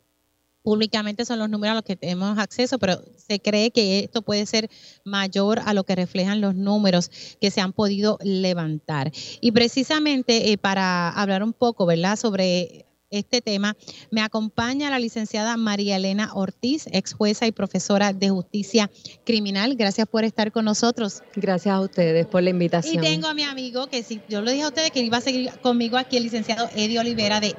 públicamente 0.63 1.25
son 1.25 1.39
los 1.39 1.49
números 1.49 1.71
a 1.71 1.75
los 1.75 1.83
que 1.83 1.95
tenemos 1.95 2.37
acceso, 2.37 2.77
pero 2.77 3.01
se 3.17 3.39
cree 3.39 3.71
que 3.71 3.99
esto 3.99 4.21
puede 4.21 4.45
ser 4.45 4.69
mayor 5.03 5.59
a 5.65 5.73
lo 5.73 5.85
que 5.85 5.95
reflejan 5.95 6.41
los 6.41 6.53
números 6.53 7.09
que 7.39 7.49
se 7.49 7.61
han 7.61 7.73
podido 7.73 8.19
levantar. 8.21 9.11
Y 9.39 9.51
precisamente 9.53 10.51
eh, 10.51 10.57
para 10.57 11.09
hablar 11.09 11.41
un 11.41 11.53
poco, 11.53 11.87
¿verdad?, 11.87 12.15
sobre 12.15 12.85
este 13.11 13.41
tema. 13.41 13.75
Me 14.09 14.21
acompaña 14.21 14.89
la 14.89 14.97
licenciada 14.97 15.57
María 15.57 15.97
Elena 15.97 16.31
Ortiz, 16.33 16.87
ex 16.91 17.13
jueza 17.13 17.45
y 17.45 17.51
profesora 17.51 18.13
de 18.13 18.29
justicia 18.29 18.89
criminal. 19.25 19.75
Gracias 19.75 20.07
por 20.07 20.23
estar 20.23 20.51
con 20.51 20.65
nosotros. 20.65 21.21
Gracias 21.35 21.75
a 21.75 21.81
ustedes 21.81 22.25
por 22.25 22.41
la 22.41 22.49
invitación. 22.49 23.03
Y 23.03 23.07
tengo 23.07 23.27
a 23.27 23.33
mi 23.33 23.43
amigo, 23.43 23.87
que 23.87 24.01
si 24.01 24.21
yo 24.29 24.41
le 24.41 24.53
dije 24.53 24.63
a 24.63 24.69
ustedes 24.69 24.91
que 24.91 25.01
iba 25.01 25.17
a 25.17 25.21
seguir 25.21 25.51
conmigo 25.61 25.97
aquí, 25.97 26.17
el 26.17 26.23
licenciado 26.23 26.69
Eddie 26.75 26.99
Olivera 26.99 27.39
de 27.39 27.55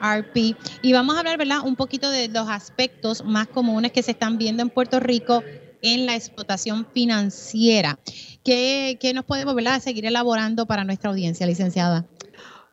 AARP. 0.00 0.56
Y 0.82 0.92
vamos 0.92 1.16
a 1.16 1.20
hablar, 1.20 1.38
¿verdad?, 1.38 1.60
un 1.64 1.76
poquito 1.76 2.10
de 2.10 2.28
los 2.28 2.48
aspectos 2.48 3.24
más 3.24 3.46
comunes 3.46 3.92
que 3.92 4.02
se 4.02 4.10
están 4.10 4.38
viendo 4.38 4.62
en 4.62 4.70
Puerto 4.70 5.00
Rico 5.00 5.42
en 5.82 6.06
la 6.06 6.16
explotación 6.16 6.86
financiera. 6.92 7.98
¿Qué, 8.42 8.96
qué 9.00 9.12
nos 9.14 9.24
podemos, 9.24 9.54
¿verdad?, 9.54 9.80
seguir 9.80 10.06
elaborando 10.06 10.66
para 10.66 10.82
nuestra 10.82 11.10
audiencia, 11.10 11.46
licenciada? 11.46 12.06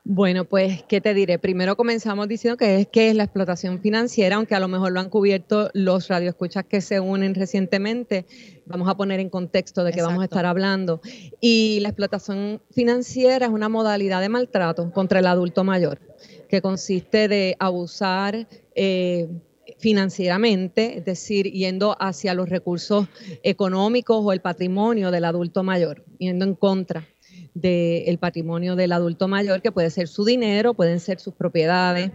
Bueno, 0.03 0.45
pues, 0.45 0.81
¿qué 0.87 0.99
te 0.99 1.13
diré? 1.13 1.37
Primero 1.37 1.77
comenzamos 1.77 2.27
diciendo 2.27 2.57
que 2.57 2.79
es 2.79 2.87
que 2.87 3.09
es 3.09 3.15
la 3.15 3.23
explotación 3.23 3.79
financiera, 3.79 4.37
aunque 4.37 4.55
a 4.55 4.59
lo 4.59 4.67
mejor 4.67 4.91
lo 4.91 4.99
han 4.99 5.11
cubierto 5.11 5.69
los 5.73 6.07
radioescuchas 6.07 6.65
que 6.65 6.81
se 6.81 6.99
unen 6.99 7.35
recientemente. 7.35 8.25
Vamos 8.65 8.89
a 8.89 8.97
poner 8.97 9.19
en 9.19 9.29
contexto 9.29 9.83
de 9.83 9.91
qué 9.91 10.01
vamos 10.01 10.21
a 10.21 10.23
estar 10.23 10.47
hablando. 10.47 11.01
Y 11.39 11.81
la 11.81 11.89
explotación 11.89 12.63
financiera 12.71 13.45
es 13.45 13.51
una 13.51 13.69
modalidad 13.69 14.21
de 14.21 14.29
maltrato 14.29 14.91
contra 14.91 15.19
el 15.19 15.27
adulto 15.27 15.63
mayor, 15.63 15.99
que 16.49 16.63
consiste 16.63 17.27
de 17.27 17.55
abusar 17.59 18.47
eh, 18.73 19.29
financieramente, 19.77 20.97
es 20.97 21.05
decir, 21.05 21.45
yendo 21.51 21.95
hacia 21.99 22.33
los 22.33 22.49
recursos 22.49 23.07
económicos 23.43 24.17
o 24.19 24.33
el 24.33 24.41
patrimonio 24.41 25.11
del 25.11 25.25
adulto 25.25 25.61
mayor, 25.61 26.03
yendo 26.17 26.43
en 26.43 26.55
contra 26.55 27.07
del 27.53 28.17
patrimonio 28.17 28.75
del 28.75 28.91
adulto 28.91 29.27
mayor, 29.27 29.61
que 29.61 29.71
puede 29.71 29.89
ser 29.89 30.07
su 30.07 30.25
dinero, 30.25 30.73
pueden 30.73 30.99
ser 30.99 31.19
sus 31.19 31.33
propiedades. 31.33 32.11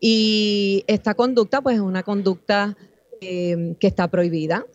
Y 0.00 0.84
esta 0.86 1.14
conducta, 1.14 1.60
pues, 1.60 1.76
es 1.76 1.82
una 1.82 2.02
conducta 2.02 2.76
eh, 3.20 3.76
que 3.78 3.86
está 3.86 4.08
prohibida, 4.08 4.66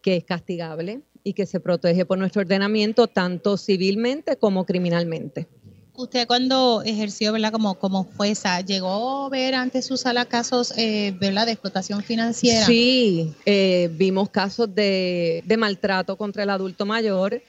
que 0.00 0.16
es 0.16 0.24
castigable 0.24 1.02
y 1.22 1.32
que 1.32 1.46
se 1.46 1.60
protege 1.60 2.04
por 2.04 2.18
nuestro 2.18 2.42
ordenamiento 2.42 3.06
tanto 3.06 3.56
civilmente 3.56 4.36
como 4.36 4.64
criminalmente. 4.64 5.48
Usted 5.96 6.26
cuando 6.26 6.82
ejerció, 6.84 7.32
¿verdad? 7.32 7.52
Como, 7.52 7.78
como 7.78 8.04
jueza, 8.16 8.60
¿llegó 8.62 9.26
a 9.26 9.28
ver 9.28 9.54
ante 9.54 9.80
su 9.80 9.96
sala 9.96 10.24
casos, 10.24 10.74
eh, 10.76 11.14
¿verdad? 11.20 11.46
De 11.46 11.52
explotación 11.52 12.02
financiera. 12.02 12.66
Sí, 12.66 13.32
eh, 13.46 13.88
vimos 13.92 14.28
casos 14.30 14.74
de, 14.74 15.44
de 15.46 15.56
maltrato 15.56 16.16
contra 16.16 16.42
el 16.42 16.50
adulto 16.50 16.84
mayor, 16.84 17.40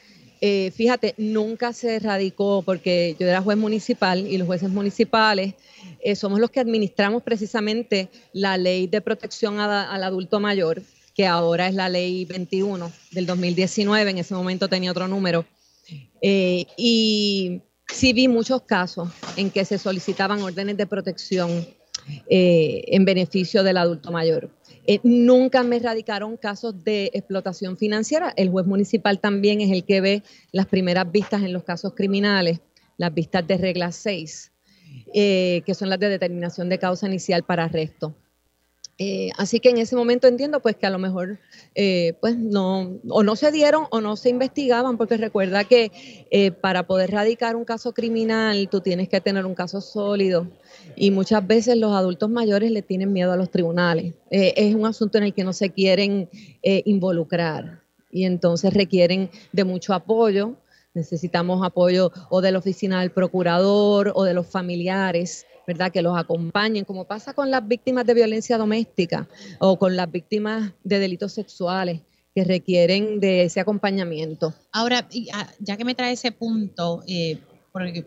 eh, 0.48 0.70
fíjate, 0.70 1.16
nunca 1.18 1.74
se 1.74 1.98
radicó 1.98 2.62
porque 2.62 3.16
yo 3.20 3.26
era 3.26 3.42
juez 3.42 3.58
municipal 3.58 4.28
y 4.28 4.38
los 4.38 4.46
jueces 4.46 4.70
municipales 4.70 5.56
eh, 6.02 6.16
somos 6.16 6.40
los 6.40 6.52
que 6.52 6.60
administramos 6.60 7.24
precisamente 7.24 8.10
la 8.32 8.56
ley 8.56 8.86
de 8.86 9.02
protección 9.02 9.60
al 9.60 10.04
adulto 10.04 10.40
mayor, 10.40 10.84
que 11.16 11.26
ahora 11.26 11.68
es 11.68 11.74
la 11.74 11.90
ley 11.90 12.26
21 12.26 12.92
del 13.10 13.26
2019, 13.26 14.12
en 14.12 14.20
ese 14.20 14.36
momento 14.36 14.68
tenía 14.68 14.92
otro 14.92 15.08
número. 15.08 15.46
Eh, 16.22 16.68
y 16.78 17.64
sí 17.88 18.14
vi 18.14 18.28
muchos 18.28 18.62
casos 18.62 19.10
en 19.38 19.50
que 19.50 19.66
se 19.66 19.80
solicitaban 19.80 20.44
órdenes 20.44 20.78
de 20.78 20.86
protección 20.86 21.66
en 22.28 23.04
beneficio 23.04 23.64
del 23.64 23.78
adulto 23.78 24.12
mayor. 24.12 24.52
Eh, 24.88 25.00
nunca 25.04 25.64
me 25.64 25.80
radicaron 25.80 26.38
casos 26.38 26.84
de 26.84 27.10
explotación 27.14 27.78
financiera. 27.78 28.34
El 28.36 28.50
juez 28.50 28.66
municipal 28.68 29.20
también 29.20 29.62
es 29.62 29.72
el 29.72 29.84
que 29.84 30.02
ve 30.02 30.24
las 30.52 30.68
primeras 30.68 31.12
vistas 31.12 31.42
en 31.42 31.54
los 31.54 31.64
casos 31.64 31.94
criminales, 31.96 32.60
las 32.98 33.14
vistas 33.14 33.46
de 33.48 33.58
regla 33.58 33.92
6, 33.92 34.52
eh, 35.14 35.64
que 35.66 35.74
son 35.74 35.90
las 35.90 36.00
de 36.00 36.10
determinación 36.10 36.70
de 36.70 36.78
causa 36.78 37.08
inicial 37.08 37.44
para 37.44 37.66
arresto. 37.66 38.16
Eh, 38.98 39.30
así 39.38 39.60
que 39.60 39.72
en 39.72 39.78
ese 39.78 39.98
momento 39.98 40.26
entiendo 40.26 40.62
pues 40.62 40.78
que 40.78 40.86
a 40.86 40.90
lo 40.90 41.00
mejor 41.00 41.38
pues 42.22 42.38
no 42.38 42.98
o 43.10 43.24
no 43.24 43.36
se 43.36 43.52
dieron 43.52 43.88
o 43.90 44.00
no 44.00 44.16
se 44.16 44.30
investigaban 44.30 44.98
porque 44.98 45.18
recuerda 45.18 45.66
que 45.66 46.56
para 46.62 46.88
poder 46.88 47.12
radicar 47.12 47.58
un 47.58 47.66
caso 47.66 47.94
criminal 47.94 48.70
tú 48.70 48.80
tienes 48.80 49.10
que 49.10 49.20
tener 49.20 49.46
un 49.46 49.54
caso 49.54 49.82
sólido 49.82 50.48
y 50.96 51.12
muchas 51.12 51.46
veces 51.46 51.78
los 51.78 51.94
adultos 51.94 52.30
mayores 52.30 52.72
le 52.72 52.82
tienen 52.82 53.14
miedo 53.14 53.32
a 53.32 53.38
los 53.38 53.50
tribunales. 53.50 54.14
Eh, 54.30 54.54
es 54.56 54.76
un 54.76 54.86
asunto 54.86 55.18
en 55.18 55.26
el 55.26 55.34
que 55.34 55.44
no 55.44 55.54
se 55.54 55.70
quieren 55.72 56.30
eh, 56.64 56.82
involucrar 56.86 57.82
y 58.12 58.26
entonces 58.26 58.74
requieren 58.74 59.30
de 59.52 59.64
mucho 59.64 59.94
apoyo. 59.94 60.56
Necesitamos 60.94 61.66
apoyo 61.66 62.12
o 62.30 62.42
de 62.42 62.52
la 62.52 62.60
oficina 62.60 63.02
del 63.02 63.12
procurador 63.12 64.14
o 64.16 64.24
de 64.24 64.34
los 64.34 64.48
familiares, 64.48 65.46
¿verdad? 65.68 65.92
Que 65.92 66.02
los 66.02 66.18
acompañen, 66.18 66.86
como 66.86 67.06
pasa 67.06 67.34
con 67.34 67.52
las 67.52 67.68
víctimas 67.68 68.06
de 68.06 68.14
violencia 68.14 68.58
doméstica 68.58 69.28
o 69.60 69.78
con 69.78 69.96
las 69.98 70.10
víctimas 70.10 70.72
de 70.84 71.00
delitos 71.00 71.34
sexuales 71.34 72.02
que 72.34 72.44
requieren 72.44 73.20
de 73.20 73.44
ese 73.44 73.60
acompañamiento. 73.60 74.54
Ahora, 74.72 75.08
ah, 75.34 75.48
ya 75.60 75.78
que 75.78 75.86
me 75.86 75.96
trae 75.96 76.14
ese 76.14 76.32
punto, 76.32 77.02
eh, 77.08 77.40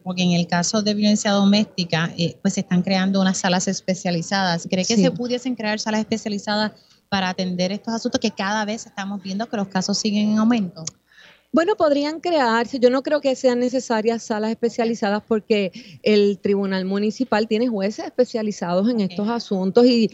porque, 0.03 0.23
en 0.23 0.33
el 0.33 0.47
caso 0.47 0.81
de 0.81 0.95
violencia 0.95 1.31
doméstica, 1.33 2.11
eh, 2.17 2.39
pues 2.41 2.55
se 2.55 2.61
están 2.61 2.81
creando 2.81 3.21
unas 3.21 3.37
salas 3.37 3.69
especializadas. 3.69 4.67
¿Cree 4.71 4.83
que 4.83 4.97
se 4.97 5.11
pudiesen 5.11 5.55
crear 5.55 5.79
salas 5.79 6.01
especializadas 6.01 6.73
para 7.11 7.29
atender 7.29 7.71
estos 7.71 7.93
asuntos 7.93 8.19
que 8.19 8.31
cada 8.31 8.65
vez 8.65 8.87
estamos 8.87 9.23
viendo 9.23 9.47
que 9.47 9.59
los 9.59 9.69
casos 9.69 9.99
siguen 9.99 10.31
en 10.31 10.39
aumento? 10.39 10.85
Bueno, 11.51 11.77
podrían 11.77 12.21
crearse. 12.21 12.79
Yo 12.79 12.91
no 12.91 13.03
creo 13.03 13.23
que 13.23 13.35
sean 13.35 13.61
necesarias 13.61 14.23
salas 14.23 14.51
especializadas 14.51 15.23
porque 15.27 15.73
el 16.03 16.39
Tribunal 16.41 16.85
Municipal 16.85 17.49
tiene 17.49 17.69
jueces 17.69 18.05
especializados 18.05 18.87
en 18.91 19.01
estos 19.01 19.27
asuntos 19.31 19.87
y, 19.87 20.11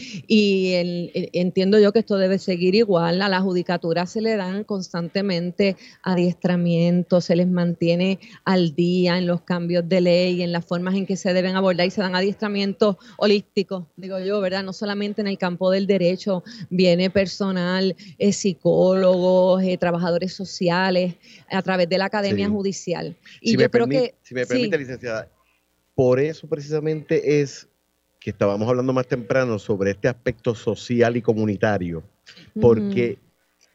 entiendo 1.32 1.80
yo 1.80 1.92
que 1.92 1.98
esto 1.98 2.18
debe 2.18 2.38
seguir 2.38 2.76
igual. 2.76 3.20
A 3.20 3.28
la 3.28 3.40
judicatura 3.40 4.06
se 4.06 4.20
le 4.20 4.36
dan 4.36 4.62
constantemente 4.62 5.76
adiestramientos, 6.04 7.24
se 7.24 7.34
les 7.34 7.48
mantiene 7.48 8.20
al 8.44 8.76
día 8.76 9.18
en 9.18 9.26
los 9.26 9.40
cambios 9.40 9.88
de 9.88 10.02
ley, 10.02 10.40
en 10.40 10.52
las 10.52 10.64
formas 10.64 10.94
en 10.94 11.04
que 11.04 11.16
se 11.16 11.32
deben 11.32 11.56
abordar 11.56 11.88
y 11.88 11.90
se 11.90 12.00
dan 12.00 12.14
adiestramientos 12.14 12.96
holísticos, 13.16 13.86
digo 13.96 14.20
yo, 14.20 14.40
¿verdad? 14.40 14.62
No 14.62 14.72
solamente 14.72 15.20
en 15.20 15.26
el 15.26 15.36
campo 15.38 15.72
del 15.72 15.88
derecho, 15.88 16.44
viene 16.70 17.10
personal, 17.10 17.96
eh, 18.18 18.32
psicólogos, 18.32 19.64
eh, 19.64 19.76
trabajadores 19.78 20.32
sociales 20.32 21.16
a 21.50 21.62
través 21.62 21.88
de 21.88 21.98
la 21.98 22.06
Academia 22.06 22.48
Judicial. 22.48 23.16
Y 23.40 23.52
si 23.52 23.56
yo 23.56 23.70
creo 23.70 23.86
que... 23.86 24.14
Si 24.22 24.34
me 24.34 24.46
permite, 24.46 24.78
licenciada, 24.78 25.28
por 25.94 26.20
eso 26.20 26.48
precisamente 26.48 27.40
es 27.40 27.68
que 28.20 28.30
estábamos 28.30 28.68
hablando 28.68 28.92
más 28.92 29.06
temprano 29.06 29.58
sobre 29.58 29.90
este 29.92 30.08
aspecto 30.08 30.54
social 30.54 31.16
y 31.16 31.22
comunitario, 31.22 32.02
porque 32.58 33.18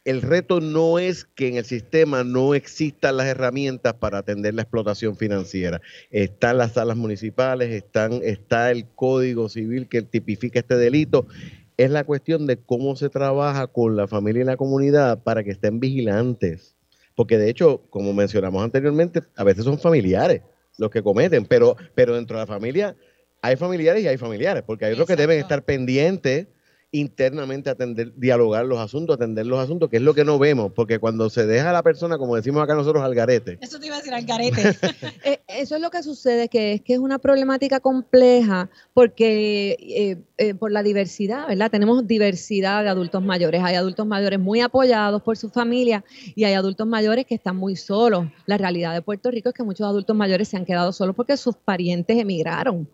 el 0.04 0.22
reto 0.22 0.60
no 0.60 0.98
es 0.98 1.24
que 1.24 1.48
en 1.48 1.56
el 1.56 1.64
sistema 1.64 2.24
no 2.24 2.54
existan 2.54 3.16
las 3.16 3.26
herramientas 3.26 3.94
para 3.94 4.18
atender 4.18 4.54
la 4.54 4.62
explotación 4.62 5.16
financiera. 5.16 5.80
Están 6.10 6.58
las 6.58 6.72
salas 6.72 6.96
municipales, 6.96 7.70
están, 7.70 8.20
está 8.24 8.70
el 8.70 8.86
código 8.86 9.48
civil 9.48 9.88
que 9.88 10.02
tipifica 10.02 10.58
este 10.58 10.76
delito. 10.76 11.26
Es 11.76 11.90
la 11.90 12.04
cuestión 12.04 12.46
de 12.46 12.56
cómo 12.56 12.96
se 12.96 13.08
trabaja 13.08 13.66
con 13.66 13.96
la 13.96 14.08
familia 14.08 14.42
y 14.42 14.46
la 14.46 14.56
comunidad 14.56 15.22
para 15.22 15.44
que 15.44 15.50
estén 15.50 15.80
vigilantes 15.80 16.74
porque 17.20 17.36
de 17.36 17.50
hecho, 17.50 17.82
como 17.90 18.14
mencionamos 18.14 18.64
anteriormente, 18.64 19.20
a 19.36 19.44
veces 19.44 19.66
son 19.66 19.78
familiares 19.78 20.40
los 20.78 20.88
que 20.88 21.02
cometen, 21.02 21.44
pero, 21.44 21.76
pero 21.94 22.14
dentro 22.14 22.38
de 22.38 22.44
la 22.44 22.46
familia 22.46 22.96
hay 23.42 23.56
familiares 23.56 24.02
y 24.02 24.08
hay 24.08 24.16
familiares, 24.16 24.62
porque 24.66 24.86
hay 24.86 24.94
otros 24.94 25.06
que 25.06 25.16
deben 25.16 25.38
estar 25.38 25.62
pendientes 25.62 26.46
internamente 26.92 27.70
atender, 27.70 28.12
dialogar 28.16 28.64
los 28.64 28.78
asuntos, 28.78 29.14
atender 29.14 29.46
los 29.46 29.60
asuntos, 29.60 29.88
que 29.88 29.98
es 29.98 30.02
lo 30.02 30.14
que 30.14 30.24
no 30.24 30.38
vemos, 30.38 30.72
porque 30.72 30.98
cuando 30.98 31.30
se 31.30 31.46
deja 31.46 31.70
a 31.70 31.72
la 31.72 31.82
persona, 31.82 32.18
como 32.18 32.34
decimos 32.34 32.62
acá 32.62 32.74
nosotros, 32.74 33.04
al 33.04 33.14
garete. 33.14 33.58
Eso 33.60 33.78
te 33.78 33.86
iba 33.86 33.96
a 33.96 33.98
decir, 33.98 34.14
al 34.14 34.24
garete. 34.24 34.60
Eh, 35.22 35.40
eso 35.48 35.74
es 35.74 35.82
lo 35.82 35.90
que 35.90 36.02
sucede, 36.02 36.48
que 36.48 36.72
es 36.72 36.80
que 36.80 36.94
es 36.94 36.98
una 36.98 37.18
problemática 37.18 37.80
compleja, 37.80 38.70
porque 38.94 39.76
eh, 39.80 40.16
eh, 40.38 40.54
por 40.54 40.72
la 40.72 40.82
diversidad, 40.82 41.46
¿verdad? 41.46 41.70
Tenemos 41.70 42.06
diversidad 42.06 42.82
de 42.82 42.88
adultos 42.88 43.22
mayores. 43.22 43.62
Hay 43.62 43.74
adultos 43.74 44.06
mayores 44.06 44.38
muy 44.38 44.60
apoyados 44.60 45.22
por 45.22 45.36
su 45.36 45.50
familia 45.50 46.04
y 46.34 46.44
hay 46.44 46.54
adultos 46.54 46.86
mayores 46.86 47.26
que 47.26 47.34
están 47.34 47.56
muy 47.56 47.76
solos. 47.76 48.26
La 48.46 48.56
realidad 48.56 48.94
de 48.94 49.02
Puerto 49.02 49.30
Rico 49.30 49.50
es 49.50 49.54
que 49.54 49.62
muchos 49.62 49.86
adultos 49.86 50.16
mayores 50.16 50.48
se 50.48 50.56
han 50.56 50.64
quedado 50.64 50.92
solos 50.92 51.14
porque 51.14 51.36
sus 51.36 51.56
parientes 51.56 52.18
emigraron 52.18 52.88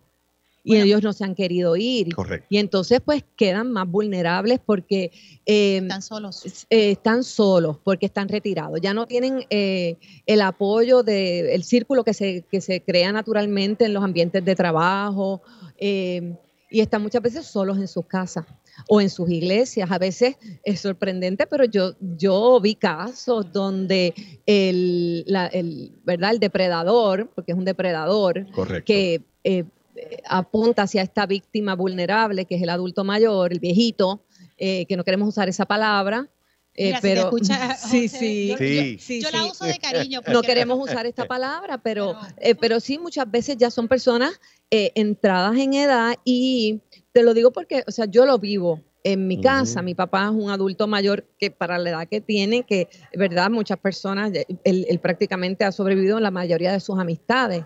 y 0.66 0.76
ellos 0.80 1.02
no 1.02 1.12
se 1.12 1.24
han 1.24 1.36
querido 1.36 1.76
ir. 1.76 2.12
Correcto. 2.14 2.46
Y 2.50 2.58
entonces 2.58 3.00
pues 3.04 3.24
quedan 3.36 3.70
más 3.70 3.88
vulnerables 3.88 4.58
porque... 4.64 5.12
Eh, 5.46 5.76
están 5.76 6.02
solos. 6.02 6.66
Eh, 6.70 6.90
están 6.90 7.22
solos 7.22 7.78
porque 7.84 8.06
están 8.06 8.28
retirados. 8.28 8.80
Ya 8.80 8.92
no 8.92 9.06
tienen 9.06 9.46
eh, 9.48 9.96
el 10.26 10.40
apoyo 10.40 11.04
del 11.04 11.62
círculo 11.62 12.02
que 12.02 12.14
se, 12.14 12.44
que 12.50 12.60
se 12.60 12.82
crea 12.82 13.12
naturalmente 13.12 13.84
en 13.84 13.94
los 13.94 14.02
ambientes 14.02 14.44
de 14.44 14.56
trabajo 14.56 15.40
y 15.78 16.80
están 16.80 17.00
muchas 17.02 17.22
veces 17.22 17.46
solos 17.46 17.78
en 17.78 17.86
sus 17.86 18.06
casas 18.06 18.44
o 18.88 19.00
en 19.00 19.08
sus 19.08 19.30
iglesias. 19.30 19.88
A 19.90 19.98
veces 19.98 20.36
es 20.64 20.80
sorprendente, 20.80 21.46
pero 21.46 21.64
yo, 21.64 21.94
yo 22.00 22.60
vi 22.60 22.74
casos 22.74 23.52
donde 23.52 24.12
el, 24.46 25.24
el, 25.52 25.92
¿verdad? 26.04 26.32
el 26.32 26.40
depredador, 26.40 27.30
porque 27.34 27.52
es 27.52 27.58
un 27.58 27.64
depredador, 27.64 28.46
que 28.84 29.22
apunta 30.26 30.82
hacia 30.82 31.02
esta 31.02 31.26
víctima 31.26 31.74
vulnerable, 31.74 32.44
que 32.44 32.56
es 32.56 32.62
el 32.62 32.70
adulto 32.70 33.04
mayor, 33.04 33.52
el 33.52 33.60
viejito, 33.60 34.22
eh, 34.56 34.86
que 34.86 34.96
no 34.96 35.04
queremos 35.04 35.28
usar 35.28 35.48
esa 35.48 35.66
palabra. 35.66 36.28
Eh, 36.78 36.92
pero 37.00 37.30
sí, 37.78 38.08
sí, 38.98 39.20
yo, 39.22 39.30
la 39.30 39.46
uso 39.46 39.64
de 39.64 39.78
cariño. 39.78 40.20
No 40.30 40.42
queremos 40.42 40.78
usar 40.78 41.06
esta 41.06 41.24
palabra, 41.24 41.78
pero, 41.78 42.16
eh, 42.36 42.54
pero, 42.54 42.80
sí 42.80 42.98
muchas 42.98 43.30
veces 43.30 43.56
ya 43.56 43.70
son 43.70 43.88
personas 43.88 44.38
entradas 44.68 45.56
en 45.56 45.72
edad 45.72 46.16
y 46.24 46.80
te 47.12 47.22
lo 47.22 47.32
digo 47.32 47.50
porque, 47.50 47.82
o 47.86 47.90
sea, 47.90 48.04
yo 48.04 48.26
lo 48.26 48.38
vivo 48.38 48.82
en 49.04 49.26
mi 49.26 49.40
casa. 49.40 49.80
Mi 49.80 49.94
papá 49.94 50.24
es 50.24 50.32
un 50.32 50.50
adulto 50.50 50.86
mayor 50.86 51.24
que 51.38 51.50
para 51.50 51.78
la 51.78 51.90
edad 51.90 52.08
que 52.08 52.20
tiene, 52.20 52.64
que, 52.64 52.88
verdad, 53.14 53.48
muchas 53.48 53.78
personas, 53.78 54.32
él, 54.64 54.98
prácticamente 55.00 55.64
ha 55.64 55.72
sobrevivido 55.72 56.18
en 56.18 56.24
la 56.24 56.30
mayoría 56.30 56.72
de 56.72 56.80
sus 56.80 56.98
amistades. 56.98 57.64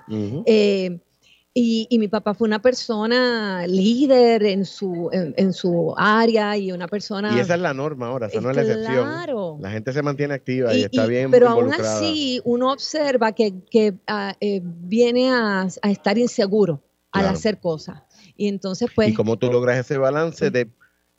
Y, 1.53 1.89
mi 1.99 2.07
papá 2.07 2.33
fue 2.33 2.47
una 2.47 2.63
persona 2.63 3.67
líder 3.67 4.45
en 4.45 4.65
su, 4.65 5.11
en, 5.13 5.53
su 5.53 5.93
área 5.97 6.57
y 6.57 6.71
una 6.71 6.87
persona... 6.87 7.35
Y 7.37 7.41
esa 7.41 7.55
es 7.55 7.61
la 7.61 7.75
norma 7.75 8.07
ahora, 8.07 8.29
esa 8.29 8.41
no 8.41 8.51
es 8.51 8.57
la 8.57 8.63
excepción. 8.63 9.61
La 9.61 9.71
gente 9.71 9.93
se 9.93 10.01
mantiene 10.03 10.35
activa 10.35 10.73
y, 10.73 10.83
está 10.85 11.07
bien 11.07 11.33
Pero 11.33 11.49
aún 11.49 11.73
así 11.73 12.41
uno 12.45 12.73
observa 12.73 13.33
que, 13.33 13.65
que 13.69 13.95
eh, 14.41 14.61
viene 14.63 15.33
a, 15.33 15.67
estar 15.83 16.19
inseguro 16.19 16.85
al 17.11 17.27
hacer 17.27 17.59
cosas. 17.59 18.01
Y 18.37 18.47
entonces 18.47 18.89
pues... 18.95 19.09
¿Y 19.09 19.15
cómo 19.15 19.37
tú 19.37 19.51
logras 19.51 19.77
ese 19.77 19.99
balance 19.99 20.51
de 20.51 20.71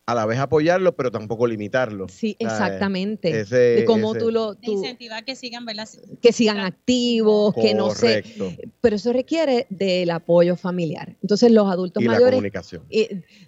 a 0.06 0.16
la 0.16 0.26
vez 0.26 0.40
apoyarlo, 0.40 0.96
pero 0.96 1.12
tampoco 1.12 1.48
limitarlo. 1.48 2.08
Sí, 2.10 2.36
exactamente. 2.40 3.46
de 3.46 3.86
cómo 3.86 4.16
tú 4.16 4.32
lo... 4.32 4.58
incentivar 4.62 5.24
que 5.24 5.36
sigan, 5.36 5.66
¿verdad? 5.66 5.88
Que 6.22 6.34
sigan 6.34 6.60
activos, 6.60 7.54
que 7.54 7.74
no 7.74 7.92
se... 7.92 8.24
Pero 8.82 8.96
eso 8.96 9.14
requiere 9.14 9.68
del 9.70 10.10
apoyo 10.10 10.56
familiar. 10.56 11.16
Entonces 11.22 11.52
los 11.52 11.72
adultos 11.72 12.04
y 12.04 12.08
mayores... 12.08 12.32
La 12.32 12.32
comunicación. 12.32 12.84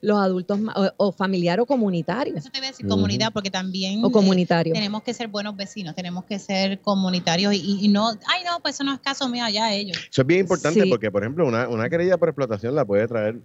los 0.02 0.18
adultos 0.20 0.60
o, 0.98 1.12
familiar 1.12 1.60
o 1.60 1.66
comunitario. 1.66 2.36
Eso 2.36 2.50
te 2.50 2.60
voy 2.60 2.68
a 2.68 2.72
decir 2.72 2.88
comunidad, 2.88 3.34
porque 3.34 3.50
también... 3.50 4.04
O 4.06 4.12
comunitario. 4.12 4.74
tenemos 4.74 5.04
que 5.04 5.14
ser 5.14 5.28
buenos 5.28 5.56
vecinos, 5.56 5.96
tenemos 5.96 6.26
que 6.26 6.40
ser 6.40 6.80
comunitarios 6.82 7.54
y, 7.54 7.88
no... 7.90 8.10
Ay, 8.28 8.44
no, 8.46 8.60
pues 8.62 8.76
eso 8.76 8.84
no 8.84 8.94
es 8.94 9.00
caso 9.00 9.28
mío, 9.28 9.44
allá 9.44 9.74
ellos. 9.74 9.98
Eso 10.10 10.22
es 10.22 10.28
bien 10.28 10.42
importante 10.42 10.86
porque, 10.88 11.10
por 11.10 11.24
ejemplo, 11.24 11.48
una, 11.48 11.68
una 11.68 11.90
querella 11.90 12.18
por 12.18 12.30
explotación 12.30 12.76
la 12.76 12.86
puede 12.86 13.08
traer 13.08 13.42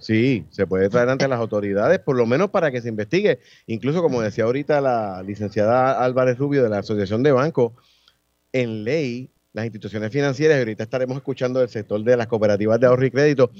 sí, 0.00 0.44
se 0.50 0.66
puede 0.66 0.88
traer 0.88 1.08
ante 1.08 1.28
las 1.28 1.38
autoridades, 1.38 1.98
por 2.00 2.16
lo 2.16 2.26
menos 2.26 2.50
para 2.50 2.70
que 2.70 2.80
se 2.80 2.88
investigue. 2.88 3.40
Incluso, 3.66 4.02
como 4.02 4.20
decía 4.20 4.44
ahorita 4.44 4.80
la 4.80 5.22
licenciada 5.22 6.02
Álvarez 6.02 6.38
Rubio 6.38 6.62
de 6.62 6.68
la 6.68 6.78
Asociación 6.78 7.22
de 7.22 7.32
Bancos, 7.32 7.72
en 8.52 8.84
ley, 8.84 9.30
las 9.52 9.64
instituciones 9.64 10.10
financieras, 10.10 10.56
y 10.56 10.60
ahorita 10.60 10.82
estaremos 10.84 11.16
escuchando 11.16 11.60
del 11.60 11.68
sector 11.68 12.02
de 12.02 12.16
las 12.16 12.26
cooperativas 12.26 12.80
de 12.80 12.86
ahorro 12.86 13.06
y 13.06 13.10
crédito, 13.10 13.50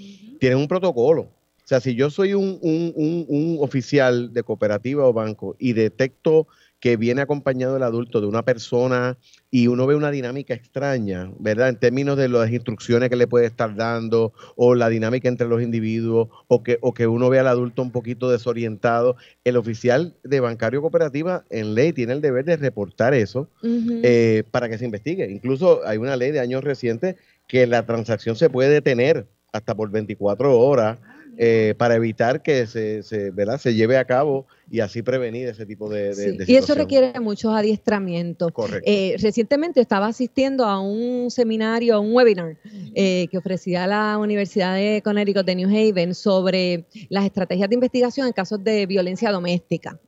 tienen 0.41 0.59
un 0.59 0.69
protocolo. 0.69 1.29
O 1.65 1.67
sea, 1.67 1.81
si 1.81 1.95
yo 1.95 2.11
soy 2.11 2.35
un, 2.35 2.59
un 2.63 3.57
oficial 3.61 4.35
de 4.35 4.43
cooperativa 4.43 5.07
o 5.07 5.15
banco 5.15 5.57
y 5.59 5.73
detecto 5.73 6.47
que 6.85 6.99
viene 6.99 7.23
acompañado 7.23 7.73
del 7.73 7.83
adulto 7.83 8.21
de 8.21 8.27
una 8.27 8.45
persona 8.45 9.17
y 9.51 9.69
uno 9.69 9.87
ve 9.87 9.95
una 9.95 10.11
dinámica 10.11 10.53
extraña, 10.53 11.33
¿verdad? 11.39 11.71
En 11.71 11.79
términos 11.79 12.19
de 12.19 12.29
las 12.29 12.51
instrucciones 12.53 13.09
que 13.09 13.17
le 13.17 13.27
puede 13.27 13.47
estar 13.47 13.75
dando 13.75 14.35
o 14.55 14.75
la 14.75 14.91
dinámica 14.91 15.31
entre 15.31 15.49
los 15.49 15.63
individuos 15.63 16.29
o 16.47 16.63
que, 16.63 16.77
o 16.83 16.93
que 16.93 17.07
uno 17.07 17.31
ve 17.31 17.39
al 17.39 17.47
adulto 17.49 17.81
un 17.81 17.91
poquito 17.91 18.29
desorientado, 18.29 19.17
el 19.45 19.57
oficial 19.57 20.15
de 20.25 20.41
bancario 20.41 20.83
cooperativa 20.83 21.47
en 21.49 21.75
ley 21.75 21.95
tiene 21.95 22.13
el 22.13 22.21
deber 22.21 22.45
de 22.45 22.59
reportar 22.59 23.15
eso 23.15 23.49
eh, 23.63 24.43
para 24.51 24.69
que 24.69 24.77
se 24.77 24.85
investigue. 24.85 25.31
Incluso 25.31 25.87
hay 25.87 25.97
una 25.97 26.17
ley 26.17 26.33
de 26.33 26.41
años 26.41 26.63
recientes 26.63 27.17
que 27.49 27.67
la 27.67 27.87
transacción 27.87 28.37
se 28.37 28.51
puede 28.51 28.69
detener 28.69 29.27
hasta 29.55 29.75
por 29.75 29.91
24 29.91 30.59
horas 30.59 30.99
eh, 31.39 31.75
para 31.79 31.97
evitar 31.97 32.43
que 32.43 32.67
se, 32.67 33.03
se, 33.03 33.31
¿verdad? 33.31 33.59
se 33.59 33.75
lleve 33.75 33.99
a 33.99 34.05
cabo 34.05 34.47
y 34.71 34.81
así 34.81 35.03
prevenir 35.03 35.49
ese 35.49 35.67
tipo 35.67 35.89
de, 35.89 36.15
de, 36.15 36.45
Y 36.47 36.57
eso 36.57 36.75
requiere 36.75 37.19
muchos 37.21 37.55
adiestramientos. 37.55 38.53
Correcto. 38.53 38.91
Eh, 38.91 39.17
recientemente 39.21 39.81
estaba 39.81 40.07
asistiendo 40.07 40.65
a 40.65 40.81
un 40.81 41.31
seminario, 41.31 41.97
a 41.97 42.01
un 42.01 42.13
webinar 42.15 42.57
eh, 42.95 43.29
que 43.31 43.39
ofrecía 43.39 43.87
la 43.87 44.19
Universidad 44.19 44.75
de 44.75 45.03
Connecticut 45.03 45.45
de 45.45 45.55
New 45.55 45.69
Haven 45.69 46.15
sobre 46.15 46.87
las 47.09 47.25
estrategias 47.25 47.69
de 47.69 47.75
investigación 47.75 48.27
en 48.27 48.33
casos 48.33 48.63
de 48.65 48.87
violencia 48.87 49.31
doméstica. 49.31 49.99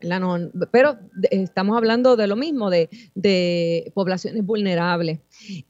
pero 0.71 0.99
estamos 1.31 1.77
hablando 1.77 2.17
de 2.17 2.27
lo 2.27 2.37
mismo, 2.37 2.71
de, 2.71 2.89
de 3.15 3.93
poblaciones 3.95 4.45
vulnerables. 4.45 5.21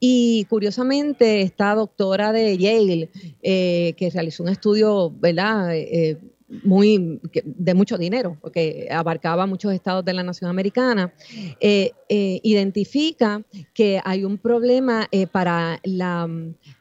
Y 0.01 0.47
curiosamente, 0.49 1.43
esta 1.43 1.75
doctora 1.75 2.33
de 2.33 2.57
Yale, 2.57 3.11
eh, 3.43 3.95
que 3.97 4.11
realizó 4.11 4.43
un 4.43 4.49
estudio, 4.51 5.11
¿verdad? 5.11 5.75
Eh, 5.75 6.19
muy 6.49 7.21
de 7.45 7.75
mucho 7.75 7.99
dinero, 7.99 8.37
porque 8.41 8.89
abarcaba 8.91 9.47
muchos 9.47 9.73
estados 9.73 10.05
de 10.05 10.13
la 10.13 10.23
nación 10.23 10.51
americana, 10.51 11.13
eh, 11.61 11.93
identifica 12.09 13.43
que 13.75 14.01
hay 14.05 14.25
un 14.25 14.39
problema 14.39 15.09
para 15.33 15.81
la 15.83 16.29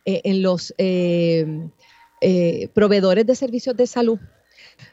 en 0.06 0.42
los 0.42 0.74
proveedores 2.74 3.26
de 3.26 3.36
servicios 3.36 3.76
de 3.76 3.88
salud. 3.88 4.20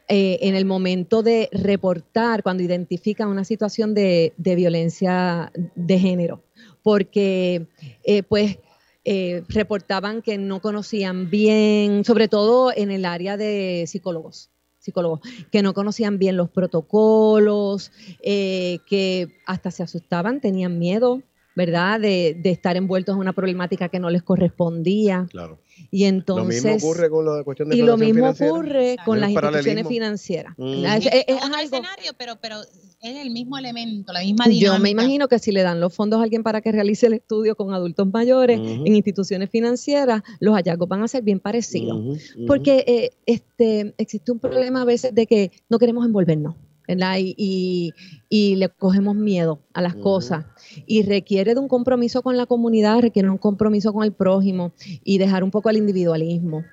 en 0.08 0.54
el 0.54 0.64
momento 0.64 1.22
de 1.22 1.48
reportar, 1.52 2.42
cuando 2.42 2.62
identifican 2.62 3.28
una 3.28 3.44
situación 3.44 3.94
de, 3.94 4.32
de 4.36 4.54
violencia 4.54 5.50
de 5.74 5.98
género 5.98 6.42
porque 6.82 7.66
eh, 8.04 8.22
pues 8.22 8.58
eh, 9.04 9.42
reportaban 9.48 10.22
que 10.22 10.38
no 10.38 10.60
conocían 10.60 11.30
bien, 11.30 12.04
sobre 12.04 12.28
todo 12.28 12.72
en 12.74 12.90
el 12.90 13.04
área 13.04 13.36
de 13.36 13.84
psicólogos 13.86 14.50
psicólogos, 14.82 15.20
que 15.50 15.62
no 15.62 15.74
conocían 15.74 16.18
bien 16.18 16.36
los 16.36 16.50
protocolos, 16.50 17.92
eh, 18.22 18.80
que 18.86 19.40
hasta 19.46 19.70
se 19.70 19.82
asustaban, 19.82 20.40
tenían 20.40 20.78
miedo, 20.78 21.22
¿verdad? 21.54 22.00
De, 22.00 22.36
de, 22.40 22.50
estar 22.50 22.76
envueltos 22.76 23.14
en 23.14 23.20
una 23.20 23.32
problemática 23.32 23.88
que 23.88 23.98
no 23.98 24.10
les 24.10 24.22
correspondía. 24.22 25.26
Claro. 25.30 25.58
Y 25.90 26.04
entonces. 26.04 26.62
Lo 26.62 26.70
mismo 26.70 26.88
ocurre 26.88 27.10
con 27.10 27.24
la 27.24 27.44
cuestión 27.44 27.68
de 27.68 27.76
Y 27.76 27.82
lo 27.82 27.96
mismo 27.96 28.30
ocurre 28.30 28.96
con 29.04 29.20
las 29.20 29.30
instituciones 29.30 29.86
financieras. 29.86 30.54
Mm. 30.56 30.84
Es, 30.84 31.06
es, 31.06 31.24
es, 31.26 31.36
escenario, 31.62 32.12
pero, 32.16 32.36
pero 32.40 32.56
es 32.60 33.16
el 33.16 33.30
mismo 33.30 33.58
elemento, 33.58 34.12
la 34.12 34.20
misma 34.20 34.46
dinámica. 34.46 34.76
Yo 34.76 34.78
me 34.78 34.90
imagino 34.90 35.28
que 35.28 35.38
si 35.38 35.52
le 35.52 35.62
dan 35.62 35.80
los 35.80 35.94
fondos 35.94 36.20
a 36.20 36.24
alguien 36.24 36.42
para 36.42 36.60
que 36.60 36.72
realice 36.72 37.06
el 37.06 37.14
estudio 37.14 37.56
con 37.56 37.74
adultos 37.74 38.06
mayores 38.12 38.58
uh 38.58 38.62
-huh. 38.62 38.86
en 38.86 38.94
instituciones 38.94 39.50
financieras, 39.50 40.22
los 40.40 40.54
hallazgos 40.54 40.88
van 40.88 41.02
a 41.02 41.08
ser 41.08 41.22
bien 41.22 41.40
parecidos. 41.40 41.96
Uh 41.96 42.14
-huh. 42.14 42.46
Porque 42.46 42.84
eh, 42.86 43.10
este, 43.26 43.94
existe 43.98 44.32
un 44.32 44.38
problema 44.38 44.82
a 44.82 44.84
veces 44.84 45.14
de 45.14 45.26
que 45.26 45.50
no 45.68 45.78
queremos 45.78 46.06
envolvernos. 46.06 46.54
Y, 46.88 47.34
y, 47.38 47.94
y, 48.28 48.56
le 48.56 48.68
cogemos 48.68 49.14
miedo 49.14 49.60
a 49.72 49.80
las 49.82 49.94
uh 49.94 49.98
-huh. 49.98 50.02
cosas 50.02 50.44
y 50.86 51.02
requiere 51.02 51.54
de 51.54 51.60
un 51.60 51.68
compromiso 51.68 52.22
con 52.22 52.36
la 52.36 52.46
comunidad, 52.46 53.00
requiere 53.00 53.30
un 53.30 53.38
compromiso 53.38 53.92
con 53.92 54.04
el 54.04 54.12
prójimo 54.12 54.72
y 55.04 55.18
dejar 55.18 55.44
un 55.44 55.50
poco 55.50 55.70
el 55.70 55.76
individualismo. 55.76 56.64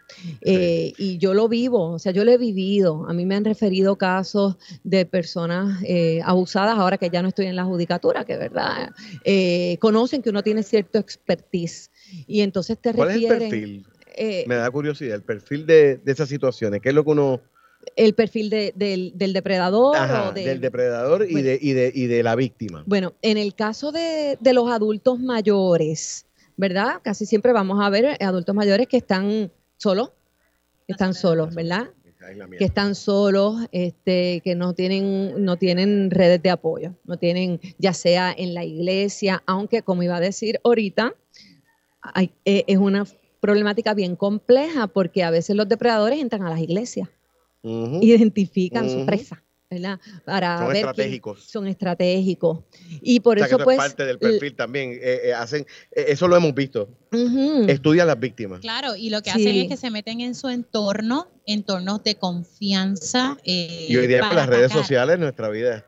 Eh, 0.41 0.93
y 0.97 1.17
yo 1.19 1.33
lo 1.33 1.47
vivo, 1.47 1.91
o 1.91 1.99
sea, 1.99 2.11
yo 2.11 2.25
lo 2.25 2.31
he 2.31 2.37
vivido. 2.37 3.05
A 3.07 3.13
mí 3.13 3.25
me 3.25 3.35
han 3.35 3.45
referido 3.45 3.97
casos 3.97 4.57
de 4.83 5.05
personas 5.05 5.81
eh, 5.83 6.21
abusadas, 6.25 6.77
ahora 6.77 6.97
que 6.97 7.09
ya 7.09 7.21
no 7.21 7.27
estoy 7.27 7.45
en 7.45 7.55
la 7.55 7.65
judicatura, 7.65 8.25
que 8.25 8.35
verdad, 8.37 8.89
eh, 9.23 9.77
conocen 9.79 10.21
que 10.21 10.31
uno 10.31 10.41
tiene 10.41 10.63
cierto 10.63 10.97
expertise 10.97 11.91
y 12.27 12.41
entonces 12.41 12.77
te 12.79 12.93
¿Cuál 12.93 13.09
refieren... 13.09 13.41
es 13.41 13.43
el 13.43 13.49
perfil? 13.49 13.85
me 14.47 14.55
da 14.55 14.69
curiosidad, 14.69 15.15
el 15.15 15.21
perfil 15.21 15.65
de, 15.65 15.97
de 15.97 16.11
esas 16.11 16.27
situaciones, 16.27 16.81
¿qué 16.81 16.89
es 16.89 16.95
lo 16.95 17.05
que 17.05 17.11
uno 17.11 17.39
el 17.95 18.13
perfil 18.13 18.49
de, 18.49 18.73
de, 18.75 19.11
del 19.13 19.33
depredador 19.33 19.95
Ajá, 19.95 20.29
o 20.29 20.31
de, 20.33 20.45
del 20.45 20.61
depredador 20.61 21.25
y, 21.27 21.31
bueno, 21.31 21.47
de, 21.49 21.59
y, 21.61 21.73
de, 21.73 21.91
y 21.93 22.07
de 22.07 22.23
la 22.23 22.35
víctima. 22.35 22.83
Bueno, 22.85 23.13
en 23.21 23.37
el 23.37 23.55
caso 23.55 23.91
de, 23.91 24.37
de 24.39 24.53
los 24.53 24.69
adultos 24.69 25.19
mayores, 25.19 26.25
¿verdad? 26.57 27.01
Casi 27.03 27.25
siempre 27.25 27.53
vamos 27.53 27.79
a 27.81 27.89
ver 27.89 28.17
adultos 28.21 28.55
mayores 28.55 28.87
que 28.87 28.97
están 28.97 29.51
solos, 29.77 30.11
que 30.87 30.93
están 30.93 31.13
solos, 31.13 31.55
¿verdad? 31.55 31.89
que 32.57 32.65
están 32.65 32.95
solos, 32.95 33.55
este, 33.71 34.41
que 34.43 34.53
no 34.55 34.73
tienen, 34.73 35.43
no 35.43 35.57
tienen 35.57 36.11
redes 36.11 36.43
de 36.43 36.49
apoyo, 36.49 36.95
no 37.05 37.17
tienen, 37.17 37.59
ya 37.77 37.93
sea 37.93 38.33
en 38.37 38.53
la 38.53 38.65
iglesia, 38.65 39.41
aunque 39.45 39.81
como 39.81 40.03
iba 40.03 40.17
a 40.17 40.19
decir 40.19 40.59
ahorita, 40.63 41.15
hay, 42.01 42.31
eh, 42.45 42.65
es 42.67 42.77
una 42.77 43.05
problemática 43.39 43.93
bien 43.93 44.15
compleja 44.15 44.87
porque 44.87 45.23
a 45.23 45.31
veces 45.31 45.55
los 45.55 45.67
depredadores 45.67 46.19
entran 46.19 46.43
a 46.43 46.49
las 46.49 46.59
iglesias 46.59 47.09
uh 47.61 47.69
-huh. 47.69 48.03
identifican 48.03 48.85
uh 48.85 48.89
-huh. 48.89 48.99
su 48.99 49.05
presa. 49.05 49.43
¿verdad? 49.69 49.99
Para 50.25 50.57
son 50.57 50.67
ver 50.69 50.77
estratégicos. 50.77 51.43
Son 51.43 51.67
estratégicos. 51.67 52.59
Y 53.01 53.19
por 53.19 53.37
o 53.37 53.39
sea, 53.39 53.47
eso, 53.47 53.57
que 53.59 53.63
pues. 53.63 53.77
Es 53.77 53.83
parte 53.83 54.05
del 54.05 54.17
perfil 54.17 54.55
también. 54.55 54.93
Eh, 54.93 55.21
eh, 55.25 55.33
hacen, 55.33 55.61
eh, 55.91 56.05
eso 56.07 56.27
lo 56.27 56.35
hemos 56.35 56.55
visto. 56.55 56.89
Uh 57.11 57.17
-huh. 57.17 57.69
Estudian 57.69 58.07
las 58.07 58.19
víctimas. 58.19 58.61
Claro, 58.61 58.95
y 58.95 59.09
lo 59.11 59.21
que 59.21 59.31
sí. 59.31 59.41
hacen 59.41 59.61
es 59.61 59.67
que 59.67 59.77
se 59.77 59.91
meten 59.91 60.21
en 60.21 60.33
su 60.33 60.49
entorno, 60.49 61.27
entornos 61.45 62.03
de 62.03 62.15
confianza. 62.15 63.37
Eh, 63.43 63.85
y 63.89 63.95
hoy 63.95 64.07
día 64.07 64.21
con 64.21 64.29
las 64.29 64.47
atacar. 64.47 64.59
redes 64.59 64.71
sociales, 64.71 65.19
nuestra 65.19 65.49
vida 65.49 65.85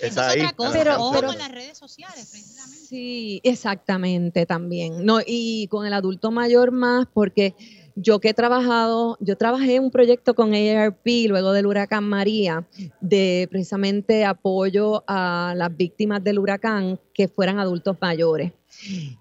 está 0.00 0.30
ahí. 0.30 0.40
Es 0.40 0.44
otra 0.44 0.56
cosa, 0.56 0.72
pero, 0.72 1.10
pero 1.12 1.26
con 1.28 1.38
las 1.38 1.50
redes 1.50 1.76
sociales, 1.76 2.28
precisamente. 2.30 2.86
Sí, 2.86 3.40
exactamente 3.42 4.46
también. 4.46 5.04
No, 5.04 5.18
y 5.26 5.66
con 5.66 5.84
el 5.84 5.94
adulto 5.94 6.30
mayor 6.30 6.70
más, 6.70 7.06
porque 7.12 7.56
yo 7.96 8.20
que 8.20 8.28
he 8.28 8.34
trabajado, 8.34 9.16
yo 9.20 9.36
trabajé 9.36 9.80
un 9.80 9.90
proyecto 9.90 10.34
con 10.34 10.54
AARP 10.54 11.06
luego 11.28 11.52
del 11.52 11.66
huracán 11.66 12.04
María, 12.04 12.66
de 13.00 13.48
precisamente 13.50 14.24
apoyo 14.24 15.02
a 15.06 15.54
las 15.56 15.74
víctimas 15.74 16.22
del 16.22 16.38
huracán 16.38 17.00
que 17.14 17.26
fueran 17.26 17.58
adultos 17.58 17.96
mayores. 18.00 18.52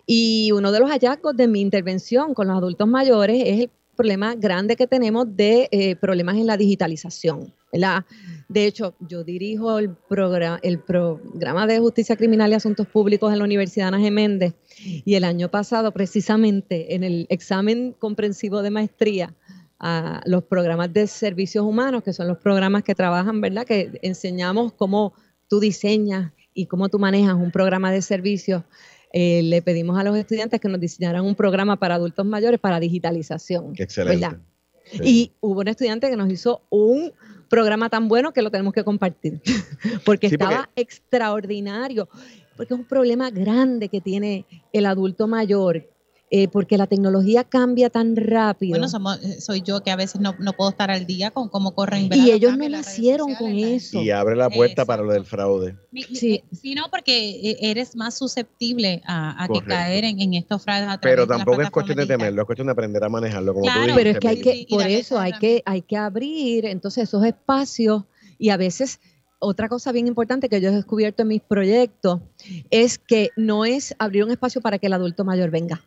Y 0.06 0.52
uno 0.52 0.74
de 0.74 0.82
los 0.82 0.90
hallazgos 0.90 1.38
de 1.38 1.48
mi 1.48 1.62
intervención 1.62 2.34
con 2.34 2.48
los 2.48 2.58
adultos 2.58 2.88
mayores 2.88 3.42
es 3.46 3.62
el 3.62 3.70
problema 3.96 4.36
grande 4.36 4.76
que 4.76 4.88
tenemos 4.88 5.36
de 5.36 5.68
eh, 5.72 5.96
problemas 5.96 6.36
en 6.36 6.48
la 6.48 6.58
digitalización. 6.58 7.54
De 8.48 8.66
hecho, 8.66 8.96
yo 9.00 9.24
dirijo 9.24 9.80
el, 9.80 9.90
programa, 9.90 10.60
el 10.64 10.80
programa 10.80 11.68
de 11.68 11.80
justicia 11.80 12.16
criminal 12.16 12.52
y 12.52 12.54
asuntos 12.54 12.88
públicos 12.88 13.34
en 13.34 13.40
la 13.40 13.44
Universidad 13.44 13.90
Ana 13.90 14.00
Geméndez 14.00 14.54
y 14.78 15.16
el 15.16 15.24
año 15.24 15.50
pasado, 15.50 15.92
precisamente 15.92 16.96
en 16.96 17.04
el 17.04 17.26
examen 17.30 17.94
comprensivo 18.00 18.62
de 18.62 18.72
maestría, 18.72 19.34
a 19.78 20.22
los 20.26 20.44
programas 20.46 20.94
de 20.94 21.06
servicios 21.06 21.66
humanos, 21.66 22.02
que 22.02 22.14
son 22.14 22.28
los 22.28 22.38
programas 22.38 22.84
que 22.84 22.96
trabajan, 22.96 23.42
¿verdad? 23.42 23.66
Que 23.66 24.00
enseñamos 24.02 24.72
cómo 24.74 25.14
tú 25.50 25.60
diseñas 25.60 26.32
y 26.54 26.68
cómo 26.68 26.88
tú 26.88 26.98
manejas 26.98 27.36
un 27.36 27.52
programa 27.52 27.92
de 27.92 28.02
servicios. 28.02 28.64
Eh, 29.18 29.44
le 29.44 29.62
pedimos 29.62 29.98
a 29.98 30.04
los 30.04 30.18
estudiantes 30.18 30.60
que 30.60 30.68
nos 30.68 30.78
diseñaran 30.78 31.24
un 31.24 31.36
programa 31.36 31.78
para 31.78 31.96
adultos 31.96 32.26
mayores 32.26 32.60
para 32.60 32.82
digitalización. 32.82 33.72
Excelente. 33.78 34.28
Y 35.02 35.32
hubo 35.40 35.62
un 35.62 35.70
estudiante 35.70 36.10
que 36.10 36.18
nos 36.18 36.30
hizo 36.30 36.64
un 36.70 37.14
programa 37.48 37.90
tan 37.90 38.10
bueno 38.10 38.34
que 38.34 38.42
lo 38.42 38.52
tenemos 38.52 38.74
que 38.74 38.84
compartir, 38.84 39.42
porque 40.06 40.28
sí, 40.28 40.36
estaba 40.36 40.66
porque... 40.66 40.82
extraordinario, 40.82 42.10
porque 42.58 42.74
es 42.74 42.80
un 42.82 42.86
problema 42.86 43.30
grande 43.32 43.88
que 43.88 44.02
tiene 44.02 44.46
el 44.74 44.86
adulto 44.86 45.30
mayor, 45.30 45.88
eh, 46.32 46.48
porque 46.48 46.78
la 46.78 46.88
tecnología 46.88 47.44
cambia 47.44 47.92
tan 47.92 48.16
rápido. 48.16 48.72
Bueno, 48.72 48.90
somos, 48.90 49.22
eh, 49.24 49.40
soy 49.40 49.62
yo 49.62 49.84
que 49.84 49.92
a 49.92 49.96
veces 49.96 50.20
no, 50.20 50.34
no, 50.40 50.54
puedo 50.54 50.72
estar 50.72 50.90
al 50.90 51.06
día 51.06 51.30
con 51.30 51.50
cómo 51.50 51.76
corren. 51.76 52.10
Y 52.12 52.32
ellos 52.32 52.58
no 52.58 52.68
nacieron 52.68 53.36
con 53.36 53.52
eso. 53.52 54.02
Y 54.02 54.10
abre 54.10 54.36
la 54.36 54.50
puerta 54.50 54.82
Exacto. 54.82 54.88
para 54.88 55.04
lo 55.04 55.14
del 55.14 55.26
fraude. 55.26 55.78
Sí. 56.14 56.44
sí, 56.52 56.74
no, 56.74 56.90
porque 56.90 57.52
eh, 57.52 57.58
eres 57.62 57.96
más 57.96 58.18
susceptible 58.18 59.04
a, 59.06 59.44
a 59.44 59.48
que 59.48 59.62
caer 59.62 60.04
en, 60.04 60.20
en, 60.20 60.34
estos 60.34 60.64
fraudes. 60.64 60.98
Pero 61.00 61.28
tampoco 61.28 61.62
es 61.62 61.70
cuestión 61.70 61.98
de 61.98 62.08
temerlo, 62.08 62.42
es 62.42 62.46
cuestión 62.48 62.68
de 62.68 62.72
aprender 62.72 63.04
a 63.04 63.10
manejarlo. 63.10 63.54
Como 63.54 63.66
claro, 63.66 63.90
tú 63.90 63.94
pero 63.96 64.10
es 64.10 64.20
que 64.20 64.28
hay 64.28 64.42
que, 64.42 64.66
por 64.68 64.88
eso 64.88 65.20
hay 65.20 65.34
que, 65.34 65.62
hay 65.66 65.84
que 65.84 65.96
abrir 65.96 66.66
entonces 66.66 67.04
esos 67.04 67.24
espacios 67.24 68.04
y 68.40 68.50
a 68.50 68.58
veces 68.58 69.00
otra 69.38 69.70
cosa 69.70 69.92
bien 69.92 70.08
importante 70.08 70.50
que 70.50 70.60
yo 70.60 70.70
he 70.70 70.72
descubierto 70.72 71.22
en 71.22 71.28
mis 71.28 71.42
proyectos 71.42 72.22
es 72.72 72.98
que 72.98 73.30
no 73.36 73.64
es 73.64 73.94
abrir 74.00 74.24
un 74.24 74.32
espacio 74.32 74.60
para 74.60 74.80
que 74.80 74.88
el 74.88 74.94
adulto 74.94 75.24
mayor 75.24 75.52
venga 75.52 75.84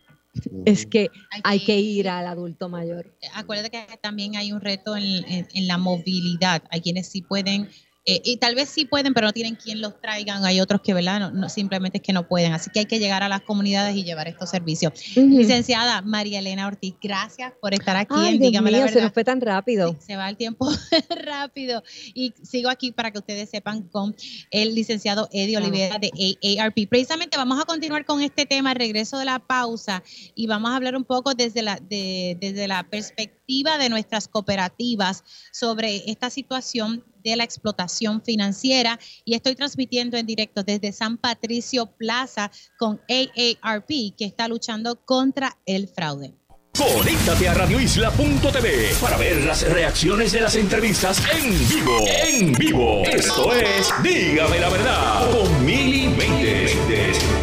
es 0.65 0.87
que 0.87 1.11
hay, 1.31 1.41
hay 1.45 1.65
que, 1.65 1.79
ir 1.79 2.09
al 2.09 2.27
adulto 2.27 2.69
mayor. 2.69 3.17
Acuérdate 3.35 3.71
que 3.71 3.97
también 3.99 4.37
hay 4.37 4.53
un 4.53 4.61
reto 4.61 4.97
en, 4.97 5.05
en, 5.05 5.49
en 5.53 5.67
la 5.67 5.79
movilidad. 5.79 6.63
Hay 6.71 6.81
quienes 6.81 7.09
sí 7.09 7.23
pueden 7.23 7.69
eh, 8.11 8.23
y 8.25 8.39
tal 8.39 8.55
vez 8.55 8.71
sí 8.71 8.87
pueden, 8.87 9.13
pero 9.13 9.27
no 9.27 9.35
tienen 9.35 9.55
quien 9.55 9.83
los 9.83 10.01
traigan. 10.01 10.43
Hay 10.47 10.63
otros 10.63 10.81
que, 10.81 10.95
¿verdad? 10.95 11.21
No, 11.21 11.31
no, 11.31 11.51
simplemente 11.51 11.99
es 11.99 12.03
que 12.03 12.15
no 12.15 12.27
pueden. 12.27 12.55
Así 12.55 12.71
que 12.71 12.79
hay 12.79 12.87
que 12.87 12.99
llegar 12.99 13.23
a 13.23 13.29
las 13.29 13.43
comunidades 13.43 13.95
y 13.97 14.03
llevar 14.03 14.29
estos 14.29 14.49
servicios. 14.49 14.95
Uh 15.15 15.21
-huh. 15.21 15.37
Licenciada 15.37 16.01
María 16.01 16.39
Elena 16.39 16.67
Ortiz, 16.67 16.95
gracias 17.03 17.53
por 17.61 17.75
estar 17.75 17.97
aquí. 17.97 18.15
Ay, 18.17 18.37
en 18.37 18.41
Dígame 18.41 18.71
mío, 18.71 18.79
la 18.79 18.85
verdad. 18.87 18.99
Se 18.99 19.03
nos 19.03 19.13
fue 19.13 19.25
tan 19.25 19.43
rápido. 19.43 19.91
Sí, 19.93 20.07
se 20.07 20.17
va 20.17 20.27
el 20.31 20.39
tiempo 20.39 20.71
rápido. 21.23 21.83
Y 22.15 22.33
sigo 22.43 22.71
aquí 22.71 22.93
para 22.93 23.11
que 23.11 23.19
ustedes 23.19 23.51
sepan 23.51 23.83
con 23.83 24.17
el 24.53 24.75
licenciado 24.75 25.29
Eddie 25.31 25.59
Olivera 25.59 25.99
de 25.99 26.11
AARP. 26.43 26.89
Precisamente 26.89 27.37
vamos 27.37 27.61
a 27.61 27.67
continuar 27.67 28.07
con 28.07 28.23
este 28.23 28.47
tema, 28.47 28.73
regreso 28.73 29.19
de 29.19 29.27
la 29.27 29.39
pausa, 29.39 30.03
y 30.35 30.47
vamos 30.47 30.71
a 30.71 30.77
hablar 30.77 30.97
un 30.97 31.05
poco 31.05 31.35
desde 31.35 31.61
la, 31.61 31.77
de, 31.77 32.39
desde 32.41 32.69
la 32.69 32.89
perspectiva 32.89 33.77
de 33.77 33.91
nuestras 33.91 34.29
cooperativas 34.29 35.25
sobre 35.53 36.11
esta 36.11 36.31
situación 36.31 37.05
de 37.31 37.37
la 37.37 37.45
explotación 37.45 38.23
financiera 38.23 38.99
y 39.25 39.35
estoy 39.35 39.55
transmitiendo 39.55 40.17
en 40.17 40.27
directo 40.27 40.63
desde 40.63 40.93
San 40.93 41.19
Patricio 41.19 41.87
Plaza 41.87 42.51
con 42.79 43.01
AARP 43.09 43.89
que 44.17 44.25
está 44.25 44.49
luchando 44.49 44.97
contra 45.05 45.57
el 45.67 45.89
fraude. 45.89 46.35
Conéctate 46.79 47.49
a 47.49 47.55
radioisla.tv 47.55 48.95
para 49.01 49.17
ver 49.17 49.45
las 49.45 49.69
reacciones 49.69 50.31
de 50.31 50.43
las 50.43 50.55
entrevistas 50.55 51.21
en 51.35 51.69
vivo. 51.69 52.05
En 52.07 52.53
vivo. 52.53 53.03
Esto 53.05 53.53
es 53.53 53.93
Dígame 54.03 54.61
la 54.61 54.69
verdad 54.69 55.31
con 55.33 55.65
Mili 55.65 56.05
2020. 56.07 57.38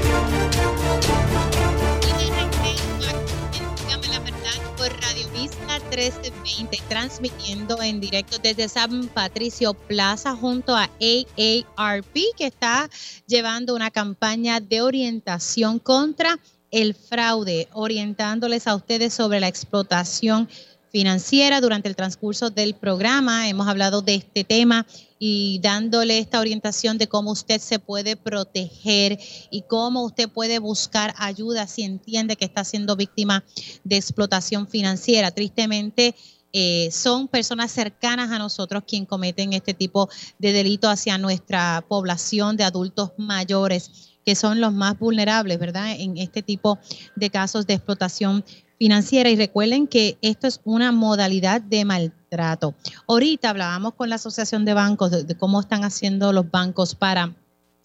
1320, 5.96 6.78
transmitiendo 6.90 7.82
en 7.82 8.02
directo 8.02 8.38
desde 8.38 8.68
San 8.68 9.08
Patricio 9.08 9.74
Plaza 9.74 10.36
junto 10.36 10.76
a 10.76 10.90
AARP, 11.00 12.14
que 12.38 12.48
está 12.48 12.90
llevando 13.28 13.74
una 13.76 13.92
campaña 13.92 14.60
de 14.60 14.82
orientación 14.82 15.80
contra 15.80 16.38
el 16.70 16.96
fraude, 16.96 17.70
orientándoles 17.72 18.68
a 18.68 18.76
ustedes 18.76 19.14
sobre 19.14 19.40
la 19.40 19.48
explotación 19.48 20.50
financiera. 20.96 21.60
Durante 21.60 21.90
el 21.90 21.96
transcurso 21.98 22.52
del 22.52 22.74
programa 22.74 23.50
hemos 23.50 23.68
hablado 23.68 24.02
de 24.02 24.16
este 24.16 24.46
tema 24.46 24.88
y 25.20 25.60
dándole 25.62 26.20
esta 26.20 26.40
orientación 26.40 26.98
de 26.98 27.08
cómo 27.08 27.32
usted 27.32 27.60
se 27.60 27.80
puede 27.80 28.16
proteger 28.16 29.20
y 29.52 29.64
cómo 29.64 30.06
usted 30.06 30.30
puede 30.30 30.58
buscar 30.60 31.14
ayuda 31.18 31.68
si 31.68 31.84
entiende 31.84 32.38
que 32.38 32.46
está 32.46 32.64
siendo 32.64 32.96
víctima 32.96 33.44
de 33.84 33.98
explotación 33.98 34.70
financiera. 34.70 35.32
Tristemente, 35.32 36.16
eh, 36.54 36.88
son 36.94 37.28
personas 37.28 37.74
cercanas 37.74 38.32
a 38.32 38.40
nosotros 38.40 38.84
quien 38.88 39.06
cometen 39.06 39.52
este 39.52 39.74
tipo 39.74 40.08
de 40.40 40.54
delito 40.54 40.88
hacia 40.88 41.18
nuestra 41.18 41.84
población 41.90 42.56
de 42.56 42.64
adultos 42.64 43.12
mayores 43.18 44.14
que 44.26 44.36
son 44.36 44.60
los 44.60 44.74
más 44.74 44.98
vulnerables, 44.98 45.60
¿verdad? 45.60 45.92
En 46.00 46.18
este 46.18 46.42
tipo 46.42 46.80
de 47.16 47.30
casos 47.30 47.68
de 47.68 47.76
explotación 47.76 48.44
financiera. 48.78 49.30
Y 49.30 49.36
recuerden 49.36 49.88
que 49.88 50.18
esto 50.22 50.48
es 50.48 50.62
una 50.64 50.92
modalidad 50.92 51.62
de 51.62 51.86
maltrato. 51.86 52.76
Ahorita 53.08 53.50
hablábamos 53.50 53.94
con 53.94 54.10
la 54.10 54.16
Asociación 54.16 54.66
de 54.66 54.74
Bancos 54.74 55.12
de, 55.12 55.36
cómo 55.36 55.60
están 55.60 55.84
haciendo 55.84 56.34
los 56.34 56.50
bancos 56.50 56.96
para 56.96 57.36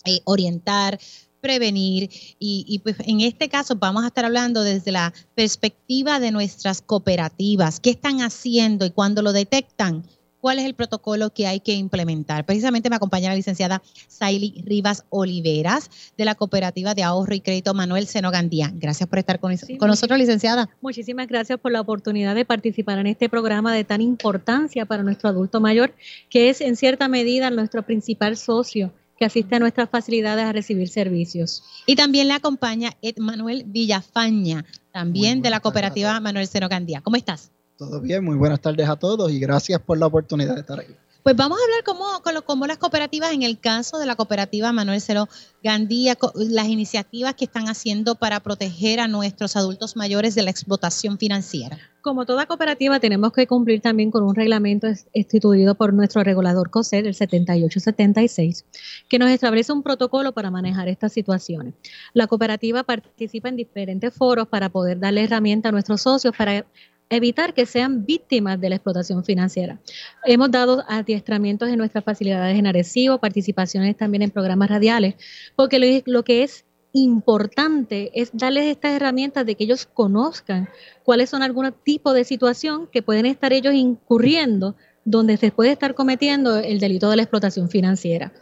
eh, 0.05 0.21
orientar, 0.25 0.99
prevenir 1.41 2.11
y, 2.39 2.65
y, 2.69 2.81
pues 2.81 2.97
en 3.01 3.21
este 3.23 3.49
caso 3.49 3.77
vamos 3.77 4.05
a 4.05 4.09
estar 4.09 4.25
hablando 4.25 4.63
desde 4.63 4.93
la 4.93 5.13
perspectiva 5.35 6.21
de 6.21 6.33
nuestras 6.33 6.83
cooperativas, 6.83 7.81
qué 7.81 7.91
están 7.91 8.21
haciendo 8.21 8.85
y 8.85 8.91
cuando 8.91 9.23
lo 9.23 9.33
detectan, 9.33 10.05
cuál 10.41 10.59
es 10.59 10.65
el 10.65 10.75
protocolo 10.75 11.31
que 11.31 11.47
hay 11.47 11.61
que 11.61 11.75
implementar. 11.75 12.47
Precisamente 12.47 12.91
me 12.91 12.97
acompaña 12.97 13.31
la 13.31 13.37
licenciada 13.37 13.83
Saily 14.09 14.63
Rivas 14.65 15.05
Oliveras 15.11 15.91
de 16.17 16.25
la 16.25 16.35
Cooperativa 16.35 16.95
de 16.95 17.03
Ahorro 17.03 17.35
y 17.35 17.41
Crédito 17.41 17.75
Manuel 17.75 18.07
Senogandía. 18.07 18.73
Gracias 18.75 19.09
por 19.09 19.19
estar 19.19 19.41
con, 19.41 19.57
con 19.79 19.89
nosotros, 19.89 20.19
licenciada. 20.19 20.69
Muchísimas 20.81 21.29
gracias 21.29 21.59
por 21.59 21.73
la 21.73 21.81
oportunidad 21.81 22.35
de 22.35 22.45
participar 22.45 22.99
en 22.99 23.07
este 23.07 23.29
programa 23.29 23.75
de 23.75 23.85
tan 23.85 24.01
importancia 24.01 24.87
para 24.87 25.03
nuestro 25.03 25.29
adulto 25.29 25.61
mayor, 25.61 25.95
que 26.29 26.51
es 26.51 26.61
en 26.61 26.77
cierta 26.77 27.09
medida 27.09 27.51
nuestro 27.51 27.83
principal 27.83 28.37
socio 28.37 28.93
que 29.19 29.27
asiste 29.27 29.55
a 29.55 29.59
nuestras 29.59 29.91
facilidades 29.91 30.47
a 30.47 30.53
recibir 30.53 30.89
servicios. 30.89 31.63
Y 31.85 31.95
también 31.95 32.29
le 32.29 32.35
acompaña 32.35 32.93
Ed 33.03 33.19
Manuel 33.19 33.65
Villafaña, 33.67 34.65
también 34.93 35.43
de 35.43 35.51
la 35.51 35.61
cooperativa 35.61 36.19
Manuel 36.21 36.47
Senogandía. 36.47 37.03
¿Cómo 37.03 37.17
estás? 37.17 37.53
Todo 37.81 37.99
bien, 37.99 38.23
muy 38.23 38.37
buenas 38.37 38.61
tardes 38.61 38.87
a 38.91 38.97
todos 38.97 39.33
y 39.33 39.41
gracias 39.41 39.81
por 39.81 39.97
la 39.97 40.05
oportunidad 40.05 40.53
de 40.55 40.61
estar 40.61 40.79
aquí. 40.79 40.93
Pues 41.23 41.35
vamos 41.35 41.59
a 41.59 41.65
hablar 41.65 41.83
cómo, 41.83 42.05
cómo 42.45 42.67
las 42.67 42.77
cooperativas, 42.77 43.33
en 43.33 43.43
el 43.43 43.59
caso 43.59 43.99
de 43.99 44.05
la 44.05 44.17
cooperativa 44.17 44.71
Manuel 44.71 45.01
Cero 45.01 45.29
Gandía, 45.63 46.19
las 46.35 46.69
iniciativas 46.69 47.35
que 47.35 47.47
están 47.47 47.69
haciendo 47.69 48.17
para 48.17 48.41
proteger 48.41 49.01
a 49.01 49.09
nuestros 49.09 49.57
adultos 49.57 49.97
mayores 49.97 50.35
de 50.35 50.43
la 50.43 50.51
explotación 50.51 51.17
financiera. 51.17 51.79
Como 52.03 52.25
toda 52.25 52.47
cooperativa, 52.47 53.01
tenemos 53.01 53.33
que 53.33 53.47
cumplir 53.47 53.83
también 53.83 54.11
con 54.11 54.25
un 54.25 54.35
reglamento 54.35 54.87
instituido 55.13 55.75
por 55.75 55.93
nuestro 55.93 56.25
regulador 56.25 56.71
COSED, 56.71 57.05
el 57.05 57.15
7876, 57.15 58.65
que 59.09 59.19
nos 59.19 59.29
establece 59.31 59.73
un 59.73 59.83
protocolo 59.83 60.33
para 60.33 60.51
manejar 60.51 60.89
estas 60.89 61.13
situaciones. 61.13 61.75
La 62.15 62.27
cooperativa 62.27 62.83
participa 62.85 63.51
en 63.51 63.57
diferentes 63.57 64.15
foros 64.15 64.49
para 64.49 64.71
poder 64.71 64.99
darle 64.99 65.25
herramienta 65.25 65.69
a 65.69 65.73
nuestros 65.73 66.01
socios 66.01 66.35
para 66.37 66.65
evitar 67.11 67.53
que 67.53 67.67
sean 67.67 68.07
víctimas 68.07 68.59
de 68.61 68.71
la 68.71 68.77
explotación 68.77 69.25
financiera. 69.25 69.81
Hemos 70.25 70.51
dado 70.51 70.85
adiestramientos 70.89 71.69
en 71.69 71.79
nuestras 71.79 72.05
facilidades 72.05 72.57
en 72.57 72.67
Arecibo, 72.67 73.19
participaciones 73.19 73.97
también 73.97 74.23
en 74.23 74.31
programas 74.31 74.71
radiales, 74.71 75.17
porque 75.57 76.03
lo, 76.07 76.23
que 76.23 76.45
es 76.45 76.65
importante 76.93 78.13
es 78.15 78.31
darles 78.33 78.67
estas 78.67 78.93
herramientas 78.93 79.45
de 79.45 79.57
que 79.57 79.65
ellos 79.65 79.87
conozcan 79.87 80.69
cuáles 81.05 81.29
son 81.29 81.43
algún 81.43 81.75
tipo 81.85 82.13
de 82.13 82.25
situación 82.25 82.89
que 82.91 83.03
pueden 83.03 83.27
estar 83.27 83.53
ellos 83.53 83.75
incurriendo 83.75 84.77
donde 85.05 85.37
se 85.37 85.51
puede 85.51 85.73
estar 85.73 85.95
cometiendo 85.95 86.59
el 86.59 86.79
delito 86.79 87.11
de 87.11 87.17
la 87.17 87.23
explotación 87.23 87.71
financiera. 87.71 88.33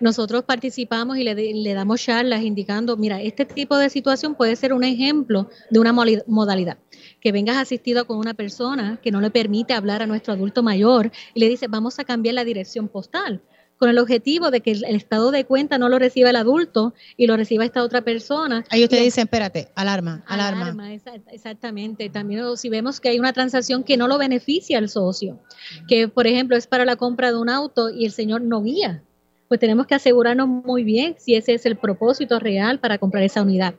Nosotros 0.00 0.44
participamos 0.44 1.18
y 1.18 1.24
le, 1.24 1.34
le, 1.34 1.74
damos 1.74 2.02
charlas 2.02 2.42
indicando, 2.42 2.96
mira, 2.96 3.20
este 3.20 3.44
tipo 3.44 3.76
de 3.76 3.90
situación 3.90 4.34
puede 4.36 4.54
ser 4.56 4.72
un 4.72 4.84
ejemplo 4.84 5.50
de 5.70 5.80
una 5.80 5.92
modalidad 5.92 6.78
que 7.24 7.32
vengas 7.32 7.56
asistido 7.56 8.06
con 8.06 8.18
una 8.18 8.34
persona 8.34 9.00
que 9.02 9.10
no 9.10 9.22
le 9.22 9.30
permite 9.30 9.72
hablar 9.72 10.02
a 10.02 10.06
nuestro 10.06 10.34
adulto 10.34 10.62
mayor 10.62 11.10
y 11.32 11.40
le 11.40 11.48
dice, 11.48 11.68
vamos 11.68 11.98
a 11.98 12.04
cambiar 12.04 12.34
la 12.34 12.44
dirección 12.44 12.86
postal 12.86 13.40
con 13.78 13.88
el 13.88 13.98
objetivo 13.98 14.50
de 14.50 14.60
que 14.60 14.72
el, 14.72 14.84
estado 14.84 15.30
de 15.30 15.46
cuenta 15.46 15.78
no 15.78 15.88
lo 15.88 15.98
reciba 15.98 16.28
el 16.28 16.36
adulto 16.36 16.92
y 17.16 17.26
lo 17.26 17.38
reciba 17.38 17.64
esta 17.64 17.82
otra 17.82 18.02
persona. 18.02 18.62
Ahí 18.68 18.84
usted 18.84 19.02
dice, 19.02 19.22
espérate, 19.22 19.70
alarma, 19.74 20.22
alarma. 20.26 20.66
alarma 20.66 20.92
exactamente. 20.92 22.10
También 22.10 22.44
si 22.58 22.68
vemos 22.68 23.00
que 23.00 23.08
hay 23.08 23.18
una 23.18 23.32
transacción 23.32 23.84
que 23.84 23.96
no 23.96 24.06
lo 24.06 24.18
beneficia 24.18 24.76
al 24.76 24.90
socio, 24.90 25.40
que 25.88 26.08
por 26.08 26.26
ejemplo 26.26 26.58
es 26.58 26.66
para 26.66 26.84
la 26.84 26.96
compra 26.96 27.32
de 27.32 27.38
un 27.38 27.48
auto 27.48 27.88
y 27.88 28.04
el 28.04 28.12
señor 28.12 28.42
no 28.42 28.62
guía, 28.62 29.02
pues 29.48 29.60
tenemos 29.60 29.86
que 29.86 29.94
asegurarnos 29.94 30.46
muy 30.46 30.84
bien 30.84 31.16
si 31.18 31.34
ese 31.36 31.54
es 31.54 31.64
el 31.64 31.76
propósito 31.76 32.38
real 32.38 32.80
para 32.80 32.98
comprar 32.98 33.24
esa 33.24 33.40
unidad. 33.40 33.74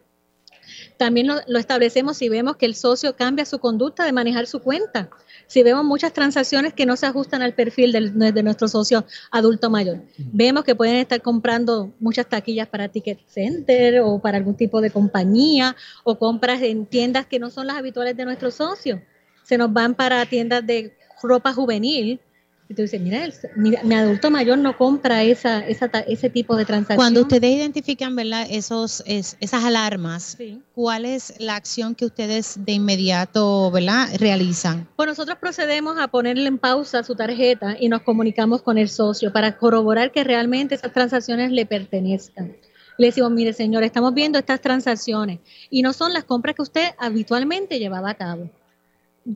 También 0.97 1.27
lo, 1.27 1.59
establecemos 1.59 2.17
si 2.17 2.30
vemos 2.30 2.55
que 2.55 2.65
el 2.65 2.76
socio 2.76 3.15
cambia 3.15 3.45
su 3.45 3.59
conducta 3.59 4.05
de 4.05 4.11
manejar 4.11 4.47
su 4.47 4.59
cuenta. 4.59 5.09
Si 5.47 5.61
vemos 5.61 5.84
muchas 5.84 6.13
transacciones 6.13 6.73
que 6.73 6.85
no 6.85 6.95
se 6.95 7.05
ajustan 7.05 7.41
al 7.41 7.53
perfil 7.53 7.91
de 7.91 8.43
nuestro 8.43 8.67
socio 8.67 9.05
adulto 9.31 9.69
mayor. 9.69 10.01
Vemos 10.17 10.63
que 10.63 10.76
pueden 10.76 10.95
estar 10.95 11.22
comprando 11.22 11.93
muchas 11.99 12.27
taquillas 12.27 12.67
para 12.67 12.88
Ticket 12.88 13.19
Center 13.27 14.01
o 14.01 14.19
para 14.19 14.38
algún 14.38 14.55
tipo 14.55 14.81
de 14.81 14.89
compañía 14.89 15.76
o 16.03 16.17
compras 16.17 16.61
en 16.61 16.85
tiendas 16.85 17.26
que 17.26 17.39
no 17.39 17.49
son 17.49 17.67
las 17.67 17.77
habituales 17.77 18.17
de 18.17 18.26
nuestro 18.26 18.49
socio. 18.49 19.01
Se 19.43 19.57
nos 19.57 19.72
van 19.72 19.93
para 19.93 20.26
tiendas 20.26 20.65
de 20.65 20.97
ropa 21.22 21.53
juvenil 21.53 22.19
y 22.67 22.73
tú 22.73 22.81
dices, 22.81 22.99
mira, 22.99 23.29
mi, 23.55 23.95
adulto 23.95 24.31
mayor 24.31 24.57
no 24.57 24.75
compra 24.75 25.21
esa, 25.21 25.59
ese 25.59 26.29
tipo 26.31 26.55
de 26.55 26.65
transacción. 26.65 26.97
Cuando 26.97 27.21
ustedes 27.21 27.51
identifican 27.51 28.15
¿verdad? 28.15 28.47
Esos, 28.49 29.03
esas 29.05 29.63
alarmas, 29.63 30.37
¿cuál 30.73 31.05
es 31.05 31.35
la 31.39 31.55
acción 31.55 31.93
que 31.93 32.05
ustedes 32.05 32.65
de 32.65 32.73
inmediato 32.73 33.69
¿verdad? 33.69 34.09
realizan? 34.17 34.87
Pues 34.95 35.07
nosotros 35.07 35.37
procedemos 35.39 35.99
a 35.99 36.07
ponerle 36.07 36.47
en 36.47 36.57
pausa 36.57 37.03
su 37.03 37.15
tarjeta 37.15 37.77
y 37.79 37.87
nos 37.87 38.01
comunicamos 38.01 38.63
con 38.63 38.79
el 38.79 38.89
socio 38.89 39.31
para 39.31 39.57
corroborar 39.57 40.11
que 40.11 40.23
realmente 40.23 40.73
esas 40.73 40.91
transacciones 40.91 41.51
le 41.51 41.67
pertenezcan. 41.67 42.55
Le 42.97 43.07
decimos, 43.07 43.29
mire 43.29 43.53
señor, 43.53 43.83
estamos 43.83 44.13
viendo 44.15 44.39
estas 44.39 44.59
transacciones 44.59 45.39
y 45.69 45.83
no 45.83 45.93
son 45.93 46.13
las 46.13 46.23
compras 46.23 46.55
que 46.55 46.63
usted 46.63 46.87
habitualmente 46.97 47.77
llevaba 47.77 48.09
a 48.09 48.15
cabo 48.15 48.49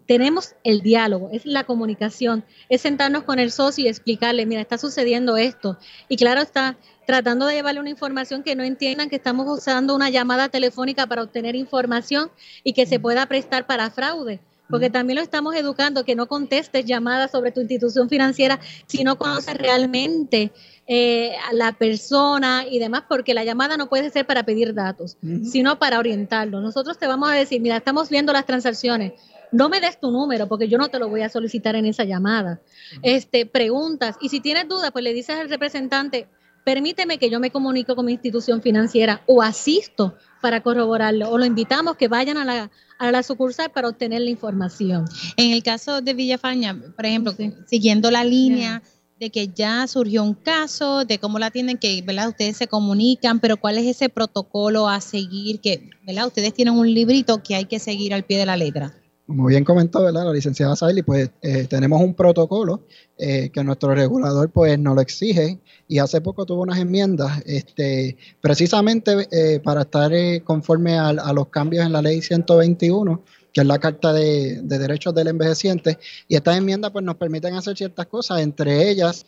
tenemos 0.06 0.56
el 0.64 0.82
diálogo, 0.82 1.30
es 1.34 1.46
la 1.46 1.64
comunicación, 1.64 2.44
es 2.70 2.82
sentarnos 2.82 3.24
con 3.24 3.40
el 3.40 3.52
socio 3.52 3.86
y 3.86 3.88
explicarle, 3.88 4.46
mira, 4.46 4.62
está 4.62 4.78
sucediendo 4.78 5.38
esto. 5.38 5.78
Y 6.08 6.18
claro 6.18 6.42
está, 6.42 6.78
tratando 7.08 7.48
de 7.48 7.56
llevarle 7.56 7.80
una 7.80 7.90
información 7.90 8.44
que 8.44 8.56
no 8.56 8.64
entiendan 8.64 9.10
que 9.10 9.16
estamos 9.16 9.48
usando 9.50 9.96
una 9.96 10.12
llamada 10.12 10.50
telefónica 10.50 11.08
para 11.08 11.24
obtener 11.24 11.56
información 11.56 12.30
y 12.64 12.74
que 12.74 12.86
se 12.86 13.00
pueda 13.00 13.26
prestar 13.26 13.66
para 13.66 13.90
fraude. 13.90 14.40
Porque 14.70 14.92
también 14.92 15.16
lo 15.16 15.24
estamos 15.24 15.56
educando, 15.56 16.06
que 16.06 16.16
no 16.16 16.28
contestes 16.28 16.86
llamadas 16.86 17.32
sobre 17.32 17.52
tu 17.52 17.62
institución 17.62 18.08
financiera 18.08 18.60
si 18.86 19.04
no 19.04 19.18
conoces 19.18 19.58
realmente 19.58 20.52
eh, 20.86 21.36
a 21.50 21.54
la 21.54 21.74
persona 21.74 22.66
y 22.70 22.78
demás, 22.78 23.04
porque 23.10 23.34
la 23.34 23.44
llamada 23.44 23.78
no 23.78 23.90
puede 23.90 24.12
ser 24.12 24.28
para 24.28 24.44
pedir 24.44 24.76
datos, 24.76 25.18
sino 25.44 25.80
para 25.80 25.98
orientarlo. 25.98 26.62
Nosotros 26.62 27.00
te 27.00 27.08
vamos 27.08 27.30
a 27.32 27.34
decir, 27.34 27.62
mira, 27.62 27.78
estamos 27.78 28.10
viendo 28.10 28.34
las 28.34 28.46
transacciones, 28.46 29.14
no 29.52 29.70
me 29.70 29.82
des 29.82 30.00
tu 30.00 30.12
número 30.12 30.48
porque 30.48 30.68
yo 30.68 30.78
no 30.78 30.90
te 30.90 31.00
lo 31.00 31.10
voy 31.10 31.22
a 31.22 31.30
solicitar 31.30 31.76
en 31.76 31.86
esa 31.86 32.04
llamada. 32.04 32.62
Este, 33.02 33.46
preguntas 33.46 34.16
y 34.22 34.30
si 34.30 34.40
tienes 34.40 34.68
dudas, 34.68 34.92
pues 34.92 35.04
le 35.04 35.14
dices 35.14 35.38
al 35.38 35.50
representante, 35.50 36.28
permíteme 36.64 37.18
que 37.18 37.30
yo 37.30 37.40
me 37.40 37.52
comunico 37.52 37.96
con 37.96 38.06
mi 38.06 38.14
institución 38.14 38.62
financiera 38.62 39.24
o 39.26 39.42
asisto 39.42 40.16
para 40.42 40.62
corroborarlo 40.62 41.30
o 41.30 41.38
lo 41.38 41.46
invitamos 41.46 41.96
que 41.96 42.08
vayan 42.08 42.38
a 42.38 42.46
la, 42.46 42.72
a 42.98 43.12
la 43.12 43.24
sucursal 43.24 43.72
para 43.72 43.90
obtener 43.90 44.22
la 44.22 44.30
información. 44.30 45.06
En 45.38 45.52
el 45.52 45.64
caso 45.64 46.02
de 46.02 46.14
Villafaña, 46.14 46.80
por 46.96 47.06
ejemplo, 47.06 47.34
siguiendo 47.66 48.12
la 48.12 48.24
línea 48.24 48.82
de 49.20 49.32
que 49.32 49.50
ya 49.50 49.86
surgió 49.88 50.24
un 50.24 50.34
caso, 50.34 51.04
de 51.04 51.18
cómo 51.18 51.40
la 51.40 51.52
tienen 51.52 51.78
que, 51.78 52.02
¿verdad? 52.04 52.30
Ustedes 52.30 52.56
se 52.56 52.68
comunican, 52.68 53.42
pero 53.42 53.58
¿cuál 53.58 53.78
es 53.78 53.86
ese 53.86 54.08
protocolo 54.08 54.88
a 54.88 55.02
seguir? 55.02 55.60
Que, 55.60 55.90
¿verdad? 56.08 56.28
Ustedes 56.28 56.54
tienen 56.54 56.76
un 56.76 56.94
librito 56.94 57.44
que 57.44 57.56
hay 57.56 57.66
que 57.66 57.80
seguir 57.80 58.14
al 58.14 58.24
pie 58.24 58.38
de 58.38 58.46
la 58.46 58.56
letra 58.56 58.99
como 59.30 59.46
bien 59.46 59.64
comentó 59.64 60.02
¿verdad? 60.02 60.26
la 60.26 60.34
licenciada 60.34 60.76
Saili, 60.76 61.04
pues 61.04 61.30
eh, 61.44 61.68
tenemos 61.70 62.02
un 62.02 62.16
protocolo 62.16 62.82
eh, 63.16 63.52
que 63.54 63.64
nuestro 63.64 63.94
regulador 63.94 64.50
pues 64.50 64.80
nos 64.80 64.96
lo 64.96 65.02
exige. 65.02 65.60
Y 65.88 66.00
hace 66.00 66.20
poco 66.20 66.48
tuvo 66.48 66.64
unas 66.64 66.80
enmiendas 66.80 67.44
este, 67.46 68.18
precisamente 68.42 69.28
eh, 69.32 69.60
para 69.60 69.82
estar 69.82 70.12
conforme 70.44 70.98
a, 70.98 71.14
los 71.32 71.48
cambios 71.50 71.86
en 71.86 71.92
la 71.92 72.02
ley 72.02 72.24
121 72.24 73.24
que 73.54 73.62
es 73.62 73.68
la 73.68 73.78
Carta 73.78 74.14
de, 74.14 74.62
Derechos 74.64 75.14
del 75.14 75.28
Envejeciente, 75.28 75.98
y 76.28 76.36
estas 76.36 76.56
enmiendas 76.56 76.92
pues 76.92 77.04
nos 77.04 77.16
permiten 77.16 77.56
hacer 77.56 77.76
ciertas 77.76 78.06
cosas, 78.06 78.42
entre 78.42 78.88
ellas, 78.92 79.26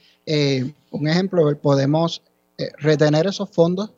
un 0.92 1.08
ejemplo, 1.08 1.58
podemos 1.60 2.22
retener 2.78 3.26
esos 3.26 3.50
fondos 3.50 3.90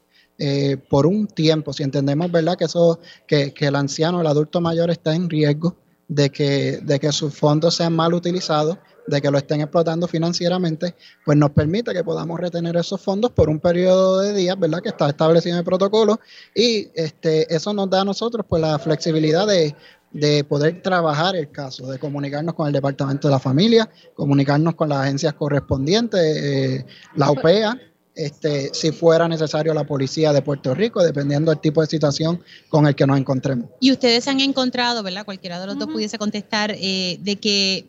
por 0.90 1.08
un 1.08 1.28
tiempo, 1.28 1.74
si 1.74 1.84
entendemos 1.84 2.32
verdad 2.32 2.56
que 2.56 2.64
eso, 2.64 3.02
que, 3.28 3.54
que 3.54 3.66
el 3.66 3.76
anciano, 3.76 4.22
el 4.22 4.28
adulto 4.28 4.62
mayor 4.62 4.92
está 4.92 5.14
en 5.14 5.30
riesgo, 5.30 5.76
de 6.08 6.30
que, 6.30 6.80
de 6.84 7.00
que 7.00 7.12
sus 7.12 7.34
fondos 7.34 7.76
sean 7.76 7.96
mal 7.96 8.14
utilizados, 8.14 8.78
de 9.08 9.22
que 9.22 9.30
lo 9.30 9.38
estén 9.38 9.62
explotando 9.62 10.08
financieramente, 10.08 10.96
pues 11.26 11.38
nos 11.38 11.52
permite 11.52 11.94
que 11.94 12.04
podamos 12.04 12.40
retener 12.40 12.76
esos 12.78 13.02
fondos 13.02 13.32
por 13.32 13.50
un 13.50 13.60
periodo 13.60 14.22
de 14.22 14.34
días, 14.34 14.58
¿verdad? 14.58 14.82
Que 14.82 14.90
está 14.90 15.10
establecido 15.10 15.56
en 15.56 15.60
el 15.60 15.66
protocolo 15.66 16.20
y 16.56 16.90
este, 16.96 17.54
eso 17.54 17.74
nos 17.74 17.90
da 17.90 18.02
a 18.02 18.06
nosotros 18.06 18.46
pues 18.48 18.62
la 18.62 18.80
flexibilidad 18.80 19.46
de, 19.46 19.76
de 20.12 20.44
poder 20.44 20.82
trabajar 20.82 21.36
el 21.36 21.50
caso, 21.52 21.90
de 21.90 22.00
comunicarnos 22.00 22.54
con 22.54 22.68
el 22.68 22.74
Departamento 22.74 23.28
de 23.28 23.34
la 23.34 23.40
Familia, 23.40 23.90
comunicarnos 24.14 24.76
con 24.76 24.90
las 24.90 25.00
agencias 25.00 25.34
correspondientes, 25.34 26.22
eh, 26.22 26.86
la 27.16 27.32
OPEA, 27.32 27.78
este, 28.16 28.74
si 28.74 28.92
fuera 28.92 29.28
necesario 29.28 29.74
la 29.74 29.86
policía 29.86 30.34
de 30.34 30.42
Puerto 30.42 30.74
Rico, 30.76 31.04
dependiendo 31.04 31.52
del 31.52 31.60
tipo 31.60 31.82
de 31.82 31.88
situación 31.88 32.42
con 32.70 32.86
el 32.86 32.96
que 32.96 33.08
nos 33.08 33.18
encontremos. 33.18 33.70
Y 33.80 33.92
ustedes 33.92 34.28
han 34.28 34.40
encontrado, 34.40 35.04
¿verdad? 35.04 35.26
Cualquiera 35.26 35.60
de 35.60 35.68
los 35.68 35.78
dos 35.78 35.90
pudiese 35.90 36.18
contestar, 36.18 36.76
eh, 36.78 37.18
de 37.22 37.36
que 37.38 37.88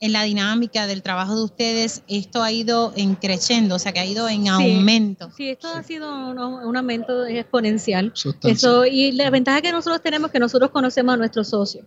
en 0.00 0.12
la 0.12 0.22
dinámica 0.22 0.86
del 0.86 1.02
trabajo 1.02 1.36
de 1.36 1.42
ustedes 1.42 2.02
esto 2.06 2.42
ha 2.42 2.52
ido 2.52 2.92
en 2.96 3.16
creciendo, 3.16 3.74
o 3.74 3.78
sea, 3.78 3.92
que 3.92 3.98
ha 3.98 4.06
ido 4.06 4.28
en 4.28 4.48
aumento. 4.48 5.30
Sí, 5.36 5.48
esto 5.48 5.68
ha 5.68 5.82
sido 5.82 6.08
un, 6.30 6.76
aumento 6.76 7.26
exponencial. 7.26 8.12
Eso, 8.44 8.86
y 8.86 9.12
la 9.12 9.28
ventaja 9.30 9.60
que 9.60 9.72
nosotros 9.72 10.00
tenemos 10.00 10.28
es 10.28 10.32
que 10.32 10.38
nosotros 10.38 10.70
conocemos 10.70 11.14
a 11.14 11.16
nuestros 11.16 11.48
socios 11.48 11.84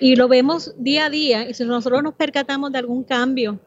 y 0.00 0.16
lo 0.16 0.28
vemos 0.28 0.72
día 0.76 1.06
a 1.06 1.10
día 1.10 1.48
y 1.48 1.54
si 1.54 1.64
nosotros 1.64 2.02
nos 2.02 2.14
percatamos 2.14 2.72
de 2.72 2.78
algún 2.78 3.04
cambio 3.04 3.60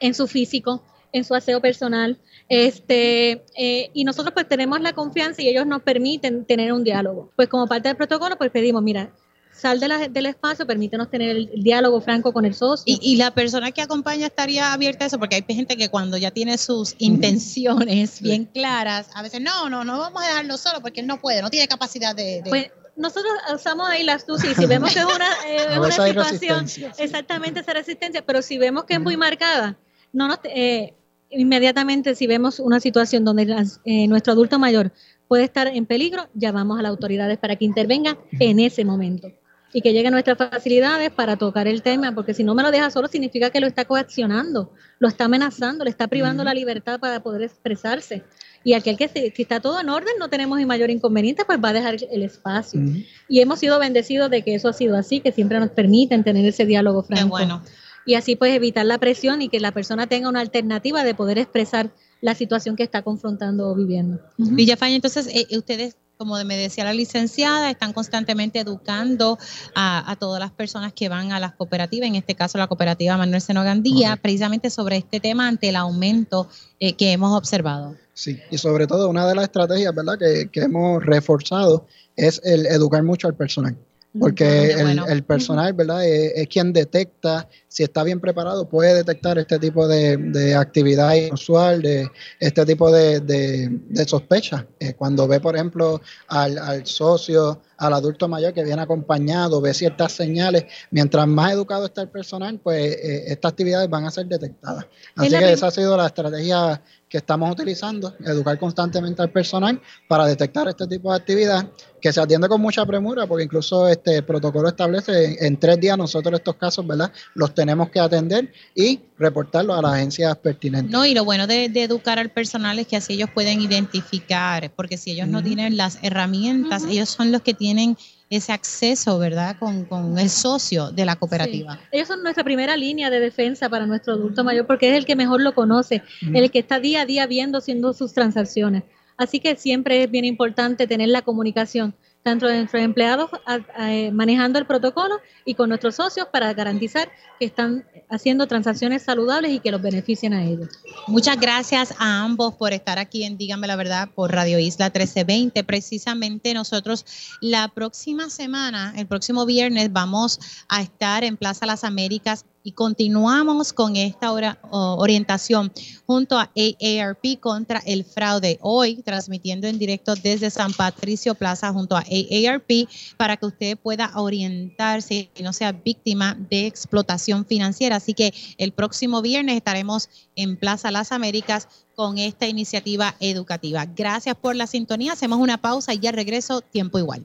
en 0.00 0.14
su 0.14 0.26
físico, 0.26 0.82
en 1.12 1.24
su 1.24 1.34
aseo 1.34 1.60
personal, 1.60 2.18
este, 2.48 3.44
eh, 3.56 3.90
y 3.92 4.04
nosotros 4.04 4.32
pues 4.32 4.48
tenemos 4.48 4.80
la 4.80 4.92
confianza 4.92 5.42
y 5.42 5.48
ellos 5.48 5.66
nos 5.66 5.82
permiten 5.82 6.44
tener 6.44 6.72
un 6.72 6.84
diálogo. 6.84 7.32
Pues 7.36 7.48
como 7.48 7.66
parte 7.66 7.88
del 7.88 7.96
protocolo, 7.96 8.36
pues 8.36 8.50
pedimos, 8.50 8.82
mira, 8.82 9.10
sal 9.56 9.80
del 9.80 10.26
espacio, 10.26 10.66
permítenos 10.66 11.10
tener 11.10 11.30
el, 11.30 11.50
diálogo 11.62 12.00
franco 12.00 12.32
con 12.32 12.44
el 12.44 12.54
socio. 12.54 12.84
Y, 13.00 13.16
la 13.16 13.32
persona 13.32 13.72
que 13.72 13.82
acompaña 13.82 14.26
estaría 14.26 14.72
abierta 14.72 15.04
a 15.04 15.06
eso, 15.08 15.18
porque 15.18 15.36
hay 15.36 15.54
gente 15.54 15.76
que 15.76 15.88
cuando 15.88 16.16
ya 16.16 16.30
tiene 16.30 16.58
sus 16.58 16.94
intenciones 16.98 18.20
bien 18.20 18.44
claras, 18.44 19.08
a 19.14 19.22
veces 19.22 19.40
no, 19.40 19.70
no, 19.70 19.84
no 19.84 19.98
vamos 19.98 20.22
a 20.22 20.26
dejarlo 20.26 20.56
solo 20.58 20.80
porque 20.80 21.00
él 21.00 21.06
no 21.06 21.20
puede, 21.20 21.42
no 21.42 21.50
tiene 21.50 21.66
capacidad 21.68 22.14
de... 22.14 22.42
Pues, 22.48 22.70
nosotros 22.96 23.30
usamos 23.54 23.90
ahí 23.90 24.04
las 24.04 24.16
astucia 24.16 24.52
y 24.52 24.54
si 24.54 24.64
vemos 24.64 24.92
que 24.94 25.00
es 25.00 25.04
una, 25.04 25.28
eh, 25.46 25.78
una 25.78 25.90
situación, 25.90 26.66
exactamente 26.96 27.60
esa 27.60 27.74
resistencia, 27.74 28.24
pero 28.24 28.40
si 28.40 28.56
vemos 28.56 28.84
que 28.84 28.94
es 28.94 29.00
muy 29.00 29.18
marcada, 29.18 29.78
no 30.12 30.28
nos, 30.28 30.38
eh, 30.44 30.94
inmediatamente 31.30 32.14
si 32.14 32.26
vemos 32.26 32.60
una 32.60 32.80
situación 32.80 33.24
donde 33.24 33.66
eh, 33.84 34.08
nuestro 34.08 34.32
adulto 34.32 34.58
mayor 34.58 34.92
puede 35.28 35.44
estar 35.44 35.66
en 35.66 35.86
peligro, 35.86 36.28
llamamos 36.34 36.78
a 36.78 36.82
las 36.82 36.90
autoridades 36.90 37.38
para 37.38 37.56
que 37.56 37.64
intervengan 37.64 38.16
en 38.38 38.60
ese 38.60 38.84
momento 38.84 39.28
y 39.72 39.82
que 39.82 39.92
lleguen 39.92 40.12
nuestras 40.12 40.38
facilidades 40.38 41.10
para 41.10 41.36
tocar 41.36 41.66
el 41.66 41.82
tema, 41.82 42.14
porque 42.14 42.32
si 42.32 42.44
no 42.44 42.54
me 42.54 42.62
lo 42.62 42.70
deja 42.70 42.90
solo 42.90 43.08
significa 43.08 43.50
que 43.50 43.60
lo 43.60 43.66
está 43.66 43.84
coaccionando, 43.84 44.72
lo 44.98 45.08
está 45.08 45.24
amenazando, 45.24 45.84
le 45.84 45.90
está 45.90 46.06
privando 46.06 46.44
la 46.44 46.54
libertad 46.54 46.98
para 46.98 47.20
poder 47.20 47.42
expresarse. 47.42 48.22
Y 48.64 48.72
aquel 48.72 48.96
que 48.96 49.08
si, 49.08 49.32
está 49.42 49.60
todo 49.60 49.80
en 49.80 49.88
orden, 49.88 50.14
no 50.18 50.28
tenemos 50.28 50.58
el 50.58 50.66
mayor 50.66 50.90
inconveniente, 50.90 51.44
pues 51.44 51.58
va 51.62 51.68
a 51.68 51.72
dejar 51.72 51.96
el 52.10 52.22
espacio. 52.22 52.80
Y 53.28 53.40
hemos 53.40 53.60
sido 53.60 53.78
bendecidos 53.78 54.30
de 54.30 54.42
que 54.42 54.54
eso 54.54 54.68
ha 54.68 54.72
sido 54.72 54.96
así, 54.96 55.20
que 55.20 55.30
siempre 55.30 55.60
nos 55.60 55.70
permiten 55.70 56.24
tener 56.24 56.44
ese 56.46 56.64
diálogo 56.64 57.02
franco. 57.02 57.28
bueno. 57.28 57.62
Y 58.06 58.14
así 58.14 58.36
pues 58.36 58.54
evitar 58.54 58.86
la 58.86 58.98
presión 58.98 59.42
y 59.42 59.48
que 59.48 59.60
la 59.60 59.72
persona 59.72 60.06
tenga 60.06 60.28
una 60.28 60.40
alternativa 60.40 61.04
de 61.04 61.14
poder 61.14 61.38
expresar 61.38 61.90
la 62.20 62.34
situación 62.34 62.76
que 62.76 62.82
está 62.82 63.02
confrontando 63.02 63.68
o 63.68 63.74
viviendo. 63.74 64.20
Villafaña, 64.38 64.94
entonces 64.94 65.26
eh, 65.26 65.46
ustedes 65.56 65.96
como 66.16 66.42
me 66.44 66.56
decía 66.56 66.84
la 66.84 66.94
licenciada, 66.94 67.70
están 67.70 67.92
constantemente 67.92 68.60
educando 68.60 69.38
a, 69.74 70.16
todas 70.18 70.40
las 70.40 70.50
personas 70.50 70.92
que 70.92 71.08
van 71.08 71.32
a 71.32 71.40
las 71.40 71.52
cooperativas, 71.52 72.08
en 72.08 72.14
este 72.14 72.34
caso 72.34 72.58
la 72.58 72.68
cooperativa 72.68 73.16
Manuel 73.16 73.42
Seno 73.42 73.62
Gandía, 73.62 74.16
precisamente 74.16 74.70
sobre 74.70 74.96
este 74.96 75.20
tema 75.20 75.46
ante 75.46 75.68
el 75.68 75.76
aumento 75.76 76.48
eh, 76.80 76.94
que 76.94 77.12
hemos 77.12 77.36
observado. 77.36 77.96
Sí, 78.14 78.38
y 78.50 78.56
sobre 78.56 78.86
todo 78.86 79.10
una 79.10 79.28
de 79.28 79.34
las 79.34 79.44
estrategias 79.44 79.94
¿verdad? 79.94 80.18
Que, 80.18 80.48
que 80.50 80.60
hemos 80.60 81.04
reforzado 81.04 81.86
es 82.16 82.40
el 82.44 82.64
educar 82.66 83.02
mucho 83.02 83.28
al 83.28 83.34
personal 83.34 83.76
porque 84.18 84.72
el, 84.72 85.24
personal, 85.24 85.72
¿verdad? 85.72 86.04
Es, 86.06 86.46
quien 86.48 86.72
detecta, 86.72 87.48
si 87.68 87.82
está 87.82 88.02
bien 88.02 88.20
preparado, 88.20 88.68
puede 88.68 88.94
detectar 88.94 89.38
este 89.38 89.58
tipo 89.58 89.86
de, 89.88 90.54
actividad 90.54 91.14
inusual, 91.14 91.82
de 91.82 92.08
este 92.40 92.64
tipo 92.64 92.90
de, 92.90 93.20
de, 93.20 94.04
sospecha. 94.06 94.66
Eh, 94.80 94.94
cuando 94.94 95.26
ve, 95.26 95.40
por 95.40 95.54
ejemplo, 95.54 96.00
al, 96.28 96.58
al, 96.58 96.86
socio, 96.86 97.60
al 97.78 97.92
adulto 97.92 98.28
mayor 98.28 98.52
que 98.52 98.64
viene 98.64 98.82
acompañado, 98.82 99.60
ve 99.60 99.74
ciertas 99.74 100.12
señales, 100.12 100.64
mientras 100.90 101.26
más 101.26 101.52
educado 101.52 101.86
está 101.86 102.02
el 102.02 102.08
personal, 102.08 102.58
pues 102.62 102.96
eh, 102.96 103.24
estas 103.28 103.52
actividades 103.52 103.88
van 103.88 104.04
a 104.04 104.10
ser 104.10 104.26
detectadas. 104.26 104.86
Así 105.14 105.30
que 105.30 105.52
esa 105.52 105.68
ha 105.68 105.70
sido 105.70 105.96
la 105.96 106.06
estrategia 106.06 106.82
que 107.08 107.18
estamos 107.18 107.50
utilizando, 107.50 108.14
educar 108.24 108.58
constantemente 108.58 109.22
al 109.22 109.30
personal 109.30 109.80
para 110.08 110.26
detectar 110.26 110.68
este 110.68 110.86
tipo 110.86 111.10
de 111.10 111.16
actividad 111.18 111.70
que 112.00 112.12
se 112.12 112.20
atiende 112.20 112.48
con 112.48 112.60
mucha 112.60 112.84
premura, 112.84 113.26
porque 113.26 113.44
incluso 113.44 113.88
este 113.88 114.22
protocolo 114.22 114.68
establece 114.68 115.44
en, 115.44 115.56
tres 115.56 115.80
días 115.80 115.96
nosotros 115.96 116.34
estos 116.34 116.56
casos, 116.56 116.86
¿verdad? 116.86 117.12
Los 117.34 117.54
tenemos 117.54 117.90
que 117.90 118.00
atender 118.00 118.52
y 118.74 119.00
reportarlos 119.18 119.78
a 119.78 119.82
las 119.82 119.94
agencias 119.94 120.36
pertinentes. 120.36 120.90
No, 120.90 121.06
y 121.06 121.14
lo 121.14 121.24
bueno 121.24 121.46
de, 121.46 121.64
educar 121.64 122.18
al 122.18 122.30
personal 122.30 122.78
es 122.78 122.86
que 122.86 122.96
así 122.96 123.14
ellos 123.14 123.30
pueden 123.32 123.60
identificar, 123.60 124.70
porque 124.74 124.98
si 124.98 125.12
ellos 125.12 125.28
no 125.28 125.42
tienen 125.42 125.76
las 125.76 125.98
herramientas, 126.02 126.84
ellos 126.84 127.08
son 127.08 127.32
los 127.32 127.42
que 127.42 127.54
tienen 127.54 127.96
ese 128.28 128.52
acceso, 128.52 129.18
¿verdad?, 129.18 129.56
con, 129.58 130.18
el 130.18 130.30
socio 130.30 130.90
de 130.90 131.04
la 131.04 131.16
cooperativa. 131.16 131.78
Ellos 131.92 132.08
son 132.08 132.22
nuestra 132.22 132.42
primera 132.42 132.76
línea 132.76 133.10
de 133.10 133.20
defensa 133.20 133.68
para 133.68 133.86
nuestro 133.86 134.14
adulto 134.14 134.42
mayor 134.42 134.66
porque 134.66 134.90
es 134.90 134.96
el 134.96 135.06
que 135.06 135.16
mejor 135.16 135.40
lo 135.40 135.54
conoce, 135.54 136.02
el 136.32 136.50
que 136.50 136.58
está 136.58 136.80
día 136.80 137.02
a 137.02 137.06
día 137.06 137.26
viendo, 137.26 137.58
haciendo 137.58 137.92
sus 137.92 138.12
transacciones. 138.12 138.82
Así 139.16 139.40
que 139.40 139.56
siempre 139.56 140.02
es 140.02 140.10
bien 140.10 140.24
importante 140.24 140.86
tener 140.86 141.08
la 141.08 141.22
comunicación 141.22 141.94
tanto 142.26 142.48
nuestros 142.48 142.82
empleados 142.82 143.30
eh, 143.78 144.10
manejando 144.10 144.58
el 144.58 144.66
protocolo 144.66 145.20
y 145.44 145.54
con 145.54 145.68
nuestros 145.68 145.94
socios 145.94 146.26
para 146.32 146.52
garantizar 146.54 147.08
que 147.38 147.46
están 147.46 147.86
haciendo 148.10 148.48
transacciones 148.48 149.04
saludables 149.04 149.52
y 149.52 149.60
que 149.60 149.70
los 149.70 149.80
beneficien 149.80 150.34
a 150.34 150.44
ellos. 150.44 150.70
Muchas 151.06 151.38
gracias 151.38 151.94
a 152.00 152.24
ambos 152.24 152.54
por 152.54 152.72
estar 152.72 152.98
aquí 152.98 153.22
en 153.22 153.38
Dígame 153.38 153.68
la 153.68 153.76
Verdad 153.76 154.08
por 154.12 154.32
Radio 154.32 154.58
Isla 154.58 154.86
1320. 154.86 155.62
Precisamente 155.62 156.52
nosotros 156.52 157.06
la 157.40 157.68
próxima 157.68 158.28
semana, 158.28 158.92
el 158.96 159.06
próximo 159.06 159.46
viernes, 159.46 159.92
vamos 159.92 160.40
a 160.68 160.82
estar 160.82 161.22
en 161.22 161.36
Plaza 161.36 161.64
Las 161.64 161.84
Américas 161.84 162.44
y 162.66 162.72
continuamos 162.72 163.72
con 163.72 163.94
esta 163.94 164.32
orientación 164.72 165.72
junto 166.04 166.36
a 166.36 166.50
AARP 166.56 167.38
contra 167.38 167.80
el 167.86 168.04
fraude. 168.04 168.58
Hoy 168.60 169.02
transmitiendo 169.04 169.68
en 169.68 169.78
directo 169.78 170.16
desde 170.16 170.50
San 170.50 170.72
Patricio 170.72 171.36
Plaza 171.36 171.72
junto 171.72 171.96
a 171.96 172.00
AARP 172.00 172.88
para 173.16 173.36
que 173.36 173.46
usted 173.46 173.78
pueda 173.78 174.10
orientarse 174.16 175.30
y 175.36 175.42
no 175.44 175.52
sea 175.52 175.70
víctima 175.70 176.36
de 176.50 176.66
explotación 176.66 177.46
financiera. 177.46 177.94
Así 177.94 178.14
que 178.14 178.34
el 178.58 178.72
próximo 178.72 179.22
viernes 179.22 179.54
estaremos 179.54 180.08
en 180.34 180.56
Plaza 180.56 180.90
Las 180.90 181.12
Américas 181.12 181.68
con 181.94 182.18
esta 182.18 182.48
iniciativa 182.48 183.14
educativa. 183.20 183.86
Gracias 183.86 184.34
por 184.34 184.56
la 184.56 184.66
sintonía. 184.66 185.12
Hacemos 185.12 185.38
una 185.38 185.58
pausa 185.58 185.94
y 185.94 186.00
ya 186.00 186.10
regreso 186.10 186.62
tiempo 186.62 186.98
igual. 186.98 187.24